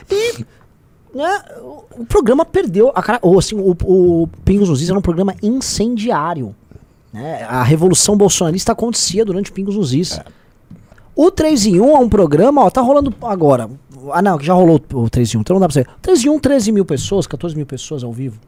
e 0.10 0.46
né, 1.20 1.44
o, 1.58 1.84
o 2.02 2.06
programa 2.06 2.46
perdeu 2.46 2.92
a 2.96 3.04
cara. 3.04 3.20
Ou 3.22 3.38
assim, 3.38 3.56
o, 3.56 3.76
o 3.84 4.28
Pingos 4.46 4.70
nos 4.70 4.82
Is 4.82 4.90
era 4.90 4.98
um 4.98 5.02
programa 5.02 5.36
incendiário. 5.44 6.56
Né? 7.12 7.44
A 7.44 7.62
revolução 7.62 8.16
bolsonarista 8.16 8.72
acontecia 8.72 9.26
durante 9.26 9.52
Pingos 9.52 9.76
nos 9.76 9.94
Is. 9.94 10.20
O 11.14 11.30
3 11.30 11.66
em 11.66 11.82
1 11.82 11.90
é 11.90 12.00
um 12.00 12.08
programa, 12.08 12.64
ó, 12.64 12.70
tá 12.70 12.80
rolando 12.80 13.14
agora. 13.24 13.70
Ah, 14.14 14.22
não, 14.22 14.40
já 14.40 14.54
rolou 14.54 14.82
o 14.94 15.10
3 15.10 15.34
em 15.34 15.38
1, 15.38 15.42
então 15.42 15.56
não 15.56 15.60
dá 15.60 15.68
pra 15.68 15.74
ser. 15.74 15.88
3 16.02 16.24
em 16.24 16.30
1, 16.30 16.40
13 16.40 16.72
mil 16.72 16.86
pessoas, 16.86 17.28
14 17.28 17.54
mil 17.54 17.66
pessoas 17.66 18.04
ao 18.04 18.14
vivo. 18.14 18.40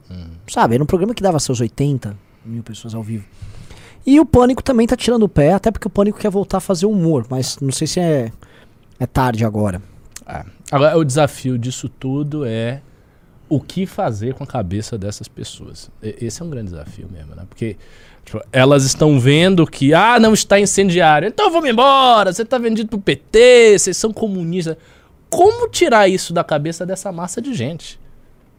Sabe, 0.48 0.76
era 0.76 0.84
um 0.84 0.88
programa 0.88 1.14
que 1.14 1.22
dava 1.22 1.38
seus 1.40 1.60
80 1.60 2.16
mil 2.46 2.64
pessoas 2.64 2.96
ao 2.96 3.04
vivo. 3.04 3.26
E 4.06 4.18
o 4.20 4.26
Pânico 4.26 4.64
também 4.64 4.88
tá 4.88 4.96
tirando 4.96 5.24
o 5.24 5.30
pé, 5.30 5.54
até 5.54 5.70
porque 5.70 5.88
o 5.88 5.90
Pânico 5.90 6.18
quer 6.18 6.32
voltar 6.32 6.58
a 6.58 6.62
fazer 6.62 6.86
humor, 6.86 7.26
mas 7.30 7.58
não 7.60 7.72
sei 7.72 7.88
se 7.88 8.00
é, 8.00 8.32
é 8.98 9.06
tarde 9.06 9.44
agora. 9.44 9.82
Ah, 10.26 10.46
Agora, 10.72 10.98
o 10.98 11.04
desafio 11.04 11.58
disso 11.58 11.90
tudo 11.90 12.46
é 12.46 12.82
o 13.50 13.60
que 13.60 13.86
fazer 13.86 14.34
com 14.34 14.46
a 14.46 14.48
cabeça 14.48 14.98
dessas 14.98 15.28
pessoas. 15.28 15.92
Esse 16.02 16.42
é 16.42 16.46
um 16.46 16.50
grande 16.50 16.72
desafio 16.72 17.10
mesmo, 17.12 17.36
né? 17.36 17.44
Porque 17.50 17.76
tipo, 18.24 18.42
elas 18.50 18.86
estão 18.86 19.20
vendo 19.20 19.68
que, 19.68 19.94
ah, 19.94 20.18
não 20.18 20.34
está 20.34 20.58
incendiário, 20.58 21.28
então 21.28 21.52
vamos 21.52 21.70
embora, 21.70 22.32
você 22.32 22.44
está 22.44 22.58
vendido 22.58 22.88
pro 22.88 23.02
PT, 23.02 23.78
vocês 23.78 23.98
são 23.98 24.14
comunistas. 24.14 24.78
Como 25.30 25.68
tirar 25.68 26.08
isso 26.08 26.34
da 26.34 26.46
cabeça 26.46 26.86
dessa 26.86 27.12
massa 27.12 27.42
de 27.42 27.54
gente? 27.54 28.00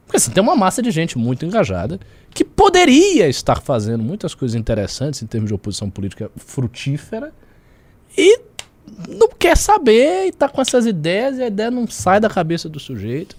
Porque 0.04 0.20
você 0.20 0.30
tem 0.30 0.42
uma 0.42 0.54
massa 0.54 0.82
de 0.82 0.90
gente 0.90 1.16
muito 1.16 1.46
engajada 1.46 1.98
que 2.34 2.44
poderia 2.44 3.28
estar 3.28 3.62
fazendo 3.62 4.02
muitas 4.02 4.34
coisas 4.34 4.54
interessantes 4.54 5.22
em 5.22 5.26
termos 5.26 5.48
de 5.48 5.54
oposição 5.54 5.88
política 5.88 6.30
frutífera 6.36 7.32
e 8.16 8.40
não 9.09 9.28
quer 9.28 9.57
saber 9.57 10.26
e 10.26 10.33
tá 10.33 10.49
com 10.49 10.61
essas 10.61 10.87
ideias 10.87 11.39
e 11.39 11.43
a 11.43 11.47
ideia 11.47 11.70
não 11.70 11.87
sai 11.87 12.20
da 12.20 12.28
cabeça 12.28 12.68
do 12.68 12.80
sujeito. 12.80 13.37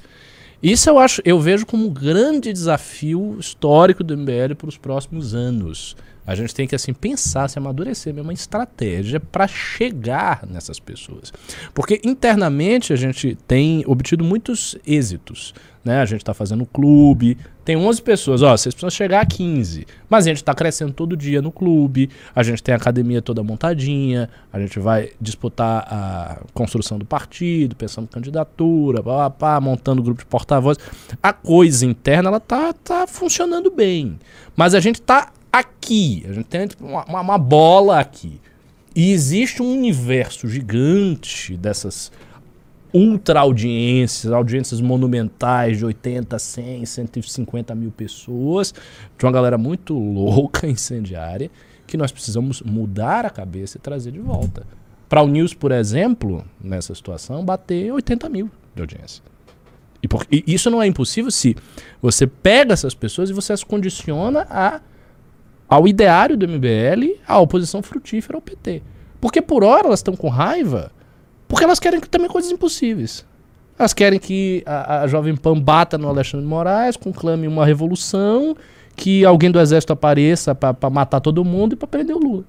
Isso 0.61 0.89
eu 0.89 0.97
acho, 0.97 1.21
eu 1.25 1.39
vejo 1.39 1.65
como 1.65 1.87
um 1.87 1.89
grande 1.89 2.53
desafio 2.53 3.35
histórico 3.39 4.03
do 4.03 4.17
MBL 4.17 4.55
para 4.57 4.69
os 4.69 4.77
próximos 4.77 5.35
anos. 5.35 5.95
A 6.25 6.35
gente 6.35 6.55
tem 6.55 6.67
que 6.67 6.75
assim 6.75 6.93
pensar, 6.93 7.49
se 7.49 7.57
amadurecer 7.57 8.13
mesmo 8.13 8.29
uma 8.29 8.33
estratégia 8.33 9.19
para 9.19 9.47
chegar 9.47 10.45
nessas 10.49 10.79
pessoas. 10.79 11.33
Porque 11.73 12.01
internamente 12.03 12.93
a 12.93 12.95
gente 12.95 13.35
tem 13.47 13.83
obtido 13.85 14.23
muitos 14.23 14.77
êxitos. 14.85 15.53
Né? 15.83 15.99
A 15.99 16.05
gente 16.05 16.21
está 16.21 16.33
fazendo 16.33 16.65
clube, 16.65 17.37
tem 17.65 17.75
11 17.75 18.01
pessoas, 18.01 18.41
ó, 18.41 18.55
vocês 18.55 18.73
precisam 18.73 18.89
chegar 18.89 19.19
a 19.19 19.25
15. 19.25 19.85
Mas 20.09 20.25
a 20.25 20.29
gente 20.29 20.37
está 20.37 20.53
crescendo 20.53 20.93
todo 20.93 21.17
dia 21.17 21.41
no 21.41 21.51
clube, 21.51 22.09
a 22.33 22.41
gente 22.41 22.63
tem 22.63 22.73
a 22.73 22.77
academia 22.77 23.21
toda 23.21 23.43
montadinha, 23.43 24.29
a 24.51 24.59
gente 24.61 24.79
vai 24.79 25.11
disputar 25.19 25.85
a 25.89 26.41
construção 26.53 26.97
do 26.97 27.03
partido, 27.03 27.75
pensando 27.75 28.07
candidatura, 28.07 29.03
pá, 29.03 29.29
pá, 29.29 29.59
montando 29.59 30.01
grupo 30.01 30.21
de 30.21 30.25
porta-voz. 30.25 30.77
A 31.21 31.33
coisa 31.33 31.85
interna, 31.85 32.29
ela 32.29 32.39
tá, 32.39 32.71
tá 32.71 33.05
funcionando 33.05 33.69
bem. 33.69 34.17
Mas 34.55 34.73
a 34.73 34.79
gente 34.79 35.01
tá 35.01 35.33
aqui, 35.53 36.25
a 36.27 36.33
gente 36.33 36.45
tem 36.45 36.67
uma, 36.81 37.05
uma- 37.05 37.21
uma 37.21 37.37
bola 37.37 37.99
aqui. 37.99 38.41
E 38.95 39.11
existe 39.11 39.61
um 39.61 39.71
universo 39.73 40.47
gigante 40.47 41.55
dessas 41.57 42.11
ultra 42.93 43.39
audiências, 43.39 44.31
audiências 44.31 44.79
monumentais 44.79 45.77
de 45.79 45.85
80, 45.85 46.37
100, 46.37 46.85
150 46.85 47.73
mil 47.73 47.91
pessoas, 47.91 48.73
de 49.17 49.25
uma 49.25 49.31
galera 49.31 49.57
muito 49.57 49.93
louca, 49.97 50.67
incendiária, 50.67 51.49
que 51.87 51.97
nós 51.97 52.11
precisamos 52.11 52.61
mudar 52.61 53.25
a 53.25 53.29
cabeça 53.31 53.77
e 53.77 53.81
trazer 53.81 54.11
de 54.11 54.19
volta. 54.19 54.65
Para 55.09 55.21
o 55.23 55.27
News, 55.27 55.53
por 55.53 55.71
exemplo, 55.71 56.43
nessa 56.63 56.93
situação, 56.93 57.43
bater 57.43 57.91
80 57.91 58.29
mil 58.29 58.49
de 58.75 58.81
audiência. 58.81 59.23
E, 60.01 60.07
por- 60.07 60.25
e 60.31 60.43
isso 60.47 60.69
não 60.69 60.81
é 60.81 60.85
impossível 60.87 61.31
se 61.31 61.55
você 62.01 62.27
pega 62.27 62.73
essas 62.73 62.93
pessoas 62.93 63.29
e 63.29 63.33
você 63.33 63.53
as 63.53 63.63
condiciona 63.63 64.45
a, 64.49 64.81
ao 65.67 65.87
ideário 65.87 66.35
do 66.37 66.47
MBL, 66.47 67.19
à 67.27 67.39
oposição 67.39 67.81
frutífera 67.81 68.37
ao 68.37 68.41
PT. 68.41 68.81
Porque 69.19 69.41
por 69.41 69.63
hora 69.63 69.87
elas 69.87 69.99
estão 69.99 70.15
com 70.15 70.27
raiva 70.29 70.91
porque 71.47 71.63
elas 71.63 71.79
querem 71.79 71.99
que- 71.99 72.09
também 72.09 72.27
coisas 72.29 72.51
impossíveis. 72.51 73.25
Elas 73.77 73.93
querem 73.93 74.19
que 74.19 74.63
a, 74.65 75.01
a 75.01 75.07
Jovem 75.07 75.35
Pan 75.35 75.59
bata 75.59 75.97
no 75.97 76.07
Alexandre 76.07 76.45
de 76.45 76.49
Moraes, 76.49 76.97
conclame 76.97 77.47
uma 77.47 77.63
revolução, 77.65 78.55
que 78.95 79.23
alguém 79.23 79.51
do 79.51 79.59
exército 79.59 79.93
apareça 79.93 80.55
para 80.55 80.89
matar 80.89 81.19
todo 81.19 81.43
mundo 81.45 81.73
e 81.73 81.75
para 81.75 81.87
prender 81.87 82.15
o 82.15 82.19
Lula. 82.19 82.43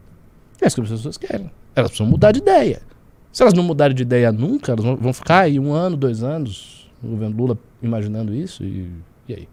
É 0.61 0.67
isso 0.67 0.77
que 0.77 0.83
as 0.83 0.91
pessoas 0.91 1.17
querem. 1.19 1.51
Elas 1.77 1.91
precisam 1.91 2.11
mudar 2.11 2.33
de 2.33 2.39
ideia. 2.41 2.81
Se 3.33 3.43
elas 3.43 3.53
não 3.53 3.63
mudarem 3.65 3.95
de 3.97 4.03
ideia 4.03 4.31
nunca, 4.33 4.73
elas 4.73 4.85
vão 4.99 5.13
ficar 5.13 5.41
aí 5.41 5.59
um 5.59 5.73
ano, 5.73 5.97
dois 5.97 6.23
anos, 6.23 6.91
no 7.03 7.11
governo 7.11 7.37
Lula 7.37 7.59
imaginando 7.83 8.35
isso, 8.35 8.63
e, 8.65 8.91
e 9.29 9.35
aí? 9.35 9.49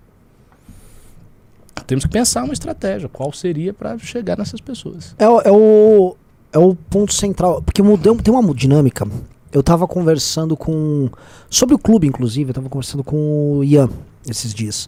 Temos 1.88 2.06
que 2.06 2.12
pensar 2.12 2.44
uma 2.44 2.54
estratégia. 2.54 3.10
Qual 3.10 3.32
seria 3.34 3.74
para 3.74 3.98
chegar 3.98 4.38
nessas 4.38 4.62
pessoas? 4.62 5.16
É, 5.18 5.28
o- 5.28 5.42
é 5.42 5.52
o, 5.52 6.16
é 6.54 6.58
o 6.60 6.76
ponto 6.76 7.14
central. 7.14 7.62
Porque 7.62 7.82
mudou, 7.82 8.16
tem 8.18 8.34
uma 8.34 8.54
dinâmica. 8.54 9.08
Eu 9.52 9.62
tava 9.62 9.88
conversando 9.88 10.56
com. 10.56 11.10
Sobre 11.50 11.76
o 11.76 11.80
clube, 11.80 12.08
inclusive, 12.08 12.52
eu 12.52 12.54
tava 12.54 12.70
conversando 12.70 13.04
com 13.04 13.58
o 13.58 13.64
Ian 13.64 13.90
esses 14.28 14.54
dias. 14.54 14.88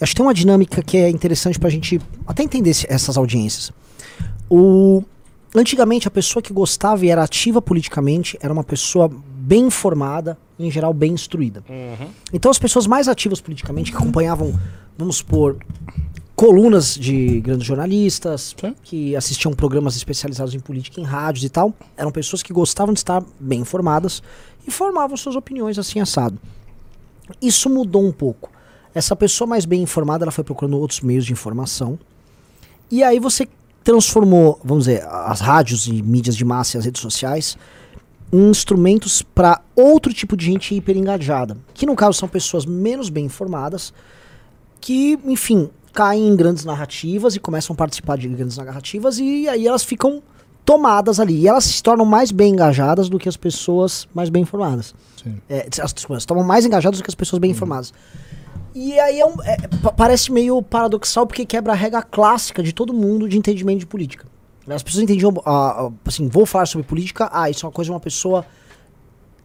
Acho 0.00 0.12
que 0.12 0.16
tem 0.16 0.26
uma 0.26 0.34
dinâmica 0.34 0.82
que 0.82 0.96
é 0.96 1.08
interessante 1.10 1.58
pra 1.58 1.68
gente 1.70 2.00
até 2.26 2.42
entender 2.42 2.70
esse- 2.70 2.86
essas 2.88 3.16
audiências. 3.16 3.72
O, 4.50 5.02
antigamente, 5.54 6.06
a 6.06 6.10
pessoa 6.10 6.42
que 6.42 6.52
gostava 6.52 7.04
e 7.04 7.08
era 7.10 7.22
ativa 7.22 7.60
politicamente 7.62 8.36
era 8.40 8.52
uma 8.52 8.64
pessoa 8.64 9.10
bem 9.36 9.66
informada, 9.66 10.36
em 10.58 10.70
geral 10.70 10.92
bem 10.94 11.12
instruída. 11.12 11.62
Então, 12.32 12.50
as 12.50 12.58
pessoas 12.58 12.86
mais 12.86 13.08
ativas 13.08 13.40
politicamente, 13.40 13.90
que 13.90 13.96
acompanhavam, 13.96 14.58
vamos 14.96 15.16
supor, 15.16 15.56
colunas 16.34 16.94
de 16.94 17.40
grandes 17.40 17.66
jornalistas, 17.66 18.54
Sim. 18.60 18.74
que 18.82 19.14
assistiam 19.14 19.52
programas 19.52 19.96
especializados 19.96 20.54
em 20.54 20.60
política 20.60 21.00
em 21.00 21.04
rádios 21.04 21.44
e 21.44 21.48
tal, 21.48 21.72
eram 21.96 22.10
pessoas 22.10 22.42
que 22.42 22.52
gostavam 22.52 22.92
de 22.92 23.00
estar 23.00 23.22
bem 23.38 23.60
informadas 23.60 24.22
e 24.66 24.70
formavam 24.70 25.16
suas 25.16 25.36
opiniões 25.36 25.78
assim 25.78 26.00
assado. 26.00 26.38
Isso 27.40 27.70
mudou 27.70 28.04
um 28.04 28.12
pouco. 28.12 28.50
Essa 28.94 29.16
pessoa 29.16 29.48
mais 29.48 29.64
bem 29.64 29.82
informada, 29.82 30.24
ela 30.24 30.32
foi 30.32 30.44
procurando 30.44 30.78
outros 30.78 31.00
meios 31.00 31.24
de 31.24 31.32
informação. 31.32 31.98
E 32.90 33.02
aí 33.02 33.18
você 33.18 33.48
transformou, 33.82 34.60
vamos 34.64 34.84
dizer, 34.84 35.04
as 35.06 35.40
rádios 35.40 35.86
e 35.86 36.02
mídias 36.02 36.36
de 36.36 36.44
massa 36.44 36.76
e 36.76 36.78
as 36.78 36.84
redes 36.84 37.00
sociais 37.00 37.56
em 38.32 38.48
instrumentos 38.48 39.22
para 39.22 39.60
outro 39.76 40.12
tipo 40.12 40.36
de 40.36 40.46
gente 40.46 40.74
hiper 40.74 40.96
engajada, 40.96 41.56
que 41.72 41.86
no 41.86 41.94
caso 41.94 42.18
são 42.18 42.28
pessoas 42.28 42.66
menos 42.66 43.08
bem 43.08 43.26
informadas, 43.26 43.92
que, 44.80 45.18
enfim, 45.24 45.70
caem 45.94 46.26
em 46.28 46.36
grandes 46.36 46.64
narrativas 46.64 47.34
e 47.36 47.40
começam 47.40 47.72
a 47.72 47.76
participar 47.76 48.18
de 48.18 48.28
grandes 48.28 48.56
narrativas 48.58 49.18
e 49.18 49.48
aí 49.48 49.66
elas 49.66 49.84
ficam 49.84 50.22
tomadas 50.64 51.20
ali. 51.20 51.38
E 51.40 51.48
elas 51.48 51.64
se 51.64 51.82
tornam 51.82 52.04
mais 52.04 52.32
bem 52.32 52.52
engajadas 52.52 53.08
do 53.08 53.18
que 53.18 53.28
as 53.28 53.36
pessoas 53.36 54.08
mais 54.12 54.28
bem 54.28 54.42
informadas. 54.42 54.94
Sim. 55.22 55.36
É, 55.48 55.68
as 55.80 55.92
desculpa, 55.92 56.18
se 56.20 56.26
tornam 56.26 56.44
mais 56.44 56.66
engajadas 56.66 56.98
do 56.98 57.02
que 57.04 57.10
as 57.10 57.14
pessoas 57.14 57.38
bem 57.38 57.50
informadas. 57.52 57.92
E 58.74 58.98
aí 58.98 59.20
é 59.20 59.26
um- 59.26 59.40
é, 59.44 59.56
pa- 59.82 59.92
parece 59.92 60.32
meio 60.32 60.60
paradoxal 60.60 61.26
porque 61.26 61.46
quebra 61.46 61.72
a 61.72 61.76
regra 61.76 62.02
clássica 62.02 62.62
de 62.62 62.72
todo 62.72 62.92
mundo 62.92 63.28
de 63.28 63.38
entendimento 63.38 63.78
de 63.80 63.86
política. 63.86 64.26
As 64.66 64.82
pessoas 64.82 65.04
entendiam, 65.04 65.32
ah, 65.44 65.86
ah, 65.86 65.90
assim, 66.06 66.26
vou 66.26 66.44
falar 66.44 66.66
sobre 66.66 66.86
política, 66.86 67.28
ah, 67.32 67.48
isso 67.48 67.64
é 67.64 67.68
uma 67.68 67.72
coisa 67.72 67.88
de 67.88 67.92
uma 67.92 68.00
pessoa 68.00 68.44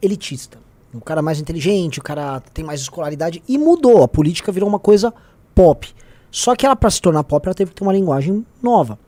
elitista. 0.02 0.58
O 0.94 1.02
cara 1.02 1.22
mais 1.22 1.40
inteligente, 1.40 2.00
o 2.00 2.02
cara 2.04 2.40
tem 2.54 2.64
mais 2.66 2.82
escolaridade. 2.82 3.44
E 3.48 3.58
mudou, 3.58 4.02
a 4.02 4.08
política 4.08 4.52
virou 4.52 4.68
uma 4.68 4.80
coisa 4.80 5.14
pop. 5.54 5.94
Só 6.32 6.56
que 6.56 6.66
ela, 6.66 6.76
para 6.76 6.90
se 6.90 7.02
tornar 7.02 7.24
pop, 7.24 7.46
ela 7.48 7.56
teve 7.56 7.72
que 7.72 7.76
ter 7.76 7.84
uma 7.84 7.94
linguagem 7.94 8.46
nova. 8.62 9.00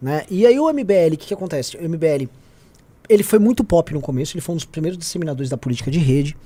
Né? 0.00 0.24
E 0.30 0.46
aí 0.46 0.58
o 0.58 0.72
MBL, 0.72 1.14
o 1.14 1.16
que, 1.16 1.26
que 1.28 1.34
acontece? 1.34 1.76
O 1.76 1.88
MBL, 1.88 2.28
ele 3.08 3.22
foi 3.22 3.38
muito 3.38 3.64
pop 3.64 3.92
no 3.92 4.00
começo, 4.00 4.36
ele 4.36 4.40
foi 4.40 4.54
um 4.54 4.56
dos 4.56 4.64
primeiros 4.64 4.98
disseminadores 4.98 5.50
da 5.50 5.56
política 5.56 5.90
de 5.90 5.98
rede. 5.98 6.36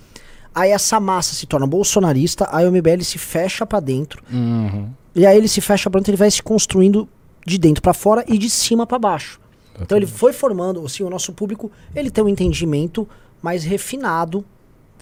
Aí 0.55 0.71
essa 0.71 1.01
massa 1.01 1.35
se 1.35 1.47
torna 1.47 1.67
bolsonarista, 1.67 2.49
aí 2.51 2.67
o 2.67 2.73
MBL 2.73 3.03
se 3.03 3.19
fecha 3.19 3.67
pra 3.67 3.81
dentro. 3.81 4.23
E 5.15 5.27
aí 5.27 5.37
ele 5.37 5.49
se 5.49 5.61
fecha 5.61 5.91
pra 5.91 5.99
dentro, 5.99 6.11
ele 6.11 6.19
vai 6.19 6.31
se 6.31 6.43
construindo 6.43 7.09
de 7.47 7.59
dentro 7.59 7.83
pra 7.83 7.93
fora 7.93 8.25
e 8.29 8.39
de 8.39 8.49
cima 8.49 8.87
pra 8.87 8.99
baixo. 8.99 9.41
Então 9.81 9.97
ele 9.97 10.07
foi 10.07 10.33
formando, 10.33 10.85
assim, 10.85 11.03
o 11.03 11.11
nosso 11.11 11.33
público, 11.33 11.71
ele 11.95 12.11
tem 12.11 12.23
um 12.23 12.29
entendimento 12.29 13.09
mais 13.41 13.65
refinado, 13.65 14.45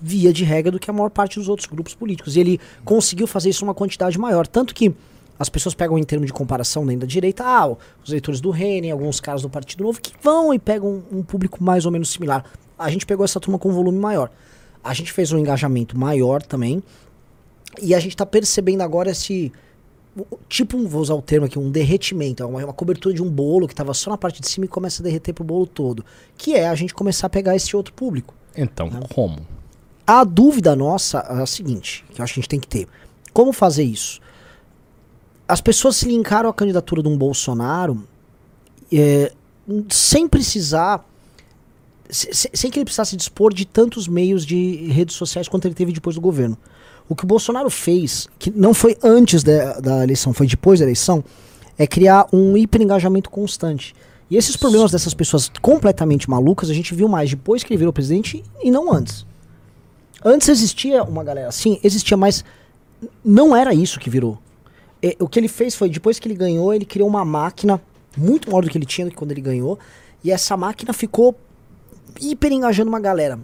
via 0.00 0.32
de 0.32 0.44
regra, 0.44 0.72
do 0.72 0.78
que 0.78 0.88
a 0.88 0.92
maior 0.92 1.10
parte 1.10 1.38
dos 1.38 1.48
outros 1.48 1.68
grupos 1.68 1.94
políticos. 1.94 2.36
E 2.36 2.40
ele 2.40 2.60
conseguiu 2.84 3.26
fazer 3.26 3.50
isso 3.50 3.64
numa 3.64 3.74
quantidade 3.74 4.18
maior. 4.18 4.46
Tanto 4.46 4.74
que 4.74 4.94
as 5.40 5.48
pessoas 5.48 5.74
pegam 5.74 5.96
em 5.96 6.04
termos 6.04 6.26
de 6.26 6.34
comparação 6.34 6.84
dentro 6.84 7.00
da 7.00 7.06
direita, 7.06 7.42
ah, 7.42 7.66
os 8.04 8.10
eleitores 8.10 8.42
do 8.42 8.50
Rene, 8.50 8.90
alguns 8.90 9.20
caras 9.20 9.40
do 9.40 9.48
Partido 9.48 9.82
Novo, 9.84 9.98
que 9.98 10.12
vão 10.22 10.52
e 10.52 10.58
pegam 10.58 11.02
um, 11.10 11.20
um 11.20 11.22
público 11.22 11.64
mais 11.64 11.86
ou 11.86 11.90
menos 11.90 12.10
similar. 12.10 12.44
A 12.78 12.90
gente 12.90 13.06
pegou 13.06 13.24
essa 13.24 13.40
turma 13.40 13.58
com 13.58 13.70
um 13.70 13.72
volume 13.72 13.98
maior. 13.98 14.30
A 14.84 14.92
gente 14.92 15.10
fez 15.10 15.32
um 15.32 15.38
engajamento 15.38 15.98
maior 15.98 16.42
também. 16.42 16.82
E 17.80 17.94
a 17.94 18.00
gente 18.00 18.12
está 18.12 18.26
percebendo 18.26 18.82
agora 18.82 19.12
esse. 19.12 19.50
Tipo, 20.46 20.76
um, 20.76 20.86
vou 20.86 21.00
usar 21.00 21.14
o 21.14 21.22
termo 21.22 21.46
aqui, 21.46 21.58
um 21.58 21.70
derretimento. 21.70 22.42
É 22.42 22.46
uma, 22.46 22.62
uma 22.62 22.74
cobertura 22.74 23.14
de 23.14 23.22
um 23.22 23.30
bolo 23.30 23.66
que 23.66 23.72
estava 23.72 23.94
só 23.94 24.10
na 24.10 24.18
parte 24.18 24.42
de 24.42 24.48
cima 24.48 24.66
e 24.66 24.68
começa 24.68 25.02
a 25.02 25.04
derreter 25.04 25.32
pro 25.32 25.42
bolo 25.42 25.66
todo. 25.66 26.04
Que 26.36 26.54
é 26.54 26.68
a 26.68 26.74
gente 26.74 26.92
começar 26.92 27.28
a 27.28 27.30
pegar 27.30 27.56
esse 27.56 27.74
outro 27.74 27.94
público. 27.94 28.34
Então, 28.54 28.90
como? 29.14 29.38
A 30.06 30.22
dúvida 30.22 30.76
nossa 30.76 31.20
é 31.20 31.40
a 31.40 31.46
seguinte, 31.46 32.04
que 32.10 32.20
eu 32.20 32.24
acho 32.24 32.34
que 32.34 32.40
a 32.40 32.42
gente 32.42 32.50
tem 32.50 32.60
que 32.60 32.68
ter. 32.68 32.86
Como 33.32 33.54
fazer 33.54 33.84
isso? 33.84 34.20
As 35.50 35.60
pessoas 35.60 35.96
se 35.96 36.06
linkaram 36.06 36.48
à 36.48 36.54
candidatura 36.54 37.02
de 37.02 37.08
um 37.08 37.16
Bolsonaro 37.18 38.04
é, 38.92 39.32
sem 39.88 40.28
precisar. 40.28 41.04
se- 42.08 42.50
Sem 42.54 42.70
que 42.70 42.78
ele 42.78 42.84
precisasse 42.84 43.16
dispor 43.16 43.52
de 43.52 43.64
tantos 43.64 44.06
meios 44.06 44.46
de 44.46 44.86
redes 44.92 45.16
sociais 45.16 45.48
quanto 45.48 45.66
ele 45.66 45.74
teve 45.74 45.92
depois 45.92 46.14
do 46.14 46.20
governo. 46.20 46.56
O 47.08 47.16
que 47.16 47.24
o 47.24 47.26
Bolsonaro 47.26 47.68
fez, 47.70 48.28
que 48.38 48.50
não 48.50 48.72
foi 48.72 48.96
antes 49.02 49.42
da, 49.42 49.80
da 49.80 50.02
eleição, 50.04 50.32
foi 50.32 50.46
depois 50.46 50.78
da 50.78 50.84
eleição, 50.84 51.24
é 51.76 51.86
criar 51.86 52.28
um 52.32 52.56
hiperengajamento 52.56 53.28
constante. 53.30 53.94
E 54.30 54.36
esses 54.36 54.56
problemas 54.56 54.92
dessas 54.92 55.14
pessoas 55.14 55.50
completamente 55.60 56.30
malucas, 56.30 56.70
a 56.70 56.74
gente 56.74 56.94
viu 56.94 57.08
mais 57.08 57.28
depois 57.30 57.64
que 57.64 57.72
ele 57.72 57.78
virou 57.78 57.92
presidente 57.92 58.44
e 58.62 58.70
não 58.70 58.92
antes. 58.92 59.26
Antes 60.24 60.48
existia 60.48 61.02
uma 61.02 61.24
galera 61.24 61.48
assim, 61.48 61.80
existia, 61.82 62.16
mas 62.16 62.44
não 63.24 63.56
era 63.56 63.74
isso 63.74 63.98
que 63.98 64.08
virou. 64.08 64.38
É, 65.02 65.16
o 65.18 65.28
que 65.28 65.38
ele 65.38 65.48
fez 65.48 65.74
foi, 65.74 65.88
depois 65.88 66.18
que 66.18 66.28
ele 66.28 66.34
ganhou, 66.34 66.72
ele 66.74 66.84
criou 66.84 67.08
uma 67.08 67.24
máquina 67.24 67.80
muito 68.16 68.50
maior 68.50 68.62
do 68.62 68.70
que 68.70 68.76
ele 68.76 68.86
tinha 68.86 69.06
do 69.06 69.10
que 69.10 69.16
quando 69.16 69.32
ele 69.32 69.40
ganhou. 69.40 69.78
E 70.22 70.30
essa 70.30 70.56
máquina 70.56 70.92
ficou 70.92 71.36
hiper 72.20 72.52
engajando 72.52 72.88
uma 72.88 73.00
galera. 73.00 73.38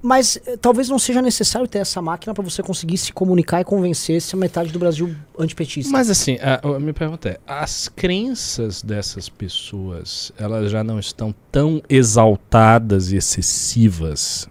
Mas 0.00 0.38
eh, 0.46 0.56
talvez 0.56 0.88
não 0.88 0.98
seja 0.98 1.20
necessário 1.20 1.66
ter 1.66 1.78
essa 1.78 2.00
máquina 2.00 2.32
para 2.32 2.44
você 2.44 2.62
conseguir 2.62 2.96
se 2.96 3.12
comunicar 3.12 3.60
e 3.60 3.64
convencer 3.64 4.16
essa 4.16 4.36
metade 4.36 4.70
do 4.70 4.78
Brasil 4.78 5.14
antipetista. 5.38 5.90
Mas 5.90 6.08
assim, 6.08 6.38
a, 6.40 6.60
a 6.64 6.78
minha 6.78 6.94
pergunta 6.94 7.30
é: 7.30 7.40
as 7.46 7.88
crenças 7.88 8.82
dessas 8.82 9.28
pessoas, 9.28 10.32
elas 10.38 10.70
já 10.70 10.84
não 10.84 11.00
estão 11.00 11.34
tão 11.50 11.82
exaltadas 11.88 13.10
e 13.10 13.16
excessivas 13.16 14.48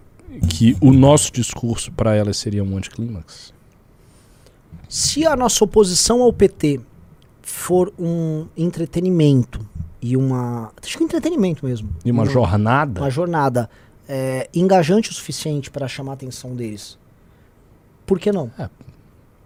que 0.50 0.76
o 0.80 0.92
nosso 0.92 1.32
discurso 1.32 1.90
para 1.90 2.14
elas 2.14 2.36
seria 2.36 2.62
um 2.62 2.76
anticlímax? 2.76 3.55
Se 4.88 5.26
a 5.26 5.34
nossa 5.36 5.64
oposição 5.64 6.22
ao 6.22 6.32
PT 6.32 6.80
for 7.42 7.92
um 7.98 8.46
entretenimento 8.56 9.66
e 10.00 10.16
uma. 10.16 10.72
Acho 10.82 10.96
que 10.98 11.02
um 11.02 11.06
entretenimento 11.06 11.64
mesmo. 11.66 11.88
E 12.04 12.10
uma 12.10 12.22
Um- 12.22 12.26
jornada? 12.26 13.00
uma 13.00 13.10
jornada 13.10 13.68
é, 14.08 14.48
engajante 14.54 15.10
o 15.10 15.14
suficiente 15.14 15.70
para 15.70 15.88
chamar 15.88 16.12
a 16.12 16.14
atenção 16.14 16.54
deles. 16.54 16.96
Por 18.04 18.20
que 18.20 18.30
não? 18.30 18.50
Eu 18.58 18.68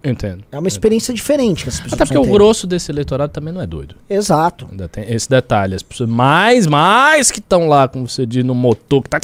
entendo. 0.02 0.44
É 0.50 0.58
uma 0.58 0.68
experiência 0.68 1.12
diferente 1.12 1.64
que 1.64 1.68
as 1.68 1.80
pessoas 1.80 2.00
Até 2.00 2.06
porque 2.06 2.18
o 2.18 2.32
grosso 2.32 2.66
desse 2.66 2.90
eleitorado 2.90 3.32
também 3.32 3.52
não 3.52 3.60
é 3.60 3.66
doido. 3.66 3.94
Exato. 4.08 4.66
Ainda 4.70 4.88
tem 4.88 5.04
esse 5.12 5.28
detalhe. 5.28 5.74
As 5.74 5.82
pessoas 5.82 6.08
mais, 6.08 6.66
mais 6.66 7.30
que 7.30 7.38
estão 7.38 7.68
lá, 7.68 7.86
como 7.88 8.08
você 8.08 8.24
diz, 8.24 8.44
no 8.44 8.54
motor 8.54 9.02
que 9.02 9.10
tá 9.10 9.20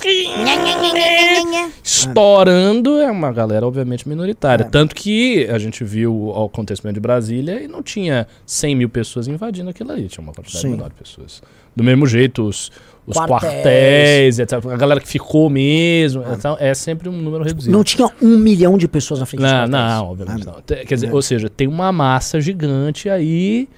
estourando, 1.82 2.98
é 2.98 3.10
uma 3.10 3.32
galera 3.32 3.66
obviamente 3.66 4.08
minoritária. 4.08 4.64
É. 4.64 4.68
Tanto 4.68 4.94
que 4.94 5.46
a 5.48 5.58
gente 5.58 5.82
viu 5.84 6.14
o 6.14 6.44
acontecimento 6.44 6.94
de 6.94 7.00
Brasília 7.00 7.62
e 7.62 7.68
não 7.68 7.82
tinha 7.82 8.26
100 8.44 8.74
mil 8.74 8.88
pessoas 8.88 9.28
invadindo 9.28 9.70
aquilo 9.70 9.92
ali, 9.92 10.08
tinha 10.08 10.22
uma 10.22 10.32
quantidade 10.32 10.62
Sim. 10.62 10.70
menor 10.70 10.88
de 10.88 10.94
pessoas. 10.94 11.42
Do 11.74 11.84
mesmo 11.84 12.06
jeito, 12.06 12.42
os, 12.42 12.70
os 13.06 13.16
Quartéis. 13.16 13.40
quartéis, 13.52 14.38
etc. 14.38 14.66
A 14.66 14.76
galera 14.76 15.00
que 15.00 15.08
ficou 15.08 15.48
mesmo, 15.48 16.24
então, 16.32 16.56
é 16.58 16.74
sempre 16.74 17.08
um 17.08 17.12
número 17.12 17.44
reduzido. 17.44 17.76
Não 17.76 17.84
tinha 17.84 18.08
um 18.20 18.36
milhão 18.36 18.76
de 18.76 18.88
pessoas 18.88 19.20
na 19.20 19.26
frente 19.26 19.42
Não, 19.42 19.66
não, 19.68 20.10
obviamente 20.10 20.48
Ah, 20.48 20.52
não. 20.56 20.62
Quer 20.84 20.94
dizer, 20.94 21.14
ou 21.14 21.22
seja, 21.22 21.48
tem 21.48 21.68
uma 21.68 21.92
massa 21.92 22.40
gigante 22.40 23.08
aí 23.08 23.68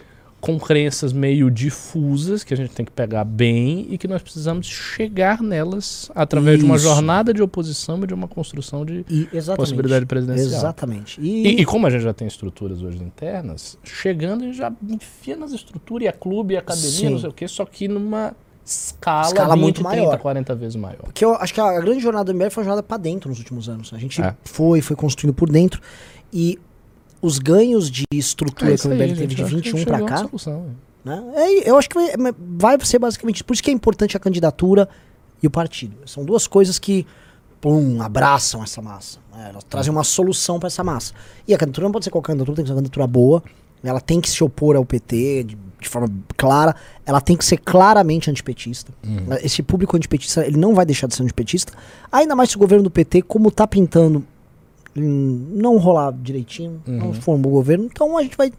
com 0.41 0.59
crenças 0.59 1.13
meio 1.13 1.51
difusas 1.51 2.45
que 2.45 2.55
a 2.55 2.57
gente 2.57 2.71
tem 2.71 2.87
que 2.87 2.93
pegar 2.93 3.25
bem 3.25 3.89
e 3.91 3.99
que 3.99 4.07
nós 4.07 4.23
precisamos 4.23 4.67
chegar 4.67 5.43
nelas 5.43 6.11
através 6.15 6.61
de 6.61 6.65
uma 6.65 6.77
Isso. 6.77 6.85
jornada 6.85 7.35
de 7.35 7.43
oposição 7.43 8.03
e 8.05 8.07
de 8.07 8.15
uma 8.15 8.29
construção 8.29 8.85
de 8.85 9.05
E, 9.11 9.29
possibilidade 9.57 10.07
presidencial. 10.07 10.47
Exatamente. 10.47 11.21
E, 11.21 11.43
E, 11.49 11.61
e 11.61 11.65
como 11.65 11.87
a 11.87 11.91
gente 11.91 12.03
já 12.03 12.15
tem 12.15 12.29
estruturas 12.29 12.83
hoje 12.83 13.03
internas, 13.03 13.77
chegando 13.83 14.45
a 14.45 14.47
gente 14.47 14.57
já 14.57 14.73
enfia 14.89 15.37
nas 15.37 15.53
estruturas, 15.53 16.07
e 16.07 16.09
a 16.09 16.13
clube, 16.13 16.55
e 16.55 16.57
a 16.57 16.61
academia, 16.61 16.91
Sim. 16.91 17.11
não 17.11 17.19
sei 17.19 17.29
o 17.29 17.33
quê, 17.33 17.49
só 17.49 17.65
que 17.65 17.89
numa 17.89 18.33
escala, 18.69 19.27
Escala 19.29 19.55
20, 19.55 19.63
muito 19.63 19.75
30, 19.85 19.89
maior. 19.89 20.19
40 20.19 20.55
vezes 20.55 20.77
maior. 20.77 21.03
Porque 21.05 21.25
eu 21.25 21.35
acho 21.35 21.55
que 21.55 21.61
a 21.61 21.81
grande 21.81 22.01
jornada 22.01 22.33
do 22.33 22.37
MBL 22.37 22.51
foi 22.51 22.63
uma 22.63 22.65
jornada 22.67 22.83
pra 22.83 22.97
dentro 22.97 23.29
nos 23.31 23.39
últimos 23.39 23.69
anos. 23.69 23.93
A 23.95 23.99
gente 23.99 24.21
É. 24.21 24.35
foi, 24.45 24.81
foi 24.81 24.95
construindo 24.97 25.35
por 25.35 25.51
dentro. 25.51 25.81
E 26.33 26.59
os 27.23 27.39
ganhos 27.39 27.91
de 27.91 28.05
estrutura 28.13 28.73
É 28.75 28.77
que 28.77 28.87
o 28.87 28.91
aí, 28.93 28.97
MBL 28.97 29.09
gente, 29.09 29.19
teve 29.19 29.35
de 29.35 29.41
eu 29.43 29.47
acho 29.47 29.57
que 29.57 29.63
21 29.73 29.85
pra 29.85 29.95
chegou 29.95 30.07
a 30.07 30.11
cá. 30.11 30.17
solução, 30.19 30.67
é. 31.05 31.09
Né? 31.09 31.25
É, 31.37 31.71
eu 31.71 31.79
acho 31.79 31.89
que 31.89 31.95
vai, 31.95 32.09
vai 32.39 32.79
ser 32.85 32.99
basicamente. 32.99 33.43
Por 33.43 33.55
isso 33.55 33.63
que 33.63 33.71
é 33.71 33.75
importante 33.75 34.17
a 34.17 34.21
candidatura 34.21 34.89
e 35.43 35.47
o 35.47 35.51
partido. 35.51 35.97
São 36.07 36.25
duas 36.25 36.47
coisas 36.47 36.79
que 36.79 37.07
pum, 37.61 38.01
abraçam 38.03 38.63
essa 38.63 38.83
massa. 38.83 39.19
né? 39.35 39.49
Elas 39.51 39.65
trazem 39.65 39.91
uma 39.91 40.05
solução 40.05 40.59
para 40.61 40.67
essa 40.67 40.85
massa. 40.85 41.15
E 41.47 41.55
a 41.55 41.59
candidatura 41.59 41.87
não 41.87 41.93
pode 41.93 42.05
ser 42.05 42.11
qualquer 42.11 42.33
candidatura, 42.33 42.57
tem 42.57 42.65
que 42.65 42.69
ser 42.69 42.73
uma 42.75 42.79
candidatura 42.81 43.07
boa. 43.07 43.43
Ela 43.83 44.01
tem 44.01 44.21
que 44.21 44.29
se 44.29 44.43
opor 44.45 44.77
ao 44.77 44.85
PT 44.85 45.45
de, 45.45 45.59
de 45.81 45.89
forma 45.89 46.09
clara. 46.37 46.75
Ela 47.05 47.21
tem 47.21 47.37
que 47.37 47.45
ser 47.45 47.59
claramente 47.59 48.31
antipetista. 48.31 48.93
Esse 49.43 49.63
público 49.63 49.97
antipetista, 49.97 50.47
ele 50.47 50.57
não 50.57 50.75
vai 50.75 50.85
deixar 50.85 51.07
de 51.07 51.15
ser 51.15 51.23
antipetista. 51.23 51.73
Ainda 52.11 52.35
mais 52.35 52.51
se 52.51 52.57
o 52.57 52.59
governo 52.59 52.85
do 52.85 52.91
PT, 52.91 53.23
como 53.23 53.51
tá 53.51 53.67
pintando, 53.67 54.25
hum, 54.97 55.47
não 55.53 55.77
rolar 55.79 56.13
direitinho, 56.13 56.83
não 56.87 57.13
for 57.13 57.35
um 57.35 57.39
bom 57.39 57.51
governo. 57.51 57.85
Então 57.85 58.17
a 58.19 58.23
gente 58.23 58.37
vai 58.37 58.53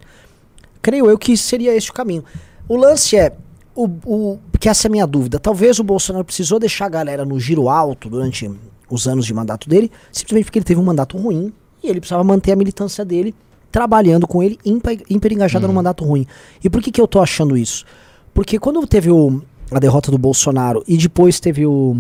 creio 0.82 1.10
eu 1.10 1.18
que 1.18 1.36
seria 1.36 1.76
esse 1.76 1.90
o 1.90 1.94
caminho. 1.94 2.24
O 2.68 2.76
lance 2.76 3.18
é, 3.18 3.34
o, 3.76 3.86
o, 4.06 4.40
que 4.60 4.70
essa 4.70 4.88
é 4.88 4.90
a 4.90 4.92
minha 4.92 5.08
dúvida, 5.08 5.40
talvez 5.40 5.80
o 5.80 5.84
Bolsonaro 5.84 6.26
precisou 6.26 6.60
deixar 6.60 6.86
a 6.86 6.90
galera 6.90 7.26
no 7.26 7.40
giro 7.40 7.70
alto 7.70 8.10
durante 8.10 8.50
os 8.90 9.08
anos 9.08 9.26
de 9.26 9.34
mandato 9.34 9.70
dele, 9.70 9.92
simplesmente 10.12 10.46
porque 10.46 10.60
ele 10.60 10.66
teve 10.66 10.80
um 10.80 10.84
mandato 10.84 11.18
ruim 11.18 11.54
e 11.84 11.88
ele 11.90 12.00
precisava 12.00 12.24
manter 12.24 12.52
a 12.52 12.56
militância 12.56 13.06
dele 13.06 13.36
trabalhando 13.72 14.28
com 14.28 14.42
ele 14.42 14.60
hiper 14.64 15.32
engajada 15.32 15.68
no 15.68 15.74
mandato 15.74 16.04
ruim. 16.04 16.26
E 16.64 16.70
por 16.70 16.82
que, 16.82 16.92
que 16.92 17.00
eu 17.00 17.08
tô 17.08 17.22
achando 17.22 17.58
isso? 17.58 17.86
Porque 18.34 18.60
quando 18.60 18.86
teve 18.88 19.12
o, 19.12 19.42
a 19.72 19.80
derrota 19.80 20.12
do 20.12 20.18
Bolsonaro 20.18 20.84
e 20.88 20.98
depois 20.98 21.40
teve 21.40 21.66
o 21.66 21.96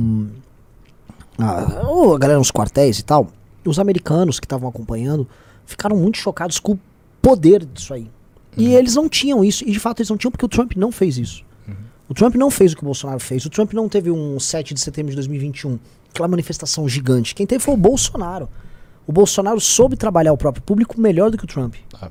a, 1.38 2.14
a 2.14 2.18
galera 2.18 2.38
nos 2.38 2.52
quartéis 2.52 3.00
e 3.00 3.04
tal, 3.04 3.28
os 3.66 3.80
americanos 3.80 4.40
que 4.40 4.46
estavam 4.46 4.68
acompanhando 4.68 5.28
ficaram 5.66 5.96
muito 5.96 6.18
chocados 6.18 6.60
com 6.60 6.74
o 6.74 6.80
poder 7.22 7.66
disso 7.66 7.94
aí. 7.94 8.10
E 8.58 8.74
eles 8.74 8.96
não 8.96 9.08
tinham 9.08 9.44
isso, 9.44 9.64
e 9.66 9.72
de 9.72 9.80
fato 9.80 10.00
eles 10.00 10.10
não 10.10 10.18
tinham 10.18 10.32
porque 10.32 10.46
o 10.46 10.50
Trump 10.50 10.74
não 10.76 10.92
fez 10.92 11.18
isso. 11.18 11.46
O 12.10 12.14
Trump 12.14 12.34
não 12.36 12.50
fez 12.50 12.74
o 12.74 12.76
que 12.76 12.82
o 12.82 12.86
Bolsonaro 12.86 13.20
fez. 13.20 13.46
O 13.46 13.52
Trump 13.52 13.72
não 13.72 13.88
teve 13.88 14.10
um 14.10 14.40
7 14.40 14.74
de 14.74 14.80
setembro 14.80 15.12
de 15.12 15.16
2021, 15.16 15.78
aquela 16.10 16.28
manifestação 16.28 16.90
gigante. 16.90 17.36
Quem 17.36 17.46
teve 17.46 17.64
foi 17.64 17.76
o 17.76 17.78
Bolsonaro. 17.78 18.50
O 19.10 19.12
Bolsonaro 19.12 19.60
soube 19.60 19.96
trabalhar 19.98 20.32
o 20.34 20.38
próprio 20.38 20.62
público 20.62 21.02
melhor 21.02 21.32
do 21.32 21.38
que 21.38 21.44
o 21.44 21.48
Trump. 21.48 21.74
Ah. 22.00 22.10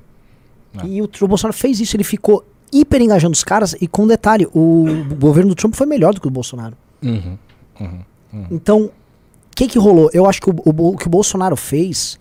Ah. 0.76 0.84
E 0.84 1.00
o, 1.00 1.08
o 1.20 1.28
Bolsonaro 1.28 1.56
fez 1.56 1.78
isso, 1.78 1.94
ele 1.94 2.02
ficou 2.02 2.44
hiper 2.72 3.00
engajando 3.00 3.34
os 3.34 3.44
caras, 3.44 3.76
e 3.80 3.86
com 3.86 4.04
detalhe, 4.04 4.48
o 4.52 4.84
governo 5.16 5.50
do 5.50 5.54
Trump 5.54 5.74
foi 5.76 5.86
melhor 5.86 6.12
do 6.12 6.20
que 6.20 6.26
o 6.26 6.30
do 6.30 6.34
Bolsonaro. 6.34 6.76
Uhum. 7.00 7.38
Então, 8.50 8.86
o 8.86 8.90
que 9.54 9.68
que 9.68 9.78
rolou? 9.78 10.10
Eu 10.12 10.26
acho 10.26 10.40
que 10.42 10.50
o, 10.50 10.54
o- 10.64 10.88
o 10.94 10.96
que 10.96 11.06
o 11.06 11.10
Bolsonaro 11.10 11.54
fez 11.56 12.18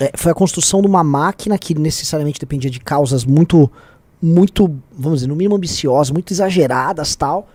é, 0.00 0.10
foi 0.16 0.32
a 0.32 0.34
construção 0.34 0.80
de 0.80 0.88
uma 0.88 1.04
máquina 1.04 1.56
que 1.56 1.72
necessariamente 1.72 2.40
dependia 2.40 2.68
de 2.70 2.80
causas 2.80 3.24
muito, 3.24 3.70
muito, 4.20 4.76
vamos 4.90 5.20
dizer, 5.20 5.28
no 5.28 5.36
mínimo 5.36 5.54
ambiciosas, 5.54 6.10
muito 6.10 6.32
exageradas 6.32 7.14
tal. 7.14 7.48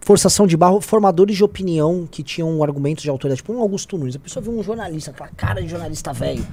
Forçação 0.00 0.46
de 0.46 0.56
barro, 0.56 0.80
formadores 0.80 1.36
de 1.36 1.44
opinião 1.44 2.08
que 2.10 2.22
tinham 2.22 2.62
argumentos 2.62 3.02
de 3.02 3.10
autoridade, 3.10 3.42
tipo 3.42 3.52
um 3.52 3.60
Augusto 3.60 3.98
Nunes. 3.98 4.16
A 4.16 4.18
pessoa 4.18 4.42
viu 4.42 4.58
um 4.58 4.62
jornalista, 4.62 5.10
aquela 5.10 5.28
cara 5.36 5.60
de 5.62 5.68
jornalista 5.68 6.12
velho, 6.12 6.44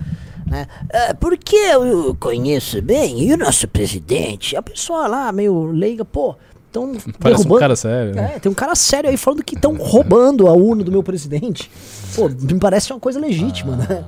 né? 0.46 0.68
"Ah, 0.94 1.16
porque 1.20 1.56
eu 1.56 2.16
conheço 2.20 2.82
bem, 2.82 3.24
e 3.24 3.34
o 3.34 3.38
nosso 3.38 3.68
presidente? 3.68 4.56
A 4.56 4.62
pessoa 4.62 5.08
lá, 5.08 5.32
meio 5.32 5.66
leiga, 5.72 6.04
pô, 6.04 6.36
estão 6.68 6.94
Parece 7.20 7.48
um 7.48 7.58
cara 7.58 7.76
sério. 7.76 8.14
né? 8.16 8.34
é, 8.36 8.40
tem 8.40 8.52
um 8.52 8.56
cara 8.56 8.76
sério 8.76 9.10
aí 9.10 9.16
falando 9.18 9.44
que 9.44 9.56
estão 9.56 9.76
roubando 9.78 10.48
a 10.48 10.54
urna 10.54 10.84
do 10.84 10.92
meu 10.92 11.02
presidente. 11.02 11.72
Pô, 12.16 12.28
me 12.30 12.60
parece 12.60 12.92
uma 12.92 13.00
coisa 13.00 13.20
legítima, 13.20 13.76
né? 13.78 14.04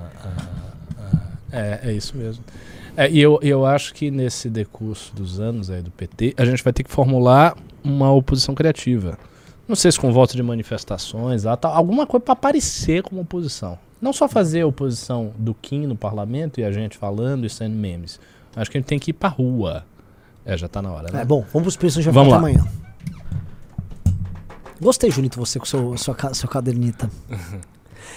É, 1.52 1.80
é 1.84 1.94
isso 1.94 2.16
mesmo. 2.16 2.44
É, 2.96 3.10
e 3.10 3.20
eu, 3.20 3.40
eu 3.42 3.66
acho 3.66 3.94
que 3.94 4.12
nesse 4.12 4.50
decurso 4.50 5.16
dos 5.16 5.40
anos 5.40 5.70
aí 5.70 5.82
do 5.82 5.90
PT, 5.92 6.34
a 6.38 6.44
gente 6.46 6.64
vai 6.64 6.74
ter 6.74 6.84
que 6.84 6.92
formular 6.92 7.56
uma 7.84 8.12
oposição 8.12 8.54
criativa. 8.54 9.18
Não 9.70 9.76
sei 9.76 9.92
se 9.92 10.00
com 10.00 10.12
voto 10.12 10.36
de 10.36 10.42
manifestações, 10.44 11.44
lá, 11.44 11.56
tal, 11.56 11.72
alguma 11.74 12.06
coisa 12.08 12.26
para 12.26 12.34
aparecer 12.34 13.04
como 13.04 13.22
oposição. 13.22 13.78
Não 14.02 14.12
só 14.12 14.28
fazer 14.28 14.62
a 14.62 14.68
oposição 14.68 15.32
do 15.38 15.54
Kim 15.54 15.86
no 15.86 15.96
parlamento 15.96 16.60
e 16.60 16.64
a 16.64 16.72
gente 16.72 16.98
falando 16.98 17.46
e 17.46 17.50
sendo 17.50 17.76
memes. 17.76 18.20
Acho 18.56 18.72
que 18.72 18.78
a 18.78 18.82
gente 18.82 18.88
tem 18.88 18.98
que 18.98 19.12
ir 19.12 19.14
pra 19.14 19.30
rua. 19.30 19.86
É, 20.44 20.58
já 20.58 20.68
tá 20.68 20.82
na 20.82 20.92
hora, 20.92 21.12
né? 21.14 21.22
É, 21.22 21.26
bom, 21.26 21.42
vamos 21.54 21.62
pros 21.66 21.78
preços 21.78 22.04
já 22.04 22.10
Vamos 22.12 22.32
lá. 22.32 22.40
amanhã. 22.40 22.66
Gostei, 24.82 25.12
Junito, 25.12 25.38
você 25.40 25.60
com 25.60 25.66
seu, 25.66 25.98
sua, 25.98 26.16
ca- 26.16 26.34
seu 26.34 26.48
cadernita. 26.50 27.10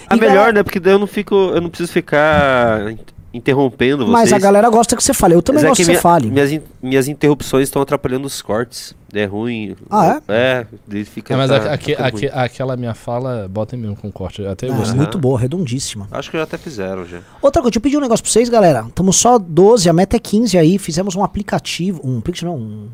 A 0.09 0.17
E 0.17 0.21
melhor, 0.21 0.35
galera- 0.37 0.53
né? 0.53 0.63
Porque 0.63 0.81
daí 0.81 0.95
eu 0.95 0.99
não 0.99 1.07
fico. 1.07 1.35
Eu 1.35 1.61
não 1.61 1.69
preciso 1.69 1.93
ficar 1.93 2.95
interrompendo 3.35 4.05
vocês. 4.05 4.13
Mas 4.13 4.33
a 4.33 4.39
galera 4.39 4.69
gosta 4.69 4.95
que 4.97 5.03
você 5.03 5.15
fale. 5.15 5.35
Eu 5.35 5.43
também 5.43 5.63
Mas 5.63 5.65
é 5.65 5.69
gosto 5.69 5.77
que, 5.79 5.83
que 5.83 5.87
você 5.87 5.91
minha- 5.93 6.01
fale. 6.03 6.31
Minhas, 6.31 6.53
in- 6.53 6.63
minhas 6.83 7.09
interrupções 7.09 7.65
estão 7.65 7.81
atrapalhando 7.81 8.27
os 8.27 8.43
cortes. 8.43 8.95
É 9.15 9.25
ruim. 9.25 9.75
Ah, 9.91 10.21
é? 10.29 10.67
É, 10.99 11.05
fica. 11.05 11.35
É, 11.35 11.37
mas 11.37 11.51
tá- 11.51 11.57
a- 11.57 11.75
aque- 11.75 11.91
fica 11.93 12.07
aque- 12.07 12.27
ruim. 12.29 12.35
aquela 12.43 12.77
minha 12.77 12.95
fala, 12.95 13.47
bota 13.49 13.77
mesmo 13.77 13.97
com 13.97 14.11
corte. 14.13 14.45
Até 14.47 14.69
eu 14.69 14.73
Ah, 14.75 14.77
gostei. 14.77 14.97
muito 14.97 15.19
boa, 15.19 15.39
redondíssima. 15.39 16.09
Acho 16.11 16.31
que 16.31 16.37
já 16.37 16.45
até 16.45 16.57
fizeram 16.59 17.05
já. 17.07 17.21
Outra 17.41 17.61
coisa, 17.63 17.71
deixa 17.71 17.79
eu 17.79 17.83
pedir 17.83 17.97
um 17.97 18.01
negócio 18.01 18.23
pra 18.23 18.33
vocês, 18.33 18.49
galera. 18.49 18.85
Estamos 18.89 19.17
só 19.17 19.39
12, 19.39 19.89
a 19.89 19.93
meta 19.93 20.17
é 20.17 20.19
15 20.21 20.57
aí. 20.59 20.79
Fizemos 20.79 21.15
um 21.17 21.23
aplicativo. 21.25 22.01
Um 22.05 22.19
aplicativo, 22.19 22.51
não, 22.53 22.59
um. 22.59 22.89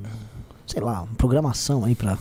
Sei 0.67 0.81
lá, 0.83 1.03
uma 1.03 1.15
programação 1.17 1.85
aí 1.85 1.95
pra. 1.95 2.19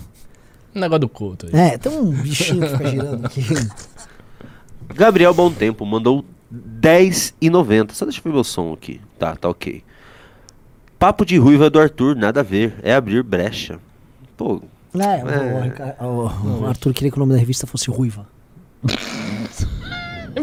Um 0.76 0.80
negócio 0.80 1.00
do 1.02 1.10
culto 1.10 1.48
aí. 1.48 1.60
É, 1.60 1.78
tem 1.78 1.92
um 1.92 2.12
bichinho 2.12 2.62
que 2.62 2.70
fica 2.70 2.88
girando 2.90 3.26
aqui. 3.26 3.42
Gabriel 4.94 5.34
Bom 5.34 5.52
Tempo 5.52 5.86
mandou 5.86 6.24
10,90. 6.54 7.92
Só 7.92 8.06
deixa 8.06 8.20
eu 8.20 8.24
ver 8.24 8.32
meu 8.34 8.44
som 8.44 8.74
aqui. 8.74 9.02
Tá, 9.20 9.36
tá 9.36 9.50
ok. 9.50 9.84
Papo 11.00 11.26
de 11.26 11.38
ruiva 11.38 11.70
do 11.70 11.80
Arthur, 11.80 12.16
nada 12.16 12.40
a 12.40 12.44
ver. 12.44 12.76
É 12.82 12.94
abrir 12.94 13.22
brecha. 13.24 13.80
Pô, 14.36 14.62
É, 14.96 15.24
o- 15.24 15.30
É. 15.30 15.96
o, 16.02 16.06
o- 16.06 16.62
o 16.62 16.66
Arthur 16.68 16.94
queria 16.94 17.12
que 17.12 17.18
o 17.18 17.20
nome 17.20 17.34
da 17.34 17.40
revista 17.40 17.68
fosse 17.68 17.90
Ruiva. 17.92 18.28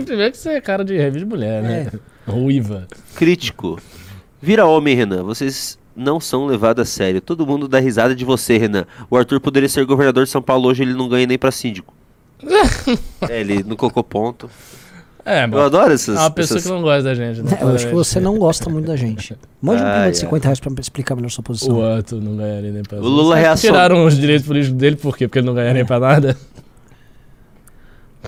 Primeiro 0.04 0.32
que 0.32 0.38
você 0.38 0.50
é 0.50 0.60
cara 0.60 0.84
de 0.84 0.96
revista 0.96 1.20
de 1.20 1.24
mulher, 1.24 1.62
né? 1.62 1.90
Ruiva. 2.26 2.86
crítico. 3.14 3.78
Vira 4.40 4.66
homem, 4.66 4.94
Renan. 4.94 5.22
Vocês 5.22 5.78
não 5.96 6.18
são 6.20 6.46
levados 6.46 6.82
a 6.82 6.84
sério. 6.84 7.20
Todo 7.20 7.46
mundo 7.46 7.66
dá 7.68 7.78
risada 7.78 8.14
de 8.14 8.24
você, 8.24 8.58
Renan. 8.58 8.84
O 9.08 9.16
Arthur 9.16 9.40
poderia 9.40 9.68
ser 9.68 9.84
governador 9.86 10.24
de 10.24 10.30
São 10.30 10.42
Paulo 10.42 10.68
hoje, 10.68 10.82
ele 10.82 10.94
não 10.94 11.08
ganha 11.08 11.26
nem 11.26 11.38
pra 11.38 11.50
síndico. 11.50 11.94
é, 13.28 13.40
ele 13.40 13.62
não 13.62 13.76
colocou 13.76 14.02
ponto. 14.04 14.50
É, 15.26 15.44
Eu 15.46 15.62
adoro 15.62 15.90
É 15.90 15.94
essas. 15.94 16.18
uma 16.18 16.30
pessoa 16.30 16.58
essas- 16.58 16.68
que 16.70 16.74
não 16.76 16.82
gosta 16.82 17.02
da 17.02 17.14
gente. 17.14 17.42
né? 17.42 17.58
É, 17.58 17.62
eu 17.64 17.68
acho 17.74 17.86
que 17.88 17.94
você 17.94 18.20
não 18.20 18.38
gosta 18.38 18.68
muito 18.68 18.86
da 18.86 18.96
gente. 18.96 19.34
Mande 19.62 19.80
um 19.80 19.84
prima 19.86 20.00
de 20.00 20.06
ai. 20.08 20.14
50 20.14 20.44
reais 20.44 20.60
pra 20.60 20.70
me 20.70 20.76
explicar 20.80 21.14
melhor 21.16 21.30
sua 21.30 21.42
posição. 21.42 21.78
O 21.78 21.82
Arthur 21.82 22.20
não 22.20 22.36
ganharia 22.36 22.70
nem 22.70 22.82
pra 22.82 22.98
O 22.98 23.08
Lula 23.08 23.56
Tiraram 23.56 24.04
os 24.04 24.16
direitos 24.18 24.46
políticos 24.46 24.78
dele 24.78 24.96
por 24.96 25.16
quê? 25.16 25.26
Porque 25.26 25.38
ele 25.38 25.46
não 25.46 25.54
ganha 25.54 25.72
nem 25.72 25.84
pra 25.84 25.98
nada? 25.98 26.36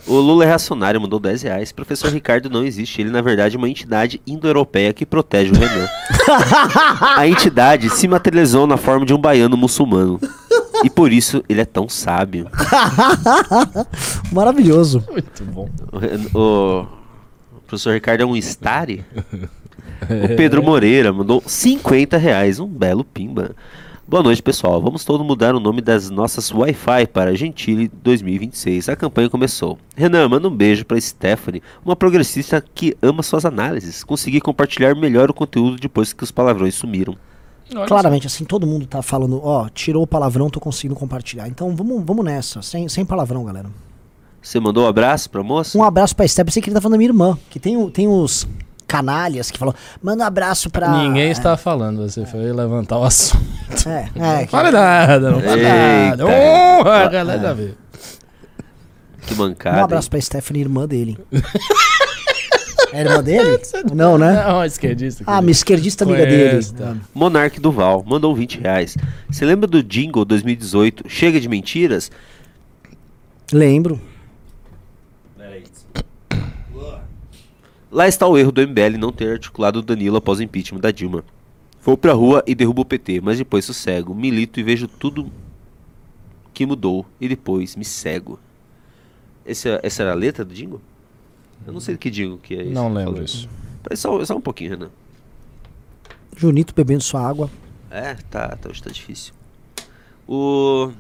O 0.06 0.14
Lula 0.14 0.44
é 0.44 0.46
reacionário, 0.48 1.00
mandou 1.00 1.18
10 1.18 1.42
reais. 1.42 1.72
Professor 1.72 2.10
Ricardo 2.12 2.50
não 2.50 2.64
existe. 2.64 3.00
Ele, 3.00 3.10
na 3.10 3.22
verdade, 3.22 3.56
é 3.56 3.58
uma 3.58 3.68
entidade 3.68 4.20
indo-europeia 4.26 4.92
que 4.92 5.06
protege 5.06 5.52
o 5.52 5.54
Renan. 5.54 5.88
a 7.16 7.26
entidade 7.26 7.88
se 7.90 8.06
materializou 8.06 8.66
na 8.66 8.76
forma 8.76 9.06
de 9.06 9.14
um 9.14 9.18
baiano 9.18 9.56
muçulmano. 9.56 10.20
E 10.84 10.90
por 10.90 11.12
isso 11.12 11.42
ele 11.48 11.60
é 11.60 11.64
tão 11.64 11.88
sábio. 11.88 12.48
Maravilhoso. 14.32 15.04
Muito 15.10 15.44
bom. 15.44 15.68
O, 16.34 16.38
o- 16.38 16.86
o 17.56 17.60
professor 17.68 17.92
Ricardo 17.94 18.20
é 18.22 18.26
um 18.26 18.36
stare. 18.36 19.04
O 20.02 20.36
Pedro 20.36 20.62
Moreira 20.62 21.12
mandou 21.12 21.42
50 21.44 22.16
reais, 22.16 22.60
um 22.60 22.66
belo 22.66 23.02
pimba. 23.02 23.56
Boa 24.06 24.22
noite, 24.22 24.40
pessoal. 24.40 24.80
Vamos 24.80 25.04
todos 25.04 25.26
mudar 25.26 25.52
o 25.56 25.58
nome 25.58 25.80
das 25.80 26.08
nossas 26.10 26.52
Wi-Fi 26.52 27.08
para 27.08 27.34
Gentile 27.34 27.90
2026. 28.04 28.88
A 28.88 28.94
campanha 28.94 29.28
começou. 29.28 29.78
Renan, 29.96 30.28
manda 30.28 30.46
um 30.46 30.54
beijo 30.56 30.84
para 30.84 31.00
Stephanie, 31.00 31.60
uma 31.84 31.96
progressista 31.96 32.62
que 32.72 32.96
ama 33.02 33.20
suas 33.24 33.44
análises. 33.44 34.04
Consegui 34.04 34.40
compartilhar 34.40 34.94
melhor 34.94 35.28
o 35.28 35.34
conteúdo 35.34 35.76
depois 35.80 36.12
que 36.12 36.22
os 36.22 36.30
palavrões 36.30 36.76
sumiram. 36.76 37.16
Olha 37.74 37.86
Claramente, 37.86 38.26
assim, 38.26 38.44
todo 38.44 38.66
mundo 38.66 38.86
tá 38.86 39.02
falando, 39.02 39.40
ó, 39.44 39.68
tirou 39.68 40.04
o 40.04 40.06
palavrão, 40.06 40.48
tô 40.48 40.60
conseguindo 40.60 40.94
compartilhar. 40.94 41.48
Então 41.48 41.74
vamos, 41.74 42.02
vamos 42.04 42.24
nessa, 42.24 42.62
sem, 42.62 42.88
sem 42.88 43.04
palavrão, 43.04 43.44
galera. 43.44 43.68
Você 44.40 44.60
mandou 44.60 44.84
um 44.84 44.86
abraço 44.86 45.28
pra 45.28 45.42
moça? 45.42 45.76
Um 45.76 45.82
abraço 45.82 46.14
pra 46.14 46.26
Steph. 46.28 46.46
Pensei 46.46 46.62
que 46.62 46.68
ele 46.68 46.74
tá 46.74 46.80
falando 46.80 46.92
da 46.92 46.98
minha 46.98 47.10
irmã, 47.10 47.36
que 47.50 47.58
tem, 47.58 47.90
tem 47.90 48.06
os 48.06 48.46
canalhas 48.86 49.50
que 49.50 49.58
falam, 49.58 49.74
manda 50.00 50.22
um 50.22 50.26
abraço 50.26 50.70
pra. 50.70 50.88
Ninguém 50.88 51.30
está 51.32 51.56
falando, 51.56 52.08
você 52.08 52.24
foi 52.24 52.52
levantar 52.52 52.98
o 52.98 53.04
assunto. 53.04 53.44
É, 53.88 54.08
é, 54.14 54.40
Não 54.42 54.48
fala 54.48 54.70
nada, 54.70 55.30
não 55.32 55.40
fala 55.40 55.56
nada. 55.56 56.24
Honra, 56.26 57.08
galera, 57.08 57.54
ver. 57.54 57.76
Que 59.22 59.34
Um 59.34 59.38
mancada. 59.38 59.82
abraço 59.82 60.08
pra 60.08 60.20
Stephanie, 60.20 60.62
irmã 60.62 60.86
dele. 60.86 61.18
É 62.96 63.00
irmã 63.02 63.22
dele? 63.22 63.60
Não, 63.94 64.16
né? 64.18 64.44
Não, 64.44 64.64
esquerdista. 64.64 65.24
Ah, 65.26 65.40
minha 65.40 65.52
esquerdista 65.52 66.04
amiga 66.04 66.26
Conheço, 66.26 66.74
dele. 66.74 66.90
tá. 66.90 66.96
Monarque 67.14 67.60
Duval 67.60 68.04
mandou 68.06 68.34
20 68.34 68.60
reais. 68.60 68.96
Você 69.30 69.44
lembra 69.44 69.66
do 69.66 69.82
Jingle 69.82 70.24
2018? 70.24 71.04
Chega 71.08 71.40
de 71.40 71.48
mentiras? 71.48 72.10
Lembro. 73.52 74.00
Lá 77.90 78.06
está 78.08 78.26
o 78.26 78.36
erro 78.36 78.52
do 78.52 78.60
MBL 78.66 78.98
não 78.98 79.12
ter 79.12 79.32
articulado 79.32 79.78
o 79.78 79.82
Danilo 79.82 80.16
após 80.16 80.38
o 80.38 80.42
impeachment 80.42 80.80
da 80.80 80.90
Dilma. 80.90 81.24
Vou 81.82 81.96
pra 81.96 82.12
rua 82.12 82.42
e 82.46 82.54
derrubo 82.54 82.82
o 82.82 82.84
PT, 82.84 83.20
mas 83.22 83.38
depois 83.38 83.64
sossego, 83.64 84.14
milito 84.14 84.58
e 84.58 84.62
vejo 84.62 84.88
tudo 84.88 85.30
que 86.52 86.66
mudou 86.66 87.06
e 87.20 87.28
depois 87.28 87.76
me 87.76 87.84
cego. 87.84 88.38
Esse, 89.46 89.68
essa 89.82 90.02
era 90.02 90.12
a 90.12 90.14
letra 90.16 90.44
do 90.44 90.52
Jingle? 90.52 90.80
Eu 91.66 91.72
não 91.72 91.80
sei 91.80 91.94
do 91.94 91.98
que 91.98 92.10
Jingle 92.10 92.38
que 92.38 92.54
é 92.54 92.62
esse. 92.62 92.72
Não 92.72 92.92
lembro 92.92 93.12
falou. 93.12 93.24
isso. 93.24 93.48
Peraí, 93.82 93.96
só, 93.96 94.24
só 94.24 94.36
um 94.36 94.40
pouquinho, 94.40 94.70
Renan. 94.70 94.90
Junito 96.36 96.74
bebendo 96.74 97.02
sua 97.02 97.26
água. 97.26 97.48
É, 97.90 98.14
tá, 98.30 98.56
tá, 98.56 98.68
hoje 98.68 98.82
tá 98.82 98.90
difícil. 98.90 99.32
O 100.28 100.90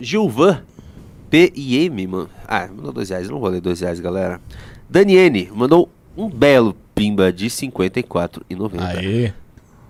Gilvan 0.00 0.62
P.I.M. 1.30 2.06
mano. 2.06 2.30
Ah, 2.46 2.66
mandou 2.68 2.92
dois 2.92 3.10
reais. 3.10 3.26
eu 3.26 3.32
Não 3.32 3.40
vou 3.40 3.50
ler 3.50 3.60
dois 3.60 3.80
reais, 3.80 4.00
galera. 4.00 4.40
Daniene 4.88 5.50
mandou 5.54 5.90
um 6.16 6.28
belo 6.28 6.74
pimba 6.94 7.32
de 7.32 7.46
54,90. 7.46 8.80
Aí. 8.80 9.32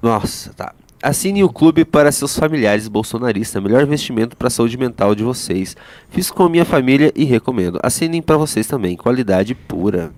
Nossa, 0.03 0.53
tá. 0.53 0.75
Assine 1.03 1.45
o 1.45 1.49
clube 1.49 1.85
para 1.85 2.11
seus 2.11 2.37
familiares 2.37 2.89
bolsonaristas. 2.89 3.63
Melhor 3.63 3.83
investimento 3.83 4.37
para 4.37 4.49
a 4.49 4.51
saúde 4.51 4.77
mental 4.77 5.15
de 5.15 5.23
vocês. 5.23 5.77
Fiz 6.11 6.31
com 6.31 6.43
a 6.43 6.49
minha 6.49 6.65
família 6.65 7.13
e 7.15 7.25
recomendo. 7.25 7.79
Assinem 7.83 8.21
para 8.21 8.37
vocês 8.37 8.67
também. 8.67 8.97
Qualidade 8.97 9.55
pura. 9.55 10.11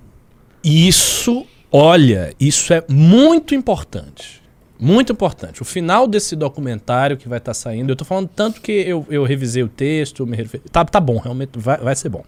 Isso, 0.65 1.47
olha, 1.71 2.35
isso 2.39 2.73
é 2.73 2.85
muito 2.89 3.55
importante. 3.55 4.41
Muito 4.79 5.13
importante. 5.13 5.61
O 5.61 5.65
final 5.65 6.07
desse 6.07 6.35
documentário 6.35 7.19
que 7.19 7.29
vai 7.29 7.37
estar 7.37 7.53
saindo, 7.53 7.93
eu 7.93 7.97
tô 7.97 8.05
falando 8.05 8.31
tanto 8.35 8.63
que 8.63 8.73
eu, 8.73 9.07
eu 9.11 9.25
revisei 9.25 9.63
o 9.63 9.69
texto, 9.69 10.27
me 10.27 10.35
referi, 10.35 10.63
tá, 10.73 10.83
tá 10.87 10.99
bom, 10.99 11.19
realmente 11.19 11.51
vai, 11.59 11.77
vai 11.77 11.95
ser 11.95 12.09
bom. 12.09 12.25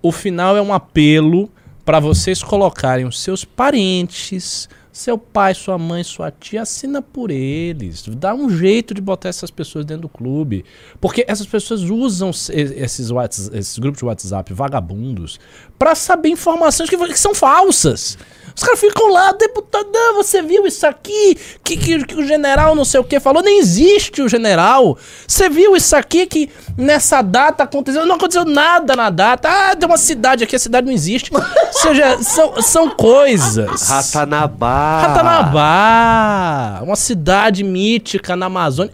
O 0.00 0.10
final 0.10 0.56
é 0.56 0.62
um 0.62 0.72
apelo 0.72 1.50
para 1.84 2.00
vocês 2.00 2.42
colocarem 2.42 3.04
os 3.04 3.20
seus 3.20 3.44
parentes, 3.44 4.68
seu 4.98 5.16
pai, 5.16 5.54
sua 5.54 5.78
mãe, 5.78 6.02
sua 6.02 6.30
tia, 6.30 6.62
assina 6.62 7.00
por 7.00 7.30
eles. 7.30 8.04
Dá 8.08 8.34
um 8.34 8.50
jeito 8.50 8.92
de 8.92 9.00
botar 9.00 9.28
essas 9.28 9.50
pessoas 9.50 9.84
dentro 9.84 10.02
do 10.02 10.08
clube. 10.08 10.64
Porque 11.00 11.24
essas 11.28 11.46
pessoas 11.46 11.82
usam 11.82 12.32
se- 12.32 12.52
esses, 12.52 13.10
whats- 13.10 13.48
esses 13.52 13.78
grupos 13.78 14.00
de 14.00 14.04
WhatsApp 14.06 14.52
vagabundos 14.52 15.38
para 15.78 15.94
saber 15.94 16.30
informações 16.30 16.90
que, 16.90 16.96
que 16.96 17.18
são 17.18 17.32
falsas. 17.34 18.18
Os 18.58 18.64
caras 18.64 18.80
ficam 18.80 19.06
lá, 19.12 19.30
deputado, 19.30 19.86
"Não, 19.92 20.16
você 20.16 20.42
viu 20.42 20.66
isso 20.66 20.84
aqui? 20.84 21.38
Que, 21.62 21.76
que, 21.76 22.04
que 22.04 22.14
o 22.16 22.26
general 22.26 22.74
não 22.74 22.84
sei 22.84 22.98
o 22.98 23.04
que 23.04 23.20
falou? 23.20 23.40
Nem 23.40 23.60
existe 23.60 24.20
o 24.20 24.28
general. 24.28 24.98
Você 25.28 25.48
viu 25.48 25.76
isso 25.76 25.94
aqui 25.94 26.26
que 26.26 26.50
nessa 26.76 27.22
data 27.22 27.62
aconteceu? 27.62 28.04
Não 28.04 28.16
aconteceu 28.16 28.44
nada 28.44 28.96
na 28.96 29.10
data. 29.10 29.48
Ah, 29.48 29.76
tem 29.76 29.88
uma 29.88 29.96
cidade 29.96 30.42
aqui, 30.42 30.56
a 30.56 30.58
cidade 30.58 30.84
não 30.88 30.92
existe. 30.92 31.30
Ou 31.32 31.40
seja, 31.72 32.20
são, 32.20 32.60
são 32.60 32.90
coisas. 32.90 33.88
Ratanabá. 33.88 35.02
Ratanabá, 35.02 36.80
uma 36.82 36.96
cidade 36.96 37.62
mítica 37.62 38.34
na 38.34 38.46
Amazônia. 38.46 38.92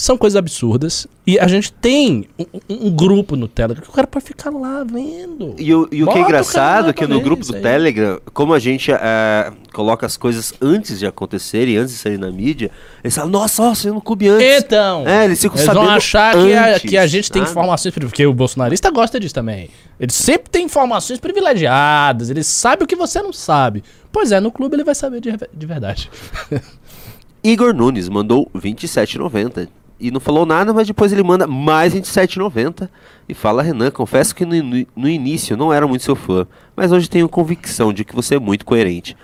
São 0.00 0.16
coisas 0.16 0.34
absurdas. 0.34 1.06
E 1.26 1.38
a 1.38 1.46
gente 1.46 1.70
tem 1.70 2.26
um, 2.38 2.86
um- 2.86 2.90
grupo 2.90 3.36
no 3.36 3.46
Telegram 3.46 3.82
que 3.84 3.90
o 3.90 3.92
cara 3.92 4.06
pode 4.06 4.24
ficar 4.24 4.48
lá 4.48 4.82
vendo. 4.82 5.54
E 5.58 5.74
o, 5.74 5.86
e 5.92 6.02
o 6.02 6.06
que 6.10 6.18
é 6.18 6.22
engraçado 6.22 6.88
é 6.88 6.92
que 6.94 7.06
no 7.06 7.20
grupo 7.20 7.44
do 7.44 7.54
aí. 7.54 7.60
Telegram, 7.60 8.18
como 8.32 8.54
a 8.54 8.58
gente 8.58 8.90
eh, 8.90 9.52
coloca 9.74 10.06
as 10.06 10.16
coisas 10.16 10.54
antes 10.58 10.98
de 10.98 11.06
acontecerem, 11.06 11.76
antes 11.76 11.92
de 11.92 11.98
saírem 12.00 12.18
na 12.18 12.30
mídia, 12.30 12.70
eles 13.04 13.14
falam, 13.14 13.30
nossa, 13.30 13.62
ó, 13.62 13.74
saiu 13.74 13.92
no 13.92 14.00
clube 14.00 14.26
antes. 14.26 14.64
Então, 14.64 15.06
É, 15.06 15.26
eles 15.26 15.38
ficam 15.38 15.54
eles 15.58 15.66
sabendo 15.66 15.84
vão 15.84 15.94
achar 15.94 16.32
que 16.34 16.54
a, 16.54 16.68
antes, 16.76 16.90
que 16.90 16.96
a 16.96 17.06
gente 17.06 17.30
tem 17.30 17.42
sabe? 17.42 17.50
informações, 17.52 17.92
porque 17.94 18.24
o 18.26 18.32
bolsonarista 18.32 18.90
gosta 18.90 19.20
disso 19.20 19.34
também. 19.34 19.68
Ele 20.00 20.10
sempre 20.12 20.48
tem 20.50 20.64
informações 20.64 21.20
privilegiadas, 21.20 22.30
ele 22.30 22.42
sabe 22.42 22.84
o 22.84 22.86
que 22.86 22.96
você 22.96 23.20
não 23.20 23.34
sabe. 23.34 23.84
Pois 24.10 24.32
é, 24.32 24.40
no 24.40 24.50
clube 24.50 24.76
ele 24.76 24.84
vai 24.84 24.94
saber 24.94 25.20
de, 25.20 25.30
de 25.52 25.66
verdade. 25.66 26.10
Igor 27.42 27.72
Nunes 27.74 28.08
mandou 28.08 28.50
27,90 28.56 29.68
e 30.00 30.10
não 30.10 30.20
falou 30.20 30.46
nada, 30.46 30.72
mas 30.72 30.86
depois 30.86 31.12
ele 31.12 31.22
manda 31.22 31.46
mais 31.46 31.94
27,90 31.94 32.88
e 33.28 33.34
fala, 33.34 33.62
Renan, 33.62 33.90
confesso 33.90 34.34
que 34.34 34.44
no, 34.46 34.54
in- 34.54 34.86
no 34.96 35.08
início 35.08 35.56
não 35.56 35.72
era 35.72 35.86
muito 35.86 36.02
seu 36.04 36.16
fã, 36.16 36.46
mas 36.74 36.90
hoje 36.92 37.08
tenho 37.10 37.28
convicção 37.28 37.92
de 37.92 38.04
que 38.04 38.14
você 38.14 38.36
é 38.36 38.38
muito 38.38 38.64
coerente. 38.64 39.16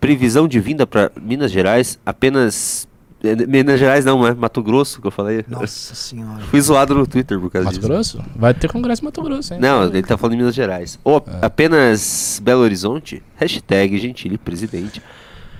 previsão 0.00 0.46
de 0.46 0.60
vinda 0.60 0.86
para 0.86 1.10
Minas 1.20 1.50
Gerais 1.50 1.98
apenas. 2.06 2.86
eh, 3.22 3.34
Minas 3.46 3.80
Gerais 3.80 4.04
não, 4.04 4.24
é 4.26 4.32
Mato 4.34 4.62
Grosso 4.62 5.00
que 5.00 5.06
eu 5.06 5.10
falei. 5.10 5.44
Nossa 5.48 5.94
senhora. 5.94 6.40
Fui 6.50 6.60
zoado 6.60 6.94
no 6.94 7.06
Twitter 7.06 7.38
por 7.40 7.50
causa 7.50 7.64
Mato 7.66 7.76
disso. 7.76 7.88
Grosso? 7.88 8.24
Vai 8.36 8.54
ter 8.54 8.70
congresso 8.70 9.02
em 9.02 9.06
Mato 9.06 9.22
Grosso, 9.22 9.54
hein? 9.54 9.60
Não, 9.60 9.84
ele 9.84 10.02
tá 10.04 10.16
falando 10.16 10.34
em 10.34 10.38
Minas 10.38 10.54
Gerais. 10.54 10.98
Ou 11.02 11.24
apenas 11.42 12.40
Belo 12.44 12.62
Horizonte? 12.62 13.22
Hashtag 13.36 13.98
Gentili 13.98 14.38
presidente. 14.38 15.02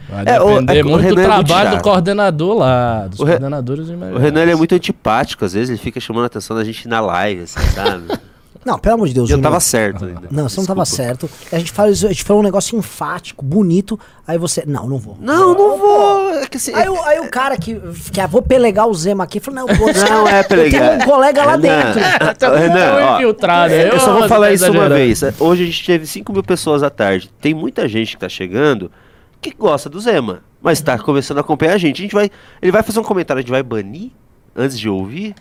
Vai 0.09 0.25
É, 0.27 0.41
o- 0.41 0.49
depender 0.61 0.79
é 0.79 0.83
o 0.83 0.89
muito 0.89 1.03
do 1.15 1.21
é 1.21 1.27
muito 1.29 1.47
trabalho 1.47 1.77
do 1.77 1.83
coordenador 1.83 2.57
lá, 2.57 3.07
dos 3.09 3.21
O 3.21 3.25
Re- 3.25 3.33
coordenadores 3.33 3.87
de 3.87 3.93
O 3.95 4.19
Renan 4.19 4.43
ele 4.43 4.53
é 4.53 4.57
muito 4.57 4.75
antipático, 4.75 5.45
às 5.45 5.53
vezes 5.53 5.69
ele 5.71 5.79
fica 5.79 6.01
chamando 6.01 6.25
a 6.25 6.27
atenção 6.27 6.57
da 6.57 6.65
gente 6.65 6.89
na 6.89 7.01
live, 7.01 7.43
assim, 7.43 7.61
sabe? 7.75 8.05
Não, 8.65 8.79
pelo 8.79 8.97
amor 8.97 9.09
de 9.09 9.15
Deus. 9.15 9.31
Eu 9.31 9.41
tava 9.41 9.61
certo 9.61 10.05
ainda. 10.05 10.23
Não, 10.31 10.47
você 10.49 10.61
não 10.61 10.67
tava 10.67 10.83
Desculpa. 10.83 11.03
certo. 11.05 11.31
A 11.53 11.59
gente, 11.59 11.73
faz, 11.73 12.05
a 12.05 12.09
gente 12.09 12.25
falou 12.25 12.43
um 12.43 12.45
negócio 12.45 12.77
enfático, 12.77 13.43
bonito. 13.43 13.99
Aí 14.27 14.37
você. 14.37 14.65
Não, 14.67 14.87
não 14.87 14.99
vou. 14.99 15.17
Não, 15.21 15.55
não 15.55 15.79
vou. 15.79 16.31
É 16.35 16.47
que 16.47 16.57
assim, 16.59 16.75
Aí, 16.75 16.87
o- 16.89 17.03
aí 17.05 17.19
o 17.21 17.31
cara 17.31 17.57
que, 17.57 17.81
que 18.13 18.21
ah, 18.21 18.27
vou 18.27 18.43
pelegar 18.43 18.87
o 18.87 18.93
Zema 18.93 19.25
aqui 19.25 19.41
falou: 19.41 19.61
Não, 19.61 19.67
pô, 19.75 19.87
Não 19.87 20.29
é 20.29 20.41
eu 20.41 20.45
pelegar. 20.45 20.81
tenho 20.91 21.03
um 21.03 21.05
colega 21.07 21.45
lá 21.47 21.53
Renan, 21.53 21.61
dentro. 21.63 22.01
Tá 22.39 22.57
Renan, 22.59 23.15
infiltrado. 23.15 23.73
Eu 23.73 24.01
só 24.01 24.13
vou 24.19 24.29
falar 24.29 24.49
tá 24.49 24.53
isso 24.53 24.71
uma 24.71 24.89
vez. 24.89 25.23
Hoje 25.39 25.63
a 25.63 25.67
gente 25.67 25.87
teve 25.87 26.07
5 26.07 26.31
mil 26.33 26.43
pessoas 26.43 26.83
à 26.83 26.91
tarde. 26.91 27.31
Tem 27.41 27.55
muita 27.55 27.89
gente 27.89 28.17
que 28.17 28.19
tá 28.19 28.29
chegando 28.29 28.91
que 29.41 29.53
gosta 29.53 29.89
do 29.89 30.01
Zema, 30.01 30.43
mas 30.61 30.81
tá 30.81 30.99
começando 30.99 31.39
a 31.39 31.41
acompanhar 31.41 31.75
a 31.75 31.79
gente. 31.79 32.01
A 32.01 32.03
gente 32.03 32.15
vai, 32.15 32.31
ele 32.61 32.73
vai 32.73 32.83
fazer 32.83 32.99
um 33.01 33.05
comentário, 33.05 33.39
a 33.39 33.43
gente 33.43 33.51
vai 33.51 33.63
banir 33.63 34.11
antes 34.55 34.79
de 34.79 34.89
ouvir. 34.89 35.35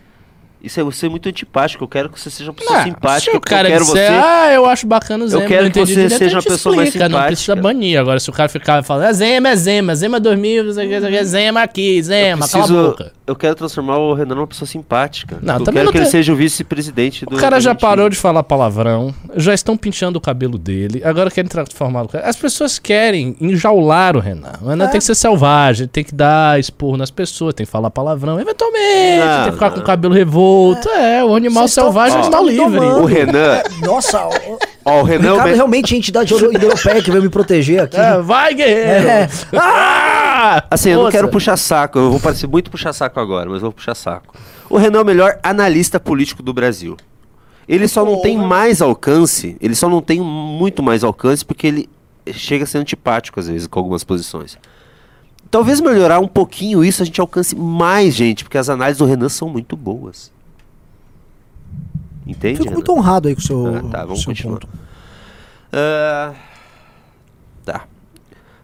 Isso 0.61 0.79
é 0.79 0.84
você 0.84 1.07
muito 1.07 1.29
antipático. 1.29 1.84
Eu 1.84 1.88
quero 1.88 2.09
que 2.09 2.19
você 2.19 2.29
seja 2.29 2.49
uma 2.49 2.55
pessoa 2.55 2.77
Não, 2.79 2.85
simpática. 2.85 3.31
se 3.31 3.38
o 3.38 3.39
cara 3.39 3.67
eu 3.67 3.71
quero 3.73 3.85
disser, 3.85 4.11
você. 4.11 4.17
ah, 4.23 4.51
eu 4.53 4.65
acho 4.65 4.88
bacana 4.88 5.23
o 5.23 5.27
Zema, 5.27 5.45
quero 5.45 5.63
não 5.65 5.71
que 5.71 5.79
você 5.79 6.09
seja 6.09 6.35
uma 6.38 6.43
pessoa 6.43 6.75
mais 6.75 6.88
explica, 6.89 7.07
Não 7.09 7.19
precisa 7.23 7.53
simpática. 7.53 7.61
banir. 7.61 7.99
Agora, 7.99 8.19
se 8.19 8.29
o 8.29 8.34
cara 8.34 8.49
ficar 8.49 8.84
falando, 8.84 9.05
é 9.05 9.13
Zema, 9.13 9.49
é 9.49 9.55
Zema, 9.55 9.95
Zema 9.95 10.19
2000, 10.19 10.63
não 10.63 10.73
sei 10.73 10.85
o 10.85 10.89
que, 10.89 10.95
não 10.99 11.07
sei 11.07 11.15
o 11.15 11.17
que, 11.19 11.25
Zema 11.25 11.61
aqui, 11.61 11.97
eu, 11.97 12.03
Zema, 12.03 12.47
cala 12.47 12.63
a 12.63 12.67
preciso- 12.67 12.88
boca. 12.89 13.11
eu 13.27 13.35
quero 13.35 13.55
transformar 13.55 13.97
o 13.99 14.13
Renan 14.13 14.35
numa 14.35 14.47
pessoa 14.47 14.67
simpática. 14.67 15.38
Não, 15.41 15.55
eu 15.55 15.59
também 15.59 15.73
quero 15.75 15.85
não 15.85 15.91
que 15.91 15.97
ele 15.99 16.05
tem- 16.05 16.11
seja 16.11 16.34
o 16.34 16.35
vice-presidente 16.35 17.25
do 17.25 17.35
O 17.35 17.39
cara 17.39 17.59
já 17.61 17.75
parou 17.75 18.09
de 18.09 18.15
falar 18.15 18.41
palavrão, 18.43 19.13
já 19.35 19.53
estão 19.53 19.77
pinchando 19.77 20.17
o 20.17 20.21
cabelo 20.21 20.57
dele, 20.57 21.01
agora 21.05 21.29
querem 21.29 21.47
transformar 21.49 22.03
o 22.03 22.07
cara. 22.07 22.27
As 22.27 22.35
pessoas 22.35 22.79
querem 22.79 23.35
enjaular 23.39 24.17
o 24.17 24.19
Renan. 24.19 24.53
O 24.61 24.69
Renan 24.69 24.85
É. 24.85 24.88
tem 24.88 24.99
que 24.99 25.05
ser 25.05 25.15
selvagem, 25.15 25.88
tem 25.88 26.03
que 26.03 26.15
dar 26.15 26.59
esporro 26.59 26.97
nas 26.97 27.11
pessoas, 27.11 27.53
tem 27.53 27.65
que 27.65 27.71
falar 27.71 27.91
palavrão. 27.91 28.39
Eventualmente, 28.39 29.19
Não, 29.19 29.35
tem 29.38 29.45
que 29.45 29.51
ficar 29.53 29.69
com 29.71 29.79
o 29.79 29.84
cabelo 29.84 30.13
revolto. 30.15 30.47
É, 30.95 31.24
o 31.24 31.36
animal 31.36 31.68
selvagem 31.68 32.19
está 32.19 32.32
tão 32.32 32.48
livre. 32.48 32.80
O 32.80 33.06
Renan. 33.06 33.61
Nossa, 33.82 34.26
o, 34.28 34.57
Ó, 34.86 35.02
o 35.02 35.03
Renan. 35.03 35.28
é 35.28 35.32
o 35.32 35.34
Ricardo 35.34 35.49
me- 35.49 35.56
realmente 35.56 35.94
é 35.94 35.98
entidade 35.98 36.32
euro- 36.34 36.52
europeia 36.53 37.02
que 37.02 37.10
veio 37.11 37.24
me 37.24 37.30
proteger 37.30 37.82
aqui. 37.82 37.98
É, 37.98 38.19
vai, 38.22 38.53
guerreiro! 38.53 39.07
É. 39.07 39.30
Ah! 40.40 40.64
Assim, 40.69 40.90
eu 40.91 41.03
não 41.03 41.11
quero 41.11 41.30
puxar 41.30 41.57
saco, 41.57 41.98
eu 41.98 42.11
vou 42.11 42.19
parecer 42.19 42.48
muito 42.48 42.69
puxar 42.69 42.94
saco 42.94 43.19
agora, 43.19 43.45
mas 43.49 43.56
eu 43.57 43.61
vou 43.64 43.72
puxar 43.74 43.95
saco. 43.95 44.36
O 44.69 44.78
Renan 44.78 44.99
é 44.99 45.02
o 45.02 45.06
melhor 45.06 45.40
analista 45.41 45.99
político 45.99 46.44
do 46.44 46.53
Brasil. 46.53 46.95
Ele 47.68 47.88
só 47.88 48.06
não 48.06 48.22
tem 48.22 48.38
mais 48.38 48.82
alcance, 48.82 49.57
ele 49.60 49.76
só 49.76 49.90
não 49.90 50.02
tem 50.02 50.22
muito 50.22 50.82
mais 50.84 51.03
alcance 51.03 51.44
porque 51.44 51.68
ele 51.68 51.90
chega 52.32 52.64
a 52.64 52.68
ser 52.68 52.78
antipático 52.78 53.40
às 53.40 53.48
vezes 53.48 53.68
com 53.68 53.80
algumas 53.80 54.03
posições. 54.03 54.57
Talvez 55.49 55.82
melhorar 55.82 56.19
um 56.19 56.28
pouquinho 56.28 56.84
isso, 56.84 57.02
a 57.02 57.06
gente 57.06 57.19
alcance 57.19 57.56
mais 57.56 58.14
gente, 58.14 58.44
porque 58.44 58.57
as 58.57 58.69
análises 58.69 58.99
do 58.99 59.06
Renan 59.06 59.30
são 59.30 59.49
muito 59.49 59.76
boas. 59.76 60.32
Entende? 62.28 62.60
Fico 62.60 62.74
muito 62.74 62.91
honrado 62.91 63.28
aí 63.28 63.36
com 63.36 63.41
o 63.41 63.44
seu, 63.44 63.68
Ah, 63.78 63.82
tá, 63.90 64.06
vamos 64.06 64.20
seu 64.22 64.32
continuar. 64.32 64.60
ponto. 64.60 64.70
Ah, 65.72 66.34
tá. 67.66 67.86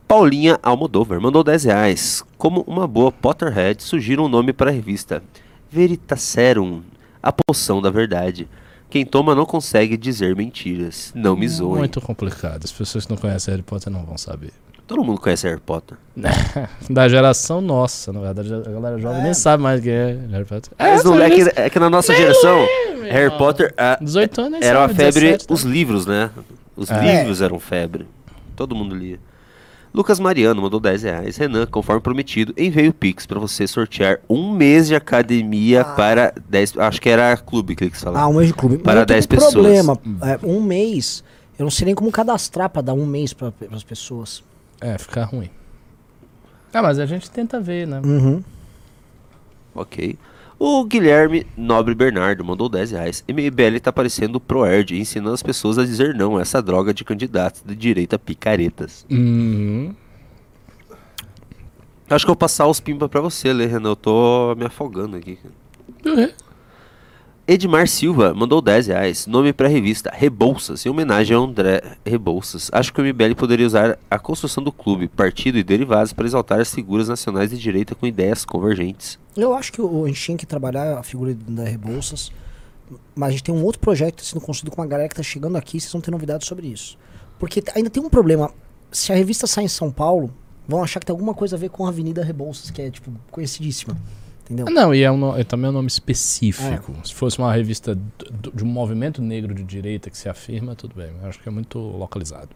Paulinha 0.07 0.59
Almodóvar 0.61 1.19
mandou 1.19 1.43
10 1.43 1.63
reais. 1.63 2.23
Como 2.37 2.61
uma 2.67 2.87
boa 2.87 3.11
Potterhead, 3.11 3.81
sugira 3.81 4.21
um 4.21 4.27
nome 4.27 4.53
para 4.53 4.69
a 4.69 4.73
revista. 4.73 5.23
Veritaserum, 5.71 6.81
a 7.21 7.31
poção 7.31 7.81
da 7.81 7.89
verdade. 7.89 8.47
Quem 8.89 9.05
toma 9.05 9.33
não 9.33 9.45
consegue 9.45 9.97
dizer 9.97 10.35
mentiras. 10.35 11.11
Não 11.15 11.35
me 11.35 11.47
zoem. 11.47 11.79
Muito 11.79 11.99
complicado. 11.99 12.63
As 12.63 12.71
pessoas 12.71 13.05
que 13.05 13.11
não 13.11 13.17
conhecem 13.17 13.51
Harry 13.51 13.63
Potter 13.63 13.91
não 13.91 14.05
vão 14.05 14.17
saber. 14.19 14.51
Todo 14.85 15.03
mundo 15.03 15.19
conhece 15.19 15.47
Harry 15.47 15.59
Potter. 15.61 15.97
Da 16.89 17.07
geração 17.07 17.61
nossa, 17.61 18.11
na 18.13 18.19
verdade, 18.19 18.53
a 18.53 18.59
galera 18.69 18.97
jovem 18.99 19.23
nem 19.23 19.33
sabe 19.33 19.63
mais 19.63 19.81
quem 19.81 19.91
é 19.91 20.17
Harry 20.31 20.45
Potter. 20.45 20.71
Mas 20.77 21.03
não- 21.03 21.15
essa 21.15 21.23
é, 21.25 21.29
vez- 21.29 21.47
que, 21.53 21.59
é 21.61 21.69
que 21.69 21.79
na 21.79 21.89
nossa 21.89 22.13
geração, 22.13 22.57
meu 22.99 23.03
Harry. 23.11 23.37
Potter 23.37 23.73
ah, 23.77 23.97
18 24.01 24.41
anos 24.41 24.59
era 24.61 24.79
uma 24.79 24.89
febre. 24.89 25.21
17, 25.21 25.47
tá? 25.47 25.53
Os 25.53 25.61
livros, 25.63 26.05
né? 26.05 26.29
Os 26.75 26.91
É. 26.91 27.17
livros 27.17 27.41
eram 27.41 27.59
febre. 27.59 28.05
Todo 28.55 28.75
mundo 28.75 28.93
lia. 28.95 29.19
Lucas 29.93 30.19
Mariano 30.19 30.59
mandou 30.61 30.79
10 30.79 31.03
reais. 31.03 31.37
Renan, 31.37 31.65
conforme 31.67 32.01
prometido, 32.01 32.51
enviei 32.57 32.87
o 32.87 32.93
Pix 32.93 33.25
pra 33.27 33.39
você 33.39 33.67
sortear 33.67 34.19
um 34.27 34.51
mês 34.51 34.87
de 34.87 34.95
academia 34.95 35.83
para 35.85 36.33
10. 36.49 36.77
Acho 36.79 36.99
que 36.99 37.09
era 37.09 37.37
clube 37.37 37.75
que 37.75 37.83
ele 37.85 37.91
falar. 37.91 38.21
Ah, 38.21 38.27
um 38.27 38.33
mês 38.33 38.47
de 38.47 38.53
clube. 38.55 38.79
Para 38.79 39.01
eu 39.01 39.05
tenho 39.05 39.15
10 39.19 39.25
um 39.25 39.27
pessoas. 39.27 39.53
problema. 39.53 39.97
É, 40.23 40.39
um 40.45 40.59
mês, 40.61 41.23
eu 41.59 41.63
não 41.63 41.69
sei 41.71 41.85
nem 41.85 41.93
como 41.95 42.11
cadastrar 42.11 42.69
pra 42.69 42.81
dar 42.81 42.93
um 42.93 43.05
mês 43.05 43.33
para 43.33 43.53
as 43.71 43.83
pessoas. 43.83 44.43
É, 44.83 44.97
fica 44.97 45.23
ruim. 45.23 45.49
Ah, 46.73 46.81
mas 46.81 46.99
a 46.99 47.05
gente 47.05 47.31
tenta 47.31 47.57
ver, 47.61 47.87
né? 47.87 48.01
Uhum. 48.03 48.43
Ok. 49.73 50.17
O 50.59 50.83
Guilherme 50.83 51.47
Nobre 51.55 51.95
Bernardo 51.95 52.43
mandou 52.43 52.67
10 52.67 52.91
reais. 52.91 53.23
MBL 53.27 53.79
tá 53.81 53.93
parecendo 53.93 54.37
o 54.37 54.41
ProErd, 54.41 54.99
ensinando 54.99 55.33
as 55.33 55.41
pessoas 55.41 55.77
a 55.77 55.85
dizer 55.85 56.13
não 56.13 56.37
a 56.37 56.41
essa 56.41 56.61
droga 56.61 56.93
de 56.93 57.05
candidatos 57.05 57.63
de 57.65 57.75
direita 57.75 58.19
picaretas. 58.19 59.05
Uhum. 59.09 59.95
Acho 62.09 62.25
que 62.25 62.29
eu 62.29 62.33
vou 62.33 62.39
passar 62.39 62.67
os 62.67 62.81
pimba 62.81 63.07
pra 63.07 63.21
você, 63.21 63.53
Lê, 63.53 63.65
Renan. 63.65 63.91
Eu 63.91 63.95
tô 63.95 64.53
me 64.55 64.65
afogando 64.65 65.15
aqui. 65.15 65.39
Uhum. 66.05 66.29
Edmar 67.45 67.89
Silva 67.89 68.33
mandou 68.33 68.61
10 68.61 68.87
reais. 68.87 69.27
Nome 69.27 69.51
pra 69.51 69.67
revista 69.67 70.09
Rebouças, 70.13 70.85
em 70.85 70.89
homenagem 70.89 71.35
a 71.35 71.39
André 71.39 71.81
Rebouças. 72.05 72.69
Acho 72.71 72.93
que 72.93 73.01
o 73.01 73.03
MBL 73.05 73.35
poderia 73.35 73.67
usar 73.67 73.99
a 74.09 74.17
construção 74.17 74.63
do 74.63 74.71
clube, 74.71 75.09
partido 75.09 75.57
e 75.57 75.63
derivados 75.63 76.13
para 76.13 76.25
exaltar 76.25 76.61
as 76.61 76.73
figuras 76.73 77.09
nacionais 77.09 77.49
de 77.49 77.57
direita 77.57 77.95
com 77.95 78.07
ideias 78.07 78.45
convergentes. 78.45 79.19
Eu 79.35 79.53
acho 79.53 79.73
que 79.73 79.81
o- 79.81 80.05
a 80.05 80.11
tinha 80.13 80.37
que 80.37 80.45
trabalhar 80.45 80.97
a 80.97 81.03
figura 81.03 81.33
da 81.33 81.65
Rebouças, 81.65 82.31
mas 83.13 83.29
a 83.29 83.31
gente 83.31 83.43
tem 83.43 83.53
um 83.53 83.63
outro 83.63 83.81
projeto 83.81 84.23
sendo 84.23 84.39
construído 84.39 84.73
com 84.73 84.81
uma 84.81 84.87
galera 84.87 85.09
que 85.09 85.15
tá 85.15 85.23
chegando 85.23 85.57
aqui, 85.57 85.81
vocês 85.81 85.91
vão 85.91 85.99
ter 85.99 86.11
novidades 86.11 86.47
sobre 86.47 86.67
isso. 86.67 86.97
Porque 87.37 87.61
ainda 87.75 87.89
tem 87.89 88.01
um 88.01 88.09
problema. 88.09 88.51
Se 88.89 89.11
a 89.11 89.15
revista 89.15 89.47
sai 89.47 89.65
em 89.65 89.67
São 89.67 89.91
Paulo, 89.91 90.31
vão 90.65 90.81
achar 90.81 91.01
que 91.01 91.05
tem 91.07 91.13
alguma 91.13 91.33
coisa 91.33 91.57
a 91.57 91.59
ver 91.59 91.69
com 91.71 91.85
a 91.85 91.89
Avenida 91.89 92.23
Rebouças, 92.23 92.71
que 92.71 92.81
é, 92.81 92.89
tipo, 92.89 93.11
conhecidíssima. 93.29 93.97
Entendeu? 94.45 94.65
Não, 94.73 94.93
e 94.93 95.01
é, 95.03 95.11
um, 95.11 95.37
é 95.37 95.43
também 95.43 95.69
um 95.69 95.73
nome 95.73 95.87
específico. 95.87 96.93
Se 97.03 97.13
fosse 97.13 97.37
uma 97.39 97.51
revista 97.53 97.95
d- 97.95 98.01
d- 98.31 98.51
de 98.53 98.63
um 98.63 98.67
movimento 98.67 99.21
negro 99.21 99.53
de 99.53 99.63
direita 99.63 100.09
que 100.09 100.17
se 100.17 100.27
afirma, 100.27 100.75
tudo 100.75 100.95
bem. 100.95 101.11
Eu 101.21 101.29
acho 101.29 101.39
que 101.39 101.47
é 101.47 101.51
muito 101.51 101.79
localizado. 101.79 102.49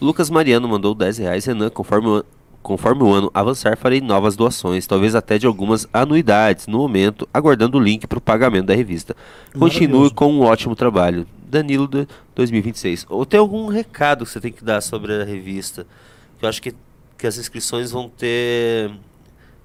Lucas 0.00 0.28
Mariano 0.28 0.68
mandou 0.68 0.94
10 0.94 1.18
reais. 1.18 1.44
Renan, 1.46 1.70
conforme 1.70 2.08
o, 2.08 2.24
conforme 2.62 3.02
o 3.02 3.10
ano 3.12 3.30
avançar, 3.32 3.76
farei 3.78 4.00
novas 4.02 4.36
doações, 4.36 4.86
talvez 4.86 5.14
até 5.14 5.38
de 5.38 5.46
algumas 5.46 5.86
anuidades. 5.92 6.66
No 6.66 6.78
momento, 6.78 7.26
aguardando 7.32 7.78
o 7.78 7.80
link 7.80 8.06
para 8.06 8.18
o 8.18 8.20
pagamento 8.20 8.66
da 8.66 8.74
revista. 8.74 9.16
Continue 9.58 10.10
com 10.10 10.30
um 10.30 10.42
ótimo 10.42 10.76
trabalho. 10.76 11.26
Danilo 11.48 11.88
de 11.88 12.06
2026. 12.34 13.06
Ou 13.08 13.24
tem 13.24 13.40
algum 13.40 13.66
recado 13.68 14.26
que 14.26 14.30
você 14.30 14.40
tem 14.40 14.52
que 14.52 14.62
dar 14.64 14.80
sobre 14.82 15.12
a 15.22 15.24
revista? 15.24 15.86
Eu 16.42 16.48
acho 16.48 16.60
que, 16.60 16.74
que 17.16 17.26
as 17.26 17.38
inscrições 17.38 17.90
vão 17.92 18.08
ter 18.10 18.90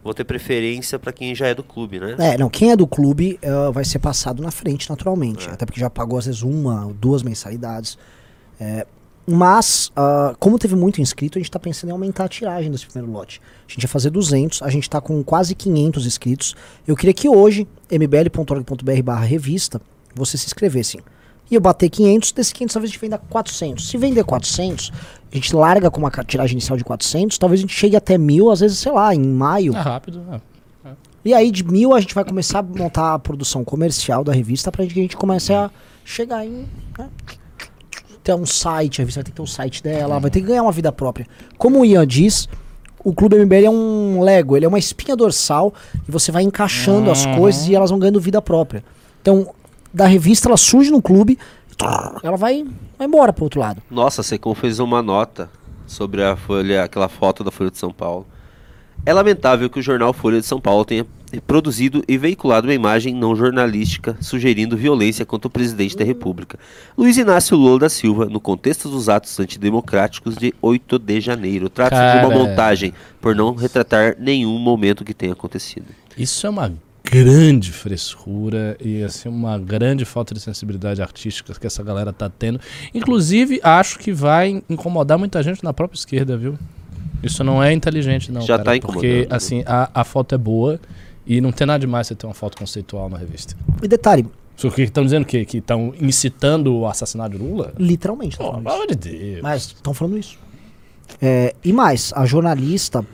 vão 0.04 0.14
ter 0.14 0.24
preferência 0.24 0.98
para 0.98 1.12
quem 1.12 1.36
já 1.36 1.48
é 1.48 1.54
do 1.54 1.64
clube, 1.64 2.00
né? 2.00 2.16
É, 2.18 2.38
não, 2.38 2.50
quem 2.50 2.72
é 2.72 2.76
do 2.76 2.88
clube 2.88 3.38
eh, 3.42 3.72
vai 3.72 3.84
ser 3.84 4.00
passado 4.00 4.42
na 4.42 4.52
frente, 4.52 4.90
naturalmente. 4.90 5.50
Até 5.50 5.66
porque 5.66 5.80
já 5.80 5.90
pagou 5.90 6.18
às 6.18 6.26
vezes 6.26 6.42
uma 6.42 6.86
ou 6.86 6.94
duas 6.94 7.22
mensalidades. 7.22 7.98
É, 8.60 8.86
mas, 9.32 9.92
ah, 9.96 10.36
como 10.40 10.58
teve 10.58 10.76
muito 10.76 11.00
inscrito, 11.00 11.38
a 11.38 11.42
gente 11.42 11.52
tá 11.52 11.60
pensando 11.60 11.92
em 11.92 11.94
aumentar 11.94 12.26
a 12.26 12.28
tiragem 12.28 12.72
desse 12.72 12.88
primeiro 12.88 13.12
lote. 13.12 13.40
A 13.68 13.72
gente 13.72 13.84
ia 13.84 13.88
fazer 13.88 14.10
200, 14.10 14.64
a 14.64 14.70
gente 14.72 14.90
tá 14.90 15.00
com 15.00 15.24
quase 15.24 15.54
500 15.54 16.08
inscritos. 16.08 16.56
Eu 16.88 16.96
queria 16.96 17.14
que 17.14 17.30
hoje, 17.30 17.68
mbl.org.br 17.92 19.04
barra 19.04 19.26
revista, 19.26 19.80
você 20.16 20.36
se 20.36 20.48
inscrevessem. 20.48 21.02
E 21.50 21.56
eu 21.56 21.62
bater 21.62 21.90
500, 21.90 22.32
desses 22.32 22.54
500 22.54 22.74
talvez 22.74 22.92
a 22.92 22.94
gente 22.94 23.02
venda 23.02 23.18
400. 23.18 23.90
Se 23.90 23.98
vender 23.98 24.24
400, 24.24 24.92
a 25.32 25.36
gente 25.36 25.56
larga 25.56 25.90
com 25.90 26.00
uma 26.00 26.12
tiragem 26.12 26.54
inicial 26.54 26.78
de 26.78 26.84
400, 26.84 27.38
talvez 27.38 27.60
a 27.60 27.64
gente 27.64 27.74
chegue 27.74 27.96
até 27.96 28.18
mil, 28.18 28.52
às 28.52 28.60
vezes, 28.60 28.78
sei 28.78 28.92
lá, 28.92 29.14
em 29.14 29.24
maio. 29.24 29.76
É 29.76 29.80
rápido, 29.80 30.20
né? 30.22 30.40
E 31.24 31.34
aí 31.34 31.52
de 31.52 31.64
mil 31.64 31.94
a 31.94 32.00
gente 32.00 32.16
vai 32.16 32.24
começar 32.24 32.60
a 32.60 32.64
montar 32.64 33.14
a 33.14 33.20
produção 33.20 33.64
comercial 33.64 34.24
da 34.24 34.32
revista 34.32 34.72
pra 34.72 34.86
que 34.86 35.00
a 35.00 35.02
gente 35.04 35.18
comece 35.18 35.54
a 35.54 35.70
chegar 36.06 36.46
em. 36.46 36.66
Né? 36.98 37.10
Ter 38.24 38.34
um 38.34 38.46
site, 38.46 39.00
a 39.00 39.04
revista 39.04 39.20
vai 39.20 39.26
ter 39.26 39.32
que 39.32 39.36
ter 39.36 39.42
um 39.42 39.48
site 39.48 39.84
dela, 39.84 40.20
vai 40.20 40.32
ter 40.32 40.42
que 40.42 40.48
ganhar 40.48 40.64
uma 40.64 40.72
vida 40.72 40.92
própria. 40.92 41.28
Como 41.58 41.82
o 41.82 41.86
Ian 41.86 42.08
diz, 42.08 42.48
o 43.04 43.14
Clube 43.14 43.38
MBL 43.38 43.66
é 43.66 43.70
um 43.70 44.22
Lego, 44.22 44.56
ele 44.56 44.66
é 44.66 44.68
uma 44.68 44.80
espinha 44.80 45.16
dorsal 45.16 45.74
e 46.08 46.12
você 46.12 46.32
vai 46.32 46.44
encaixando 46.44 47.12
as 47.12 47.26
coisas 47.26 47.68
e 47.68 47.76
elas 47.76 47.90
vão 47.90 48.00
ganhando 48.00 48.20
vida 48.20 48.42
própria. 48.42 48.84
Então, 49.22 49.54
da 49.94 50.06
revista 50.06 50.48
ela 50.48 50.58
surge 50.58 50.92
no 50.92 51.02
clube, 51.02 51.38
ela 52.24 52.38
vai, 52.38 52.66
vai 52.98 53.08
embora 53.08 53.32
pro 53.32 53.46
outro 53.46 53.60
lado. 53.60 53.82
Nossa, 53.90 54.22
a 54.22 54.24
Secom 54.24 54.54
fez 54.54 54.80
uma 54.80 55.02
nota 55.02 55.50
sobre 55.88 56.24
a 56.24 56.36
Folha, 56.36 56.84
aquela 56.84 57.10
foto 57.10 57.44
da 57.44 57.52
Folha 57.52 57.72
de 57.72 57.78
São 57.78 57.92
Paulo. 57.92 58.26
É 59.06 59.14
lamentável 59.14 59.70
que 59.70 59.80
o 59.80 59.82
jornal 59.82 60.12
Folha 60.12 60.40
de 60.40 60.46
São 60.46 60.60
Paulo 60.60 60.84
tenha 60.84 61.06
produzido 61.46 62.04
e 62.08 62.18
veiculado 62.18 62.68
uma 62.68 62.74
imagem 62.74 63.14
não 63.14 63.36
jornalística 63.36 64.18
sugerindo 64.20 64.76
violência 64.76 65.26
contra 65.26 65.48
o 65.48 65.52
presidente 65.52 65.96
da 65.96 66.04
República, 66.04 66.58
Luiz 66.98 67.18
Inácio 67.18 67.56
Lula 67.56 67.80
da 67.80 67.90
Silva, 67.90 68.26
no 68.26 68.40
contexto 68.40 68.90
dos 68.90 69.08
atos 69.08 69.40
antidemocráticos 69.40 70.36
de 70.36 70.54
8 70.62 70.98
de 71.00 71.22
janeiro. 71.22 71.70
Trata-se 71.70 72.20
de 72.20 72.26
uma 72.26 72.36
montagem 72.36 72.94
por 73.22 73.36
não 73.36 73.54
retratar 73.54 74.16
nenhum 74.20 74.58
momento 74.58 75.06
que 75.06 75.14
tenha 75.14 75.34
acontecido. 75.34 75.88
Isso 76.18 76.46
é 76.48 76.50
uma 76.50 76.74
grande 77.12 77.72
frescura 77.72 78.78
e 78.80 79.04
assim 79.04 79.28
uma 79.30 79.58
grande 79.58 80.06
falta 80.06 80.34
de 80.34 80.40
sensibilidade 80.40 81.02
artística 81.02 81.54
que 81.54 81.66
essa 81.66 81.84
galera 81.84 82.14
tá 82.14 82.30
tendo. 82.30 82.60
Inclusive, 82.94 83.60
acho 83.64 83.98
que 83.98 84.12
vai 84.14 84.64
incomodar 84.70 85.18
muita 85.18 85.42
gente 85.42 85.64
na 85.64 85.74
própria 85.74 85.98
esquerda, 85.98 86.38
viu? 86.38 86.58
Isso 87.24 87.44
não 87.44 87.62
é 87.62 87.74
inteligente, 87.74 88.32
não. 88.32 88.42
Já 88.42 88.58
cara, 88.58 88.64
tá 88.64 88.78
incomodando, 88.78 89.02
Porque, 89.02 89.22
né? 89.22 89.36
assim, 89.36 89.64
a, 89.66 89.90
a 89.94 90.04
foto 90.04 90.36
é 90.36 90.38
boa 90.38 90.80
e 91.26 91.42
não 91.42 91.52
tem 91.52 91.66
nada 91.66 91.80
demais 91.80 92.08
você 92.08 92.16
ter 92.16 92.28
uma 92.28 92.34
foto 92.34 92.58
conceitual 92.58 93.10
na 93.10 93.18
revista. 93.18 93.56
E 93.82 93.88
detalhe, 93.88 94.26
Só 94.56 94.70
que 94.70 94.84
estão 94.84 95.04
dizendo 95.04 95.26
que 95.26 95.46
estão 95.52 95.94
incitando 96.00 96.74
o 96.76 96.88
assassinato 96.88 97.38
de 97.38 97.44
Lula? 97.44 97.74
literalmente. 97.78 98.38
pelo 98.38 98.50
isso. 98.50 98.58
amor 98.58 98.88
de 98.88 98.96
Deus. 98.96 99.42
Mas 99.42 99.64
estão 99.64 99.94
falando 99.94 100.18
isso. 100.18 100.38
É, 101.22 101.56
e 101.64 101.74
mais, 101.74 102.14
a 102.16 102.26
jornalista 102.26 103.06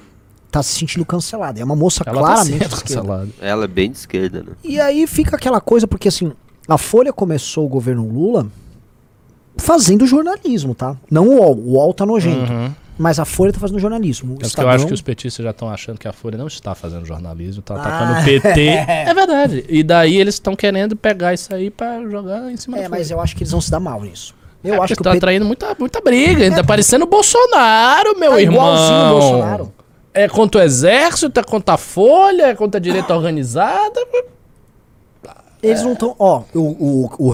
tá 0.56 0.64
se 0.64 0.74
sentindo 0.80 1.06
cancelada. 1.06 1.60
É 1.60 1.64
uma 1.64 1.76
moça 1.76 2.04
Ela 2.06 2.14
tá 2.16 2.20
claramente 2.22 2.54
esquerda. 2.64 2.76
cancelada. 2.82 3.28
Ela 3.42 3.66
é 3.66 3.68
bem 3.68 3.92
de 3.92 3.98
esquerda, 3.98 4.40
né? 4.44 4.52
E 4.64 4.80
aí 4.80 5.06
fica 5.06 5.36
aquela 5.36 5.60
coisa, 5.60 5.86
porque 5.88 6.08
assim, 6.08 6.32
a 6.68 6.78
Folha 6.78 7.12
começou 7.12 7.66
o 7.66 7.68
governo 7.70 8.08
Lula 8.08 8.48
fazendo 9.58 10.06
jornalismo, 10.06 10.74
tá? 10.76 10.96
Não 11.10 11.28
o 11.28 11.36
UOL. 11.40 11.58
O 11.58 11.72
UOL 11.74 11.94
tá 11.94 12.06
nojento. 12.06 12.52
Uhum. 12.52 12.72
Mas 12.98 13.20
a 13.20 13.26
Folha 13.26 13.52
tá 13.52 13.60
fazendo 13.60 13.78
jornalismo. 13.80 14.32
É 14.32 14.34
porque 14.36 14.46
eu 14.46 14.48
Estadão- 14.48 14.72
acho 14.72 14.88
que 14.88 14.94
os 14.94 15.02
petistas 15.02 15.44
já 15.44 15.52
estão 15.52 15.70
achando 15.70 15.98
que 15.98 16.08
a 16.08 16.14
Folha 16.14 16.38
não 16.38 16.48
está 16.48 16.74
fazendo 16.74 17.06
jornalismo, 17.06 17.62
tá 17.62 17.76
Ah. 17.76 17.78
atacando 17.80 18.20
o 18.22 18.24
PT. 18.24 18.62
É 18.88 19.14
verdade. 19.14 19.66
E 19.68 19.84
daí 19.84 20.16
eles 20.18 20.36
estão 20.36 20.56
querendo 20.56 20.96
pegar 20.96 21.34
isso 21.34 21.54
aí 21.54 21.70
pra 21.70 22.02
jogar 22.08 22.50
em 22.50 22.56
cima 22.56 22.78
É, 22.78 22.84
da 22.84 22.90
mas 22.90 23.08
Folha. 23.08 23.18
eu 23.18 23.22
acho 23.22 23.36
que 23.36 23.44
eles 23.44 23.52
vão 23.52 23.60
se 23.60 23.70
dar 23.70 23.80
mal 23.82 24.02
nisso. 24.02 24.34
Eu 24.64 24.76
É, 24.76 24.78
acho 24.78 24.80
porque 24.80 24.96
que 24.96 25.04
tá 25.04 25.12
atraindo 25.12 25.46
muita, 25.46 25.76
muita 25.78 26.00
briga. 26.02 26.50
Tá 26.56 26.64
parecendo 26.64 27.04
o 27.04 27.08
Bolsonaro, 27.08 28.18
meu 28.18 28.32
tá 28.32 28.42
irmão. 28.42 28.56
igualzinho 28.56 29.06
o 29.06 29.10
Bolsonaro. 29.20 29.74
É 30.16 30.30
contra 30.30 30.62
o 30.62 30.64
exército, 30.64 31.40
é 31.40 31.44
contra 31.44 31.76
a 31.76 31.78
Folha, 31.78 32.48
é 32.48 32.56
contra 32.56 32.80
a 32.80 32.82
direita 32.82 33.14
organizada. 33.14 34.00
Eles 35.62 35.84
não 35.84 35.94
estão. 35.94 36.16
Ó, 36.18 36.44
o, 36.54 36.60
o, 36.60 37.30
o 37.30 37.34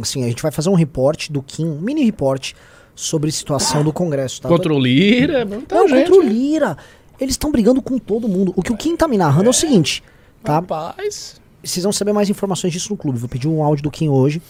assim, 0.00 0.24
a 0.24 0.28
gente 0.28 0.42
vai 0.42 0.50
fazer 0.50 0.68
um 0.68 0.74
reporte 0.74 1.32
do 1.32 1.40
Kim, 1.40 1.66
um 1.66 1.80
mini 1.80 2.04
reporte 2.04 2.56
sobre 2.96 3.30
situação 3.30 3.84
do 3.84 3.92
Congresso, 3.92 4.40
tá? 4.40 4.48
Contra 4.48 4.74
o 4.74 4.78
Lira. 4.78 5.44
Muita 5.44 5.74
Não, 5.74 5.86
gente. 5.86 6.08
contra 6.10 6.24
o 6.24 6.28
Lira. 6.28 6.76
Eles 7.20 7.34
estão 7.34 7.52
brigando 7.52 7.80
com 7.80 7.98
todo 7.98 8.28
mundo. 8.28 8.52
O 8.56 8.62
que 8.62 8.72
o 8.72 8.76
Kim 8.76 8.96
tá 8.96 9.06
me 9.06 9.16
narrando 9.16 9.46
é, 9.46 9.50
o 9.50 9.52
seguinte, 9.52 10.02
tá? 10.42 10.54
Rapaz. 10.54 11.40
Vocês 11.62 11.84
vão 11.84 11.92
saber 11.92 12.12
mais 12.12 12.28
informações 12.28 12.72
disso 12.72 12.90
no 12.90 12.96
clube. 12.96 13.18
Vou 13.18 13.28
pedir 13.28 13.48
um 13.48 13.62
áudio 13.62 13.84
do 13.84 13.90
Kim 13.90 14.08
hoje. 14.08 14.42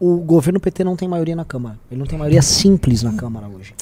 O 0.00 0.16
governo 0.16 0.58
PT 0.58 0.82
não 0.82 0.96
tem 0.96 1.08
maioria 1.08 1.36
na 1.36 1.44
Câmara. 1.44 1.78
Ele 1.90 1.98
não 1.98 2.06
tem 2.06 2.18
maioria 2.18 2.42
simples 2.42 3.02
na 3.02 3.12
Câmara 3.12 3.46
hoje. 3.48 3.74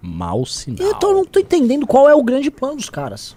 Mal 0.00 0.44
sinal. 0.46 0.86
Eu 0.86 0.94
tô, 0.94 1.12
não 1.12 1.24
tô 1.24 1.40
entendendo 1.40 1.86
qual 1.86 2.08
é 2.08 2.14
o 2.14 2.22
grande 2.22 2.50
plano 2.50 2.76
dos 2.76 2.88
caras. 2.88 3.36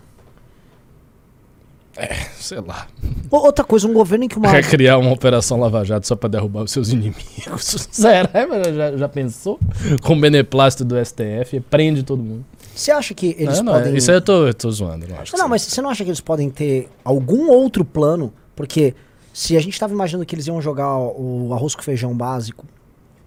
Sei 2.35 2.59
lá. 2.59 2.87
Outra 3.29 3.65
coisa, 3.65 3.87
um 3.87 3.93
governo 3.93 4.25
em 4.25 4.27
que 4.27 4.37
uma. 4.37 4.49
Quer 4.49 4.67
criar 4.67 4.97
uma 4.97 5.11
operação 5.11 5.59
Lava 5.59 5.83
Jato 5.83 6.07
só 6.07 6.15
pra 6.15 6.29
derrubar 6.29 6.63
os 6.63 6.71
seus 6.71 6.89
inimigos. 6.89 7.87
Será? 7.91 8.29
Mas 8.47 8.75
Já, 8.75 8.97
já 8.97 9.09
pensou? 9.09 9.59
Com 10.01 10.13
o 10.13 10.19
beneplácito 10.19 10.85
do 10.85 10.95
STF, 11.03 11.59
prende 11.69 12.03
todo 12.03 12.23
mundo. 12.23 12.45
Você 12.73 12.91
acha 12.91 13.13
que 13.13 13.35
eles 13.37 13.57
não, 13.57 13.65
não, 13.65 13.73
podem. 13.73 13.95
Isso 13.97 14.09
aí 14.09 14.17
eu 14.17 14.21
tô, 14.21 14.47
eu 14.47 14.53
tô 14.53 14.71
zoando, 14.71 15.05
não 15.07 15.19
acho 15.19 15.33
que 15.33 15.37
Não, 15.37 15.45
sim. 15.45 15.49
mas 15.49 15.61
você 15.63 15.81
não 15.81 15.89
acha 15.89 16.03
que 16.03 16.09
eles 16.09 16.21
podem 16.21 16.49
ter 16.49 16.89
algum 17.03 17.49
outro 17.49 17.83
plano? 17.83 18.33
Porque 18.55 18.95
se 19.33 19.57
a 19.57 19.59
gente 19.59 19.77
tava 19.77 19.93
imaginando 19.93 20.25
que 20.25 20.33
eles 20.33 20.47
iam 20.47 20.61
jogar 20.61 20.97
o 20.97 21.53
arroz 21.53 21.75
com 21.75 21.81
feijão 21.81 22.15
básico 22.15 22.65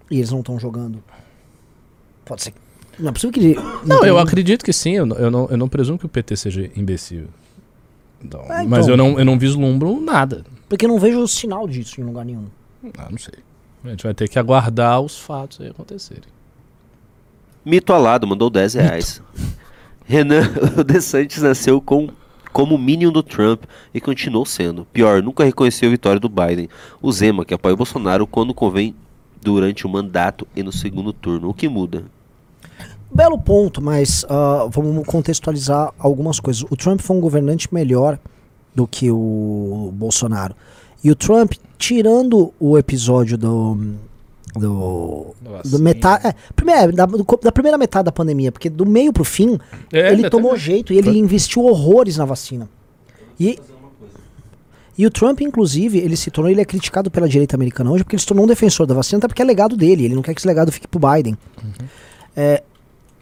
e 0.09 0.17
eles 0.17 0.31
não 0.31 0.39
estão 0.39 0.59
jogando. 0.59 1.03
Pode 2.25 2.41
ser. 2.41 2.53
Não 2.99 3.09
é 3.09 3.11
possível 3.11 3.31
que 3.33 3.39
ele. 3.39 3.55
Não, 3.85 4.03
eu 4.05 4.17
acredito 4.17 4.63
que 4.63 4.71
sim. 4.73 4.93
Eu, 4.93 5.05
não- 5.05 5.17
eu, 5.17 5.31
não, 5.31 5.47
eu 5.49 5.57
não 5.57 5.67
presumo 5.67 5.97
que 5.99 6.05
o 6.05 6.09
PT 6.09 6.35
seja 6.37 6.69
imbecil. 6.75 7.25
Então, 8.23 8.41
Ah, 8.49 8.59
então. 8.63 8.67
Mas 8.69 8.87
eu 8.87 8.95
não, 8.97 9.19
eu 9.19 9.25
não 9.25 9.37
vislumbro 9.37 9.99
nada. 10.01 10.43
Porque 10.69 10.85
eu 10.85 10.89
não 10.89 10.99
vejo 10.99 11.27
sinal 11.27 11.67
disso 11.67 11.99
em 12.01 12.03
lugar 12.03 12.25
nenhum. 12.25 12.45
Ah, 12.97 13.07
não 13.11 13.17
sei. 13.17 13.35
A 13.83 13.89
gente 13.89 14.03
vai 14.03 14.13
ter 14.13 14.27
que 14.27 14.39
aguardar 14.39 14.99
os 15.01 15.19
fatos 15.19 15.61
aí 15.61 15.67
acontecerem. 15.69 16.23
Mito 17.63 17.93
Alado 17.93 18.25
mandou 18.27 18.49
10 18.49 18.73
reais. 18.75 19.21
Renan, 20.05 20.41
o 20.77 20.83
DeSantis 20.83 21.41
nasceu 21.41 21.81
com, 21.81 22.09
como 22.53 22.77
minion 22.77 23.11
do 23.11 23.23
Trump 23.23 23.63
e 23.93 23.99
continuou 24.01 24.45
sendo. 24.45 24.85
Pior, 24.93 25.21
nunca 25.21 25.43
reconheceu 25.43 25.87
a 25.89 25.91
vitória 25.91 26.19
do 26.19 26.29
Biden. 26.29 26.69
O 27.01 27.11
Zema, 27.11 27.43
que 27.45 27.53
apoia 27.53 27.73
o 27.73 27.77
Bolsonaro 27.77 28.25
quando 28.27 28.53
convém 28.53 28.95
durante 29.41 29.85
o 29.85 29.89
mandato 29.89 30.47
e 30.55 30.63
no 30.63 30.71
segundo 30.71 31.11
turno. 31.13 31.49
O 31.49 31.53
que 31.53 31.67
muda? 31.67 32.03
Belo 33.15 33.39
ponto, 33.39 33.81
mas 33.81 34.25
ah, 34.27 34.67
vamos 34.69 35.05
contextualizar 35.07 35.93
algumas 35.97 36.37
coisas. 36.39 36.63
O 36.69 36.75
Trump 36.75 36.99
foi 36.99 37.15
um 37.15 37.21
governante 37.21 37.73
melhor 37.73 38.19
do 38.75 38.85
que 38.85 39.09
o 39.09 39.89
Bolsonaro. 39.93 40.53
E 41.01 41.09
o 41.09 41.15
Trump, 41.15 41.53
tirando 41.77 42.53
o 42.59 42.77
episódio 42.77 43.37
do. 43.37 43.77
Do. 44.53 45.33
Do 45.65 45.79
metade, 45.79 46.27
é, 46.27 46.35
primeiro, 46.55 46.91
da, 46.93 47.05
do 47.05 47.25
da 47.41 47.51
primeira 47.51 47.77
metade 47.77 48.05
da 48.05 48.11
pandemia, 48.11 48.51
porque 48.51 48.69
do 48.69 48.85
meio 48.85 49.13
pro 49.13 49.23
fim, 49.23 49.57
É, 49.93 50.11
ele 50.11 50.21
até- 50.21 50.29
tomou 50.29 50.55
jeito 50.57 50.91
e 50.93 50.97
ele 50.97 51.17
investiu 51.17 51.63
horrores 51.65 52.17
na 52.17 52.25
vacina. 52.25 52.67
E, 53.39 53.59
e 54.97 55.05
o 55.05 55.11
Trump, 55.11 55.41
inclusive, 55.41 55.99
ele 55.99 56.15
se 56.17 56.31
tornou, 56.31 56.49
ele 56.49 56.61
é 56.61 56.65
criticado 56.65 57.11
pela 57.11 57.27
direita 57.29 57.55
americana 57.55 57.91
hoje 57.91 58.03
porque 58.03 58.15
ele 58.15 58.21
se 58.21 58.27
tornou 58.27 58.45
um 58.45 58.47
defensor 58.47 58.85
da 58.87 58.93
vacina, 58.95 59.19
até 59.19 59.27
porque 59.27 59.41
é 59.41 59.45
legado 59.45 59.75
dele, 59.77 60.05
ele 60.05 60.15
não 60.15 60.21
quer 60.21 60.33
que 60.33 60.39
esse 60.39 60.47
legado 60.47 60.71
fique 60.71 60.87
pro 60.87 60.99
Biden. 60.99 61.37
É, 62.35 62.63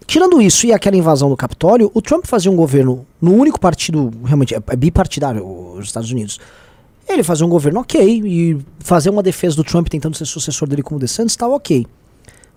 tirando 0.06 0.42
isso 0.42 0.66
e 0.66 0.74
aquela 0.74 0.96
invasão 0.96 1.30
do 1.30 1.38
Capitólio, 1.38 1.92
o 1.94 2.02
Trump 2.02 2.26
fazia 2.26 2.52
um 2.52 2.56
governo 2.56 3.06
no 3.22 3.34
único 3.34 3.60
partido, 3.60 4.12
realmente, 4.26 4.54
é, 4.56 4.62
é 4.68 4.76
bipartidário, 4.76 5.46
os 5.46 5.86
Estados 5.86 6.12
Unidos. 6.12 6.40
Ele 7.08 7.24
fazia 7.24 7.46
um 7.46 7.50
governo 7.50 7.82
ok, 7.82 8.22
e 8.26 8.58
fazer 8.80 9.10
uma 9.10 9.22
defesa 9.22 9.56
do 9.56 9.64
Trump 9.64 9.88
tentando 9.90 10.16
ser 10.16 10.26
sucessor 10.26 10.68
dele 10.68 10.82
como 10.82 11.00
DeSantis 11.00 11.36
tá 11.36 11.48
ok. 11.48 11.86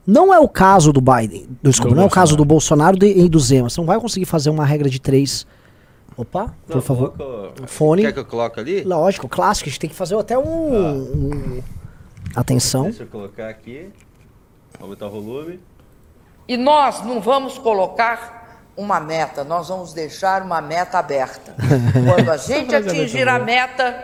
Não 0.06 0.32
é 0.32 0.38
o 0.38 0.48
caso 0.48 0.92
do 0.92 1.00
Biden, 1.00 1.48
desculpa, 1.62 1.90
Do 1.90 1.96
não 1.96 2.04
é 2.04 2.06
o 2.06 2.10
caso 2.10 2.36
do 2.36 2.44
Bolsonaro 2.44 2.96
de- 2.96 3.06
e 3.18 3.28
do 3.28 3.40
Zema. 3.40 3.68
Você 3.68 3.80
não 3.80 3.86
vai 3.86 3.98
conseguir 3.98 4.24
fazer 4.24 4.50
uma 4.50 4.64
regra 4.64 4.88
de 4.88 5.00
três. 5.00 5.44
Opa, 6.16 6.54
por 6.66 6.80
favor. 6.80 7.12
Fone. 7.66 8.02
Quer 8.02 8.12
que 8.12 8.20
eu 8.20 8.24
coloque 8.24 8.60
ali? 8.60 8.84
Lógico, 8.84 9.28
clássico, 9.28 9.68
a 9.68 9.70
gente 9.70 9.80
tem 9.80 9.90
que 9.90 9.96
fazer 9.96 10.16
até 10.16 10.38
um. 10.38 10.94
um- 11.04 11.62
Atenção. 12.34 12.84
Deixa 12.84 13.02
eu 13.02 13.06
colocar 13.08 13.48
aqui. 13.48 13.88
Aumentar 14.80 15.06
o 15.08 15.10
volume. 15.10 15.58
E 16.48 16.56
nós 16.56 17.04
não 17.04 17.20
vamos 17.20 17.58
colocar 17.58 18.34
uma 18.76 19.00
meta, 19.00 19.42
nós 19.42 19.68
vamos 19.68 19.92
deixar 19.92 20.42
uma 20.42 20.60
meta 20.60 20.98
aberta. 20.98 21.54
Quando 22.14 22.30
a 22.30 22.36
gente 22.36 22.74
atingir 22.74 23.28
a 23.28 23.38
meta, 23.38 23.96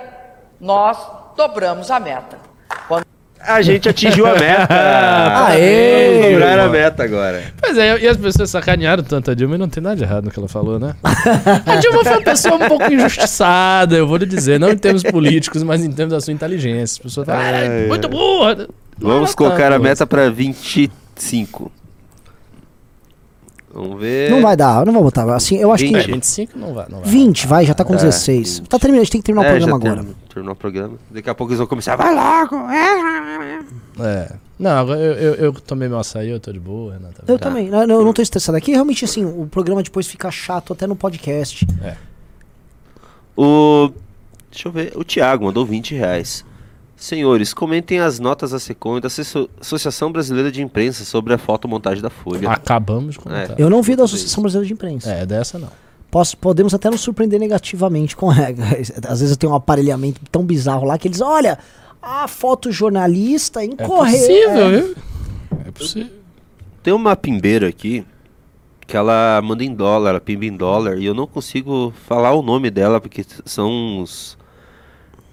nós 0.60 0.96
dobramos 1.36 1.90
a 1.90 2.00
meta. 2.00 2.38
Quando 2.88 3.04
A 3.38 3.60
gente 3.62 3.88
atingiu 3.88 4.26
a 4.26 4.34
meta. 4.34 4.66
Aê! 5.48 6.20
Vamos 6.20 6.32
dobrar 6.32 6.58
a 6.60 6.68
meta 6.68 7.04
agora. 7.04 7.42
Pois 7.60 7.76
é, 7.78 7.98
e 8.00 8.08
as 8.08 8.16
pessoas 8.16 8.50
sacanearam 8.50 9.02
tanto 9.04 9.30
a 9.30 9.34
Dilma 9.34 9.54
e 9.56 9.58
não 9.58 9.68
tem 9.68 9.82
nada 9.82 9.96
de 9.96 10.02
errado 10.04 10.24
no 10.24 10.30
que 10.30 10.38
ela 10.38 10.48
falou, 10.48 10.78
né? 10.78 10.94
A 11.66 11.76
Dilma 11.76 12.02
foi 12.02 12.12
uma 12.12 12.22
pessoa 12.22 12.54
um 12.54 12.68
pouco 12.68 12.84
injustiçada, 12.92 13.94
eu 13.96 14.06
vou 14.06 14.16
lhe 14.16 14.26
dizer, 14.26 14.58
não 14.60 14.70
em 14.70 14.78
termos 14.78 15.02
políticos, 15.02 15.62
mas 15.62 15.84
em 15.84 15.90
termos 15.92 16.12
da 16.14 16.20
sua 16.20 16.32
inteligência. 16.32 16.94
As 16.94 16.98
pessoas 16.98 17.26
falam, 17.26 17.40
Ai, 17.42 17.54
"Ah, 17.54 17.70
ai. 17.82 17.86
muito 17.88 18.08
burra. 18.08 18.68
Vamos 18.98 19.34
colocar 19.34 19.66
a 19.66 19.70
tanto. 19.72 19.82
meta 19.82 20.06
para 20.06 20.30
25. 20.30 21.70
Vamos 23.74 23.98
ver. 24.00 24.30
Não 24.30 24.42
vai 24.42 24.54
dar, 24.56 24.80
eu 24.80 24.86
não 24.86 24.92
vou 24.92 25.02
botar. 25.04 25.24
Assim, 25.34 25.56
eu 25.56 25.72
acho 25.72 25.82
Vinte. 25.84 25.96
É, 25.96 26.04
que. 26.04 26.12
25 26.12 26.58
não 26.58 26.74
vai. 26.74 26.86
Não 26.90 27.00
vai. 27.00 27.08
20, 27.08 27.46
vai, 27.46 27.64
já 27.64 27.72
tá 27.72 27.84
com 27.84 27.94
É, 27.94 27.96
16. 27.96 28.58
20. 28.58 28.68
Tá 28.68 28.78
terminando, 28.78 29.00
a 29.00 29.04
gente 29.04 29.12
tem 29.12 29.20
que 29.22 29.24
terminar 29.26 29.46
o 29.46 29.48
É, 29.48 29.50
programa 29.58 29.70
já 29.70 29.76
agora. 29.76 29.94
terminou- 29.94 30.16
Terminou 30.28 30.52
o 30.52 30.56
programa. 30.56 30.94
Daqui 31.10 31.30
a 31.30 31.34
pouco 31.34 31.50
eles 31.52 31.58
vão 31.58 31.66
começar. 31.66 31.96
Vai 31.96 32.14
logo! 32.14 32.56
É. 34.00 34.32
Não, 34.58 34.70
agora 34.78 35.00
eu, 35.00 35.12
eu, 35.14 35.34
eu 35.46 35.52
tomei 35.54 35.88
meu 35.88 35.98
açaí, 35.98 36.28
eu 36.30 36.38
tô 36.38 36.52
de 36.52 36.60
boa, 36.60 36.92
Renan. 36.92 37.08
Tá 37.12 37.22
Eu 37.26 37.38
Tá. 37.38 37.48
também, 37.48 37.66
eu 37.68 37.86
não, 37.86 37.96
eu 38.00 38.04
não 38.04 38.12
tô 38.12 38.22
estressado 38.22 38.56
aqui. 38.56 38.72
Realmente, 38.72 39.04
assim, 39.04 39.24
o 39.24 39.46
programa 39.50 39.82
depois 39.82 40.06
fica 40.06 40.30
chato 40.30 40.72
até 40.72 40.86
no 40.86 40.94
podcast. 40.96 41.66
O. 43.36 43.90
Deixa 44.50 44.68
eu 44.68 44.72
ver. 44.72 44.92
O 44.96 45.04
Thiago 45.04 45.44
mandou 45.46 45.64
20 45.64 45.94
reais. 45.94 46.44
Senhores, 47.02 47.52
comentem 47.52 47.98
as 47.98 48.20
notas 48.20 48.52
da 48.52 48.60
SECOM 48.60 48.98
e 48.98 49.00
da 49.00 49.08
Asso- 49.08 49.50
Associação 49.60 50.12
Brasileira 50.12 50.52
de 50.52 50.62
Imprensa 50.62 51.04
sobre 51.04 51.34
a 51.34 51.38
fotomontagem 51.38 52.00
da 52.00 52.08
Folha. 52.10 52.48
Acabamos 52.48 53.14
de 53.14 53.18
comentar. 53.18 53.58
Eu 53.58 53.68
não 53.68 53.82
vi 53.82 53.96
da 53.96 54.04
Associação 54.04 54.40
Brasileira 54.40 54.68
de 54.68 54.72
Imprensa. 54.72 55.10
É, 55.10 55.26
dessa 55.26 55.58
não. 55.58 55.68
Posso, 56.08 56.36
podemos 56.36 56.72
até 56.72 56.88
nos 56.88 57.00
surpreender 57.00 57.40
negativamente 57.40 58.14
com 58.14 58.28
regras. 58.28 58.92
Às 59.08 59.18
vezes 59.18 59.30
eu 59.32 59.36
tenho 59.36 59.52
um 59.52 59.56
aparelhamento 59.56 60.20
tão 60.30 60.44
bizarro 60.44 60.84
lá 60.86 60.96
que 60.96 61.08
eles, 61.08 61.20
olha, 61.20 61.58
a 62.00 62.28
fotojornalista 62.28 63.62
É 63.62 63.64
incorreta. 63.64 64.18
possível, 64.18 64.70
viu? 64.70 64.96
É 65.66 65.70
possível. 65.72 66.12
Tem 66.84 66.94
uma 66.94 67.16
pimbeira 67.16 67.66
aqui 67.66 68.04
que 68.86 68.96
ela 68.96 69.40
manda 69.42 69.64
em 69.64 69.74
dólar, 69.74 70.10
ela 70.10 70.20
pimba 70.20 70.44
em 70.44 70.56
dólar, 70.56 70.98
e 70.98 71.06
eu 71.06 71.14
não 71.14 71.26
consigo 71.26 71.92
falar 72.06 72.32
o 72.32 72.42
nome 72.42 72.70
dela 72.70 73.00
porque 73.00 73.24
são 73.44 73.68
uns. 74.00 74.38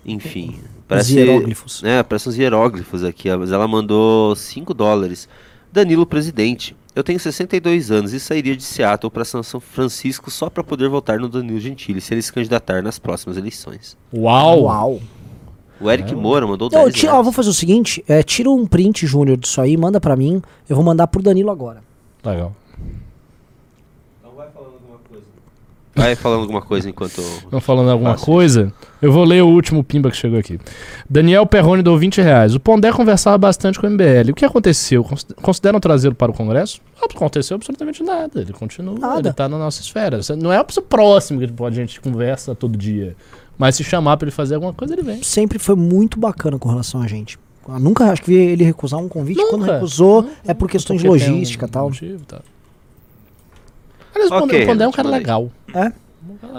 Enfim. 0.04 0.58
Parece, 0.90 1.14
hieróglifos. 1.14 1.84
É, 1.84 2.02
parece 2.02 2.30
uns 2.30 2.36
hieróglifos 2.36 3.04
aqui, 3.04 3.30
mas 3.36 3.52
ela 3.52 3.68
mandou 3.68 4.36
5 4.36 4.74
dólares. 4.74 5.30
Danilo 5.72 6.04
presidente. 6.04 6.76
Eu 6.96 7.04
tenho 7.04 7.20
62 7.20 7.92
anos 7.92 8.12
e 8.12 8.20
sairia 8.20 8.58
de 8.58 8.64
Seattle 8.64 9.12
para 9.12 9.24
São 9.24 9.44
Francisco 9.62 10.32
só 10.32 10.50
para 10.50 10.64
poder 10.64 10.90
votar 10.90 11.20
no 11.20 11.30
Danilo 11.30 11.60
Gentili 11.60 12.02
se 12.02 12.12
ele 12.12 12.24
se 12.24 12.34
candidatar 12.34 12.82
nas 12.82 12.98
próximas 12.98 13.38
eleições. 13.38 13.96
Uau! 14.12 14.64
Uau. 14.64 15.00
O 15.80 15.90
Eric 15.90 16.14
Moura 16.14 16.46
mandou 16.46 16.70
Não, 16.72 16.86
10 16.86 16.96
tira, 16.96 17.14
ó, 17.14 17.22
vou 17.22 17.32
fazer 17.32 17.50
o 17.50 17.54
seguinte: 17.54 18.04
é, 18.08 18.22
tira 18.24 18.50
um 18.50 18.66
print, 18.66 19.06
Júnior, 19.06 19.38
disso 19.38 19.62
aí, 19.62 19.78
manda 19.78 20.02
pra 20.02 20.16
mim. 20.16 20.42
Eu 20.68 20.76
vou 20.76 20.84
mandar 20.84 21.08
pro 21.08 21.22
Danilo 21.22 21.52
agora. 21.52 21.82
Legal. 22.26 22.54
Vai 26.00 26.16
falando 26.16 26.42
alguma 26.42 26.62
coisa 26.62 26.90
enquanto. 26.90 27.22
Não 27.52 27.60
falando 27.62 27.90
alguma 27.92 28.16
coisa, 28.18 28.72
eu 29.02 29.12
vou 29.12 29.24
ler 29.24 29.44
o 29.44 29.48
último 29.48 29.84
pimba 29.84 30.10
que 30.10 30.18
chegou 30.18 30.40
aqui. 30.40 30.60
Daniel 31.10 31.46
Perrone 31.46 31.84
deu 31.84 31.98
20 31.98 32.22
reais. 32.22 32.56
O 32.56 32.60
Pondé 32.60 32.92
conversava 32.92 33.38
bastante 33.38 33.80
com 33.80 33.88
o 33.88 33.90
MBL. 33.90 34.32
O 34.32 34.34
que 34.34 34.46
aconteceu? 34.46 35.04
Cons- 35.04 35.26
Consideram 35.42 35.80
trazê-lo 35.80 36.16
para 36.16 36.32
o 36.32 36.34
Congresso? 36.34 36.80
Não 37.00 37.06
aconteceu 37.06 37.56
absolutamente 37.56 38.02
nada. 38.04 38.42
Ele 38.42 38.54
continua, 38.54 38.98
Nada. 38.98 39.28
ele 39.30 39.34
tá 39.34 39.48
na 39.50 39.58
nossa 39.58 39.82
esfera. 39.82 40.20
Não 40.38 40.52
é 40.52 40.64
pessoa 40.64 40.86
próxima 40.88 41.40
que 41.46 41.64
a 41.64 41.72
gente 41.72 42.00
conversa 42.02 42.54
todo 42.56 42.78
dia. 42.78 43.16
Mas 43.58 43.76
se 43.76 43.84
chamar 43.84 44.16
para 44.18 44.26
ele 44.28 44.32
fazer 44.36 44.56
alguma 44.56 44.74
coisa, 44.74 44.94
ele 44.94 45.04
vem. 45.04 45.22
Sempre 45.22 45.60
foi 45.60 45.76
muito 45.76 46.18
bacana 46.20 46.58
com 46.58 46.70
relação 46.70 47.02
a 47.02 47.08
gente. 47.08 47.38
Eu 47.68 47.80
nunca 47.80 48.06
acho 48.06 48.22
que 48.24 48.30
vi 48.30 48.36
ele 48.36 48.64
recusar 48.64 49.00
um 49.00 49.08
convite. 49.08 49.42
Quando 49.50 49.62
Nunca. 49.62 49.74
recusou, 49.76 50.28
é 50.48 50.54
por 50.54 50.70
questões 50.70 51.02
de 51.02 51.08
um 51.08 51.12
logística 51.12 51.66
e 51.66 51.70
tal. 51.70 51.86
motivo 51.90 52.22
e 52.24 52.26
tal. 52.26 52.42
Aliás, 54.26 54.32
o 54.32 54.36
Ok, 54.36 54.48
Pondé, 54.48 54.64
o 54.64 54.68
Pondé 54.68 54.84
é 54.84 54.88
um 54.88 54.92
cara 54.92 55.10
legal. 55.10 55.52
É. 55.74 55.92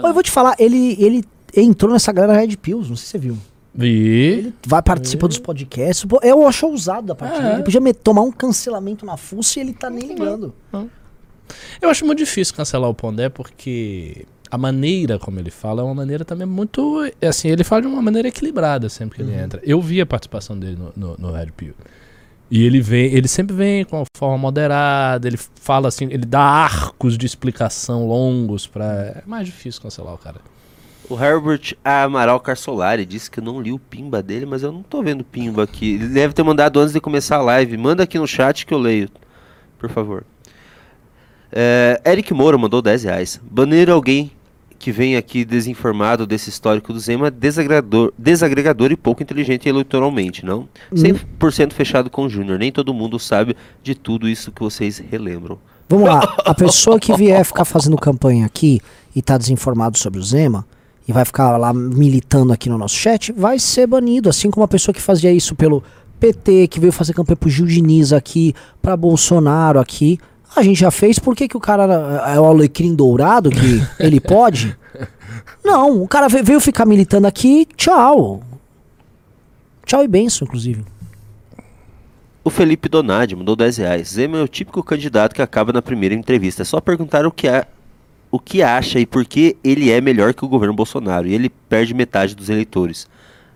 Eu 0.07 0.13
vou 0.13 0.23
te 0.23 0.31
falar, 0.31 0.55
ele, 0.59 0.95
ele 0.99 1.23
entrou 1.55 1.91
nessa 1.91 2.11
galera 2.11 2.39
Red 2.39 2.57
Pills, 2.57 2.89
não 2.89 2.95
sei 2.95 3.05
se 3.05 3.11
você 3.11 3.17
viu. 3.17 3.37
Vi. 3.73 4.53
Vai 4.67 4.81
participar 4.81 5.27
dos 5.27 5.37
podcasts. 5.39 6.05
Eu 6.23 6.45
acho 6.45 6.67
ousado 6.67 7.07
da 7.07 7.15
parte 7.15 7.35
É. 7.37 7.41
dele. 7.41 7.53
Ele 7.55 7.63
podia 7.63 7.79
me- 7.79 7.93
tomar 7.93 8.21
um 8.21 8.31
cancelamento 8.31 9.05
na 9.05 9.15
fuça 9.15 9.59
e 9.59 9.61
ele 9.61 9.73
tá 9.73 9.89
nem 9.89 10.07
ligando. 10.07 10.53
Eu 11.81 11.89
acho 11.89 12.05
muito 12.05 12.17
difícil 12.19 12.53
cancelar 12.53 12.89
o 12.89 12.93
Pondé 12.93 13.29
porque 13.29 14.25
a 14.49 14.57
maneira 14.57 15.17
como 15.17 15.39
ele 15.39 15.51
fala 15.51 15.81
é 15.81 15.85
uma 15.85 15.95
maneira 15.95 16.25
também 16.25 16.45
muito. 16.47 17.01
Assim, 17.21 17.47
ele 17.49 17.63
fala 17.63 17.81
de 17.83 17.87
uma 17.87 18.01
maneira 18.01 18.27
equilibrada 18.27 18.89
sempre 18.89 19.17
que 19.17 19.21
ele 19.21 19.33
entra. 19.33 19.61
Eu 19.63 19.81
vi 19.81 20.01
a 20.01 20.05
participação 20.05 20.57
dele 20.57 20.77
no, 20.77 20.91
no, 20.95 21.15
no 21.17 21.31
Red 21.31 21.47
Pill. 21.55 21.73
E 22.51 22.65
ele 22.65 22.81
vem, 22.81 23.05
ele 23.13 23.29
sempre 23.29 23.55
vem 23.55 23.85
com 23.85 23.95
uma 23.99 24.05
forma 24.13 24.37
moderada, 24.37 25.25
ele 25.25 25.37
fala 25.37 25.87
assim, 25.87 26.09
ele 26.11 26.25
dá 26.25 26.41
arcos 26.41 27.17
de 27.17 27.25
explicação 27.25 28.05
longos 28.05 28.67
pra. 28.67 28.85
É 28.85 29.23
mais 29.25 29.45
difícil 29.45 29.81
cancelar 29.81 30.13
o 30.13 30.17
cara. 30.17 30.41
O 31.09 31.17
Herbert 31.17 31.77
Amaral 31.83 32.41
Carsolari 32.41 33.05
disse 33.05 33.31
que 33.31 33.39
eu 33.39 33.43
não 33.43 33.61
li 33.61 33.71
o 33.71 33.79
pimba 33.79 34.21
dele, 34.21 34.45
mas 34.45 34.63
eu 34.63 34.71
não 34.71 34.83
tô 34.83 35.01
vendo 35.01 35.23
pimba 35.23 35.63
aqui. 35.63 35.93
Ele 35.93 36.09
deve 36.09 36.33
ter 36.33 36.43
mandado 36.43 36.77
antes 36.81 36.93
de 36.93 36.99
começar 36.99 37.37
a 37.37 37.41
live. 37.41 37.77
Manda 37.77 38.03
aqui 38.03 38.19
no 38.19 38.27
chat 38.27 38.65
que 38.65 38.73
eu 38.73 38.77
leio, 38.77 39.09
por 39.79 39.89
favor. 39.89 40.25
É, 41.53 42.01
Eric 42.05 42.33
Moura 42.33 42.57
mandou 42.57 42.81
10 42.81 43.03
reais. 43.05 43.41
Baneiro 43.43 43.93
alguém 43.93 44.29
que 44.81 44.91
vem 44.91 45.15
aqui 45.15 45.45
desinformado 45.45 46.25
desse 46.25 46.49
histórico 46.49 46.91
do 46.91 46.99
Zema, 46.99 47.29
desagregador, 47.29 48.11
desagregador 48.17 48.91
e 48.91 48.95
pouco 48.95 49.21
inteligente 49.21 49.69
eleitoralmente, 49.69 50.43
não? 50.43 50.67
100% 50.91 51.71
fechado 51.73 52.09
com 52.09 52.23
o 52.23 52.29
Júnior. 52.29 52.57
Nem 52.57 52.71
todo 52.71 52.91
mundo 52.91 53.19
sabe 53.19 53.55
de 53.83 53.93
tudo 53.93 54.27
isso 54.27 54.51
que 54.51 54.59
vocês 54.59 54.97
relembram. 54.97 55.59
Vamos 55.87 56.09
lá, 56.09 56.21
a 56.43 56.53
pessoa 56.55 56.99
que 56.99 57.15
vier 57.15 57.45
ficar 57.45 57.63
fazendo 57.63 57.95
campanha 57.95 58.45
aqui 58.45 58.81
e 59.15 59.21
tá 59.21 59.37
desinformado 59.37 59.99
sobre 59.99 60.19
o 60.19 60.23
Zema 60.23 60.65
e 61.07 61.11
vai 61.11 61.25
ficar 61.25 61.57
lá 61.57 61.71
militando 61.71 62.51
aqui 62.51 62.67
no 62.67 62.77
nosso 62.77 62.95
chat, 62.95 63.31
vai 63.31 63.59
ser 63.59 63.85
banido, 63.85 64.29
assim 64.29 64.49
como 64.49 64.63
a 64.63 64.67
pessoa 64.67 64.95
que 64.95 65.01
fazia 65.01 65.31
isso 65.31 65.53
pelo 65.53 65.83
PT, 66.19 66.67
que 66.69 66.79
veio 66.79 66.91
fazer 66.91 67.13
campanha 67.13 67.35
pro 67.35 67.49
Gil 67.49 67.67
Diniz 67.67 68.13
aqui, 68.13 68.55
pra 68.81 68.97
Bolsonaro 68.97 69.79
aqui. 69.79 70.17
A 70.55 70.63
gente 70.63 70.79
já 70.79 70.91
fez, 70.91 71.17
por 71.17 71.35
que, 71.35 71.47
que 71.47 71.55
o 71.57 71.59
cara 71.61 71.83
é 72.33 72.39
o 72.39 72.45
alecrim 72.45 72.93
dourado 72.93 73.49
que 73.49 73.81
ele 73.99 74.19
pode? 74.19 74.75
Não, 75.63 76.01
o 76.01 76.07
cara 76.07 76.27
ve- 76.27 76.41
veio 76.43 76.59
ficar 76.59 76.85
militando 76.85 77.25
aqui, 77.27 77.65
tchau. 77.77 78.41
Tchau 79.85 80.03
e 80.03 80.07
benção, 80.07 80.45
inclusive. 80.45 80.83
O 82.43 82.49
Felipe 82.49 82.89
Donadi 82.89 83.35
mandou 83.35 83.55
10 83.55 83.77
reais. 83.77 84.09
Zema 84.09 84.39
é 84.39 84.41
o 84.43 84.47
típico 84.47 84.83
candidato 84.83 85.33
que 85.35 85.41
acaba 85.41 85.71
na 85.71 85.81
primeira 85.81 86.15
entrevista. 86.15 86.63
É 86.63 86.65
só 86.65 86.81
perguntar 86.81 87.25
o 87.25 87.31
que, 87.31 87.47
é, 87.47 87.65
o 88.31 88.39
que 88.39 88.63
acha 88.63 88.99
e 88.99 89.05
por 89.05 89.23
que 89.25 89.55
ele 89.63 89.91
é 89.91 90.01
melhor 90.01 90.33
que 90.33 90.43
o 90.43 90.47
governo 90.47 90.73
Bolsonaro. 90.73 91.27
E 91.27 91.33
ele 91.33 91.49
perde 91.49 91.93
metade 91.93 92.35
dos 92.35 92.49
eleitores. 92.49 93.07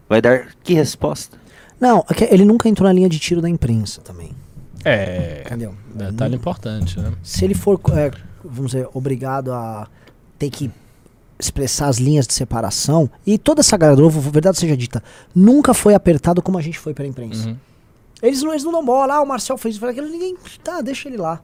Vai 0.08 0.22
dar 0.22 0.50
que 0.64 0.74
resposta? 0.76 1.38
Não, 1.82 2.06
é 2.10 2.34
ele 2.34 2.46
nunca 2.46 2.70
entrou 2.70 2.88
na 2.88 2.94
linha 2.94 3.10
de 3.10 3.18
tiro 3.20 3.42
da 3.42 3.50
imprensa 3.50 4.02
também. 4.02 4.32
É. 4.86 5.42
Entendeu? 5.46 5.74
Detalhe 5.94 6.36
importante, 6.36 7.00
né? 7.00 7.12
se 7.24 7.44
ele 7.44 7.54
for, 7.56 7.80
é, 7.94 8.12
vamos 8.44 8.72
dizer, 8.72 8.88
obrigado 8.94 9.52
a 9.52 9.88
ter 10.38 10.50
que 10.50 10.70
expressar 11.40 11.88
as 11.88 11.98
linhas 11.98 12.26
de 12.28 12.34
separação, 12.34 13.10
e 13.26 13.38
toda 13.38 13.60
essa 13.62 13.76
galera, 13.76 14.08
verdade 14.10 14.58
seja 14.58 14.78
dita, 14.78 15.04
nunca 15.34 15.74
foi 15.74 15.94
apertado 15.94 16.42
como 16.42 16.58
a 16.58 16.62
gente 16.62 16.80
foi 16.80 16.94
pela 16.94 17.10
imprensa. 17.10 17.50
Uhum. 17.50 17.58
Eles, 18.22 18.42
não, 18.42 18.52
eles 18.52 18.64
não 18.64 18.72
dão 18.72 18.86
bola, 18.86 19.16
ah, 19.16 19.22
o 19.22 19.28
Marcel 19.28 19.58
fez 19.58 19.76
isso, 19.76 19.82
fez 19.82 19.92
aquilo, 19.92 20.08
ninguém, 20.10 20.38
tá, 20.64 20.80
deixa 20.82 21.10
ele 21.10 21.18
lá. 21.18 21.42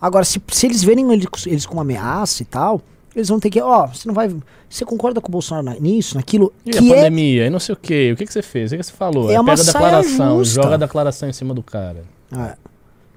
Agora, 0.00 0.24
se, 0.24 0.40
se 0.48 0.66
eles 0.66 0.82
verem 0.82 1.12
ele- 1.12 1.26
eles 1.46 1.66
com 1.66 1.74
uma 1.74 1.82
ameaça 1.82 2.42
e 2.42 2.46
tal, 2.46 2.80
eles 3.14 3.28
vão 3.28 3.38
ter 3.38 3.50
que, 3.50 3.60
ó, 3.60 3.86
você 3.86 4.08
não 4.08 4.14
vai, 4.14 4.34
você 4.68 4.84
concorda 4.84 5.20
com 5.20 5.28
o 5.28 5.30
Bolsonaro 5.32 5.64
na- 5.66 5.74
nisso, 5.78 6.16
naquilo, 6.16 6.50
E 6.64 6.70
que 6.70 6.78
a 6.78 6.82
é 6.82 6.94
pandemia, 6.96 7.46
e 7.46 7.50
não 7.50 7.60
sei 7.60 7.74
o 7.74 7.76
que, 7.76 8.12
o 8.12 8.16
que, 8.16 8.24
que 8.26 8.32
você 8.32 8.42
fez? 8.42 8.72
O 8.72 8.74
que, 8.76 8.78
que 8.80 8.86
você 8.86 8.92
falou? 8.92 9.28
É 9.30 9.34
Aí 9.34 9.38
uma 9.40 9.54
pega 9.54 9.60
a 9.62 9.72
declaração, 9.72 10.38
justa. 10.38 10.62
joga 10.62 10.74
a 10.74 10.78
declaração 10.78 11.28
em 11.28 11.32
cima 11.34 11.52
do 11.52 11.62
cara. 11.62 12.04
é, 12.32 12.56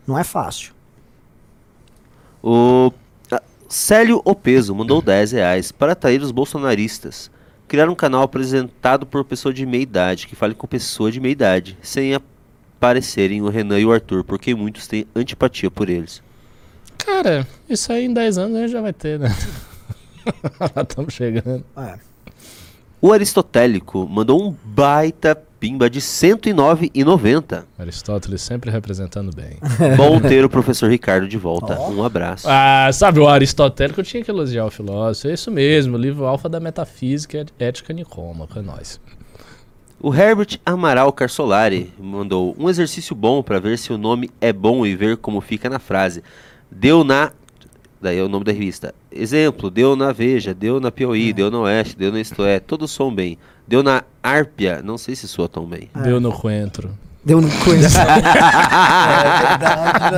não 0.08 0.18
é 0.18 0.24
fácil. 0.24 0.74
O 2.42 2.94
ah, 3.30 3.42
Célio 3.68 4.22
Opeso 4.24 4.74
mandou 4.74 5.02
10 5.02 5.34
reais 5.34 5.72
para 5.72 5.92
atrair 5.92 6.22
os 6.22 6.32
bolsonaristas. 6.32 7.30
Criar 7.68 7.90
um 7.90 7.96
canal 7.96 8.24
apresentado 8.24 9.06
por 9.06 9.26
pessoa 9.26 9.54
de 9.54 9.66
meia 9.66 9.84
idade, 9.84 10.26
que 10.26 10.36
fale 10.36 10.56
com 10.56 10.66
pessoa 10.66 11.12
de 11.12 11.20
meia 11.20 11.34
idade, 11.34 11.78
sem 11.82 12.14
aparecerem 12.16 13.42
o 13.42 13.50
Renan 13.50 13.80
e 13.80 13.86
o 13.86 13.92
Arthur, 13.92 14.24
porque 14.24 14.56
muitos 14.56 14.88
têm 14.88 15.06
antipatia 15.14 15.70
por 15.70 15.90
eles. 15.90 16.24
Cara, 16.98 17.46
isso 17.70 17.92
aí 17.92 18.06
em 18.06 18.14
10 18.14 18.38
anos 18.38 18.58
a 18.58 18.62
gente 18.62 18.72
já 18.72 18.82
vai 18.82 18.94
ter, 18.94 19.20
né? 19.20 19.30
Estamos 20.82 21.14
chegando. 21.14 21.66
É. 21.76 22.00
O 23.02 23.12
Aristotélico 23.12 24.08
mandou 24.08 24.42
um 24.42 24.56
baita 24.64 25.36
pimba 25.60 25.90
de 25.90 26.00
R$ 26.00 26.06
109,90. 26.06 27.64
Aristóteles 27.78 28.42
sempre 28.42 28.70
representando 28.70 29.36
bem. 29.36 29.58
Bom 29.98 30.20
ter 30.20 30.46
o 30.46 30.50
professor 30.50 30.90
Ricardo 30.90 31.28
de 31.28 31.38
volta. 31.38 31.80
Um 31.80 32.04
abraço. 32.04 32.48
Ah, 32.50 32.90
sabe 32.94 33.20
o 33.20 33.28
Aristotélico? 33.28 34.00
Eu 34.00 34.06
tinha 34.06 34.24
que 34.24 34.32
elogiar 34.32 34.66
o 34.66 34.72
filósofo. 34.72 35.28
É 35.28 35.34
isso 35.34 35.52
mesmo, 35.52 35.96
o 35.96 36.00
livro 36.00 36.26
Alfa 36.26 36.48
da 36.48 36.60
Metafísica, 36.60 37.46
Ética 37.60 37.94
Nicômaca, 37.94 38.60
é 38.60 38.62
nóis. 38.62 39.00
O 40.00 40.14
Herbert 40.14 40.60
Amaral 40.64 41.12
Carsolari 41.12 41.92
mandou 42.00 42.56
um 42.60 42.70
exercício 42.70 43.16
bom 43.16 43.42
para 43.42 43.60
ver 43.60 43.80
se 43.80 43.92
o 43.92 43.98
nome 43.98 44.30
é 44.40 44.54
bom 44.54 44.86
e 44.86 44.96
ver 44.96 45.18
como 45.18 45.42
fica 45.42 45.70
na 45.70 45.80
frase. 45.80 46.24
Deu 46.72 47.04
na. 47.04 47.32
Daí 48.00 48.20
é 48.20 48.24
o 48.24 48.30
nome 48.30 48.46
da 48.46 48.52
revista. 48.52 48.94
Exemplo, 49.12 49.72
deu 49.72 49.96
na 49.96 50.12
Veja, 50.12 50.54
deu 50.54 50.80
na 50.80 50.92
Piauí, 50.92 51.34
deu 51.34 51.50
no 51.50 51.62
Oeste, 51.62 51.98
deu 51.98 52.12
no 52.12 52.20
Isto 52.20 52.46
É, 52.46 52.60
todos 52.60 52.92
soam 52.92 53.14
bem. 53.14 53.40
Deu 53.68 53.84
na 53.84 54.04
Árpia, 54.24 54.82
não 54.82 54.98
sei 54.98 55.16
se 55.16 55.28
soa 55.28 55.50
tão 55.50 55.66
bem. 55.66 55.90
Deu 56.04 56.20
no 56.20 56.32
coentro. 56.32 56.98
Deu 57.24 57.42
no 57.42 57.50
coisa. 57.64 57.90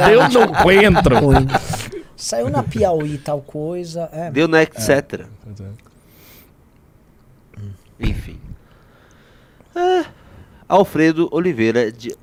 Deu 0.07 0.29
no 0.29 0.53
coentro. 0.61 1.15
Saiu 2.15 2.49
na 2.49 2.61
Piauí 2.61 3.17
tal 3.17 3.41
coisa. 3.41 4.07
É. 4.11 4.29
Deu 4.29 4.47
na 4.47 4.61
etc. 4.61 5.25
Enfim. 7.99 8.37
Ah, 9.75 10.05
Alfredo 10.67 11.27
Oliveira 11.31 11.91
de. 11.91 12.15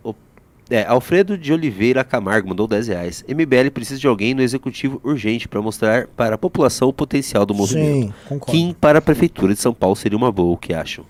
É, 0.71 0.85
Alfredo 0.85 1.37
de 1.39 1.53
Oliveira 1.53 2.05
Camargo 2.05 2.49
mandou 2.49 2.67
10 2.67 2.89
reais. 2.89 3.25
MBL 3.29 3.71
precisa 3.73 4.01
de 4.01 4.07
alguém 4.07 4.35
no 4.35 4.43
executivo 4.43 5.01
urgente 5.05 5.49
para 5.49 5.63
mostrar 5.63 6.07
para 6.09 6.35
a 6.35 6.39
população 6.39 6.89
o 6.89 6.93
potencial 6.93 7.47
do 7.47 7.55
movimento. 7.55 8.07
Sim, 8.07 8.15
concordo. 8.29 8.53
Kim 8.53 8.73
para 8.73 8.99
a 8.99 9.03
prefeitura 9.03 9.55
de 9.55 9.61
São 9.61 9.73
Paulo 9.73 9.97
seria 9.97 10.19
uma 10.19 10.31
boa, 10.31 10.55
o 10.55 10.57
que 10.57 10.75
acham? 10.75 11.05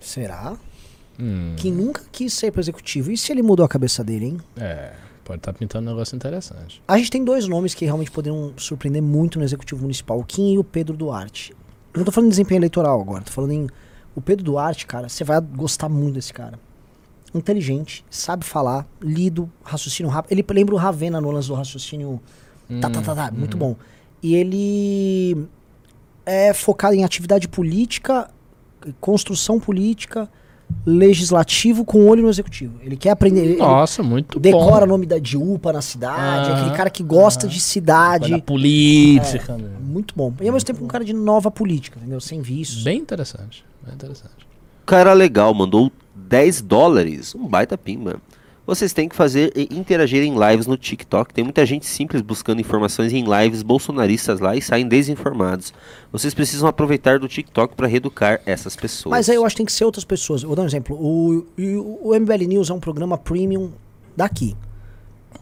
Será? 0.00 0.56
Hum, 1.18 1.54
Que 1.56 1.70
nunca 1.70 2.02
quis 2.12 2.32
ser 2.32 2.52
pro 2.52 2.60
executivo. 2.60 3.10
E 3.10 3.16
se 3.16 3.32
ele 3.32 3.42
mudou 3.42 3.64
a 3.66 3.68
cabeça 3.68 4.04
dele, 4.04 4.26
hein? 4.26 4.38
é, 4.56 4.92
pode 5.24 5.40
estar 5.40 5.52
pintando 5.52 5.88
um 5.88 5.92
negócio 5.92 6.14
interessante. 6.14 6.80
A 6.86 6.96
gente 6.96 7.10
tem 7.10 7.24
dois 7.24 7.46
nomes 7.48 7.74
que 7.74 7.84
realmente 7.84 8.10
poderiam 8.10 8.52
surpreender 8.56 9.02
muito 9.02 9.38
no 9.38 9.44
executivo 9.44 9.82
municipal: 9.82 10.18
o 10.18 10.24
Kim 10.24 10.54
e 10.54 10.58
o 10.58 10.64
Pedro 10.64 10.96
Duarte. 10.96 11.52
Não 11.94 12.04
tô 12.04 12.12
falando 12.12 12.26
em 12.28 12.30
desempenho 12.30 12.58
eleitoral 12.60 13.00
agora, 13.00 13.22
tô 13.24 13.32
falando 13.32 13.52
em. 13.52 13.66
O 14.14 14.20
Pedro 14.20 14.44
Duarte, 14.44 14.86
cara, 14.86 15.08
você 15.08 15.22
vai 15.24 15.40
gostar 15.40 15.88
muito 15.88 16.14
desse 16.14 16.32
cara. 16.32 16.58
inteligente, 17.34 18.04
sabe 18.10 18.44
falar, 18.44 18.86
lido, 19.00 19.50
raciocínio 19.62 20.10
rápido. 20.10 20.32
Ele 20.32 20.44
lembra 20.50 20.74
o 20.74 20.78
Ravena 20.78 21.20
no 21.20 21.30
lance 21.30 21.48
do 21.48 21.54
raciocínio. 21.54 22.20
Tá, 22.80 22.90
tá, 22.90 23.00
tá, 23.02 23.14
tá. 23.14 23.30
Muito 23.30 23.56
bom. 23.56 23.76
E 24.22 24.34
ele 24.34 25.46
é 26.26 26.52
focado 26.52 26.94
em 26.94 27.04
atividade 27.04 27.48
política, 27.48 28.28
construção 29.00 29.58
política, 29.60 30.28
legislativo 30.84 31.84
com 31.84 32.06
olho 32.06 32.22
no 32.22 32.28
executivo. 32.28 32.78
Ele 32.82 32.96
quer 32.96 33.10
aprender. 33.10 33.42
ele- 33.44 33.56
Nossa, 33.56 34.02
muito 34.02 34.38
decora 34.38 34.84
bom. 34.86 34.92
nome 34.92 35.06
da 35.06 35.18
de 35.18 35.36
UPA 35.36 35.72
na 35.72 35.82
cidade, 35.82 36.50
Ah, 36.50 36.56
aquele 36.60 36.76
cara 36.76 36.90
que 36.90 37.02
gosta 37.02 37.46
de 37.48 37.58
cidade. 37.60 38.30
Da 38.30 38.38
política. 38.38 39.56
né? 39.56 39.70
Muito 39.80 40.14
bom. 40.16 40.32
E 40.40 40.46
ao 40.46 40.52
mesmo 40.54 40.66
tempo 40.66 40.84
um 40.84 40.88
cara 40.88 41.04
de 41.04 41.12
nova 41.12 41.50
política, 41.50 41.98
entendeu? 41.98 42.20
Sem 42.20 42.40
vícios. 42.42 42.82
Bem 42.84 42.98
interessante. 42.98 43.64
Bem 43.84 43.94
interessante. 43.94 44.34
Cara 44.84 45.12
legal, 45.12 45.52
mandou 45.54 45.90
10 46.14 46.60
dólares. 46.60 47.34
Um 47.34 47.46
baita 47.46 47.76
pimba. 47.78 48.20
Vocês 48.68 48.92
têm 48.92 49.08
que 49.08 49.16
fazer 49.16 49.50
e 49.56 49.66
interagir 49.74 50.22
em 50.22 50.34
lives 50.38 50.66
no 50.66 50.76
TikTok. 50.76 51.32
Tem 51.32 51.42
muita 51.42 51.64
gente 51.64 51.86
simples 51.86 52.20
buscando 52.20 52.60
informações 52.60 53.14
em 53.14 53.24
lives 53.24 53.62
bolsonaristas 53.62 54.40
lá 54.40 54.54
e 54.54 54.60
saem 54.60 54.86
desinformados. 54.86 55.72
Vocês 56.12 56.34
precisam 56.34 56.68
aproveitar 56.68 57.18
do 57.18 57.26
TikTok 57.26 57.74
para 57.74 57.86
reeducar 57.86 58.42
essas 58.44 58.76
pessoas. 58.76 59.10
Mas 59.10 59.30
aí 59.30 59.36
eu 59.36 59.46
acho 59.46 59.54
que 59.54 59.60
tem 59.60 59.64
que 59.64 59.72
ser 59.72 59.86
outras 59.86 60.04
pessoas. 60.04 60.42
Vou 60.42 60.54
dar 60.54 60.64
um 60.64 60.66
exemplo. 60.66 60.94
O, 61.00 61.46
o, 61.58 62.10
o 62.10 62.20
MBL 62.20 62.44
News 62.46 62.68
é 62.68 62.74
um 62.74 62.78
programa 62.78 63.16
premium 63.16 63.72
daqui. 64.14 64.54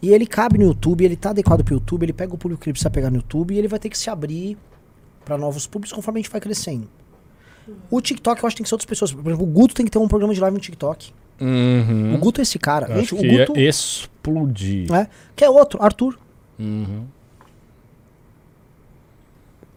E 0.01 0.13
ele 0.13 0.25
cabe 0.25 0.57
no 0.57 0.63
YouTube, 0.63 1.03
ele 1.03 1.17
tá 1.17 1.31
adequado 1.31 1.65
pro 1.65 1.73
YouTube, 1.73 2.03
ele 2.03 2.13
pega 2.13 2.33
o 2.33 2.37
público 2.37 2.63
que 2.63 2.69
ele 2.69 2.75
precisa 2.75 2.89
pegar 2.89 3.09
no 3.09 3.17
YouTube 3.17 3.53
e 3.53 3.57
ele 3.57 3.67
vai 3.67 3.77
ter 3.77 3.89
que 3.89 3.97
se 3.97 4.09
abrir 4.09 4.57
para 5.25 5.37
novos 5.37 5.67
públicos 5.67 5.91
conforme 5.91 6.21
a 6.21 6.23
gente 6.23 6.31
vai 6.31 6.39
crescendo. 6.39 6.87
O 7.89 8.01
TikTok 8.01 8.41
eu 8.41 8.47
acho 8.47 8.55
que 8.55 8.59
tem 8.59 8.63
que 8.63 8.69
ser 8.69 8.75
outras 8.75 8.85
pessoas. 8.85 9.11
Por 9.13 9.25
exemplo, 9.25 9.43
o 9.43 9.49
Guto 9.49 9.73
tem 9.73 9.85
que 9.85 9.91
ter 9.91 9.99
um 9.99 10.07
programa 10.07 10.33
de 10.33 10.39
live 10.39 10.55
no 10.55 10.61
TikTok. 10.61 11.13
Uhum. 11.39 12.15
O 12.15 12.17
Guto 12.17 12.41
é 12.41 12.43
esse 12.43 12.57
cara. 12.57 12.87
Eu 12.87 12.95
Gente, 12.97 13.05
acho 13.05 13.15
o 13.15 13.19
que 13.19 13.27
ia 13.27 13.45
Guto. 13.45 13.59
explodir. 13.59 14.93
É, 14.93 15.07
que 15.35 15.43
é 15.43 15.49
outro, 15.49 15.81
Arthur. 15.81 16.17
Uhum. 16.59 17.05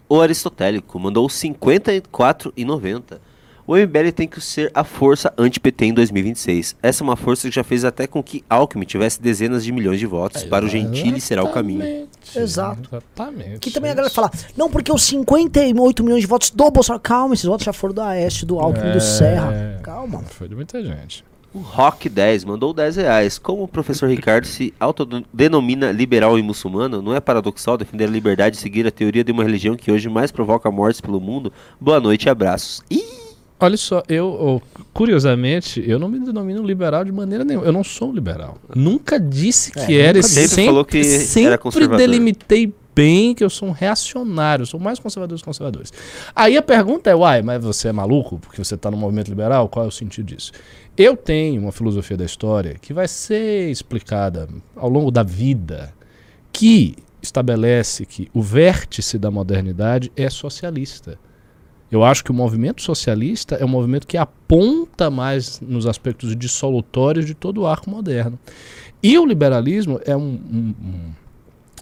O 0.08 0.20
Aristotélico 0.20 0.98
mandou 0.98 1.28
54,90. 1.28 3.18
O 3.70 3.76
MBL 3.76 4.10
tem 4.12 4.26
que 4.26 4.40
ser 4.40 4.68
a 4.74 4.82
força 4.82 5.32
anti-PT 5.38 5.84
em 5.84 5.94
2026. 5.94 6.74
Essa 6.82 7.04
é 7.04 7.04
uma 7.04 7.14
força 7.14 7.48
que 7.48 7.54
já 7.54 7.62
fez 7.62 7.84
até 7.84 8.04
com 8.04 8.20
que 8.20 8.42
Alckmin 8.50 8.84
tivesse 8.84 9.22
dezenas 9.22 9.62
de 9.62 9.70
milhões 9.70 10.00
de 10.00 10.06
votos. 10.06 10.42
Para 10.42 10.64
o 10.64 10.68
Gentili 10.68 11.20
será 11.20 11.44
o 11.44 11.52
caminho. 11.52 12.08
Exato. 12.34 12.88
Exatamente. 12.90 13.60
Que 13.60 13.70
também 13.70 13.92
a 13.92 13.94
galera 13.94 14.12
fala, 14.12 14.28
não, 14.56 14.68
porque 14.68 14.90
os 14.90 15.04
58 15.04 16.02
milhões 16.02 16.20
de 16.20 16.26
votos 16.26 16.50
do 16.50 16.68
Bolsonaro. 16.68 17.00
Calma, 17.00 17.34
esses 17.34 17.46
votos 17.46 17.64
já 17.64 17.72
foram 17.72 17.94
do 17.94 18.00
Aécio, 18.00 18.44
do 18.44 18.58
Alckmin, 18.58 18.88
É. 18.88 18.92
do 18.92 19.00
Serra. 19.00 19.78
Calma. 19.84 20.24
Foi 20.24 20.48
de 20.48 20.56
muita 20.56 20.82
gente. 20.82 21.24
O 21.54 21.60
Rock 21.60 22.08
10 22.08 22.44
mandou 22.44 22.74
10 22.74 22.96
reais. 22.96 23.38
Como 23.38 23.62
o 23.62 23.68
professor 23.68 24.10
Ricardo 24.10 24.48
se 24.48 24.74
autodenomina 24.80 25.92
liberal 25.92 26.36
e 26.36 26.42
muçulmano, 26.42 27.00
não 27.00 27.14
é 27.14 27.20
paradoxal 27.20 27.78
defender 27.78 28.08
a 28.08 28.10
liberdade 28.10 28.56
e 28.56 28.58
seguir 28.58 28.84
a 28.84 28.90
teoria 28.90 29.22
de 29.22 29.30
uma 29.30 29.44
religião 29.44 29.76
que 29.76 29.92
hoje 29.92 30.08
mais 30.08 30.32
provoca 30.32 30.68
mortes 30.72 31.00
pelo 31.00 31.20
mundo? 31.20 31.52
Boa 31.80 32.00
noite 32.00 32.24
e 32.24 32.28
abraços. 32.28 32.82
Ih, 32.90 33.19
Olha 33.60 33.76
só, 33.76 34.02
eu, 34.08 34.62
curiosamente, 34.92 35.84
eu 35.86 35.98
não 35.98 36.08
me 36.08 36.18
denomino 36.18 36.62
liberal 36.62 37.04
de 37.04 37.12
maneira 37.12 37.44
nenhuma. 37.44 37.66
Eu 37.66 37.72
não 37.72 37.84
sou 37.84 38.08
um 38.08 38.12
liberal. 38.12 38.58
Nunca 38.74 39.20
disse 39.20 39.70
que 39.70 39.98
É, 39.98 40.06
era 40.06 40.18
e. 40.18 40.22
Sempre 40.22 40.64
falou 40.64 40.84
que 40.84 40.98
era 40.98 41.60
sempre 41.70 41.88
delimitei 41.96 42.72
bem 42.94 43.34
que 43.34 43.44
eu 43.44 43.50
sou 43.50 43.68
um 43.68 43.72
reacionário, 43.72 44.62
eu 44.62 44.66
sou 44.66 44.80
mais 44.80 44.98
conservador 44.98 45.34
dos 45.34 45.42
conservadores. 45.42 45.92
Aí 46.34 46.56
a 46.56 46.62
pergunta 46.62 47.08
é, 47.10 47.14
uai, 47.14 47.42
mas 47.42 47.62
você 47.62 47.88
é 47.88 47.92
maluco 47.92 48.38
porque 48.38 48.62
você 48.62 48.74
está 48.74 48.90
no 48.90 48.96
movimento 48.96 49.28
liberal? 49.28 49.68
Qual 49.68 49.84
é 49.84 49.88
o 49.88 49.92
sentido 49.92 50.26
disso? 50.26 50.52
Eu 50.96 51.16
tenho 51.16 51.62
uma 51.62 51.72
filosofia 51.72 52.16
da 52.16 52.24
história 52.24 52.74
que 52.80 52.92
vai 52.92 53.08
ser 53.08 53.70
explicada 53.70 54.48
ao 54.76 54.88
longo 54.88 55.10
da 55.10 55.22
vida, 55.22 55.94
que 56.52 56.96
estabelece 57.22 58.04
que 58.04 58.28
o 58.34 58.42
vértice 58.42 59.18
da 59.18 59.30
modernidade 59.30 60.10
é 60.16 60.28
socialista. 60.28 61.18
Eu 61.90 62.04
acho 62.04 62.22
que 62.22 62.30
o 62.30 62.34
movimento 62.34 62.82
socialista 62.82 63.56
é 63.56 63.64
um 63.64 63.68
movimento 63.68 64.06
que 64.06 64.16
aponta 64.16 65.10
mais 65.10 65.60
nos 65.60 65.86
aspectos 65.86 66.36
dissolutórios 66.36 67.26
de 67.26 67.34
todo 67.34 67.62
o 67.62 67.66
arco 67.66 67.90
moderno. 67.90 68.38
E 69.02 69.18
o 69.18 69.26
liberalismo 69.26 70.00
é 70.04 70.16
um, 70.16 70.20
um- 70.22 70.74
um- 70.82 71.10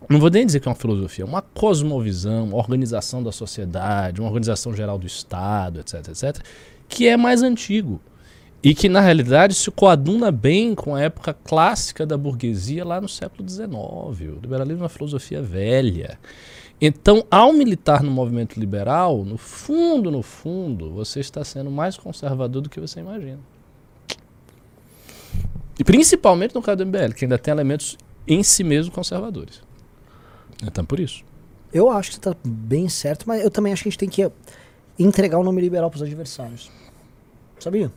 não 0.09 0.19
vou 0.19 0.31
nem 0.31 0.47
dizer 0.47 0.61
que 0.61 0.69
é 0.69 0.71
uma 0.71 0.77
filosofia, 0.77 1.25
uma 1.27 1.43
cosmovisão, 1.43 2.45
uma 2.45 2.57
organização 2.57 3.23
da 3.23 3.33
sociedade, 3.33 4.21
uma 4.21 4.29
organização 4.29 4.73
geral 4.73 4.99
do 4.99 5.07
Estado, 5.07 5.81
etc, 5.81 6.09
etc, 6.09 6.43
que 6.89 7.07
é 7.07 7.17
mais 7.17 7.43
antigo. 7.43 8.01
E 8.63 8.75
que, 8.75 8.89
na 8.89 9.01
realidade, 9.01 9.55
se 9.55 9.71
coaduna 9.71 10.33
bem 10.33 10.75
com 10.75 10.95
a 10.95 11.01
época 11.03 11.33
clássica 11.33 12.05
da 12.05 12.17
burguesia 12.19 12.85
lá 12.85 13.01
no 13.01 13.09
século 13.09 13.49
XIX. 13.49 13.69
O 14.37 14.41
liberalismo 14.43 14.81
é 14.81 14.83
uma 14.85 14.89
filosofia 14.89 15.41
velha. 15.41 16.19
Então, 16.81 17.25
ao 17.29 17.53
militar 17.53 18.03
no 18.03 18.11
movimento 18.11 18.59
liberal, 18.59 19.25
no 19.25 19.37
fundo, 19.37 20.11
no 20.11 20.23
fundo, 20.23 20.91
você 20.93 21.19
está 21.19 21.43
sendo 21.43 21.71
mais 21.71 21.97
conservador 21.97 22.63
do 22.63 22.71
que 22.71 22.79
você 22.79 23.01
imagina. 23.01 23.41
E 25.79 25.85
principalmente 25.85 26.55
no 26.55 26.63
caso 26.63 26.79
do 26.79 26.87
MBL, 26.87 27.15
que 27.17 27.25
ainda 27.25 27.39
tem 27.39 27.53
elementos 27.53 27.97
em 28.27 28.43
si 28.43 28.63
mesmo 28.63 28.93
conservadores. 28.93 29.61
Então, 30.63 30.85
por 30.85 31.01
isso. 31.01 31.25
Eu 31.73 31.91
acho 31.91 32.11
que 32.11 32.15
você 32.17 32.21
tá 32.21 32.37
bem 32.45 32.89
certo, 32.89 33.25
mas 33.27 33.43
eu 33.43 33.51
também 33.51 33.73
acho 33.73 33.83
que 33.83 33.89
a 33.89 33.91
gente 33.91 33.99
tem 33.99 34.09
que 34.09 34.31
entregar 34.99 35.39
o 35.39 35.45
nome 35.45 35.61
liberal 35.61 35.91
pros 35.91 36.03
adversários. 36.03 36.71
Sabia? 37.59 37.93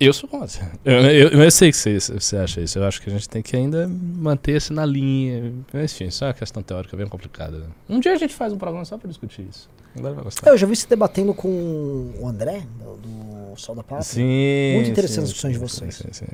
Eu 0.00 0.12
sou 0.12 0.28
contra. 0.28 0.72
Eu, 0.84 0.92
eu, 0.94 1.28
eu 1.28 1.50
sei 1.50 1.70
que 1.70 1.76
você, 1.76 1.98
você 1.98 2.36
acha 2.36 2.60
isso. 2.60 2.78
Eu 2.78 2.84
acho 2.84 3.00
que 3.00 3.08
a 3.08 3.12
gente 3.12 3.28
tem 3.28 3.42
que 3.42 3.56
ainda 3.56 3.88
manter-se 3.88 4.72
na 4.72 4.84
linha. 4.84 5.52
Mas, 5.72 5.92
enfim, 5.92 6.06
isso 6.06 6.24
é 6.24 6.28
uma 6.28 6.34
questão 6.34 6.62
teórica 6.62 6.96
bem 6.96 7.06
complicada. 7.06 7.58
né? 7.58 7.66
Um 7.88 8.00
dia 8.00 8.12
a 8.12 8.16
gente 8.16 8.34
faz 8.34 8.52
um 8.52 8.58
programa 8.58 8.84
só 8.84 8.98
para 8.98 9.08
discutir 9.08 9.46
isso. 9.48 9.68
Gostar. 9.96 10.50
Eu 10.50 10.58
já 10.58 10.66
vi 10.66 10.74
você 10.74 10.88
debatendo 10.88 11.32
com 11.32 12.12
o 12.18 12.26
André, 12.26 12.64
do, 12.82 12.96
do 12.96 13.56
Sol 13.56 13.76
da 13.76 13.82
Pátria. 13.84 14.02
Sim. 14.02 14.74
Muito 14.74 14.90
interessante 14.90 15.20
as 15.24 15.28
discussões 15.28 15.52
de 15.54 15.58
vocês. 15.60 15.94
Sim, 15.94 16.08
sim. 16.12 16.26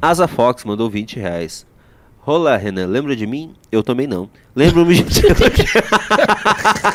Asa 0.00 0.28
Fox 0.28 0.64
mandou 0.64 0.90
20 0.90 1.18
reais. 1.18 1.66
Olá, 2.26 2.56
Renan, 2.56 2.86
lembra 2.86 3.16
de 3.16 3.26
mim? 3.26 3.54
Eu 3.70 3.82
também 3.82 4.06
não. 4.06 4.28
Lembro-me 4.54 5.02
de... 5.02 5.22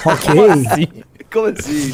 Ok. 0.05 1.03
Como 1.31 1.47
assim? 1.47 1.93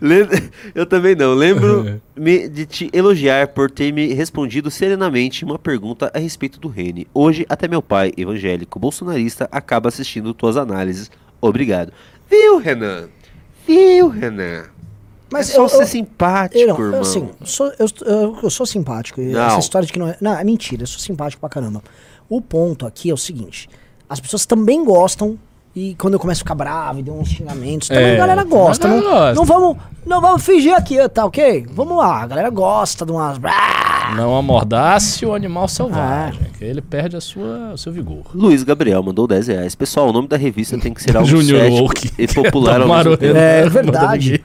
Eu 0.74 0.86
também 0.86 1.14
não. 1.16 1.34
Lembro-me 1.34 2.48
de 2.48 2.66
te 2.66 2.90
elogiar 2.92 3.48
por 3.48 3.70
ter 3.70 3.92
me 3.92 4.12
respondido 4.14 4.70
serenamente 4.70 5.44
uma 5.44 5.58
pergunta 5.58 6.10
a 6.14 6.18
respeito 6.18 6.60
do 6.60 6.68
Rene. 6.68 7.06
Hoje, 7.12 7.44
até 7.48 7.66
meu 7.66 7.82
pai, 7.82 8.12
evangélico 8.16 8.78
bolsonarista, 8.78 9.48
acaba 9.50 9.88
assistindo 9.88 10.32
tuas 10.32 10.56
análises. 10.56 11.10
Obrigado. 11.40 11.92
Viu, 12.28 12.58
Renan? 12.58 13.08
Viu, 13.66 14.08
Renan? 14.08 14.64
Mas 15.32 15.50
é 15.50 15.54
só 15.54 15.62
eu, 15.64 15.68
ser 15.68 15.82
eu, 15.82 15.86
simpático, 15.86 16.58
eu, 16.60 16.68
não, 16.68 16.80
irmão. 16.84 17.00
assim, 17.00 17.30
sou- 17.44 17.72
eu, 17.78 17.86
eu, 18.04 18.38
eu 18.42 18.50
sou 18.50 18.66
simpático. 18.66 19.20
Não. 19.20 19.46
Essa 19.46 19.60
história 19.60 19.86
de 19.86 19.92
que 19.92 19.98
não 19.98 20.08
é. 20.08 20.16
Não, 20.20 20.36
é 20.36 20.42
mentira, 20.42 20.82
eu 20.82 20.86
sou 20.88 20.98
simpático 20.98 21.40
pra 21.40 21.48
caramba. 21.48 21.82
O 22.28 22.40
ponto 22.40 22.84
aqui 22.84 23.10
é 23.10 23.14
o 23.14 23.16
seguinte: 23.16 23.68
as 24.08 24.18
pessoas 24.20 24.44
também 24.44 24.84
gostam. 24.84 25.38
E 25.74 25.94
quando 25.94 26.14
eu 26.14 26.20
começo 26.20 26.40
a 26.40 26.42
ficar 26.42 26.54
bravo 26.56 26.98
e 26.98 27.02
dou 27.02 27.20
uns 27.20 27.28
xingamentos, 27.28 27.88
também 27.88 28.04
É, 28.04 28.14
a 28.14 28.18
galera 28.18 28.42
gosta. 28.44 28.88
a 28.88 28.90
Não, 28.90 29.00
gosta. 29.02 29.34
não 29.34 29.44
vamos, 29.44 29.76
não 30.04 30.20
vamos 30.20 30.42
fingir 30.44 30.74
aqui, 30.74 30.96
tá 31.08 31.24
ok? 31.24 31.64
Vamos 31.72 31.96
lá, 31.96 32.22
a 32.22 32.26
galera 32.26 32.50
gosta 32.50 33.06
de 33.06 33.12
umas. 33.12 33.38
Não 34.16 34.36
amordace 34.36 35.24
o 35.24 35.32
animal 35.32 35.68
selvagem, 35.68 36.40
que 36.58 36.64
ele 36.64 36.80
perde 36.82 37.16
a 37.16 37.20
sua, 37.20 37.72
o 37.74 37.78
seu 37.78 37.92
vigor. 37.92 38.24
Luiz 38.34 38.64
Gabriel 38.64 39.00
mandou 39.04 39.28
10 39.28 39.46
reais. 39.46 39.74
Pessoal, 39.76 40.08
o 40.08 40.12
nome 40.12 40.26
da 40.26 40.36
revista 40.36 40.76
tem 40.76 40.92
que 40.92 41.00
ser 41.00 41.16
algo 41.16 41.28
Junior 41.28 41.70
Woke. 41.70 42.10
e 42.18 42.26
popular 42.26 42.80
ao 42.80 42.88
mesmo 42.96 43.16
tempo. 43.16 43.36
É 43.36 43.60
Renan, 43.60 43.70
verdade. 43.70 44.42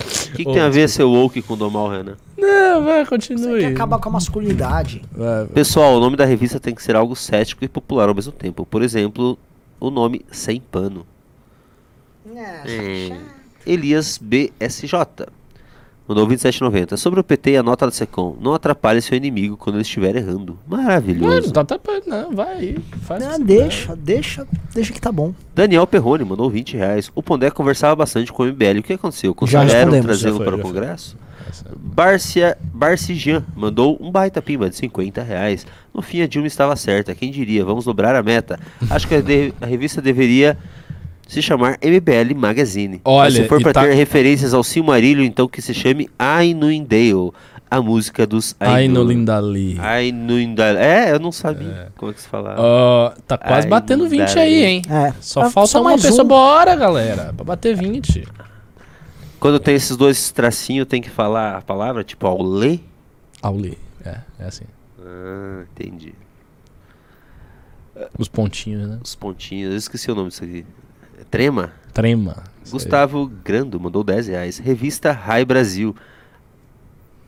O 0.00 0.30
que, 0.38 0.44
que 0.44 0.52
tem 0.52 0.60
a 0.62 0.68
ver 0.70 0.88
ser 0.88 1.02
woke 1.02 1.42
com 1.42 1.56
domar 1.56 1.82
o 1.82 1.90
Renan? 1.90 2.14
Não, 2.38 2.84
vai, 2.84 3.04
Você 3.04 3.10
continue. 3.10 3.60
quer 3.60 3.66
acabar 3.66 3.98
com 3.98 4.08
a 4.08 4.12
masculinidade. 4.12 5.02
Vai, 5.12 5.26
vai. 5.38 5.46
Pessoal, 5.48 5.96
o 5.96 6.00
nome 6.00 6.16
da 6.16 6.24
revista 6.24 6.58
tem 6.60 6.74
que 6.74 6.82
ser 6.82 6.94
algo 6.96 7.16
cético 7.16 7.64
e 7.64 7.68
popular 7.68 8.08
ao 8.08 8.14
mesmo 8.14 8.32
tempo. 8.32 8.64
Por 8.64 8.80
exemplo, 8.82 9.36
o 9.80 9.90
nome 9.90 10.24
Sem 10.30 10.60
Pano. 10.60 11.06
É. 12.34 13.16
Elias 13.66 14.18
BSJ. 14.18 15.28
Mandou 16.06 16.26
27,90. 16.26 16.96
Sobre 16.96 17.20
o 17.20 17.24
PT 17.24 17.50
e 17.50 17.56
a 17.58 17.62
nota 17.62 17.84
da 17.84 17.92
Secom. 17.92 18.34
Não 18.40 18.54
atrapalhe 18.54 19.02
seu 19.02 19.14
inimigo 19.14 19.58
quando 19.58 19.76
ele 19.76 19.82
estiver 19.82 20.16
errando. 20.16 20.58
Não, 20.66 20.82
Maravilhoso. 20.82 21.46
não 21.48 21.52
tá 21.52 21.64
tapando, 21.64 22.04
não, 22.06 22.34
vai 22.34 22.56
aí. 22.56 22.78
Faz 23.02 23.22
Não, 23.22 23.38
deixa, 23.38 23.94
deixa, 23.94 24.48
deixa 24.74 24.90
que 24.90 25.00
tá 25.00 25.12
bom. 25.12 25.34
Daniel 25.54 25.86
Perrone 25.86 26.24
mandou 26.24 26.48
20 26.48 26.78
reais. 26.78 27.12
O 27.14 27.22
Pondé 27.22 27.50
conversava 27.50 27.94
bastante 27.94 28.32
com 28.32 28.42
o 28.42 28.46
MBL. 28.46 28.78
O 28.78 28.82
que 28.82 28.94
aconteceu? 28.94 29.34
Consideraram 29.34 29.92
respondemos. 29.92 30.06
trazê-lo 30.06 30.38
para 30.38 30.54
o 30.54 30.74
já 30.74 30.96
foi. 30.96 31.18
Barcia, 31.76 32.56
Barcijan 32.60 33.44
mandou 33.56 33.98
um 34.00 34.10
baita 34.10 34.40
pimba 34.42 34.68
de 34.70 34.76
50 34.76 35.22
reais. 35.22 35.66
No 35.94 36.02
fim, 36.02 36.22
a 36.22 36.26
Dilma 36.26 36.46
estava 36.46 36.74
certa. 36.76 37.14
Quem 37.14 37.30
diria? 37.30 37.64
Vamos 37.64 37.84
dobrar 37.84 38.14
a 38.14 38.22
meta. 38.22 38.58
Acho 38.90 39.06
que 39.08 39.14
a, 39.16 39.20
de- 39.20 39.52
a 39.60 39.66
revista 39.66 40.00
deveria 40.00 40.56
se 41.26 41.42
chamar 41.42 41.76
MBL 41.82 42.34
Magazine. 42.36 43.00
Olha, 43.04 43.24
Mas 43.30 43.34
se 43.34 43.48
for 43.48 43.60
para 43.60 43.72
tá- 43.72 43.82
ter 43.82 43.92
referências 43.94 44.54
ao 44.54 44.62
Silmarillion, 44.64 45.24
então 45.24 45.46
que 45.48 45.60
se 45.60 45.74
chame 45.74 46.08
Ainuindale. 46.18 47.32
a 47.70 47.82
música 47.82 48.26
dos 48.26 48.56
Aino 48.58 49.00
Ainu. 49.00 49.02
Lindali. 49.04 49.76
Ainu 49.78 50.40
Indali. 50.40 50.78
É, 50.78 51.12
eu 51.12 51.18
não 51.20 51.30
sabia 51.30 51.92
como 51.98 52.10
é 52.10 52.14
que 52.14 52.22
se 52.22 52.28
falava. 52.28 52.56
Ó, 52.58 53.10
tá 53.26 53.36
quase 53.36 53.66
Ai, 53.66 53.70
batendo 53.70 54.08
20 54.08 54.20
Lindali. 54.20 54.40
aí, 54.40 54.64
hein? 54.64 54.82
É. 54.88 55.12
Só 55.20 55.42
Ah, 55.42 55.50
falta 55.50 55.78
uma 55.78 55.90
mais 55.90 56.00
pessoa. 56.00 56.24
um. 56.24 56.28
Bora, 56.28 56.74
galera. 56.74 57.32
Pra 57.36 57.44
bater 57.44 57.76
20. 57.76 58.26
Quando 59.40 59.60
tem 59.60 59.74
esses 59.74 59.96
dois 59.96 60.32
tracinhos, 60.32 60.86
tem 60.86 61.00
que 61.00 61.10
falar 61.10 61.56
a 61.56 61.62
palavra, 61.62 62.02
tipo, 62.02 62.26
aulê? 62.26 62.80
Auli. 63.40 63.78
É, 64.04 64.20
é 64.40 64.44
assim. 64.44 64.64
Ah, 65.00 65.64
entendi. 65.70 66.14
Os 68.18 68.28
pontinhos, 68.28 68.88
né? 68.88 68.98
Os 69.02 69.14
pontinhos, 69.14 69.72
eu 69.72 69.76
esqueci 69.76 70.10
o 70.10 70.14
nome 70.14 70.28
disso 70.28 70.44
aqui. 70.44 70.64
Trema? 71.30 71.72
Trema. 71.92 72.36
Aí. 72.38 72.70
Gustavo 72.70 73.26
Grando 73.26 73.78
mandou 73.80 74.04
10 74.04 74.28
reais. 74.28 74.58
Revista 74.58 75.12
Rai 75.12 75.44
Brasil. 75.44 75.94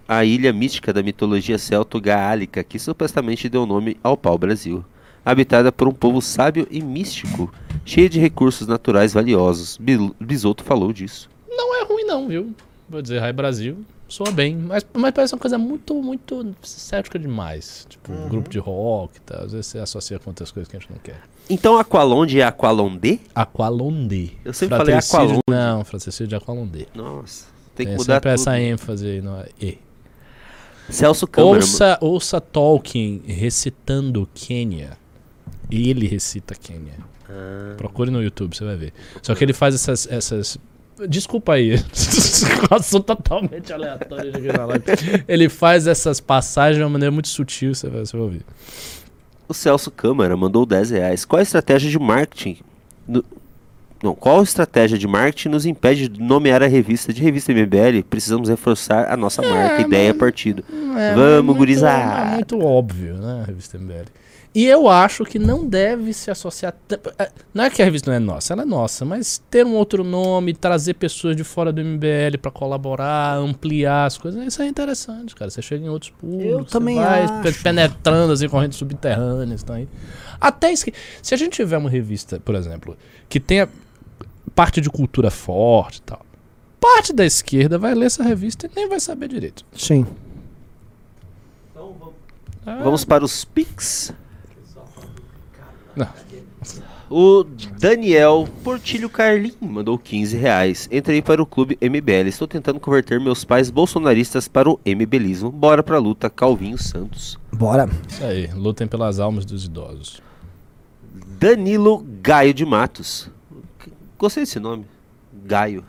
A 0.07 0.25
ilha 0.25 0.53
mística 0.53 0.93
da 0.93 1.03
mitologia 1.03 1.59
celto-gaálica 1.59 2.65
que 2.65 2.79
supostamente 2.79 3.49
deu 3.49 3.67
nome 3.67 3.97
ao 4.03 4.17
pau-brasil. 4.17 4.85
Habitada 5.25 5.71
por 5.71 5.87
um 5.87 5.93
povo 5.93 6.21
sábio 6.21 6.67
e 6.71 6.83
místico, 6.83 7.53
cheia 7.85 8.09
de 8.09 8.19
recursos 8.19 8.67
naturais 8.67 9.13
valiosos. 9.13 9.79
Bisoto 10.19 10.65
falou 10.65 10.93
disso. 10.93 11.29
Não 11.51 11.75
é 11.81 11.85
ruim, 11.85 12.05
não, 12.05 12.29
viu? 12.29 12.55
Vou 12.89 13.03
dizer, 13.03 13.19
Rai 13.19 13.33
Brasil. 13.33 13.85
Soa 14.09 14.33
bem. 14.33 14.57
Mas, 14.57 14.85
mas 14.93 15.13
parece 15.13 15.35
uma 15.35 15.41
coisa 15.41 15.57
muito, 15.57 15.95
muito 15.95 16.45
cética 16.63 17.17
demais. 17.19 17.87
Tipo, 17.89 18.13
um 18.13 18.29
grupo 18.29 18.51
de 18.51 18.59
rock 18.59 19.19
e 19.19 19.21
tal. 19.21 19.45
Às 19.45 19.53
vezes 19.53 19.67
você 19.67 19.79
associa 19.79 20.19
com 20.19 20.31
outras 20.31 20.51
coisas 20.51 20.69
que 20.69 20.77
a 20.77 20.81
gente 20.81 20.91
não 20.91 20.99
quer. 20.99 21.21
Então 21.49 21.79
Aqualonde 21.79 22.41
é 22.41 22.45
Aqualondê? 22.45 23.21
Aqualondê. 23.35 24.31
Eu 24.45 24.53
sempre 24.53 24.77
falei 24.77 24.95
Aqualonde. 24.97 25.41
Não, 25.49 25.85
fratricídio 25.85 26.27
de 26.27 26.35
Aqualondê. 26.35 26.87
Nossa, 26.95 27.47
tem 27.77 27.87
que 27.87 27.93
Tem 27.93 27.99
mudar 27.99 28.15
sempre 28.15 28.31
tudo. 28.31 28.41
essa 28.41 28.61
ênfase 28.61 29.07
aí 29.07 29.23
no 29.23 29.45
E. 29.61 29.79
Celso 30.89 31.27
Câmara. 31.27 31.57
Ouça, 31.57 31.99
ouça 32.01 32.41
Tolkien 32.41 33.23
recitando 33.25 34.29
Quênia. 34.35 34.99
Ele 35.71 36.09
recita 36.09 36.55
Quênia. 36.57 36.95
Ah. 37.29 37.75
Procure 37.77 38.11
no 38.11 38.21
YouTube, 38.21 38.57
você 38.57 38.65
vai 38.65 38.77
ver. 38.77 38.93
Só 39.23 39.35
que 39.37 39.45
ele 39.45 39.53
faz 39.53 39.77
essas. 39.77 40.09
essas... 40.11 40.59
Desculpa 41.09 41.55
aí. 41.55 41.75
Assunto 42.71 43.05
totalmente 43.05 43.73
aleatório. 43.73 44.33
Ele 45.27 45.49
faz 45.49 45.87
essas 45.87 46.21
passagens 46.21 46.77
de 46.77 46.83
uma 46.83 46.91
maneira 46.91 47.11
muito 47.13 47.29
sutil, 47.29 47.75
você 47.75 47.89
vai, 47.89 48.01
você 48.01 48.17
vai 48.17 48.25
ouvir. 48.25 48.43
O 49.49 49.55
Celso 49.55 49.91
Câmara 49.91 50.37
mandou 50.37 50.65
10 50.65 50.91
reais. 50.91 51.25
Qual 51.25 51.41
a 51.41 51.43
estratégia 51.43 51.91
de 51.91 51.99
marketing? 51.99 52.59
no- 53.09 53.25
Não, 54.03 54.15
qual 54.15 54.43
estratégia 54.43 54.97
de 54.97 55.07
marketing 55.07 55.49
nos 55.49 55.67
impede 55.67 56.09
de 56.09 56.23
nomear 56.23 56.63
a 56.63 56.67
revista 56.67 57.13
de 57.13 57.21
revista 57.23 57.53
MBL? 57.53 58.03
Precisamos 58.09 58.49
reforçar 58.49 59.13
a 59.13 59.17
nossa 59.17 59.43
marca, 59.43 59.83
ideia, 59.83 60.15
partido. 60.15 60.65
É, 60.97 61.15
Vamos, 61.15 61.45
muito- 61.47 61.59
gurizada. 61.59 62.31
É 62.33 62.35
muito 62.37 62.61
óbvio, 62.61 63.15
né, 63.15 63.41
a 63.43 63.45
revista 63.47 63.77
MBL. 63.77 64.07
E 64.53 64.67
eu 64.67 64.89
acho 64.89 65.25
que 65.25 65.39
não 65.39 65.65
deve 65.65 66.13
se 66.13 66.29
associar. 66.29 66.75
é, 67.19 67.31
Não 67.55 67.63
é 67.63 67.71
que 67.71 67.81
a 67.81 67.85
revista 67.85 68.11
não 68.11 68.17
é 68.17 68.19
nossa, 68.19 68.53
ela 68.53 68.63
é 68.63 68.65
nossa, 68.65 69.05
mas 69.05 69.41
ter 69.49 69.65
um 69.65 69.75
outro 69.75 70.03
nome, 70.03 70.53
trazer 70.55 70.95
pessoas 70.95 71.37
de 71.37 71.45
fora 71.45 71.73
do 71.73 71.81
MBL 71.81 72.37
pra 72.43 72.51
colaborar, 72.51 73.37
ampliar 73.37 74.07
as 74.07 74.19
coisas, 74.19 74.45
isso 74.45 74.61
é 74.61 74.67
interessante, 74.67 75.37
cara. 75.37 75.51
Você 75.53 75.63
chega 75.63 75.85
em 75.85 75.89
outros 75.89 76.11
públicos, 76.11 76.51
Eu 76.53 76.65
também 76.65 76.97
você 76.97 77.01
vai 77.01 77.23
acho. 77.25 77.43
pe- 77.43 77.53
penetrando 77.63 78.33
as 78.33 78.45
correntes 78.47 78.77
subterrâneas, 78.77 79.63
tá 79.63 79.75
aí. 79.75 79.89
Até 80.41 80.73
isso 80.73 80.85
que, 80.85 80.95
se 81.23 81.33
a 81.33 81.37
gente 81.37 81.53
tiver 81.53 81.79
uma 81.79 81.89
revista, 81.91 82.41
por 82.41 82.57
exemplo, 82.57 82.97
que 83.29 83.39
tenha 83.39 83.69
parte 84.53 84.81
de 84.81 84.91
cultura 84.91 85.31
forte 85.31 85.99
e 85.99 86.03
tal, 86.03 86.27
parte 86.81 87.13
da 87.13 87.25
esquerda 87.25 87.79
vai 87.79 87.95
ler 87.95 88.07
essa 88.07 88.25
revista 88.25 88.67
e 88.67 88.71
nem 88.75 88.89
vai 88.89 88.99
saber 88.99 89.29
direito. 89.29 89.65
Sim. 89.77 90.05
Ah, 92.67 92.81
Vamos 92.83 93.05
para 93.05 93.25
os 93.25 93.45
Pix. 93.45 94.13
Não. 95.97 96.09
O 97.11 97.43
Daniel 97.79 98.49
Portilho 98.63 99.11
Carlim 99.11 99.53
mandou 99.61 99.99
15 99.99 100.37
reais. 100.37 100.89
Entrei 100.93 101.21
para 101.21 101.43
o 101.43 101.47
clube 101.47 101.77
MBL. 101.81 102.29
Estou 102.29 102.47
tentando 102.47 102.79
converter 102.79 103.19
meus 103.19 103.45
pais 103.45 103.69
bolsonaristas 103.69 104.47
para 104.47 104.71
o 104.71 104.79
MBLismo. 104.85 105.51
Bora 105.51 105.83
pra 105.83 105.99
luta, 105.99 106.31
Calvinho 106.31 106.79
Santos. 106.79 107.37
Bora. 107.53 107.89
Isso 108.09 108.25
aí, 108.25 108.47
lutem 108.55 108.87
pelas 108.87 109.19
almas 109.19 109.45
dos 109.45 109.65
idosos. 109.65 110.23
Danilo 111.41 112.07
Gaio 112.23 112.55
de 112.55 112.65
Matos. 112.65 113.29
Gostei 114.17 114.45
desse 114.45 114.61
nome. 114.61 114.87
Gaio. 115.45 115.85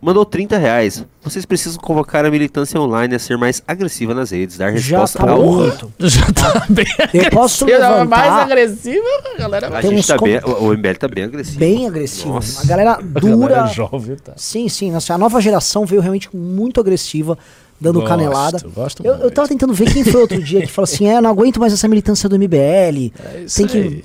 Mandou 0.00 0.24
30 0.24 0.56
reais. 0.58 1.04
Vocês 1.22 1.44
precisam 1.44 1.80
convocar 1.80 2.24
a 2.24 2.30
militância 2.30 2.80
online 2.80 3.16
a 3.16 3.18
ser 3.18 3.36
mais 3.36 3.60
agressiva 3.66 4.14
nas 4.14 4.30
redes, 4.30 4.56
dar 4.56 4.70
Já 4.76 4.98
resposta 5.00 5.18
tá 5.18 5.30
ao. 5.32 5.42
muito. 5.42 5.92
Já 5.98 6.24
tá 6.32 6.66
bem 6.68 6.84
Eu 7.12 7.30
posso 7.30 7.64
agressiva, 7.64 8.04
mais 8.04 8.22
levantar 8.32 8.42
agressiva, 8.44 9.04
a 9.34 9.38
galera 9.38 9.66
A 9.66 9.70
vai. 9.70 9.82
Tem 9.82 9.90
gente 9.90 10.06
tá 10.06 10.16
com- 10.16 10.24
bem, 10.26 10.38
o 10.44 10.64
o 10.68 10.72
MBL 10.72 10.94
tá 10.98 11.08
bem 11.08 11.24
agressivo. 11.24 11.58
bem 11.58 11.86
agressivo. 11.88 12.28
Nossa. 12.34 12.62
A 12.62 12.66
galera 12.66 12.92
A 13.14 13.20
dura. 13.20 13.48
galera 13.54 13.66
jovem, 13.66 14.16
tá? 14.16 14.32
Sim, 14.36 14.68
sim. 14.68 14.92
Nossa, 14.92 15.14
a 15.14 15.18
nova 15.18 15.40
geração 15.40 15.84
veio 15.84 16.00
realmente 16.00 16.28
muito 16.34 16.78
agressiva, 16.80 17.36
dando 17.80 18.00
Gosto, 18.00 18.08
canelada. 18.08 18.58
gosto 18.74 19.04
Eu, 19.04 19.14
eu 19.14 19.30
tava 19.32 19.48
tentando 19.48 19.74
ver 19.74 19.92
quem 19.92 20.04
foi 20.04 20.20
outro 20.20 20.40
dia 20.40 20.60
que 20.60 20.68
falou 20.68 20.84
assim: 20.84 21.08
é, 21.08 21.16
eu 21.16 21.22
não 21.22 21.30
aguento 21.30 21.58
mais 21.58 21.72
essa 21.72 21.88
militância 21.88 22.28
do 22.28 22.36
MBL. 22.38 23.12
É 23.34 23.42
isso 23.44 23.56
Tem 23.56 23.66
que. 23.66 23.78
aí. 23.78 24.04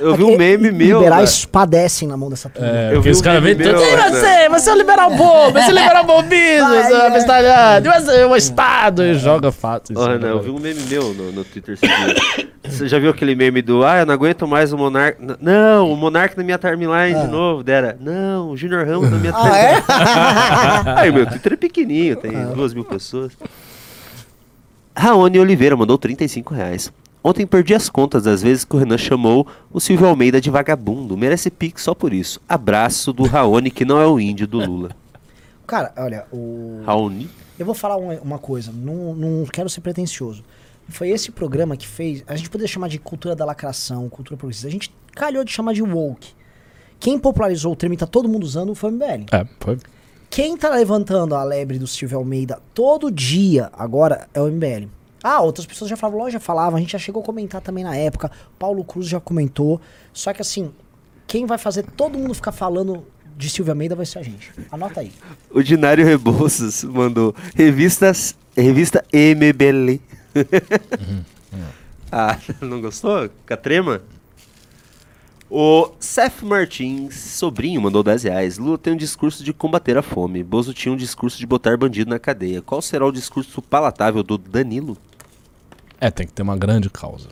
Eu 0.00 0.14
vi 0.16 0.24
um 0.24 0.36
meme 0.36 0.70
meu, 0.70 0.98
Liberais 0.98 1.44
padecem 1.44 2.06
na 2.08 2.16
mão 2.16 2.28
dessa 2.30 2.48
turma. 2.48 2.68
É, 2.68 2.88
Eu 2.90 2.94
porque 2.94 3.08
vi 3.08 3.10
os 3.10 3.20
um 3.20 3.22
caras 3.22 3.42
vêm 3.42 3.52
E 3.52 3.56
né? 3.56 3.72
você? 3.72 4.48
Você 4.48 4.70
é 4.70 4.72
o 4.72 4.76
liberal 4.76 5.10
bobo, 5.10 5.52
você 5.52 5.58
é 5.58 5.68
o 5.68 5.74
liberal 5.78 6.04
bobismo, 6.04 6.68
você 6.68 6.92
é 6.92 6.96
é. 6.98 7.06
abestalhado, 7.06 7.88
e 7.88 7.92
você 7.92 8.16
é 8.16 8.26
o 8.26 8.36
Estado, 8.36 9.04
e 9.04 9.14
joga 9.14 9.50
fato. 9.52 9.92
Renan, 9.92 10.18
da 10.18 10.26
eu 10.28 10.40
vi 10.42 10.50
um 10.50 10.58
meme 10.58 10.80
meu 10.88 11.14
no, 11.14 11.32
no 11.32 11.44
Twitter. 11.44 11.78
Você 12.62 12.86
já 12.86 12.98
viu 13.00 13.10
aquele 13.10 13.34
meme 13.34 13.62
do 13.62 13.84
Ah, 13.84 14.00
eu 14.00 14.06
não 14.06 14.14
aguento 14.14 14.46
mais 14.46 14.72
o 14.72 14.76
Monark. 14.78 15.20
N- 15.20 15.34
Não, 15.40 15.90
o 15.90 15.96
Monark 15.96 16.36
na 16.36 16.44
minha 16.44 16.58
timeline 16.58 17.18
de 17.20 17.26
novo, 17.26 17.64
Dera. 17.64 17.96
Não, 17.98 18.50
o 18.50 18.56
Junior 18.56 18.86
Ramos 18.86 19.10
na 19.10 19.16
minha 19.16 19.32
Ah, 19.34 19.56
é? 19.58 19.80
timeline. 19.80 20.90
Aí, 21.00 21.10
meu 21.10 21.26
Twitter 21.26 21.54
é 21.54 21.56
pequenininho, 21.56 22.16
tem 22.16 22.30
duas 22.54 22.72
mil 22.74 22.84
pessoas. 22.84 23.32
Raoni 24.94 25.38
Oliveira 25.40 25.74
mandou 25.76 25.96
35 25.98 26.54
reais. 26.54 26.92
Ontem 27.22 27.46
perdi 27.46 27.74
as 27.74 27.90
contas 27.90 28.22
das 28.22 28.42
vezes 28.42 28.64
que 28.64 28.74
o 28.74 28.78
Renan 28.78 28.96
chamou 28.96 29.46
o 29.70 29.78
Silvio 29.78 30.06
Almeida 30.06 30.40
de 30.40 30.50
vagabundo. 30.50 31.16
Merece 31.16 31.50
pique 31.50 31.80
só 31.80 31.94
por 31.94 32.14
isso. 32.14 32.40
Abraço 32.48 33.12
do 33.12 33.24
Raoni, 33.24 33.70
que 33.70 33.84
não 33.84 34.00
é 34.00 34.06
o 34.06 34.18
índio 34.18 34.46
do 34.46 34.58
Lula. 34.58 34.90
Cara, 35.66 35.92
olha, 35.98 36.26
o. 36.32 36.82
Raoni? 36.84 37.30
Eu 37.58 37.66
vou 37.66 37.74
falar 37.74 37.96
uma, 37.96 38.14
uma 38.20 38.38
coisa, 38.38 38.72
não, 38.72 39.14
não 39.14 39.44
quero 39.44 39.68
ser 39.68 39.82
pretencioso. 39.82 40.42
Foi 40.88 41.10
esse 41.10 41.30
programa 41.30 41.76
que 41.76 41.86
fez. 41.86 42.24
A 42.26 42.34
gente 42.34 42.48
poderia 42.48 42.72
chamar 42.72 42.88
de 42.88 42.98
cultura 42.98 43.36
da 43.36 43.44
lacração, 43.44 44.08
cultura 44.08 44.36
progressista. 44.36 44.66
A 44.66 44.70
gente 44.70 44.92
calhou 45.14 45.44
de 45.44 45.52
chamar 45.52 45.74
de 45.74 45.82
woke. 45.82 46.32
Quem 46.98 47.18
popularizou 47.18 47.72
o 47.72 47.76
termo 47.76 47.94
e 47.94 47.98
tá 47.98 48.06
todo 48.06 48.28
mundo 48.28 48.44
usando 48.44 48.74
foi 48.74 48.90
o 48.90 48.92
MBL. 48.94 49.26
É, 49.30 49.46
foi. 49.60 49.78
Quem 50.28 50.56
tá 50.56 50.70
levantando 50.70 51.34
a 51.34 51.44
lebre 51.44 51.78
do 51.78 51.86
Silvio 51.86 52.18
Almeida 52.18 52.60
todo 52.74 53.10
dia 53.10 53.70
agora 53.72 54.28
é 54.32 54.40
o 54.40 54.46
MBL. 54.46 54.88
Ah, 55.22 55.40
outras 55.40 55.66
pessoas 55.66 55.90
já 55.90 55.96
falavam, 55.96 56.20
lógico, 56.20 56.40
já 56.40 56.40
falavam, 56.40 56.76
a 56.76 56.80
gente 56.80 56.92
já 56.92 56.98
chegou 56.98 57.22
a 57.22 57.24
comentar 57.24 57.60
também 57.60 57.84
na 57.84 57.94
época, 57.94 58.30
Paulo 58.58 58.82
Cruz 58.84 59.06
já 59.06 59.20
comentou. 59.20 59.80
Só 60.12 60.32
que 60.32 60.40
assim, 60.40 60.72
quem 61.26 61.46
vai 61.46 61.58
fazer 61.58 61.84
todo 61.84 62.18
mundo 62.18 62.34
ficar 62.34 62.52
falando 62.52 63.04
de 63.36 63.48
Silvio 63.48 63.72
Almeida 63.72 63.94
vai 63.94 64.06
ser 64.06 64.18
a 64.18 64.22
gente. 64.22 64.52
Anota 64.70 65.00
aí. 65.00 65.12
O 65.50 65.62
Dinário 65.62 66.04
Rebouças 66.04 66.84
mandou 66.84 67.34
revistas, 67.54 68.36
revista 68.56 69.04
MBL. 69.12 70.00
ah, 72.10 72.38
não 72.60 72.80
gostou? 72.80 73.28
Catrema? 73.44 74.00
O 75.50 75.90
Seth 75.98 76.42
Martins, 76.42 77.16
sobrinho, 77.16 77.80
mandou 77.80 78.04
10 78.04 78.22
reais. 78.22 78.58
Lula 78.58 78.78
tem 78.78 78.92
um 78.92 78.96
discurso 78.96 79.42
de 79.42 79.52
combater 79.52 79.98
a 79.98 80.02
fome. 80.02 80.44
Bozo 80.44 80.72
tinha 80.72 80.92
um 80.92 80.96
discurso 80.96 81.36
de 81.36 81.46
botar 81.46 81.76
bandido 81.76 82.08
na 82.08 82.20
cadeia. 82.20 82.62
Qual 82.62 82.80
será 82.80 83.04
o 83.04 83.10
discurso 83.10 83.60
palatável 83.60 84.22
do 84.22 84.38
Danilo? 84.38 84.96
É, 86.00 86.10
tem 86.10 86.26
que 86.26 86.32
ter 86.32 86.42
uma 86.42 86.56
grande 86.56 86.88
causa. 86.88 87.28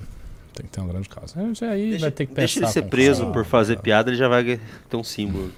Tem 0.55 0.66
que 0.66 0.73
ter 0.73 0.81
uma 0.81 0.89
grande 0.93 1.09
causa. 1.09 1.35
Aí 1.40 1.69
aí 1.69 1.99
vai 1.99 2.11
ter 2.11 2.27
que 2.27 2.35
pensar. 2.35 2.40
Deixa 2.47 2.61
ele 2.61 2.66
ser 2.69 2.82
preso 2.82 3.20
calma. 3.20 3.32
por 3.32 3.45
fazer 3.45 3.78
piada, 3.81 4.11
ele 4.11 4.16
já 4.16 4.28
vai 4.28 4.61
ter 4.90 4.97
um 4.97 5.05
símbolo. 5.05 5.51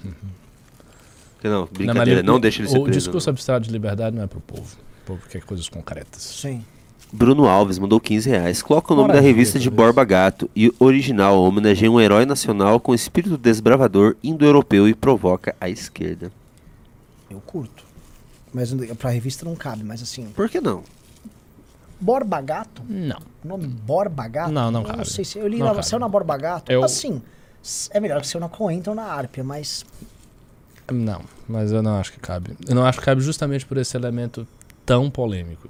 Que 1.41 1.47
Não, 1.47 1.61
Não, 1.61 1.67
brincadeira, 1.71 2.19
ele- 2.19 2.27
não, 2.27 2.39
deixa 2.39 2.61
ele 2.61 2.69
ser 2.69 2.77
O 2.77 2.83
preso. 2.83 2.99
discurso 2.99 3.27
não. 3.27 3.31
abstrato 3.33 3.65
de 3.65 3.71
liberdade 3.71 4.15
não 4.15 4.23
é 4.23 4.27
pro 4.27 4.39
povo. 4.39 4.77
O 5.03 5.05
povo 5.07 5.21
quer 5.27 5.41
coisas 5.43 5.67
concretas. 5.67 6.21
Sim. 6.21 6.63
Bruno 7.11 7.45
Alves 7.47 7.77
mandou 7.79 7.99
15 7.99 8.29
reais. 8.29 8.61
Coloca 8.61 8.93
o 8.93 8.95
nome 8.95 9.11
da 9.11 9.19
revista 9.19 9.59
de 9.59 9.65
talvez. 9.69 9.85
Borba 9.87 10.05
Gato 10.05 10.49
e 10.55 10.71
original 10.79 11.41
homenageia 11.43 11.91
um 11.91 11.99
herói 11.99 12.25
nacional 12.25 12.79
com 12.79 12.93
espírito 12.95 13.37
desbravador 13.37 14.15
indo-europeu 14.23 14.87
e 14.87 14.93
provoca 14.93 15.53
a 15.59 15.67
esquerda. 15.67 16.31
Eu 17.29 17.41
curto. 17.41 17.83
Mas 18.53 18.71
pra 18.97 19.09
revista 19.09 19.43
não 19.43 19.55
cabe, 19.55 19.83
mas 19.83 20.01
assim. 20.01 20.27
Por 20.35 20.47
que 20.49 20.61
não? 20.61 20.83
Borba 22.01 22.41
Gato? 22.41 22.81
Não. 22.89 23.19
O 23.45 23.47
nome 23.47 23.67
Borba 23.67 24.27
Gato? 24.27 24.51
Não, 24.51 24.71
não 24.71 24.81
Eu 24.85 24.97
Não 24.97 25.05
sei 25.05 25.23
se. 25.23 25.37
Eu 25.39 25.47
li 25.47 25.59
Não 25.59 25.67
lá, 25.67 25.75
cabe. 25.75 25.85
saiu 25.87 25.99
na 25.99 26.07
Borba 26.09 26.35
Gato. 26.37 26.71
Eu- 26.71 26.83
Assim, 26.83 27.21
é 27.91 27.99
melhor 27.99 28.19
que 28.21 28.27
saiu 28.27 28.41
na 28.41 28.49
Coentro 28.49 28.91
ou 28.91 28.95
na 28.95 29.03
Árpia, 29.03 29.43
mas. 29.43 29.85
Não, 30.91 31.21
mas 31.47 31.71
eu 31.71 31.81
não 31.81 31.97
acho 31.97 32.11
que 32.11 32.19
cabe. 32.19 32.57
Eu 32.67 32.75
não 32.75 32.85
acho 32.85 32.99
que 32.99 33.05
cabe 33.05 33.21
justamente 33.21 33.65
por 33.65 33.77
esse 33.77 33.95
elemento 33.95 34.45
tão 34.85 35.09
polêmico. 35.09 35.69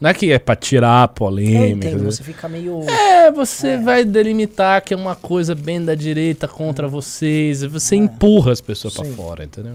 Não 0.00 0.08
é 0.08 0.14
que 0.14 0.30
é 0.32 0.38
pra 0.38 0.56
tirar 0.56 1.00
a 1.00 1.04
Eu 1.04 1.08
polêmica. 1.08 1.88
entendo, 1.88 2.04
né? 2.04 2.10
você 2.10 2.22
fica 2.22 2.48
meio. 2.48 2.80
É, 2.88 3.30
você 3.30 3.76
vai 3.76 4.02
delimitar 4.04 4.82
que 4.82 4.94
é 4.94 4.96
uma 4.96 5.14
coisa 5.16 5.54
bem 5.54 5.84
da 5.84 5.94
direita 5.94 6.46
contra 6.48 6.86
vocês. 6.88 7.62
Você 7.64 7.96
empurra 7.96 8.52
as 8.52 8.60
pessoas 8.60 8.94
pra 8.94 9.04
Sim. 9.04 9.14
fora, 9.14 9.44
entendeu? 9.44 9.74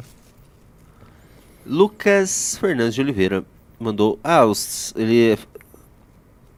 Lucas 1.65 2.57
Fernandes 2.59 2.95
de 2.95 3.01
Oliveira 3.01 3.43
mandou. 3.79 4.19
Ah, 4.23 4.45
os, 4.45 4.93
ele. 4.95 5.37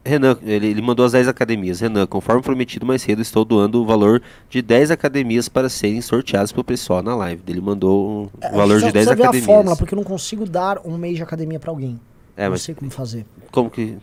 Renan, 0.08 0.38
ele, 0.44 0.68
ele 0.68 0.82
mandou 0.82 1.06
as 1.06 1.12
10 1.12 1.28
academias. 1.28 1.80
Renan, 1.80 2.08
conforme 2.08 2.42
prometido 2.42 2.86
mais 2.86 3.02
cedo, 3.02 3.22
estou 3.22 3.44
doando 3.46 3.82
o 3.82 3.86
valor 3.86 4.22
de 4.50 4.62
10 4.62 4.92
academias 4.92 5.48
para 5.50 5.70
serem 5.70 6.02
sorteadas 6.02 6.52
pelo 6.52 6.64
pessoal 6.64 7.04
na 7.04 7.16
live. 7.16 7.42
Ele 7.48 7.62
mandou 7.62 8.24
um 8.24 8.30
É, 8.42 8.52
valor 8.52 8.78
de 8.78 8.92
10 8.92 8.92
precisa 8.94 9.16
ver 9.16 9.24
academias. 9.24 9.50
a 9.50 9.54
fórmula, 9.54 9.76
porque 9.76 9.94
eu 9.94 9.98
não 9.98 10.04
consigo 10.04 10.46
dar 10.46 10.80
um 10.86 10.98
mês 10.98 11.16
de 11.18 11.24
academia 11.24 11.60
pra 11.60 11.72
alguém. 11.72 12.00
É, 12.36 12.46
não 12.46 12.52
mas 12.52 12.62
sei 12.62 12.74
como 12.76 12.90
fazer. 12.92 13.26
como 13.52 13.70
que. 13.70 13.98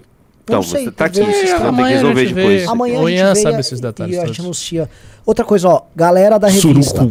Então, 0.44 0.62
sei, 0.62 0.84
você 0.84 0.90
tá 0.90 1.08
tem 1.08 1.22
aqui, 1.22 1.30
o 1.30 1.34
você 1.34 1.40
sistema. 1.40 1.58
ter 1.58 1.62
que 1.62 1.68
Amanhã 1.68 1.96
resolver 1.96 2.26
depois. 2.34 2.62
vê. 2.62 2.68
Amanhã 2.68 3.00
O 3.00 3.06
a 3.06 3.10
gente 3.10 3.38
sabe 3.40 3.60
esses 3.60 3.80
detalhes 3.80 4.16
e 4.16 4.18
a 4.20 4.26
gente 4.26 4.40
anuncia. 4.42 4.90
Outra 5.24 5.42
coisa, 5.44 5.68
ó, 5.70 5.82
galera 5.96 6.36
da 6.38 6.48
revista, 6.48 7.10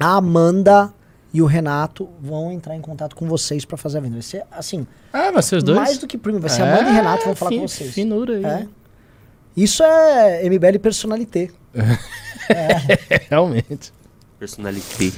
a 0.00 0.16
Amanda 0.16 0.90
e 1.34 1.42
o 1.42 1.46
Renato 1.46 2.08
vão 2.20 2.50
entrar 2.52 2.74
em 2.76 2.80
contato 2.80 3.14
com 3.16 3.26
vocês 3.26 3.64
pra 3.64 3.76
fazer 3.76 3.98
a 3.98 4.00
venda. 4.00 4.14
Vai 4.14 4.22
ser, 4.22 4.44
assim, 4.52 4.86
Ah, 5.12 5.30
vai 5.32 5.42
ser 5.42 5.56
os 5.56 5.64
dois? 5.64 5.76
mais 5.76 5.98
do 5.98 6.06
que 6.06 6.16
primo, 6.16 6.38
vai 6.40 6.48
ser 6.48 6.62
Amanda 6.62 6.88
e 6.88 6.92
Renato 6.94 7.24
vão 7.24 7.34
falar 7.34 7.50
fi- 7.50 7.58
com 7.58 7.66
vocês. 7.68 7.92
Finura 7.92 8.36
aí. 8.36 8.44
É. 8.44 8.68
Isso 9.56 9.82
é 9.82 10.44
MBL 10.48 10.78
personalité. 10.78 11.50
Realmente. 13.28 13.92
Personalité. 14.38 15.12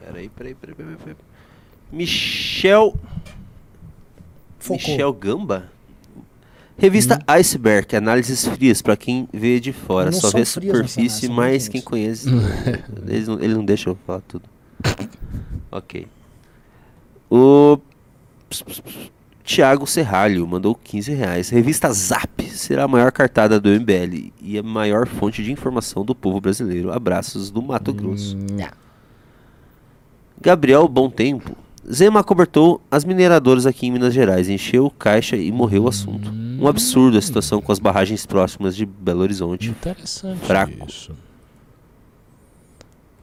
Peraí, 0.00 0.28
peraí, 0.28 0.54
peraí, 0.54 0.74
peraí, 0.74 0.96
peraí. 0.96 1.16
Michel. 1.90 2.94
Focou. 4.58 4.76
Michel 4.76 5.12
Gamba? 5.12 5.70
Revista 6.78 7.18
Iceberg, 7.28 7.94
análises 7.96 8.46
frias 8.46 8.82
pra 8.82 8.96
quem 8.96 9.28
vê 9.32 9.60
de 9.60 9.72
fora. 9.72 10.10
Não 10.10 10.18
Só 10.20 10.30
vê 10.30 10.40
a 10.42 10.46
superfície, 10.46 11.28
mas 11.28 11.68
quem 11.68 11.80
conhece. 11.80 12.28
eles 13.06 13.28
não- 13.28 13.38
ele 13.40 13.54
não 13.54 13.64
deixa 13.64 13.90
eu 13.90 13.98
falar 14.06 14.20
tudo. 14.22 14.44
ok. 15.70 16.06
O. 17.30 17.78
Tiago 19.44 19.86
Serralho 19.86 20.46
mandou 20.46 20.74
15 20.74 21.12
reais. 21.14 21.48
Revista 21.50 21.92
Zap 21.92 22.42
será 22.50 22.84
a 22.84 22.88
maior 22.88 23.10
cartada 23.10 23.58
do 23.58 23.68
MBL 23.70 24.32
e 24.40 24.56
a 24.58 24.62
maior 24.62 25.06
fonte 25.06 25.42
de 25.42 25.50
informação 25.50 26.04
do 26.04 26.14
povo 26.14 26.40
brasileiro. 26.40 26.92
Abraços 26.92 27.50
do 27.50 27.60
Mato 27.62 27.92
Grosso. 27.92 28.36
Gabriel 30.40 30.86
Bom 30.88 31.10
Tempo. 31.10 31.56
Zema 31.90 32.22
cobertou 32.22 32.80
as 32.90 33.04
mineradoras 33.04 33.66
aqui 33.66 33.86
em 33.86 33.90
Minas 33.90 34.14
Gerais, 34.14 34.48
encheu 34.48 34.88
caixa 34.90 35.36
e 35.36 35.50
morreu 35.50 35.84
o 35.84 35.88
assunto. 35.88 36.30
Um 36.62 36.68
absurdo 36.68 37.18
a 37.18 37.20
situação 37.20 37.60
com 37.60 37.72
as 37.72 37.80
barragens 37.80 38.24
próximas 38.24 38.76
de 38.76 38.86
Belo 38.86 39.22
Horizonte. 39.22 39.68
Interessante 39.68 40.38
Fraco. 40.46 40.86
isso. 40.88 41.12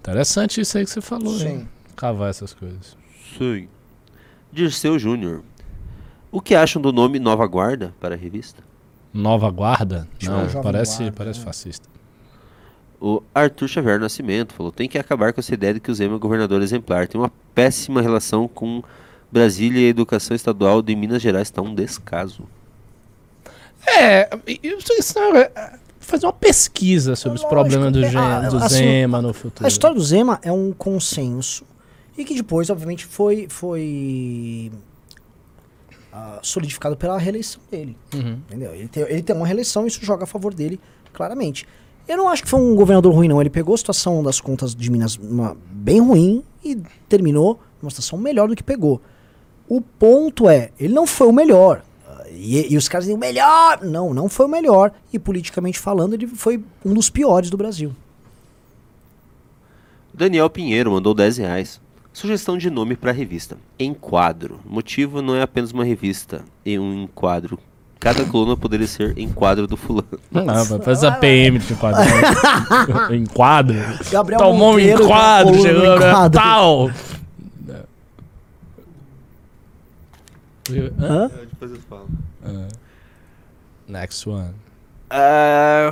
Interessante 0.01 0.59
isso 0.59 0.77
aí 0.77 0.83
que 0.83 0.91
você 0.91 0.99
falou, 0.99 1.37
Sim. 1.37 1.47
hein? 1.47 1.69
Cavar 1.95 2.29
essas 2.29 2.53
coisas. 2.53 2.97
Sim. 3.37 3.69
Dirceu 4.51 4.99
Júnior. 4.99 5.43
O 6.31 6.41
que 6.41 6.53
acham 6.53 6.81
do 6.81 6.91
nome 6.91 7.17
Nova 7.17 7.47
Guarda 7.47 7.93
para 7.99 8.15
a 8.15 8.17
revista? 8.17 8.61
Nova 9.13 9.49
Guarda? 9.49 10.07
Não, 10.21 10.47
Jovem 10.49 10.61
parece, 10.61 10.97
Guarda, 11.03 11.15
parece 11.17 11.39
né? 11.39 11.45
fascista. 11.45 11.89
O 12.99 13.23
Arthur 13.33 13.69
Xavier 13.69 13.99
Nascimento 13.99 14.53
falou: 14.53 14.71
tem 14.71 14.89
que 14.89 14.97
acabar 14.97 15.31
com 15.31 15.39
essa 15.39 15.53
ideia 15.53 15.75
de 15.75 15.79
que 15.79 15.89
o 15.89 15.95
Zema 15.95 16.17
é 16.17 16.19
governador 16.19 16.61
exemplar. 16.61 17.07
Tem 17.07 17.19
uma 17.19 17.31
péssima 17.55 18.01
relação 18.01 18.49
com 18.49 18.83
Brasília 19.31 19.79
e 19.81 19.85
a 19.85 19.89
educação 19.89 20.35
estadual 20.35 20.81
de 20.81 20.93
Minas 20.95 21.21
Gerais 21.21 21.47
está 21.47 21.61
um 21.61 21.73
descaso. 21.73 22.43
É, 23.87 24.29
isso, 24.63 24.93
isso 24.97 25.19
é 25.19 25.51
fazer 25.99 26.25
uma 26.25 26.33
pesquisa 26.33 27.15
sobre 27.15 27.37
os 27.37 27.43
Lógico, 27.43 27.49
problemas 27.61 27.93
do, 27.93 28.03
é, 28.03 28.15
ah, 28.15 28.49
do 28.49 28.57
assim, 28.57 28.75
Zema 28.77 29.21
no 29.21 29.33
futuro. 29.33 29.65
A 29.65 29.67
história 29.67 29.95
do 29.95 30.03
Zema 30.03 30.39
é 30.41 30.51
um 30.51 30.71
consenso 30.71 31.63
e 32.17 32.25
que 32.25 32.33
depois, 32.35 32.69
obviamente, 32.69 33.05
foi, 33.05 33.47
foi 33.49 34.71
ah, 36.11 36.39
solidificado 36.41 36.97
pela 36.97 37.17
reeleição 37.17 37.61
dele. 37.71 37.95
Uhum. 38.13 38.39
Entendeu? 38.47 38.73
Ele 38.73 38.87
tem, 38.87 39.03
ele 39.03 39.21
tem 39.21 39.35
uma 39.35 39.45
reeleição 39.45 39.85
e 39.85 39.87
isso 39.87 40.03
joga 40.03 40.23
a 40.23 40.27
favor 40.27 40.53
dele, 40.53 40.79
claramente. 41.13 41.65
Eu 42.07 42.17
não 42.17 42.27
acho 42.27 42.41
que 42.43 42.49
foi 42.49 42.59
um 42.59 42.75
governador 42.75 43.13
ruim, 43.13 43.27
não. 43.27 43.39
Ele 43.39 43.51
pegou 43.51 43.75
a 43.75 43.77
situação 43.77 44.23
das 44.23 44.41
contas 44.41 44.73
de 44.75 44.89
Minas 44.89 45.15
uma- 45.15 45.55
bem 45.71 45.99
ruim 46.01 46.43
e 46.63 46.75
terminou 47.07 47.59
numa 47.81 47.91
situação 47.91 48.17
melhor 48.17 48.47
do 48.47 48.55
que 48.55 48.63
pegou. 48.63 48.99
O 49.67 49.79
ponto 49.79 50.49
é, 50.49 50.71
ele 50.79 50.93
não 50.93 51.05
foi 51.05 51.27
o 51.27 51.31
melhor. 51.31 51.83
E, 52.41 52.73
e 52.73 52.77
os 52.77 52.87
caras 52.87 53.03
dizem, 53.05 53.17
o 53.17 53.19
melhor! 53.19 53.81
Não, 53.83 54.13
não 54.13 54.29
foi 54.29 54.45
o 54.45 54.49
melhor. 54.49 54.91
E 55.11 55.19
politicamente 55.19 55.77
falando, 55.77 56.13
ele 56.13 56.25
foi 56.25 56.63
um 56.85 56.93
dos 56.93 57.09
piores 57.09 57.49
do 57.49 57.57
Brasil. 57.57 57.93
Daniel 60.13 60.49
Pinheiro 60.49 60.91
mandou 60.91 61.13
10 61.13 61.37
reais. 61.37 61.81
Sugestão 62.13 62.57
de 62.57 62.69
nome 62.69 62.95
para 62.95 63.11
a 63.11 63.13
revista. 63.13 63.57
Enquadro. 63.77 64.59
Motivo 64.65 65.21
não 65.21 65.35
é 65.35 65.41
apenas 65.41 65.71
uma 65.71 65.83
revista 65.83 66.43
e 66.65 66.79
um 66.79 67.03
enquadro. 67.03 67.59
Cada 67.99 68.23
coluna 68.25 68.55
poderia 68.55 68.87
ser 68.87 69.17
enquadro 69.17 69.67
do 69.67 69.75
fulano. 69.75 70.07
Ah, 70.33 70.63
vai 70.63 70.79
fazer 70.79 71.07
a 71.07 71.11
PM 71.11 71.59
de 71.59 71.73
enquadro. 71.73 72.01
enquadro. 73.13 73.77
Gabriel 74.09 74.39
Tomou 74.39 74.69
um 74.69 74.71
Monteiro, 74.73 75.03
enquadro, 75.03 75.53
coluna 75.53 75.69
chegou 75.69 75.95
enquadro. 75.95 76.39
tal. 76.39 76.91
Hã? 80.99 81.31
Depois 81.49 81.71
eu 81.71 81.79
falo. 81.89 82.07
Next 83.87 84.27
one. 84.29 84.53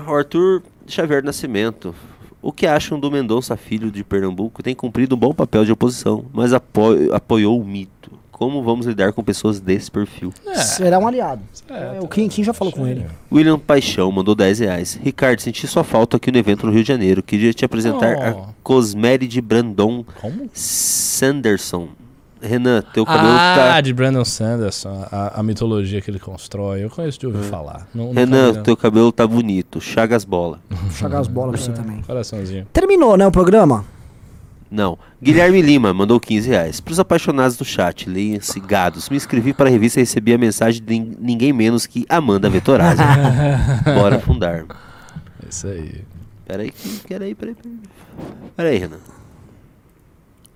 O 0.08 0.12
Arthur 0.14 0.62
Xavier 0.88 1.24
Nascimento. 1.24 1.94
O 2.42 2.52
que 2.52 2.68
acham 2.68 3.00
do 3.00 3.10
Mendonça 3.12 3.58
Filho 3.58 3.92
de 3.92 4.04
Pernambuco? 4.04 4.62
Tem 4.64 4.76
cumprido 4.76 5.16
um 5.16 5.18
bom 5.18 5.34
papel 5.34 5.66
de 5.66 5.72
oposição, 5.72 6.26
mas 6.32 6.54
apo- 6.54 7.12
apoiou 7.12 7.60
o 7.60 7.66
mito. 7.66 8.12
Como 8.32 8.62
vamos 8.64 8.86
lidar 8.86 9.12
com 9.14 9.24
pessoas 9.24 9.60
desse 9.60 9.90
perfil? 9.90 10.32
Será 10.54 11.00
um 11.00 11.08
aliado. 11.08 11.42
É, 11.68 11.98
É, 11.98 12.00
o 12.00 12.08
Kim, 12.08 12.30
Kim 12.30 12.44
já 12.44 12.54
falou 12.54 12.72
com 12.72 12.86
ele. 12.88 13.08
William 13.32 13.58
Paixão 13.58 14.12
mandou 14.12 14.36
10 14.36 14.60
reais. 14.60 14.94
Ricardo, 15.04 15.40
senti 15.42 15.66
sua 15.66 15.84
falta 15.84 16.18
aqui 16.18 16.32
no 16.32 16.38
evento 16.38 16.68
no 16.68 16.72
Rio 16.72 16.84
de 16.84 16.88
Janeiro. 16.88 17.24
Queria 17.24 17.52
te 17.52 17.66
apresentar 17.66 18.16
Oh. 18.16 18.22
a 18.42 18.48
Cosmere 18.62 19.28
Brandon 19.42 20.06
Como? 20.22 20.48
Sanderson. 20.54 21.90
Renan, 22.42 22.84
teu 22.94 23.06
cabelo 23.06 23.30
Ah, 23.38 23.56
tá. 23.58 23.82
de 23.82 23.94
Brandon 23.94 24.24
Sanderson, 24.26 25.08
a, 25.12 25.40
a 25.40 25.44
mitologia 25.44 26.00
que 26.02 26.10
ele 26.12 26.20
constrói. 26.20 26.84
Eu 26.84 26.90
conheço 26.90 27.20
de 27.20 27.26
ouvir 27.28 27.44
falar. 27.44 27.88
Não, 27.94 28.12
Renan, 28.14 28.54
não. 28.54 28.64
teu 28.64 28.78
cabelo 28.78 29.12
tá 29.12 29.26
bonito. 29.26 29.82
Chagas 29.82 30.24
bola. 30.24 30.60
Vou 30.70 30.92
jogar 30.92 31.20
as 31.20 31.28
bolas 31.28 31.66
pra 31.66 31.76
você 31.76 31.82
também. 31.82 32.02
Coraçãozinho. 32.04 32.68
Terminou, 32.72 33.18
né, 33.18 33.26
o 33.26 33.32
programa? 33.32 33.84
Não. 34.70 34.98
Guilherme 35.24 35.62
Lima 35.62 35.94
mandou 35.94 36.20
15 36.20 36.50
reais. 36.50 36.80
Para 36.82 36.92
os 36.92 37.00
apaixonados 37.00 37.56
do 37.58 37.64
chat, 37.64 38.08
leiam-se 38.10 38.60
gados. 38.60 39.10
Me 39.10 39.16
inscrevi 39.16 39.54
para 39.54 39.70
a 39.70 39.72
revista 39.72 40.00
e 40.00 40.04
recebi 40.04 40.34
a 40.34 40.38
mensagem 40.38 40.84
de 40.84 41.00
nin- 41.00 41.16
ninguém 41.20 41.54
menos 41.54 41.86
que 41.88 42.06
Amanda 42.10 42.50
Vetorazzi. 42.50 43.02
Bora 43.96 44.20
fundar. 44.20 44.66
Isso 45.50 45.68
aí. 45.68 46.04
Peraí, 46.46 46.70
que- 46.72 47.00
peraí, 47.08 47.34
peraí, 47.34 47.56
peraí. 47.56 47.78
Peraí, 48.58 48.78
Renan. 48.78 48.98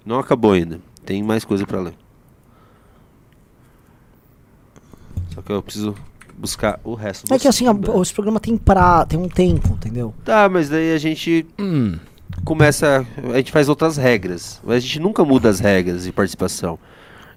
Não 0.05 0.19
acabou 0.19 0.51
ainda. 0.53 0.79
Tem 1.05 1.21
mais 1.23 1.43
coisa 1.45 1.65
para 1.65 1.79
ler. 1.79 1.93
Só 5.33 5.41
que 5.41 5.51
eu 5.51 5.61
preciso 5.61 5.95
buscar 6.37 6.79
o 6.83 6.93
resto 6.93 7.31
É 7.33 7.37
que 7.39 7.47
assim, 7.47 7.67
a- 7.67 7.75
esse 8.01 8.13
programa 8.13 8.39
tem 8.39 8.57
pra. 8.57 9.05
tem 9.05 9.19
um 9.19 9.29
tempo, 9.29 9.69
entendeu? 9.73 10.13
Tá, 10.25 10.49
mas 10.49 10.69
daí 10.69 10.93
a 10.93 10.97
gente 10.97 11.45
Hum. 11.59 11.97
começa. 12.43 13.05
A 13.33 13.37
gente 13.37 13.51
faz 13.51 13.69
outras 13.69 13.97
regras. 13.97 14.59
Mas 14.63 14.77
a 14.77 14.79
gente 14.79 14.99
nunca 14.99 15.23
muda 15.23 15.49
as 15.49 15.59
regras 15.59 16.03
de 16.03 16.11
participação. 16.11 16.77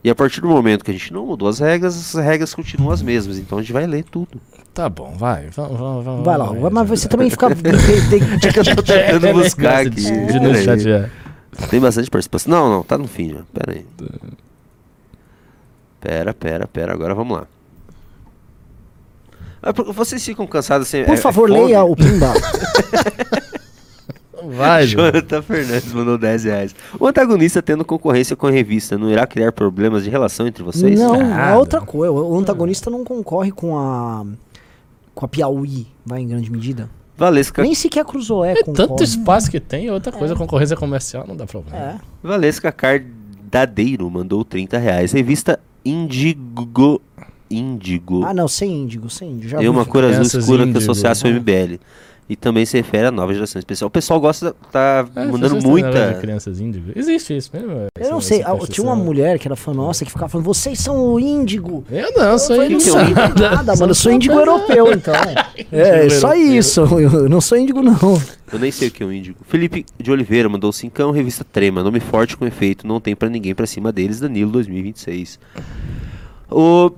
E 0.03 0.11
a 0.11 0.15
partir 0.15 0.41
do 0.43 0.49
momento 0.49 0.85
que 0.85 0.91
a 0.91 0.95
gente 0.95 1.13
não 1.13 1.25
mudou 1.27 1.49
as 1.49 1.61
regras, 1.61 1.97
as 1.97 2.23
regras 2.23 2.53
continuam 2.55 2.91
as 2.93 3.01
mesmas. 3.01 3.39
Então 3.39 3.59
a 3.59 3.63
gente 3.63 3.73
vai 3.73 3.87
ler 3.87 4.05
tudo. 4.05 4.39
Tá 4.75 4.89
bom, 4.89 5.15
vai. 5.17 5.49
Vamos, 5.55 5.79
vamos, 5.79 6.05
vamos. 6.05 6.25
Vai 6.25 6.37
lá, 6.37 6.53
mas 6.71 6.89
você 6.89 7.09
também 7.09 7.31
fica. 7.31 7.55
de- 7.55 7.63
de- 7.63 8.19
de- 8.39 8.59
Eu 8.71 8.77
tô 8.77 8.83
tentando 8.83 9.33
buscar 9.35 9.85
Gosta 9.85 10.01
aqui. 10.01 10.27
De, 10.27 10.65
chatear. 10.65 11.11
Tem 11.71 11.81
bastante 11.81 12.11
participação. 12.11 12.51
Não, 12.53 12.71
não, 12.71 12.83
tá 12.83 12.97
no 12.99 13.07
fim 13.07 13.31
já. 13.31 13.43
Pera 13.53 13.73
aí. 13.73 13.87
Pera, 16.01 16.35
pera, 16.35 16.67
pera. 16.67 16.93
Agora 16.93 17.15
vamos 17.15 17.39
lá. 17.39 17.47
Ah, 19.63 19.73
por- 19.73 19.93
Vocês 19.93 20.23
ficam 20.25 20.47
cansados 20.47 20.87
assim. 20.89 21.05
Por 21.05 21.15
é- 21.15 21.17
favor, 21.17 21.49
é 21.51 21.53
fome? 21.55 21.65
leia 21.67 21.85
o 21.85 21.97
Pimba. 21.97 22.33
Vai, 24.57 24.87
João. 24.87 25.07
Jonathan 25.07 25.41
Fernandes 25.41 25.91
mandou 25.95 26.19
10 26.19 26.45
reais. 26.45 26.75
O 27.01 27.07
antagonista 27.07 27.63
tendo 27.63 27.83
concorrência 27.83 28.37
com 28.37 28.47
a 28.47 28.51
revista 28.51 28.99
não 28.99 29.09
irá 29.11 29.27
criar 29.27 29.53
problemas 29.53 30.05
de 30.05 30.11
relação 30.11 30.47
entre 30.47 30.63
vocês? 30.63 31.01
Não, 31.01 31.15
é 31.15 31.23
Nada. 31.25 31.57
outra 31.59 31.81
coisa. 31.81 32.13
O 32.13 32.39
antagonista 32.39 32.91
não 32.91 33.03
concorre 33.05 33.51
com 33.51 33.79
a. 33.79 34.27
com 35.15 35.25
a 35.25 35.29
Piauí, 35.29 35.87
vai 36.05 36.21
em 36.21 36.29
grande 36.29 36.51
medida. 36.53 36.91
Valesca, 37.17 37.63
Nem 37.63 37.75
sequer 37.75 38.05
cruzou, 38.05 38.45
é, 38.45 38.53
É 38.53 38.63
tanto 38.65 39.03
espaço 39.03 39.51
que 39.51 39.61
tem, 39.61 39.91
outra 39.91 40.11
coisa, 40.11 40.35
concorrência 40.35 40.77
comercial, 40.77 41.25
não 41.27 41.37
dá 41.37 41.47
problema. 41.47 41.77
É. 41.79 41.97
Valesca 42.23 42.73
Card 42.73 43.07
Dadeiro 43.51 44.11
mandou 44.11 44.45
30 44.45 44.79
reais. 44.79 45.13
Revista 45.13 45.61
Indigo. 45.85 47.01
Índigo. 47.51 48.25
Ah, 48.25 48.35
não, 48.35 48.49
sem 48.49 48.73
índigo, 48.73 49.09
sem 49.09 49.31
índigo. 49.31 49.49
Já 49.51 49.59
Tem 49.59 49.69
uma 49.69 49.85
que- 49.85 49.91
cor 49.91 50.03
azul 50.05 50.23
escura 50.23 50.63
que 50.65 50.71
índigo. 50.71 50.79
associasse 50.79 51.25
ao 51.27 51.33
MBL. 51.33 51.79
E 52.27 52.35
também 52.37 52.65
se 52.65 52.75
refere 52.79 53.07
à 53.09 53.11
nova 53.11 53.35
geração 53.35 53.59
especial. 53.59 53.89
O 53.89 53.91
pessoal 53.91 54.19
gosta, 54.19 54.57
tá 54.73 55.07
É, 55.15 55.27
mandando 55.27 55.57
muita. 55.61 56.15
crianças 56.23 56.59
índigo. 56.59 56.91
Existe 56.97 57.37
isso 57.37 57.51
mesmo? 57.53 57.71
Eu 58.01 58.11
não 58.11 58.21
sei, 58.21 58.43
ah, 58.43 58.57
tinha 58.67 58.83
uma 58.87 58.97
mulher 58.97 59.39
que 59.39 59.47
era 59.47 59.55
fã 59.55 59.75
nossa 59.75 60.07
que 60.07 60.11
ficava 60.11 60.31
falando, 60.31 60.47
vocês 60.47 60.79
são 60.79 61.13
o 61.13 61.21
índigo. 61.21 61.85
Eu 61.91 62.13
não, 62.13 62.39
sou 62.39 62.57
Eu 62.57 62.63
não 62.63 62.77
índigo. 62.77 62.81
sou 62.93 63.01
índigo 63.03 63.21
nada, 63.21 63.77
mano, 63.77 63.91
eu 63.91 63.95
sou 63.95 64.11
índigo 64.11 64.35
europeu, 64.35 64.91
então. 64.93 65.15
É, 65.71 66.09
só 66.09 66.29
europeu. 66.35 66.57
isso, 66.59 66.81
eu 66.99 67.29
não 67.29 67.41
sou 67.43 67.59
índigo 67.59 67.83
não. 67.83 67.99
Eu 68.53 68.59
nem 68.59 68.71
sei 68.71 68.89
o 68.89 68.91
que 68.91 69.03
é 69.03 69.07
um 69.07 69.13
índigo. 69.13 69.37
Felipe 69.47 69.85
de 70.01 70.11
Oliveira 70.11 70.49
mandou 70.49 70.73
cincão, 70.73 71.11
revista 71.11 71.45
Trema, 71.45 71.83
nome 71.83 72.01
forte 72.01 72.37
com 72.39 72.47
efeito, 72.47 72.87
não 72.87 73.01
tem 73.01 73.15
pra 73.15 73.29
ninguém 73.29 73.55
pra 73.55 73.67
cima 73.67 73.93
deles, 73.93 74.19
Danilo 74.21 74.51
2026. 74.51 75.39
O 76.51 76.91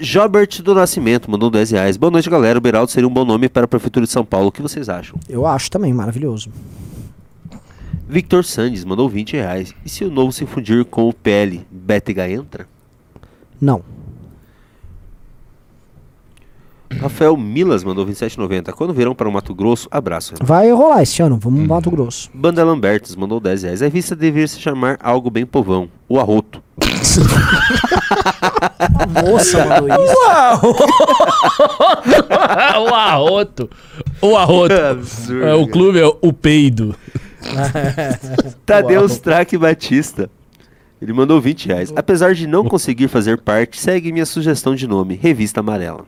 Jobert 0.00 0.62
do 0.62 0.74
Nascimento 0.74 1.30
mandou 1.30 1.50
10 1.50 1.72
reais. 1.72 1.96
Boa 1.98 2.10
noite, 2.10 2.30
galera. 2.30 2.58
O 2.58 2.60
Beraldo 2.62 2.90
seria 2.90 3.06
um 3.06 3.12
bom 3.12 3.24
nome 3.24 3.50
para 3.50 3.66
a 3.66 3.68
Prefeitura 3.68 4.06
de 4.06 4.10
São 4.10 4.24
Paulo. 4.24 4.48
O 4.48 4.52
que 4.52 4.62
vocês 4.62 4.88
acham? 4.88 5.18
Eu 5.28 5.46
acho 5.46 5.70
também, 5.70 5.92
maravilhoso. 5.92 6.50
Victor 8.08 8.42
Sandes 8.42 8.82
mandou 8.82 9.10
20 9.10 9.34
reais. 9.34 9.74
E 9.84 9.90
se 9.90 10.02
o 10.02 10.10
novo 10.10 10.32
se 10.32 10.46
fundir 10.46 10.86
com 10.86 11.06
o 11.06 11.12
PL, 11.12 11.66
Bétega 11.70 12.28
entra? 12.30 12.66
Não. 13.60 13.82
Rafael 16.98 17.36
Milas 17.36 17.84
mandou 17.84 18.04
27,90. 18.06 18.72
Quando 18.72 18.92
virão 18.92 19.14
para 19.14 19.28
o 19.28 19.32
Mato 19.32 19.54
Grosso, 19.54 19.86
abraço. 19.90 20.34
Renan. 20.34 20.44
Vai 20.44 20.72
rolar 20.72 21.02
esse 21.02 21.22
ano, 21.22 21.38
vamos 21.38 21.60
no 21.60 21.68
Mato 21.68 21.88
Grosso. 21.90 22.28
Banda 22.34 22.64
Lambertos 22.64 23.14
mandou 23.14 23.38
10 23.38 23.62
reais. 23.62 23.80
A 23.82 23.84
revista 23.86 24.16
deveria 24.16 24.48
se 24.48 24.60
chamar 24.60 24.98
algo 25.00 25.30
bem 25.30 25.46
povão. 25.46 25.88
O 26.08 26.18
Arroto. 26.18 26.60
Moça 29.22 29.64
mandou 29.64 29.88
isso. 29.88 30.16
o 32.80 32.94
Arroto. 32.94 33.70
O 34.20 34.36
Arroto. 34.36 34.74
Absurdo. 34.74 35.44
É, 35.44 35.54
o 35.54 35.68
clube 35.68 36.00
é 36.00 36.06
o 36.20 36.32
Peido. 36.32 36.96
Tadeu 38.66 39.06
Strack 39.06 39.56
Batista. 39.56 40.28
Ele 41.00 41.12
mandou 41.12 41.40
20 41.40 41.66
reais. 41.66 41.92
Apesar 41.96 42.34
de 42.34 42.46
não 42.46 42.64
conseguir 42.64 43.08
fazer 43.08 43.38
parte, 43.38 43.80
segue 43.80 44.12
minha 44.12 44.26
sugestão 44.26 44.74
de 44.74 44.86
nome: 44.86 45.18
Revista 45.20 45.60
Amarela. 45.60 46.04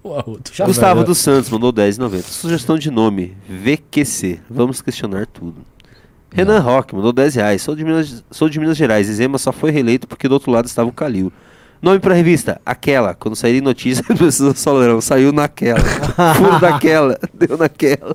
O 0.02 0.14
Arroto. 0.14 0.50
Gustavo 0.64 1.04
dos 1.04 1.18
Santos 1.18 1.50
mandou 1.50 1.72
10,90. 1.72 2.22
Sugestão 2.22 2.78
de 2.78 2.90
nome: 2.90 3.36
VQC. 3.48 4.40
Vamos 4.48 4.80
questionar 4.80 5.26
tudo. 5.26 5.56
Renan 6.32 6.60
Roque 6.60 6.94
mandou 6.94 7.12
10 7.12 7.34
reais. 7.34 7.60
Sou 7.62 7.74
de, 7.74 7.84
Minas, 7.84 8.24
sou 8.30 8.48
de 8.48 8.58
Minas 8.58 8.76
Gerais. 8.76 9.08
Zema 9.08 9.36
só 9.36 9.52
foi 9.52 9.70
reeleito 9.70 10.06
porque 10.06 10.28
do 10.28 10.32
outro 10.32 10.50
lado 10.50 10.66
estava 10.66 10.88
o 10.88 10.92
Calil. 10.92 11.32
Nome 11.82 11.98
pra 11.98 12.14
revista: 12.14 12.60
Aquela. 12.64 13.14
Quando 13.14 13.36
sair 13.36 13.60
notícia, 13.60 14.04
as 14.08 14.18
pessoas 14.18 14.62
falarão: 14.62 15.00
saiu 15.00 15.32
naquela. 15.32 15.80
Furo 16.34 16.60
daquela. 16.60 17.18
Deu 17.34 17.58
naquela. 17.58 18.14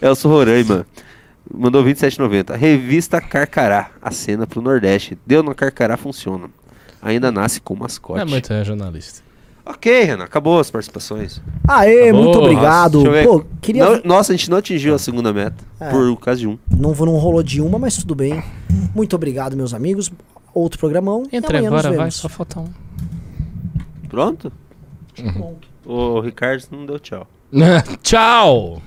Elcio 0.00 0.30
Roraima. 0.30 0.86
Mandou 1.52 1.84
27,90. 1.84 2.56
Revista 2.56 3.20
Carcará. 3.20 3.90
A 4.00 4.10
cena 4.10 4.46
pro 4.46 4.62
Nordeste. 4.62 5.18
Deu 5.26 5.42
na 5.42 5.54
Carcará, 5.54 5.96
funciona. 5.96 6.50
Ainda 7.00 7.30
nasce 7.30 7.60
com 7.60 7.76
mascote. 7.76 8.20
É 8.20 8.24
muito 8.24 8.48
regionalista. 8.52 9.25
Ok, 9.68 10.04
Renan. 10.04 10.24
Acabou 10.24 10.60
as 10.60 10.70
participações. 10.70 11.42
Aê, 11.66 12.04
Acabou, 12.04 12.22
muito 12.22 12.36
nossa, 12.38 12.50
obrigado. 12.50 12.92
Deixa 13.02 13.08
eu 13.08 13.12
ver. 13.12 13.26
Pô, 13.26 13.44
queria. 13.60 13.84
Não- 13.84 14.00
nossa, 14.04 14.32
a 14.32 14.36
gente 14.36 14.48
não 14.48 14.58
atingiu 14.58 14.94
a 14.94 14.98
segunda 14.98 15.32
meta. 15.32 15.64
É. 15.80 15.90
Por 15.90 16.16
causa 16.18 16.40
de 16.40 16.46
um. 16.46 16.56
Não, 16.70 16.92
vou- 16.92 17.06
não 17.06 17.16
rolou 17.16 17.42
de 17.42 17.60
uma, 17.60 17.76
mas 17.78 17.96
tudo 17.96 18.14
bem. 18.14 18.42
Muito 18.94 19.16
obrigado, 19.16 19.56
meus 19.56 19.74
amigos. 19.74 20.10
Outro 20.54 20.78
programão. 20.78 21.24
e 21.32 21.36
Entra 21.36 21.58
amanhã 21.58 21.70
nos 21.70 21.78
agora, 21.80 21.88
vai, 21.90 21.98
vemos. 21.98 22.14
só 22.14 22.28
falta 22.28 22.60
um. 22.60 22.68
Pronto? 24.08 24.52
O 25.84 26.20
Ricardo 26.20 26.64
não 26.70 26.86
deu 26.86 26.98
tchau. 27.00 27.26
Tchau! 28.02 28.80